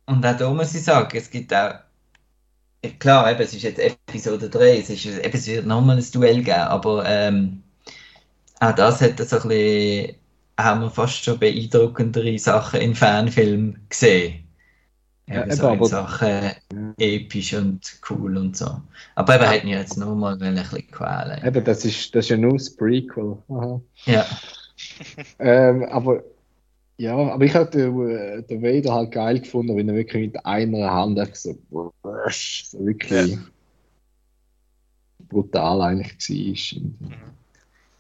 Und 0.07 0.27
auch 0.27 0.37
da 0.37 0.51
muss 0.53 0.75
ich 0.75 0.85
sagen, 0.85 1.17
es 1.17 1.31
gibt 1.31 1.53
auch. 1.55 1.75
Klar, 2.99 3.31
eben, 3.31 3.41
es 3.41 3.55
ist 3.55 3.63
jetzt 3.63 3.79
Episode 3.79 4.51
3, 4.51 4.79
es, 4.79 4.91
ist, 4.91 5.07
eben, 5.07 5.35
es 5.35 5.47
wird 5.47 5.67
nochmal 5.67 5.97
ein 5.97 6.11
Duell 6.13 6.43
geben, 6.43 6.59
aber 6.61 7.05
ähm, 7.07 7.63
auch 8.61 8.73
das 8.75 9.01
hat 9.01 9.19
so 9.21 9.37
ein 9.41 9.49
bisschen, 9.49 10.17
haben 10.61 10.81
wir 10.83 10.91
fast 10.91 11.25
schon 11.25 11.39
beeindruckendere 11.39 12.39
Sachen 12.39 12.81
in 12.81 12.95
Fanfilmen 12.95 13.87
gesehen. 13.89 14.44
Ja, 15.27 15.51
so 15.55 15.69
in 15.69 15.73
aber- 15.79 15.87
Sachen 15.87 16.51
episch 16.99 17.55
und 17.55 17.81
cool 18.11 18.37
und 18.37 18.57
so. 18.57 18.81
Aber 19.15 19.37
eben 19.37 19.45
hätten 19.45 19.69
wir 19.69 19.79
jetzt 19.79 19.97
nur 19.97 20.15
mal 20.15 20.35
ein 20.35 20.55
bisschen 20.55 20.91
quälen. 20.91 21.43
Eben, 21.45 21.65
das 21.65 21.85
ist, 21.85 22.15
das 22.15 22.27
ist 22.27 22.29
ja 22.31 22.37
nur 22.37 22.55
das 22.55 22.77
Prequel. 22.77 23.39
Aha. 23.49 23.81
Ja, 24.05 24.27
Ähm, 25.39 25.85
aber 25.85 26.23
ja, 26.97 27.17
aber 27.17 27.45
ich 27.45 27.55
habe 27.55 27.71
den, 27.71 28.09
äh, 28.11 28.43
den 28.43 28.63
Vader 28.63 28.93
halt 28.93 29.13
geil 29.13 29.41
gefunden, 29.41 29.77
wenn 29.77 29.89
er 29.89 29.95
wirklich 29.95 30.27
mit 30.33 30.45
einer 30.47 30.91
Hand 30.93 31.19
einfach 31.19 31.35
so, 31.37 31.57
so 31.71 31.93
wirklich 32.79 33.39
brutal 35.29 35.81
eigentlich 35.81 36.77
war. 36.77 37.11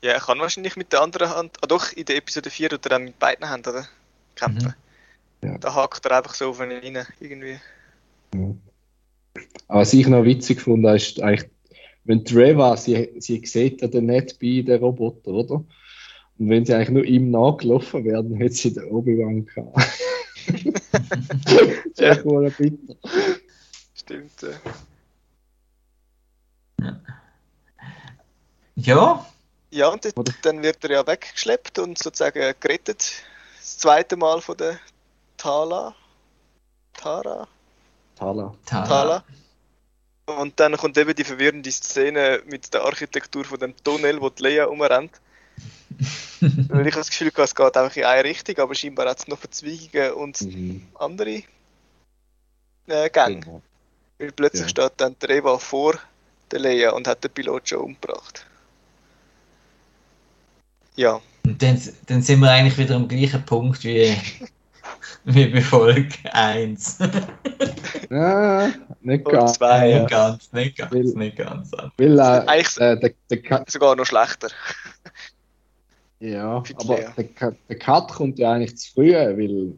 Ja, 0.02 0.12
er 0.12 0.20
kann 0.20 0.38
wahrscheinlich 0.40 0.76
mit 0.76 0.92
der 0.92 1.00
anderen 1.00 1.30
Hand, 1.30 1.56
ah 1.62 1.66
doch, 1.66 1.92
in 1.92 2.04
der 2.04 2.16
Episode 2.16 2.50
4 2.50 2.70
tut 2.70 2.86
er 2.86 2.90
dann 2.90 3.04
mit 3.04 3.18
beiden 3.18 3.48
Händen, 3.50 3.70
oder? 3.70 3.88
Kämpfen. 4.34 4.68
Mhm. 4.68 4.83
Ja. 5.44 5.58
Da 5.58 5.74
hackt 5.74 6.04
er 6.06 6.18
einfach 6.18 6.34
so 6.34 6.50
auf 6.50 6.60
ihn 6.60 6.72
rein, 6.72 7.06
irgendwie. 7.20 7.58
Aber 9.68 9.80
was 9.80 9.92
ich 9.92 10.06
noch 10.06 10.24
witzig 10.24 10.60
fand, 10.60 10.86
ist 10.86 11.20
eigentlich 11.20 11.50
wenn 12.04 12.24
Treva, 12.24 12.76
sie, 12.76 13.14
sie 13.18 13.44
sieht 13.44 13.80
ja 13.80 13.88
den 13.88 14.06
nicht 14.06 14.38
bei 14.38 14.62
den 14.62 14.78
Roboter, 14.78 15.30
oder? 15.30 15.64
Und 16.38 16.50
wenn 16.50 16.64
sie 16.66 16.74
eigentlich 16.74 16.90
nur 16.90 17.04
ihm 17.04 17.30
nachgelaufen 17.30 18.04
wäre, 18.04 18.22
dann 18.22 18.34
hätte 18.34 18.54
sie 18.54 18.74
den 18.74 18.84
Obi-Wan 18.84 19.46
gehabt. 19.46 19.76
Ja. 21.96 22.14
ja. 22.14 22.22
Cool, 22.24 22.50
bitter. 22.50 22.96
Stimmt. 23.94 24.32
Ja. 26.76 27.00
Ja, 28.76 29.26
Ja, 29.70 29.88
und 29.88 30.04
dann 30.42 30.62
wird 30.62 30.84
er 30.84 30.90
ja 30.90 31.06
weggeschleppt 31.06 31.78
und 31.78 31.96
sozusagen 31.96 32.54
gerettet. 32.60 33.24
Das 33.56 33.78
zweite 33.78 34.16
Mal 34.16 34.42
von 34.42 34.56
der 34.58 34.78
Tala. 35.44 35.94
Tara? 36.94 37.46
Tala. 38.16 38.54
Tala. 38.64 38.86
Tala. 38.88 39.24
Und 40.24 40.58
dann 40.58 40.74
kommt 40.78 40.96
eben 40.96 41.14
die 41.14 41.22
verwirrende 41.24 41.70
Szene 41.70 42.42
mit 42.46 42.72
der 42.72 42.82
Architektur 42.82 43.44
von 43.44 43.58
dem 43.58 43.74
Tunnel, 43.84 44.22
wo 44.22 44.30
die 44.30 44.42
Leia 44.42 44.64
umrennt. 44.64 45.12
Weil 46.68 46.86
ich 46.86 46.94
das 46.94 47.10
Gefühl, 47.10 47.28
hatte, 47.28 47.42
es 47.42 47.54
geht 47.54 47.76
einfach 47.76 47.94
in 47.96 48.04
eine 48.04 48.24
Richtung, 48.24 48.56
aber 48.58 48.74
scheinbar 48.74 49.06
hat 49.10 49.18
es 49.18 49.28
noch 49.28 49.38
Verzweigungen 49.38 50.12
und 50.14 50.40
Mhm. 50.40 50.86
andere 50.94 51.42
äh, 52.86 53.10
Gänge. 53.10 53.40
Genau. 53.40 53.62
Weil 54.18 54.32
plötzlich 54.32 54.62
Ja. 54.62 54.68
steht 54.68 54.92
dann 54.96 55.14
der 55.20 55.28
Eva 55.28 55.58
vor 55.58 55.98
der 56.52 56.60
Leia 56.60 56.92
und 56.92 57.06
hat 57.06 57.22
den 57.22 57.30
Pilot 57.30 57.68
schon 57.68 57.80
umgebracht. 57.80 58.46
Ja, 60.96 61.20
Und 61.44 61.60
dann, 61.62 61.78
dann 62.06 62.22
sind 62.22 62.40
wir 62.40 62.50
eigentlich 62.50 62.78
wieder 62.78 62.96
am 62.96 63.08
gleichen 63.08 63.44
Punkt 63.44 63.84
wie, 63.84 64.16
wie 65.24 65.46
bei 65.46 65.60
Folge 65.60 66.08
1. 66.32 66.98
Ja, 68.10 68.70
nicht 69.00 69.24
Und 69.26 69.32
ganz. 69.32 69.54
zwei, 69.54 69.90
ja. 69.90 70.00
nicht 70.00 70.10
ganz, 70.10 70.52
nicht 70.52 70.76
ganz, 70.78 70.92
Weil- 70.92 71.02
nicht 71.04 71.36
ganz. 71.36 71.70
Weil, 71.96 72.18
äh, 72.18 72.22
Eigentlich- 72.22 72.76
äh, 72.80 72.96
der, 73.00 73.12
der 73.30 73.42
Cut, 73.42 73.70
sogar 73.70 73.96
noch 73.96 74.04
schlechter. 74.04 74.48
ja, 76.20 76.62
aber 76.76 76.96
der, 77.16 77.24
Cut- 77.24 77.56
der 77.68 77.78
Cut 77.78 78.08
kommt 78.12 78.38
ja 78.38 78.52
eigentlich 78.52 78.76
zu 78.76 78.92
früh, 78.92 79.12
weil 79.12 79.72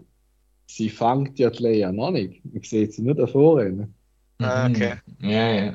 sie 0.66 0.90
fängt 0.90 1.38
ja 1.38 1.50
die 1.50 1.62
Leia 1.62 1.92
noch 1.92 2.10
nicht. 2.10 2.44
Man 2.44 2.62
sieht 2.62 2.94
sie 2.94 3.02
nur 3.02 3.14
davor 3.14 3.58
rennen. 3.60 3.94
Ah, 4.38 4.68
okay. 4.68 4.94
Mhm. 5.18 5.30
Ja, 5.30 5.52
ja. 5.52 5.72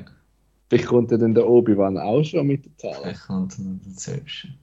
Vielleicht 0.68 0.86
kommt 0.86 1.10
ja 1.10 1.16
dann 1.16 1.34
der 1.34 1.48
Obi-Wan 1.48 1.98
auch 1.98 2.22
schon 2.22 2.46
mit 2.46 2.64
der 2.64 2.76
Zahl. 2.78 3.02
Vielleicht 3.02 3.26
kommt 3.26 3.58
er 3.58 3.64
dazwischen. 3.90 4.58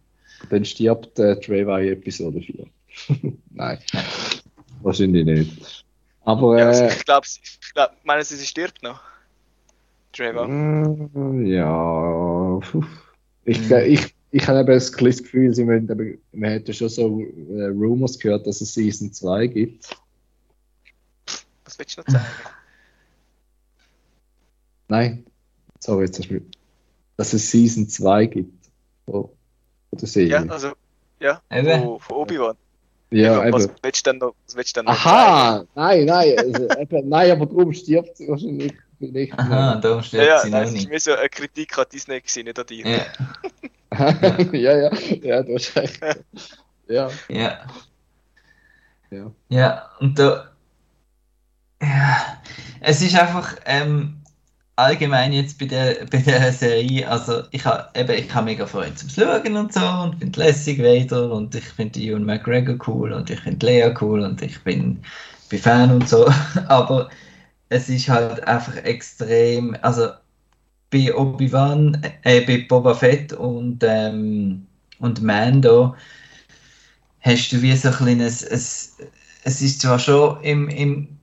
Dann 0.50 0.64
stirbt 0.66 1.20
äh, 1.20 1.40
Trevor 1.40 1.80
in 1.80 1.94
Episode 1.94 2.42
4. 2.42 2.66
Nein, 3.52 3.78
wahrscheinlich 4.82 5.26
nicht. 5.26 5.86
Aber 6.22 6.58
Ja, 6.60 6.68
also 6.68 6.84
äh, 6.84 6.96
ich 6.96 7.06
glaube, 7.06 7.26
ich 7.28 7.74
glaub, 7.74 7.92
meinen 8.04 8.24
Sie, 8.24 8.36
sie 8.36 8.46
stirbt 8.46 8.84
noch? 8.84 9.02
Trevor. 10.14 10.48
Mm, 10.48 11.46
Ja, 11.46 12.60
ich, 13.46 13.60
Mhm. 13.70 13.74
ich, 13.86 14.16
ich 14.32 14.48
habe 14.48 14.60
eben 14.60 14.68
das 14.68 14.92
kleines 14.94 15.24
Gefühl, 15.24 15.54
sie 15.54 15.64
müssen, 15.64 16.20
man 16.34 16.50
hätte 16.52 16.74
schon 16.74 16.90
so 16.90 17.22
äh, 17.22 17.66
Rumors 17.66 18.20
gehört, 18.20 18.46
dass 18.46 18.62
es 18.62 18.74
Season 18.74 19.12
2 19.12 19.48
gibt. 19.48 19.98
Was 21.66 21.78
willst 21.80 21.98
du 21.98 22.02
noch 22.02 22.08
zeigen? 22.08 22.26
Nein, 24.88 25.26
sorry, 25.80 26.06
jetzt 26.06 26.20
hast 26.20 26.30
du 26.30 26.42
Dass 27.18 27.34
es 27.34 27.50
Season 27.52 27.88
2 27.88 28.26
gibt. 28.26 28.54
Von, 29.06 29.24
von 29.90 30.00
der 30.00 30.08
Serie. 30.08 30.30
Ja, 30.30 30.46
also, 30.46 30.74
ja, 31.20 31.42
von, 31.50 32.00
von 32.00 32.18
Obi-Wan. 32.18 32.58
Ja, 33.12 33.50
was 33.52 33.68
eben. 33.68 33.76
willst 33.82 34.06
du 34.06 34.12
denn 34.12 34.20
noch, 34.20 34.36
was 34.46 34.56
willst 34.56 34.76
du 34.76 34.82
denn 34.82 34.88
noch 34.88 35.00
zeigen? 35.00 35.36
Aha, 35.36 35.66
nein, 35.76 36.06
nein, 36.06 36.38
also, 36.40 36.70
eben, 36.80 37.10
nein, 37.10 37.32
aber 37.32 37.46
darum 37.46 37.74
stirbt 37.74 38.18
sie 38.18 38.28
wahrscheinlich. 38.28 38.74
Aha, 39.32 39.76
nicht. 39.76 39.84
da 39.84 40.02
Ja, 40.02 40.04
stirbt 40.04 40.24
ja, 40.24 40.40
sie 40.40 40.50
nein, 40.50 40.64
noch 40.64 40.68
es 40.68 40.74
ist 40.74 40.74
nicht. 40.74 40.90
mir 40.90 41.00
so 41.00 41.14
eine 41.14 41.30
Kritik 41.30 41.78
an 41.78 41.86
Disney 41.92 42.20
gewesen, 42.22 42.46
nicht 42.46 42.60
an 42.60 42.66
dir. 42.68 42.88
Ja, 42.88 43.06
ja, 44.54 44.78
ja, 44.78 44.92
ja, 45.24 45.44
du 45.44 45.56
hast 45.56 45.76
recht. 45.76 46.00
Ja, 46.88 47.20
ja. 47.30 47.60
ja. 49.12 49.32
Ja, 49.50 49.92
und 50.00 50.18
da. 50.20 50.52
Ja, 51.82 52.42
es 52.82 53.02
ist 53.02 53.16
einfach 53.16 53.56
ähm, 53.66 54.19
allgemein 54.80 55.34
jetzt 55.34 55.60
bei 55.60 55.66
der, 55.66 56.06
bei 56.12 56.20
der 56.20 56.52
Serie, 56.54 57.08
also 57.08 57.44
ich 57.52 57.66
habe 57.66 57.88
eben, 58.00 58.46
mega 58.46 58.66
Freude 58.66 58.96
zum 58.96 59.10
Schauen 59.10 59.56
und 59.56 59.74
so 59.74 59.86
und 59.86 60.16
finde 60.20 60.40
lässig 60.40 60.82
weiter 60.82 61.32
und 61.32 61.54
ich 61.56 61.66
finde 61.66 62.00
Ewan 62.00 62.26
McGregor 62.26 62.78
cool 62.88 63.12
und 63.14 63.30
ich 63.30 63.40
finde 63.40 63.66
Lea 63.66 63.94
cool 64.02 64.22
und 64.22 64.42
ich 64.42 64.64
bin, 64.64 65.00
bin 65.50 65.60
Fan 65.60 65.92
und 65.92 66.08
so, 66.08 66.28
aber 66.68 67.10
es 67.70 67.90
ist 67.90 68.10
halt 68.10 68.46
einfach 68.48 68.76
extrem, 68.78 69.76
also 69.82 70.10
bei 70.92 71.14
Obi-Wan, 71.14 72.02
äh, 72.24 72.42
bei 72.42 72.66
Boba 72.68 72.96
Fett 72.96 73.34
und, 73.34 73.84
ähm, 73.84 74.66
und 75.00 75.22
Mando 75.22 75.96
hast 77.22 77.52
du 77.52 77.62
wie 77.62 77.76
so 77.76 77.90
ein 77.90 77.94
kleines, 77.96 78.42
es, 78.42 78.98
es 79.44 79.62
ist 79.62 79.82
zwar 79.82 80.00
schon 80.00 80.42
im, 80.42 80.70
im 80.70 81.19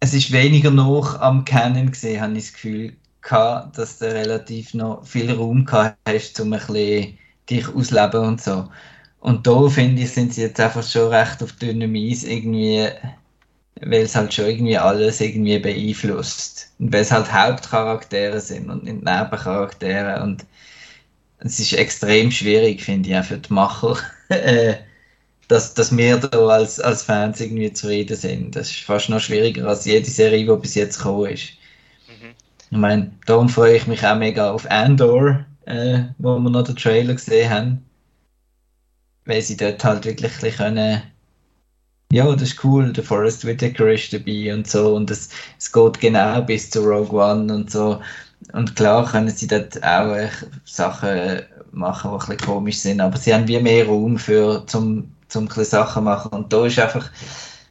es 0.00 0.14
ist 0.14 0.32
weniger 0.32 0.70
noch 0.70 1.20
am 1.20 1.44
Canon 1.44 1.90
gesehen, 1.90 2.20
habe 2.20 2.32
ich 2.36 2.44
das 2.44 2.52
Gefühl 2.54 2.96
gehabt, 3.20 3.76
dass 3.78 3.98
du 3.98 4.06
relativ 4.06 4.74
noch 4.74 5.06
viel 5.06 5.30
Raum 5.30 5.66
gehabt 5.66 5.98
hast, 6.08 6.40
um 6.40 6.52
ein 6.52 6.60
bisschen 6.60 7.18
dich 7.48 7.68
ausleben 7.68 8.20
und 8.20 8.42
so. 8.42 8.68
Und 9.20 9.46
da 9.46 9.68
finde 9.68 10.02
ich, 10.02 10.12
sind 10.12 10.32
sie 10.32 10.42
jetzt 10.42 10.60
einfach 10.60 10.82
schon 10.82 11.12
recht 11.12 11.42
auf 11.42 11.52
dünnem 11.52 11.94
Eis 11.94 12.24
irgendwie, 12.24 12.88
weil 13.82 14.02
es 14.02 14.16
halt 14.16 14.32
schon 14.32 14.46
irgendwie 14.46 14.78
alles 14.78 15.20
irgendwie 15.20 15.58
beeinflusst. 15.58 16.72
Und 16.78 16.92
weil 16.92 17.02
es 17.02 17.12
halt 17.12 17.30
Hauptcharaktere 17.32 18.40
sind 18.40 18.70
und 18.70 18.84
nicht 18.84 19.04
Nebencharaktere 19.04 20.22
und 20.22 20.46
es 21.40 21.58
ist 21.58 21.72
extrem 21.74 22.30
schwierig, 22.30 22.82
finde 22.82 23.10
ich, 23.10 23.16
auch 23.16 23.24
für 23.24 23.38
die 23.38 23.52
Macher, 23.52 23.96
äh, 24.28 24.74
dass, 25.50 25.74
dass 25.74 25.96
wir 25.96 26.16
da 26.16 26.46
als, 26.46 26.78
als 26.78 27.02
Fans 27.02 27.40
irgendwie 27.40 27.72
zufrieden 27.72 28.16
sind. 28.16 28.54
Das 28.54 28.70
ist 28.70 28.84
fast 28.84 29.08
noch 29.08 29.18
schwieriger 29.18 29.66
als 29.66 29.84
jede 29.84 30.08
Serie, 30.08 30.46
die 30.46 30.60
bis 30.60 30.76
jetzt 30.76 30.98
gekommen 30.98 31.26
ist. 31.26 31.54
Mhm. 32.06 32.30
Ich 32.70 32.78
meine, 32.78 33.12
darum 33.26 33.48
freue 33.48 33.76
ich 33.76 33.88
mich 33.88 34.06
auch 34.06 34.16
mega 34.16 34.52
auf 34.52 34.70
Andor, 34.70 35.44
äh, 35.66 36.04
wo 36.18 36.38
wir 36.38 36.50
noch 36.50 36.62
den 36.62 36.76
Trailer 36.76 37.14
gesehen 37.14 37.50
haben. 37.50 37.84
Weil 39.24 39.42
sie 39.42 39.56
dort 39.56 39.82
halt 39.82 40.04
wirklich 40.04 40.56
können. 40.56 41.02
Ja, 42.12 42.30
das 42.32 42.42
ist 42.42 42.64
cool, 42.64 42.92
der 42.92 43.02
Forest 43.02 43.44
Whitaker 43.44 43.90
ist 43.90 44.12
dabei 44.12 44.54
und 44.54 44.68
so. 44.68 44.94
Und 44.94 45.10
es, 45.10 45.30
es 45.58 45.72
geht 45.72 45.98
genau 45.98 46.42
bis 46.42 46.70
zu 46.70 46.80
Rogue 46.82 47.20
One 47.20 47.52
und 47.52 47.72
so. 47.72 48.00
Und 48.52 48.76
klar 48.76 49.04
können 49.10 49.30
sie 49.30 49.48
dort 49.48 49.82
auch 49.82 50.14
äh, 50.14 50.28
Sachen 50.64 51.42
machen, 51.72 52.10
die 52.12 52.14
ein 52.14 52.18
bisschen 52.18 52.46
komisch 52.46 52.78
sind, 52.78 53.00
aber 53.00 53.16
sie 53.16 53.34
haben 53.34 53.48
wie 53.48 53.58
mehr 53.58 53.86
Raum 53.86 54.18
für, 54.18 54.64
zum, 54.66 55.12
zum 55.30 55.48
ein 55.48 55.64
Sachen 55.64 56.04
machen. 56.04 56.32
Und 56.32 56.52
da 56.52 56.66
ist 56.66 56.78
einfach, 56.78 57.10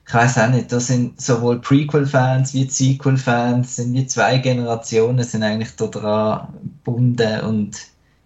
ich 0.07 0.13
weiß 0.13 0.37
auch 0.39 0.49
nicht, 0.49 0.71
da 0.71 0.79
sind 0.79 1.21
sowohl 1.21 1.59
Prequel-Fans 1.61 2.53
wie 2.53 2.69
Sequel-Fans, 2.69 3.75
sind 3.75 3.93
wie 3.93 4.07
zwei 4.07 4.37
Generationen, 4.37 5.23
sind 5.23 5.43
eigentlich 5.43 5.75
da 5.75 5.87
dran 5.87 6.53
gebunden 6.61 7.41
und 7.41 7.75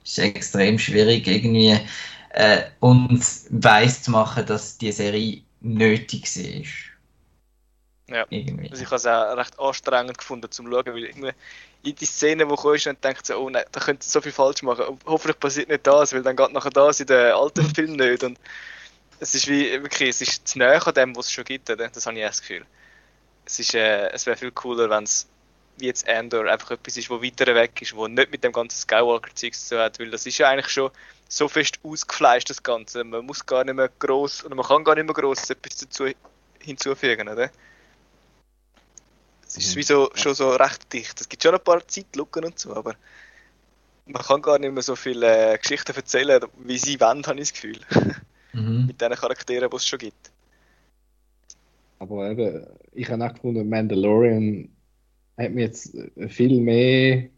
es 0.04 0.18
ist 0.18 0.20
extrem 0.20 0.78
schwierig, 0.80 1.28
irgendwie 1.28 1.80
äh, 2.30 2.64
uns 2.80 3.48
weiss 3.50 4.04
zu 4.04 4.12
machen, 4.12 4.46
dass 4.46 4.78
die 4.78 4.92
Serie 4.92 5.42
nötig 5.62 6.24
war. 6.36 6.94
Ja. 8.16 8.26
Irgendwie. 8.30 8.70
Also 8.70 8.84
ich 8.84 8.88
habe 8.88 8.98
es 8.98 9.08
auch 9.08 9.38
recht 9.38 9.60
anstrengend 9.60 10.18
gefunden 10.18 10.52
zum 10.52 10.70
Schauen, 10.70 10.86
weil 10.86 11.06
irgendwie 11.06 11.32
in 11.84 11.96
die 11.96 12.06
Szene, 12.06 12.50
wo 12.50 12.56
kommst 12.56 12.88
und 12.88 13.04
denkst 13.04 13.22
so, 13.24 13.36
oh 13.38 13.50
nein, 13.50 13.64
da 13.72 13.80
könnte 13.80 14.08
so 14.08 14.22
viel 14.22 14.32
falsch 14.32 14.62
machen. 14.64 15.00
Hoffentlich 15.06 15.40
passiert 15.40 15.70
nicht 15.70 15.86
das, 15.86 16.14
weil 16.14 16.22
dann 16.22 16.36
geht 16.36 16.54
nachher 16.54 16.70
das 16.70 17.00
in 17.00 17.08
den 17.08 17.34
alten 17.34 17.64
Film 17.76 17.94
nicht. 17.94 18.24
Und 18.24 18.40
es 19.24 19.36
ist 19.36 19.48
wie, 19.48 19.72
wirklich, 19.82 20.10
es 20.10 20.22
ist 20.22 20.48
zu 20.48 20.60
näher 20.60 20.86
an 20.86 20.94
dem, 20.94 21.16
was 21.16 21.28
es 21.28 21.32
schon 21.32 21.46
gibt, 21.46 21.70
oder? 21.70 21.88
das 21.90 22.06
habe 22.06 22.18
ich 22.18 22.26
das 22.26 22.42
Gefühl. 22.42 22.66
Es, 23.46 23.60
ist, 23.60 23.74
äh, 23.74 24.10
es 24.12 24.26
wäre 24.26 24.38
viel 24.38 24.52
cooler, 24.52 24.90
wenn 24.90 25.04
es 25.04 25.28
wie 25.78 25.88
jetzt 25.88 26.08
Andor 26.08 26.46
einfach 26.52 26.72
etwas 26.72 26.98
ist, 26.98 27.10
wo 27.10 27.22
weiter 27.22 27.56
weg 27.56 27.82
ist, 27.82 27.96
wo 27.96 28.08
nicht 28.08 28.32
mit 28.32 28.44
dem 28.44 28.52
ganzen 28.52 28.78
Skywalker-Zeug 28.78 29.56
zu 29.56 29.80
hat, 29.80 30.00
weil 30.00 30.12
das 30.12 30.26
ist 30.26 30.38
ja 30.38 30.50
eigentlich 30.50 30.70
schon 30.70 30.92
so 31.28 31.48
fest 31.48 31.80
ausgefleischt, 31.84 32.50
das 32.50 32.62
Ganze. 32.62 33.04
Man 33.04 33.26
muss 33.26 33.46
gar 33.46 33.64
nicht 33.64 33.76
mehr 33.76 33.90
groß 34.00 34.46
oder 34.46 34.56
man 34.56 34.66
kann 34.66 34.84
gar 34.84 34.96
nicht 34.96 35.06
mehr 35.06 35.16
groß 35.16 35.50
etwas 35.50 35.78
dazu 35.78 36.06
hinzufügen, 36.60 37.28
oder? 37.28 37.50
Es 39.48 39.58
ist 39.58 39.76
Mhm. 39.76 39.80
wie 39.80 39.84
so, 39.84 40.12
schon 40.16 40.36
so 40.36 40.52
recht 40.56 40.92
dicht. 40.94 41.20
Es 41.22 41.30
gibt 41.30 41.42
schon 41.44 41.56
ein 41.56 41.64
paar 41.64 41.88
Zeitlücken 41.88 42.46
und 42.46 42.60
so, 42.60 42.76
aber 42.76 42.96
man 44.06 44.22
kann 44.22 44.42
gar 44.42 44.60
nicht 44.60 44.74
mehr 44.74 44.84
so 44.84 44.96
viele 44.96 45.54
äh, 45.54 45.58
Geschichten 45.58 45.96
erzählen, 45.96 46.44
wie 46.58 46.78
sie 46.78 47.00
wollen, 47.00 47.26
habe 47.26 47.40
ich 47.40 47.52
das 47.52 47.54
Gefühl. 47.54 47.80
Mhm. 48.54 48.86
Mit 48.88 49.02
den 49.02 49.12
Charakteren, 49.14 49.70
die 49.70 49.76
es 49.76 49.86
schon 49.86 50.00
gibt. 50.00 50.32
Aber 52.00 52.30
eben, 52.30 52.66
ich 52.92 53.10
habe 53.10 53.26
auch 53.26 53.34
gefunden, 53.34 53.68
Mandalorian 53.70 54.70
hat 55.38 55.52
mich 55.52 55.64
jetzt 55.64 55.98
viel 56.28 56.60
mehr 56.60 57.30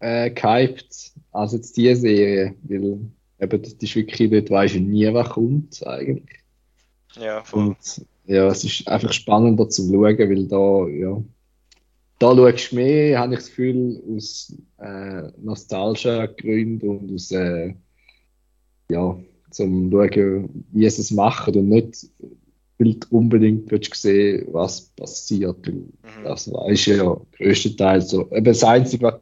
äh, 0.00 0.30
gehypt 0.30 1.12
als 1.32 1.52
jetzt 1.52 1.76
diese 1.76 1.96
Serie, 1.96 2.54
weil 2.62 3.00
eben, 3.40 3.62
das 3.62 3.72
ist 3.72 3.96
wirklich, 3.96 4.30
dort 4.30 4.50
weisst 4.50 4.76
du 4.76 4.80
nie, 4.80 5.12
was 5.12 5.30
kommt 5.30 5.86
eigentlich. 5.86 6.40
Ja, 7.16 7.42
voll. 7.42 7.68
Und 7.68 8.06
ja, 8.26 8.46
es 8.46 8.64
ist 8.64 8.86
einfach 8.86 9.12
spannender 9.12 9.68
zu 9.68 9.82
schauen, 9.82 10.18
weil 10.18 10.46
da, 10.46 10.86
ja, 10.88 11.22
da 12.20 12.36
schaust 12.36 12.72
du 12.72 12.76
mehr, 12.76 13.18
habe 13.18 13.34
ich 13.34 13.40
das 13.40 13.48
Gefühl, 13.48 14.02
aus 14.14 14.54
äh, 14.78 15.22
Nostalgia-Gründen 15.38 16.88
und 16.88 17.14
aus, 17.14 17.30
äh, 17.32 17.74
ja, 18.90 19.18
zum 19.50 19.90
schauen, 19.90 20.64
wie 20.72 20.88
sie 20.88 21.02
es 21.02 21.10
machen 21.10 21.54
und 21.54 21.68
nicht, 21.68 22.06
weil 22.78 22.94
du 22.94 23.06
unbedingt 23.10 23.70
willst 23.70 23.94
sehen, 23.94 24.46
was 24.52 24.82
passiert. 24.96 25.66
Mhm. 25.66 25.92
Das 26.24 26.50
ist 26.68 26.86
ja 26.86 27.16
größtenteils 27.36 28.10
so. 28.10 28.30
Eben 28.30 28.44
das 28.44 28.64
Einzige, 28.64 29.04
was 29.04 29.20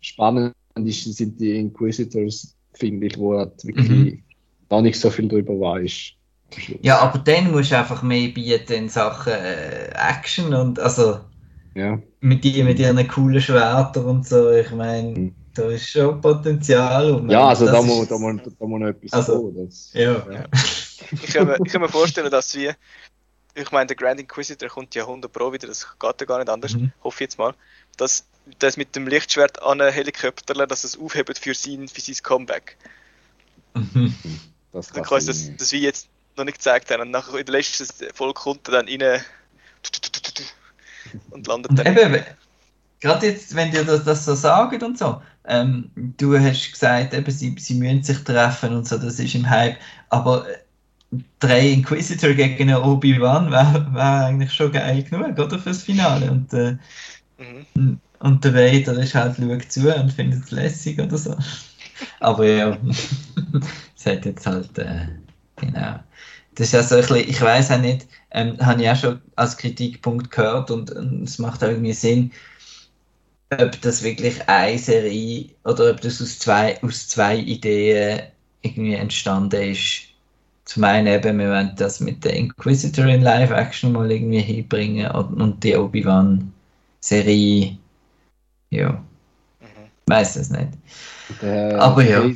spannend 0.00 0.54
ist, 0.84 1.04
sind 1.16 1.40
die 1.40 1.58
Inquisitors, 1.58 2.54
finde 2.74 3.06
ich, 3.06 3.18
wo 3.18 3.38
halt 3.38 3.64
wirklich 3.64 3.88
mhm. 3.88 4.22
noch 4.70 4.82
nicht 4.82 4.98
so 4.98 5.10
viel 5.10 5.28
darüber 5.28 5.58
weiß. 5.58 6.12
Ja, 6.82 6.98
aber 7.00 7.18
dann 7.18 7.50
musst 7.50 7.72
du 7.72 7.78
einfach 7.78 8.02
mehr 8.02 8.28
bieten 8.28 8.72
in 8.72 8.88
Sachen 8.88 9.32
äh, 9.32 9.90
Action 9.94 10.54
und 10.54 10.78
also 10.78 11.18
ja. 11.74 12.00
mit, 12.20 12.44
die, 12.44 12.62
mit 12.62 12.78
ihren 12.78 13.06
coolen 13.08 13.40
Schwertern 13.40 14.04
und 14.04 14.26
so. 14.26 14.50
Ich 14.50 14.70
meine, 14.70 15.18
mhm. 15.18 15.34
Da 15.56 15.70
ist 15.70 15.88
schon 15.88 16.20
Potenzial. 16.20 17.12
Und 17.12 17.30
ja, 17.30 17.48
also 17.48 17.66
da 17.66 17.82
muss, 17.82 18.08
da, 18.08 18.18
muss, 18.18 18.40
da 18.42 18.66
muss 18.66 18.80
noch 18.80 18.88
etwas 18.88 19.12
also, 19.12 19.42
kommen. 19.42 19.66
Das, 19.66 19.90
ja. 19.92 20.12
ja. 20.12 20.44
ich, 21.12 21.26
kann 21.32 21.46
mir, 21.46 21.58
ich 21.64 21.72
kann 21.72 21.80
mir 21.80 21.88
vorstellen, 21.88 22.30
dass 22.30 22.54
wir, 22.54 22.76
ich 23.54 23.70
meine, 23.72 23.86
der 23.86 23.96
Grand 23.96 24.20
Inquisitor 24.20 24.68
kommt 24.68 24.94
ja 24.94 25.02
100 25.02 25.32
Pro 25.32 25.52
wieder, 25.52 25.66
das 25.66 25.86
geht 25.98 26.20
ja 26.20 26.26
gar 26.26 26.38
nicht 26.38 26.50
anders, 26.50 26.74
mhm. 26.74 26.92
hoffe 27.02 27.16
ich 27.16 27.20
jetzt 27.20 27.38
mal, 27.38 27.54
dass 27.96 28.26
das 28.58 28.76
mit 28.76 28.94
dem 28.94 29.08
Lichtschwert 29.08 29.62
an 29.62 29.80
einen 29.80 29.92
Helikopter, 29.92 30.66
dass 30.66 30.84
es 30.84 30.98
aufhebt 30.98 31.38
für 31.38 31.54
sein, 31.54 31.88
für 31.88 32.00
sein 32.00 32.16
Comeback. 32.22 32.76
Mhm. 33.74 34.14
Das, 34.72 34.88
das, 34.88 35.08
das, 35.08 35.26
das, 35.26 35.56
das 35.56 35.72
wie 35.72 35.80
jetzt 35.80 36.08
noch 36.36 36.44
nicht 36.44 36.58
gezeigt 36.58 36.90
haben. 36.90 37.02
Und 37.02 37.10
nachher 37.10 37.38
in 37.38 37.46
der 37.46 37.54
letzten 37.54 37.86
Folge 38.14 38.34
kommt 38.34 38.68
er 38.68 38.82
dann 38.82 38.88
rein 38.88 39.22
und 41.30 41.46
landet 41.46 41.78
dann. 41.78 41.96
Eben, 41.96 42.24
gerade 43.00 43.26
jetzt, 43.26 43.54
wenn 43.54 43.70
dir 43.70 43.84
das, 43.84 44.04
das 44.04 44.24
so 44.24 44.34
sagen 44.34 44.82
und 44.82 44.98
so, 44.98 45.20
ähm, 45.46 45.90
du 45.94 46.38
hast 46.38 46.72
gesagt, 46.72 47.14
eben, 47.14 47.30
sie, 47.30 47.54
sie 47.58 47.74
müssen 47.74 48.02
sich 48.02 48.18
treffen 48.24 48.74
und 48.74 48.86
so, 48.86 48.98
das 48.98 49.18
ist 49.18 49.34
im 49.34 49.48
Hype, 49.48 49.76
aber 50.10 50.48
äh, 50.48 51.18
drei 51.38 51.68
Inquisitor 51.68 52.30
gegen 52.30 52.74
Obi-Wan 52.74 53.50
wäre 53.50 53.86
wär 53.92 54.26
eigentlich 54.26 54.52
schon 54.52 54.72
geil 54.72 55.02
genug, 55.02 55.38
oder, 55.38 55.58
fürs 55.58 55.82
Finale. 55.82 56.30
Und, 56.30 56.52
äh, 56.52 56.76
mhm. 57.74 58.00
und 58.18 58.44
der 58.44 58.54
Vader 58.54 58.98
ist 59.00 59.14
halt, 59.14 59.36
schaut 59.36 59.72
zu 59.72 59.94
und 59.94 60.12
findet 60.12 60.44
es 60.44 60.50
lässig 60.50 60.98
oder 60.98 61.16
so. 61.16 61.36
Aber 62.20 62.46
ja, 62.46 62.76
es 63.96 64.06
hat 64.06 64.24
jetzt 64.24 64.46
halt, 64.46 64.76
äh, 64.78 65.06
genau 65.56 66.00
das 66.56 66.68
ist 66.68 66.72
ja 66.72 66.82
so 66.82 66.94
ein 66.94 67.00
bisschen, 67.02 67.30
ich 67.30 67.40
weiß 67.40 67.70
auch 67.70 67.78
nicht, 67.78 68.06
ähm, 68.30 68.56
habe 68.58 68.82
ich 68.82 68.90
auch 68.90 68.96
schon 68.96 69.20
als 69.36 69.56
Kritikpunkt 69.56 70.30
gehört 70.30 70.70
und, 70.70 70.90
und 70.90 71.22
es 71.22 71.38
macht 71.38 71.62
auch 71.62 71.68
irgendwie 71.68 71.92
Sinn, 71.92 72.32
ob 73.50 73.80
das 73.80 74.02
wirklich 74.02 74.48
eine 74.48 74.78
Serie 74.78 75.50
oder 75.64 75.90
ob 75.90 76.00
das 76.00 76.20
aus 76.20 76.38
zwei, 76.38 76.80
aus 76.82 77.08
zwei 77.08 77.36
Ideen 77.36 78.22
irgendwie 78.62 78.94
entstanden 78.94 79.70
ist. 79.70 80.02
Zum 80.64 80.84
einen 80.84 81.06
eben, 81.06 81.38
wir 81.38 81.50
wollen 81.50 81.72
das 81.76 82.00
mit 82.00 82.24
der 82.24 82.34
Inquisitor 82.34 83.06
in 83.06 83.22
Live-Action 83.22 83.92
mal 83.92 84.10
irgendwie 84.10 84.40
hinbringen 84.40 85.08
und, 85.12 85.40
und 85.40 85.62
die 85.62 85.76
Obi-Wan-Serie, 85.76 87.78
ja, 88.70 88.90
mhm. 88.90 89.66
weiß 90.06 90.36
es 90.36 90.50
nicht. 90.50 90.70
Der, 91.40 91.80
Aber 91.80 92.02
ja 92.02 92.28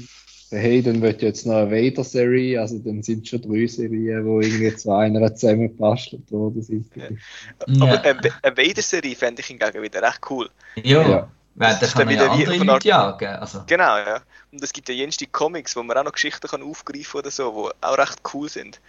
hey, 0.51 0.83
dann 0.83 1.01
wird 1.01 1.23
jetzt 1.23 1.47
noch 1.47 1.57
eine 1.57 1.71
Vader-Serie, 1.71 2.61
also 2.61 2.79
dann 2.79 3.03
sind 3.03 3.29
schon 3.29 3.43
drei 3.43 3.67
Serien, 3.67 4.25
wo 4.25 4.41
irgendwie 4.41 4.75
zu 4.75 4.93
einer 4.93 5.35
zusammengebastelt 5.35 6.31
worden 6.33 6.63
sind. 6.63 6.87
Ja. 6.97 7.85
Aber 7.85 8.05
eine 8.05 8.57
Vader-Serie 8.57 9.15
fände 9.15 9.41
ich 9.41 9.47
hingegen 9.47 9.83
wieder 9.83 10.03
recht 10.03 10.21
cool. 10.31 10.49
Ja, 10.83 11.09
ja. 11.09 11.31
Weil 11.55 11.77
da 11.81 11.87
kann 11.87 12.07
man 12.07 12.15
ja 12.15 12.31
andere 12.31 12.57
Leute 12.57 12.89
jagen. 12.89 13.37
Also. 13.37 13.63
Genau, 13.67 13.97
ja. 13.99 14.23
Und 14.53 14.63
es 14.63 14.73
gibt 14.73 14.89
ja 14.89 14.95
jenste 14.95 15.27
Comics, 15.27 15.77
wo 15.77 15.83
man 15.83 15.97
auch 15.99 16.05
noch 16.05 16.13
Geschichten 16.13 16.47
kann 16.49 16.63
aufgreifen 16.63 17.21
oder 17.21 17.31
so, 17.31 17.51
die 17.69 17.87
auch 17.87 17.99
recht 17.99 18.21
cool 18.33 18.49
sind. 18.49 18.81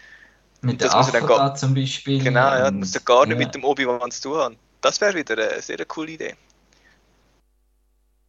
Mit 0.62 0.80
der 0.80 0.94
Afro 0.94 1.54
zum 1.56 1.74
Beispiel. 1.74 2.24
Genau, 2.24 2.40
ja, 2.40 2.70
das 2.70 2.74
muss 2.74 2.94
ja 2.94 3.02
gar 3.04 3.26
nicht 3.26 3.40
ja. 3.40 3.46
mit 3.46 3.56
dem 3.56 3.64
Obi-Wan 3.64 4.12
zu 4.12 4.22
tun 4.22 4.38
haben. 4.38 4.56
Das 4.80 5.02
wäre 5.02 5.16
wieder 5.16 5.34
eine 5.34 5.62
sehr 5.62 5.84
coole 5.86 6.12
Idee. 6.12 6.36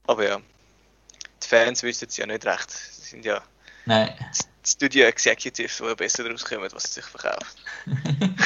Aber 0.06 0.26
ja, 0.26 0.38
die 1.44 1.48
Fans 1.48 1.82
wissen 1.82 2.08
es 2.08 2.16
ja 2.16 2.26
nicht 2.26 2.46
recht 2.46 2.70
sind 2.70 3.24
ja 3.24 3.42
Nein. 3.86 4.10
Studio 4.64 5.06
Executives, 5.06 5.78
die 5.78 5.94
besser 5.96 6.24
daraus 6.24 6.44
kommen, 6.44 6.68
was 6.72 6.94
sich 6.94 7.04
verkauft. 7.04 7.56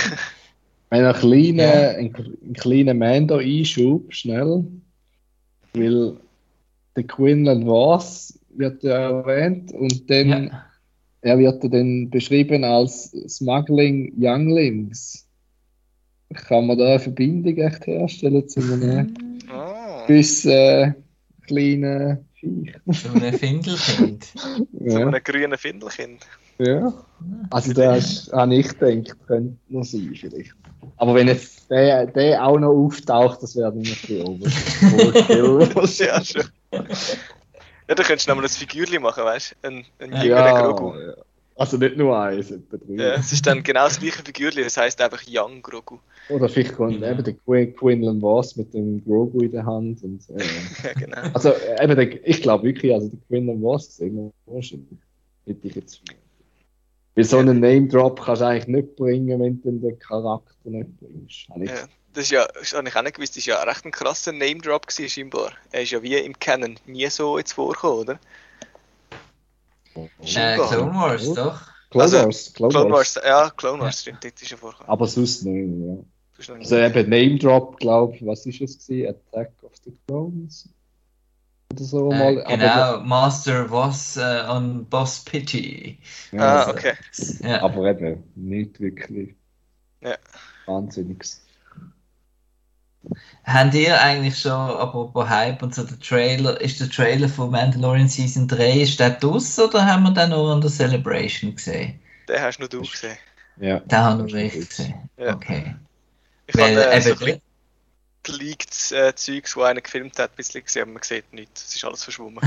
Wenn 0.90 1.04
ein 1.04 1.14
kleiner, 1.14 1.92
ja. 1.92 1.98
ein, 1.98 2.14
ein 2.14 2.54
kleiner 2.54 2.94
Mando-Einschub, 2.94 4.12
schnell, 4.14 4.64
weil 5.74 6.16
der 6.94 7.04
Quinlan 7.04 7.66
Voss 7.66 8.38
wird 8.50 8.82
ja 8.82 9.10
erwähnt 9.10 9.72
und 9.72 10.08
dann 10.08 10.44
ja. 10.44 10.66
er 11.20 11.38
wird 11.38 11.62
dann 11.64 12.08
beschrieben 12.08 12.64
als 12.64 13.10
Smuggling 13.28 14.14
Younglings. 14.16 15.26
Kann 16.32 16.66
man 16.66 16.78
da 16.78 16.86
eine 16.86 17.00
Verbindung 17.00 17.58
echt 17.58 17.86
herstellen 17.86 18.48
zu 18.48 18.60
einem 18.60 19.14
oh. 19.52 20.06
bis 20.06 20.46
äh, 20.46 20.92
kleinen 21.46 22.25
so 22.86 23.08
ein 23.12 23.38
Findelkind. 23.38 24.26
ja. 24.80 24.90
So 24.90 24.98
ein 24.98 25.22
grünes 25.24 25.60
Findelkind. 25.60 26.26
Ja. 26.58 26.92
Also 27.50 27.72
das 27.72 28.30
habe 28.32 28.54
ich 28.54 28.78
gedacht, 28.78 29.16
könnte 29.26 29.56
noch 29.68 29.84
sein 29.84 30.14
vielleicht. 30.14 30.54
Aber 30.96 31.14
wenn 31.14 31.28
jetzt 31.28 31.70
der, 31.70 32.06
der 32.06 32.44
auch 32.44 32.58
noch 32.58 32.70
auftaucht, 32.70 33.42
das 33.42 33.56
wäre 33.56 33.72
dann 33.72 33.82
natürlich 33.82 34.24
oberst. 34.24 36.00
ja, 36.00 36.24
schon. 36.24 36.44
Ja, 37.88 37.94
da 37.94 38.02
könntest 38.02 38.26
du 38.26 38.30
nochmal 38.30 38.46
ein 38.46 38.50
Figürchen 38.50 39.02
machen, 39.02 39.24
weißt 39.24 39.56
du? 39.62 39.68
Ein, 39.68 39.84
ein 39.98 40.12
jüngerer 40.22 40.46
ja, 40.46 40.62
Grogu. 40.62 40.98
Ja. 40.98 41.14
Also 41.56 41.78
nicht 41.78 41.96
nur 41.96 42.18
eins. 42.18 42.52
Ja, 42.88 43.14
es 43.14 43.32
ist 43.32 43.46
dann 43.46 43.62
genau 43.62 43.84
das 43.84 43.98
gleiche 43.98 44.22
Figürchen, 44.22 44.62
das 44.62 44.76
heisst 44.76 45.00
einfach 45.00 45.22
Young 45.26 45.62
Grogu. 45.62 45.98
Oder 46.28 46.50
vielleicht 46.50 46.74
kommt 46.74 47.00
ja. 47.00 47.10
eben 47.10 47.24
der 47.24 47.34
Quin 47.34 47.74
Quinlan 47.74 48.20
Voss 48.20 48.56
mit 48.56 48.74
dem 48.74 49.02
Grogu 49.02 49.40
in 49.40 49.52
der 49.52 49.64
Hand. 49.64 50.02
Und, 50.02 50.20
äh, 50.30 50.44
ja, 50.84 50.92
genau. 50.92 51.16
Also 51.32 51.54
eben, 51.80 51.96
der, 51.96 52.28
ich 52.28 52.42
glaube 52.42 52.64
wirklich, 52.64 52.92
also 52.92 53.08
der 53.08 53.18
Quinlan 53.28 53.62
Voss 53.62 53.88
gesehen, 53.88 54.32
wahrscheinlich. 54.44 54.98
Hätte 55.46 55.68
ich 55.68 55.76
jetzt 55.76 56.02
Weil 57.14 57.24
so 57.24 57.38
einen 57.38 57.60
Name-Drop 57.60 58.20
kannst 58.20 58.42
du 58.42 58.46
eigentlich 58.46 58.66
nicht 58.66 58.96
bringen, 58.96 59.40
wenn 59.40 59.62
du 59.62 59.70
den 59.78 59.98
Charakter 59.98 60.52
nicht 60.64 60.90
bringst. 60.98 61.46
Ja, 61.56 61.86
das 62.12 62.24
ist 62.24 62.30
ja, 62.32 62.46
das 62.58 62.74
habe 62.74 62.88
ich 62.88 62.96
auch 62.96 63.02
nicht 63.02 63.14
gewusst, 63.14 63.36
das 63.36 63.46
war 63.46 63.54
ja 63.54 63.62
recht 63.62 63.84
ein 63.84 63.92
krasser 63.92 64.32
Name-Drop 64.32 64.90
scheinbar. 64.90 65.52
Er 65.70 65.82
ist 65.82 65.92
ja 65.92 66.02
wie 66.02 66.16
im 66.16 66.38
Canon 66.38 66.76
nie 66.86 67.08
so 67.08 67.38
jetzt 67.38 67.52
vorgekommen, 67.52 68.00
oder? 68.00 68.20
Äh, 69.96 70.56
Clone 70.56 70.94
Wars, 70.94 71.32
doch. 71.34 71.60
Clone 71.90 72.04
also, 72.04 72.24
Wars, 72.24 72.52
Clone, 72.52 72.72
Clone 72.72 72.90
Wars. 72.90 73.16
Wars. 73.16 73.24
Ja, 73.26 73.50
Clone 73.50 73.80
Wars, 73.80 74.00
stimmt, 74.02 74.24
dort 74.24 74.42
ist 74.42 74.52
er 74.52 74.58
vorgekommen. 74.58 74.90
Aber 74.90 75.06
sonst 75.06 75.44
nicht, 75.44 75.86
ja. 75.86 75.96
Also 76.54 76.76
eben 76.76 77.08
Name 77.08 77.38
Drop, 77.38 77.78
glaube 77.78 78.14
ich, 78.14 78.26
was 78.26 78.44
ist 78.44 78.60
es 78.60 78.86
gewesen? 78.86 79.08
Attack 79.08 79.52
of 79.62 79.72
the 79.84 79.96
Clones? 80.06 80.68
Oder 81.72 81.84
so 81.84 82.10
äh, 82.10 82.18
mal. 82.18 82.44
Genau, 82.44 82.66
aber, 82.66 83.04
Master 83.04 83.70
was 83.70 84.16
äh, 84.16 84.44
on 84.48 84.84
Boss 84.86 85.24
Pity. 85.24 85.98
Ja, 86.32 86.40
ah, 86.40 86.58
also, 86.60 86.70
okay. 86.72 86.92
Ja. 87.42 87.62
Aber 87.62 87.86
eben, 87.86 88.22
nicht 88.34 88.78
wirklich. 88.80 89.34
Ja. 90.02 90.16
Wahnsinniges. 90.66 91.45
Habt 93.44 93.74
ihr 93.74 94.00
eigentlich 94.00 94.38
schon, 94.38 94.52
apropos 94.52 95.28
Hype 95.28 95.62
und 95.62 95.74
so, 95.74 95.84
der 95.84 95.98
Trailer, 96.00 96.60
ist 96.60 96.80
der 96.80 96.90
Trailer 96.90 97.28
von 97.28 97.50
Mandalorian 97.50 98.08
Season 98.08 98.48
3, 98.48 98.80
ist 98.80 98.98
der 98.98 99.10
draus 99.10 99.58
oder 99.58 99.86
haben 99.86 100.04
wir 100.04 100.12
den 100.12 100.30
nur 100.30 100.52
an 100.52 100.60
der 100.60 100.70
Celebration 100.70 101.54
gesehen? 101.54 102.00
Den 102.28 102.40
hast 102.40 102.58
nur 102.58 102.68
du 102.68 102.80
gesehen. 102.80 103.16
Ja. 103.58 103.80
Den 103.80 103.98
haben 103.98 104.26
wir 104.26 104.34
echt 104.34 104.68
gesehen. 104.68 105.08
Ja. 105.16 105.34
Okay. 105.34 105.76
Ich 106.48 106.56
Weil, 106.56 106.76
habe 106.76 106.92
äh, 106.92 107.00
so 107.00 107.24
ein 107.24 107.40
geleaktes 108.22 108.92
äh, 108.92 109.14
Zeugs, 109.14 109.56
wo 109.56 109.62
einer 109.62 109.80
gefilmt 109.80 110.18
hat, 110.18 110.32
ein 110.32 110.36
bisschen 110.36 110.64
gesehen, 110.64 110.82
aber 110.82 110.92
man 110.92 111.02
sieht 111.02 111.32
nichts. 111.32 111.68
Es 111.68 111.76
ist 111.76 111.84
alles 111.84 112.02
verschwommen. 112.02 112.40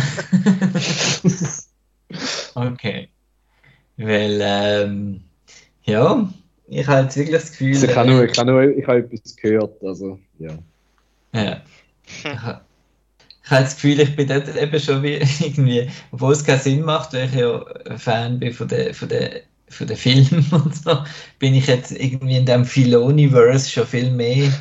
okay. 2.55 3.09
Weil, 3.97 4.39
ähm, 4.41 5.23
ja, 5.83 6.29
ich 6.67 6.87
habe 6.87 7.03
jetzt 7.03 7.17
wirklich 7.17 7.35
das 7.35 7.51
Gefühl. 7.51 7.73
Also 7.73 7.87
ich 7.87 7.95
habe 7.95 8.09
nur, 8.09 8.25
ich 8.25 8.37
habe 8.37 8.51
nur 8.51 8.63
ich 8.63 8.87
habe 8.87 8.99
etwas 8.99 9.35
gehört, 9.35 9.83
also 9.83 10.19
ja. 10.39 10.57
Ja. 11.33 11.61
Ich 12.05 12.25
habe, 12.25 12.61
das 13.49 13.75
Gefühl, 13.75 13.99
ich 13.99 14.15
bin 14.15 14.27
dort 14.27 14.55
eben 14.55 14.79
schon 14.79 15.03
wie 15.03 15.15
irgendwie, 15.39 15.89
obwohl 16.11 16.33
es 16.33 16.43
keinen 16.43 16.59
Sinn 16.59 16.81
macht, 16.81 17.13
weil 17.13 17.25
ich 17.25 17.35
ja 17.35 17.63
Fan 17.97 18.39
bin 18.39 18.53
von 18.53 18.67
den 18.67 18.93
von 18.93 19.09
der, 19.09 19.41
von 19.69 19.87
der 19.87 19.97
Filmen 19.97 20.45
und 20.51 20.75
so, 20.75 21.03
bin 21.39 21.55
ich 21.55 21.67
jetzt 21.67 21.91
irgendwie 21.91 22.37
in 22.37 22.45
dem 22.45 22.65
Filoniverse 22.65 23.69
schon 23.69 23.87
viel 23.87 24.11
mehr 24.11 24.51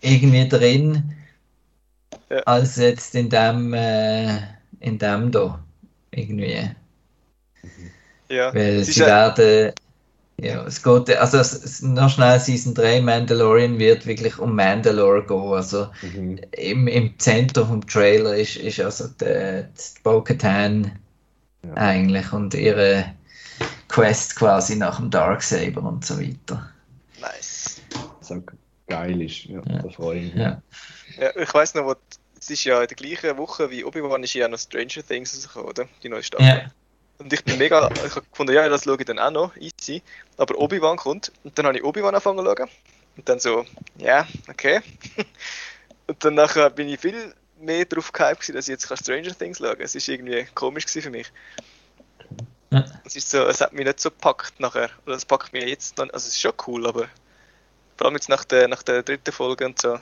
irgendwie 0.00 0.48
drin, 0.48 1.14
ja. 2.30 2.38
als 2.40 2.76
jetzt 2.76 3.14
in 3.14 3.30
dem, 3.30 3.72
äh, 3.74 4.36
in 4.80 4.98
dem 4.98 5.30
da. 5.30 5.60
Irgendwie. 6.10 6.70
Ja. 8.28 8.54
Weil 8.54 8.84
sie, 8.84 8.92
sie 8.92 9.00
werden 9.00 9.72
Ja, 10.40 10.64
es 10.66 10.82
geht, 10.82 11.10
also 11.16 11.38
es, 11.38 11.52
es, 11.52 11.82
noch 11.82 12.10
schnell 12.10 12.40
Season 12.40 12.74
3 12.74 13.00
Mandalorian 13.02 13.78
wird 13.78 14.04
wirklich 14.04 14.38
um 14.38 14.54
Mandalore 14.56 15.24
gehen. 15.24 15.52
Also 15.52 15.88
Mhm. 16.02 16.40
im, 16.52 16.88
im 16.88 17.18
Zentrum 17.18 17.68
vom 17.68 17.86
Trailer 17.86 18.34
ist, 18.36 18.56
ist 18.56 18.80
also 18.80 19.06
die, 19.08 19.64
die 19.64 20.00
Bo-Katan 20.02 20.98
Ja. 21.64 21.74
eigentlich 21.74 22.32
und 22.32 22.52
ihre 22.54 23.14
Quest 23.88 24.34
quasi 24.36 24.76
nach 24.76 24.98
dem 24.98 25.10
Darksaber 25.10 25.82
und 25.82 26.04
so 26.04 26.20
weiter. 26.20 26.68
Nice. 27.20 27.80
Auch 28.28 28.42
geil 28.88 29.22
ist. 29.22 29.44
Ja, 29.44 29.60
Ja. 29.66 29.82
da 29.82 29.88
freue 29.88 30.18
ich 30.18 30.34
mich. 30.34 30.42
Ja. 30.42 30.60
Ja, 31.20 31.36
ich 31.36 31.54
weiss 31.54 31.74
noch, 31.74 31.84
wo, 31.84 31.94
es 32.40 32.50
ist 32.50 32.64
ja 32.64 32.82
in 32.82 32.88
der 32.88 32.96
gleichen 32.96 33.36
Woche 33.38 33.70
wie 33.70 33.84
Obi-Wan 33.84 34.24
ist 34.24 34.34
ja 34.34 34.48
noch 34.48 34.58
Stranger 34.58 35.06
Things 35.06 35.34
rausgekommen, 35.36 35.68
oder? 35.68 35.88
Die 36.02 36.08
neue 36.08 36.22
Staffel. 36.24 36.44
Ja. 36.46 36.70
Und 37.18 37.32
ich 37.32 37.44
bin 37.44 37.58
mega, 37.58 37.88
ich 38.04 38.16
hab 38.16 38.30
gefunden, 38.30 38.54
ja, 38.54 38.68
das 38.68 38.84
schaue 38.84 38.96
ich 38.98 39.04
dann 39.04 39.18
auch 39.18 39.30
noch, 39.30 39.56
easy. 39.56 40.02
Aber 40.36 40.58
Obi-Wan 40.58 40.96
kommt 40.96 41.32
und 41.44 41.56
dann 41.56 41.66
habe 41.66 41.78
ich 41.78 41.84
Obi-Wan 41.84 42.14
angefangen 42.14 42.38
zu 42.38 42.44
schauen. 42.44 42.70
Und 43.16 43.28
dann 43.28 43.38
so, 43.38 43.64
ja, 43.98 44.26
okay. 44.48 44.80
und 46.08 46.24
dann 46.24 46.34
nachher 46.34 46.70
bin 46.70 46.88
ich 46.88 47.00
viel 47.00 47.32
mehr 47.60 47.84
drauf 47.84 48.12
gehypt, 48.12 48.48
dass 48.54 48.68
ich 48.68 48.72
jetzt 48.72 48.98
Stranger 48.98 49.36
Things 49.36 49.58
schauen 49.58 49.74
kann. 49.74 49.80
Es 49.80 49.94
ist 49.94 50.08
irgendwie 50.08 50.44
komisch 50.54 50.86
für 50.86 51.10
mich. 51.10 51.30
Ja. 52.70 52.84
Es 53.04 53.14
ist 53.14 53.30
so, 53.30 53.46
es 53.46 53.60
hat 53.60 53.72
mich 53.72 53.86
nicht 53.86 54.00
so 54.00 54.10
gepackt 54.10 54.58
nachher. 54.58 54.90
Oder 55.06 55.14
es 55.14 55.24
packt 55.24 55.52
mich 55.52 55.64
jetzt 55.64 55.98
dann, 55.98 56.10
also 56.10 56.26
es 56.26 56.34
ist 56.34 56.40
schon 56.40 56.52
cool, 56.66 56.86
aber 56.86 57.08
vor 57.96 58.06
allem 58.06 58.16
jetzt 58.16 58.28
nach 58.28 58.44
der, 58.44 58.66
nach 58.66 58.82
der 58.82 59.04
dritten 59.04 59.30
Folge 59.30 59.66
und 59.66 59.80
so, 59.80 60.00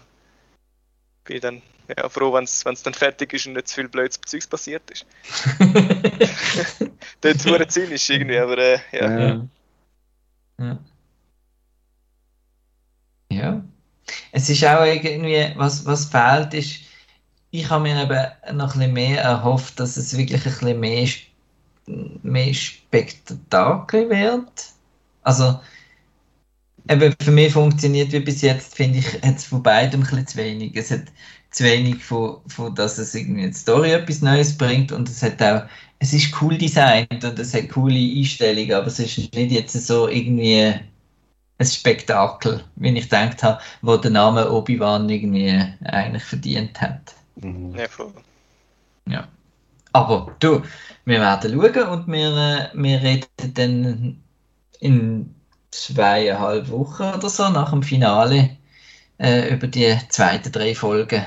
bin 1.25 1.37
ich 1.37 1.43
dann 1.43 1.63
ja, 1.97 2.09
froh, 2.09 2.33
wenn 2.33 2.45
es 2.45 2.83
dann 2.83 2.95
fertig 2.95 3.33
ist 3.33 3.47
und 3.47 3.55
nicht 3.55 3.69
zu 3.69 3.77
viel 3.77 3.89
blödes 3.89 4.21
Zeugs 4.25 4.47
passiert 4.47 4.83
ist. 4.91 5.07
Dort 7.21 7.47
es 7.47 7.75
zynisch 7.75 8.11
irgendwie, 8.11 8.39
aber 8.39 8.59
äh, 8.59 8.79
ja. 8.93 9.19
Ja. 9.19 9.49
Ja. 10.59 10.79
ja. 13.31 13.65
Es 14.33 14.49
ist 14.49 14.65
auch 14.65 14.85
irgendwie, 14.85 15.53
was, 15.57 15.85
was 15.87 16.07
fehlt, 16.07 16.55
ist, 16.55 16.81
ich 17.51 17.69
habe 17.69 17.83
mir 17.83 18.03
eben 18.03 18.57
noch 18.57 18.75
ein 18.75 18.79
bisschen 18.79 18.93
mehr 18.95 19.23
erhofft, 19.23 19.79
dass 19.79 19.97
es 19.97 20.17
wirklich 20.17 20.47
ein 20.47 20.53
bisschen 20.53 20.81
mehr, 20.81 21.09
mehr 22.23 22.55
Spektakel 22.55 24.09
wird. 24.09 24.65
Also, 25.23 25.61
eben 26.89 27.15
für 27.21 27.31
mich 27.31 27.53
funktioniert 27.53 28.13
wie 28.13 28.21
bis 28.21 28.43
jetzt, 28.43 28.75
finde 28.75 28.99
ich, 28.99 29.13
hat 29.23 29.37
es 29.37 29.45
von 29.45 29.63
beidem 29.63 30.03
ein 30.03 30.27
zu 30.27 30.37
wenig. 30.37 30.77
Es 30.77 30.91
hat 30.91 31.05
zu 31.51 31.65
wenig 31.65 32.03
von, 32.03 32.39
von 32.47 32.75
dass 32.75 32.99
es 32.99 33.15
irgendwie 33.15 33.45
in 33.45 33.51
die 33.51 33.57
Story 33.57 33.93
etwas 33.93 34.23
Neues 34.23 34.57
bringt 34.57 34.91
und 34.93 35.09
es 35.09 35.23
hat 35.23 35.43
auch, 35.43 35.65
es 35.99 36.13
ist 36.13 36.35
cool 36.41 36.57
designt 36.57 37.25
und 37.25 37.39
es 37.39 37.55
hat 37.55 37.69
coole 37.69 37.95
Einstellungen, 37.95 38.73
aber 38.73 38.87
es 38.87 38.99
ist 38.99 39.19
nicht 39.35 39.53
jetzt 39.53 39.73
so 39.87 40.09
irgendwie 40.09 40.75
ein 41.59 41.67
Spektakel, 41.67 42.65
wie 42.77 42.97
ich 42.97 43.05
gedacht 43.05 43.43
habe, 43.43 43.61
wo 43.83 43.97
der 43.97 44.11
Name 44.11 44.51
Obi-Wan 44.51 45.09
irgendwie 45.09 45.63
eigentlich 45.85 46.25
verdient 46.25 46.81
hat. 46.81 47.15
Mhm. 47.37 47.75
Ja, 47.77 47.89
voll. 47.89 48.13
Ja. 49.07 49.29
Aber 49.93 50.35
du, 50.41 50.63
wir 51.05 51.21
werden 51.21 51.53
schauen 51.53 51.89
und 51.89 52.09
wir, 52.09 52.37
äh, 52.37 52.69
wir 52.75 53.03
reden 53.03 53.55
dann 53.55 54.23
in 54.81 55.35
zweieinhalb 55.73 56.69
Wochen 56.71 57.03
oder 57.03 57.29
so 57.29 57.49
nach 57.49 57.71
dem 57.71 57.83
Finale 57.83 58.57
äh, 59.19 59.53
über 59.53 59.67
die 59.67 59.99
zweiten 60.09 60.53
drei 60.53 60.75
Folgen. 60.75 61.25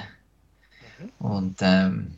Und 1.20 1.58
ähm, 1.62 2.16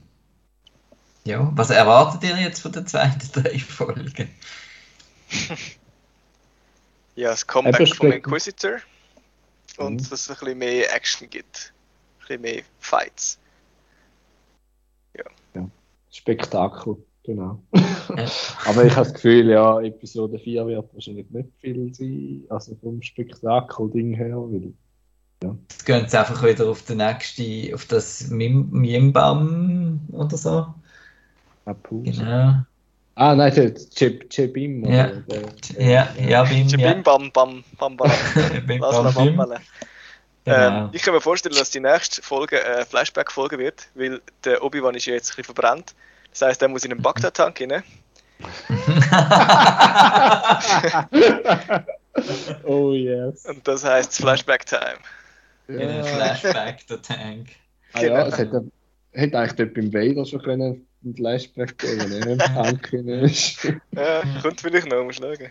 ja, 1.23 1.49
was 1.53 1.71
erwartet 1.71 2.23
ihr 2.23 2.37
jetzt 2.37 2.61
von 2.61 2.71
den 2.71 2.85
zweiten 2.85 3.31
drei 3.33 3.57
Folgen? 3.59 4.29
Ja, 7.15 7.31
das 7.31 7.47
Comeback 7.47 7.95
vom 7.95 8.11
Inquisitor 8.11 8.77
und 9.77 9.93
Mhm. 9.93 9.97
dass 9.97 10.11
es 10.11 10.29
ein 10.29 10.35
bisschen 10.37 10.57
mehr 10.59 10.93
Action 10.95 11.27
gibt. 11.27 11.73
Ein 11.73 12.19
bisschen 12.19 12.41
mehr 12.41 12.63
Fights. 12.79 13.39
Spektakel, 16.11 16.97
genau. 17.27 17.59
Ja. 17.73 17.83
Aber 18.65 18.83
ich 18.85 18.95
habe 18.95 19.05
das 19.05 19.13
Gefühl, 19.13 19.49
ja, 19.51 19.79
Episode 19.81 20.39
4 20.39 20.65
wird 20.65 20.91
wahrscheinlich 20.93 21.29
nicht 21.29 21.49
viel 21.61 21.93
sein, 21.93 22.43
also 22.49 22.75
vom 22.81 23.01
Spektakel-Ding 23.03 24.15
her, 24.15 24.35
weil 24.37 24.73
Jetzt 25.69 25.85
gehen 25.85 26.07
sie 26.07 26.17
einfach 26.19 26.43
wieder 26.43 26.67
auf 26.67 26.81
den 26.81 26.97
nächsten, 26.97 27.71
auf 27.75 27.85
das 27.85 28.27
Mim 28.29 28.69
Mimbam 28.71 29.99
oder 30.11 30.35
so. 30.35 30.65
Apu. 31.65 32.01
Genau. 32.01 32.55
Ah, 33.13 33.35
nein, 33.35 33.53
der 33.53 33.75
Chip, 33.75 34.29
Chibim. 34.31 34.83
oder 34.83 34.93
Ja. 34.93 35.07
der- 35.07 35.87
Ja, 35.87 36.07
ja, 36.27 36.43
Bim, 36.43 36.67
ja. 36.69 36.93
Bim 36.93 37.03
bam 37.03 37.31
bam 37.31 37.63
bam 37.77 37.97
bam. 37.97 38.11
Bim, 38.67 38.79
Lass 38.81 38.95
bam, 38.95 39.03
mal 39.13 39.25
bim. 39.25 39.35
bam 39.35 39.49
Genau. 40.45 40.83
ähm, 40.85 40.89
Ich 40.93 41.01
kann 41.03 41.13
mir 41.13 41.21
vorstellen, 41.21 41.55
dass 41.55 41.69
die 41.71 41.81
nächste 41.81 42.21
Folge 42.21 42.63
eine 42.65 42.85
Flashback-Folge 42.85 43.59
wird, 43.59 43.89
weil 43.95 44.21
der 44.45 44.63
Obi-Wan 44.63 44.95
ist 44.95 45.05
ja 45.05 45.13
jetzt 45.13 45.31
ein 45.31 45.35
bisschen 45.35 45.53
verbrannt. 45.53 45.93
Das 46.37 46.49
heißt, 46.49 46.61
er 46.61 46.67
muss 46.67 46.85
in 46.85 46.91
einen 46.91 47.01
Bagdad-Tank 47.01 47.59
rein. 47.61 47.81
oh 52.63 52.93
yes. 52.93 53.45
Und 53.45 53.67
das 53.67 53.83
heißt 53.83 54.17
Flashback-Time. 54.17 54.99
In 55.67 55.81
einem 55.81 56.05
Flashback, 56.05 56.85
der 56.85 57.01
Tank. 57.01 57.47
Ah, 57.93 58.03
ja, 58.03 58.27
es 58.27 58.37
hätte, 58.37 58.69
hätte 59.13 59.39
eigentlich 59.39 59.55
dort 59.55 59.73
beim 59.73 59.91
Vader 59.91 60.25
schon 60.25 60.43
können 60.43 60.85
ein 61.03 61.15
Flashback 61.15 61.75
geben, 61.79 62.11
wenn 62.11 62.21
er 62.21 62.33
im 62.33 62.37
Tank 62.53 62.93
ist. 62.93 63.73
Ja, 63.93 64.21
kommt 64.43 64.61
vielleicht 64.61 64.89
noch, 64.89 65.03
muss 65.03 65.15
schauen. 65.15 65.49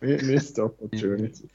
Missed 0.00 0.60
Opportunity. 0.60 1.48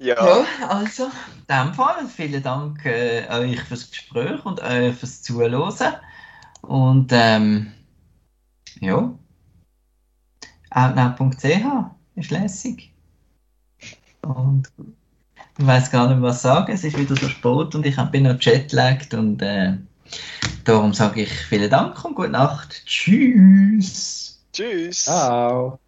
Ja, 0.00 0.16
Ja, 0.26 0.44
also, 0.68 1.04
in 1.04 1.10
dem 1.48 1.72
Fall 1.72 2.04
vielen 2.08 2.42
Dank 2.42 2.84
äh, 2.84 3.28
euch 3.30 3.60
fürs 3.60 3.88
Gespräch 3.88 4.44
und 4.44 4.60
euch 4.60 4.96
fürs 4.96 5.22
Zuhören. 5.22 5.72
Und 6.68 7.08
ähm, 7.12 7.72
ja, 8.80 9.18
outnow.ch 10.68 11.64
ist 12.14 12.30
lässig. 12.30 12.92
Und 14.20 14.70
ich 15.58 15.66
weiß 15.66 15.90
gar 15.90 16.08
nicht, 16.10 16.20
was 16.20 16.42
sagen. 16.42 16.70
Es 16.70 16.84
ist 16.84 16.98
wieder 16.98 17.16
so 17.16 17.26
spät 17.26 17.74
und 17.74 17.86
ich 17.86 17.96
bin 18.10 18.24
noch 18.24 18.38
jetlagged 18.38 19.14
und 19.14 19.40
äh, 19.40 19.78
darum 20.64 20.92
sage 20.92 21.22
ich 21.22 21.32
vielen 21.32 21.70
Dank 21.70 22.04
und 22.04 22.14
gute 22.14 22.28
Nacht. 22.28 22.84
Tschüss. 22.84 24.38
tschüss. 24.52 25.04
Ciao. 25.04 25.78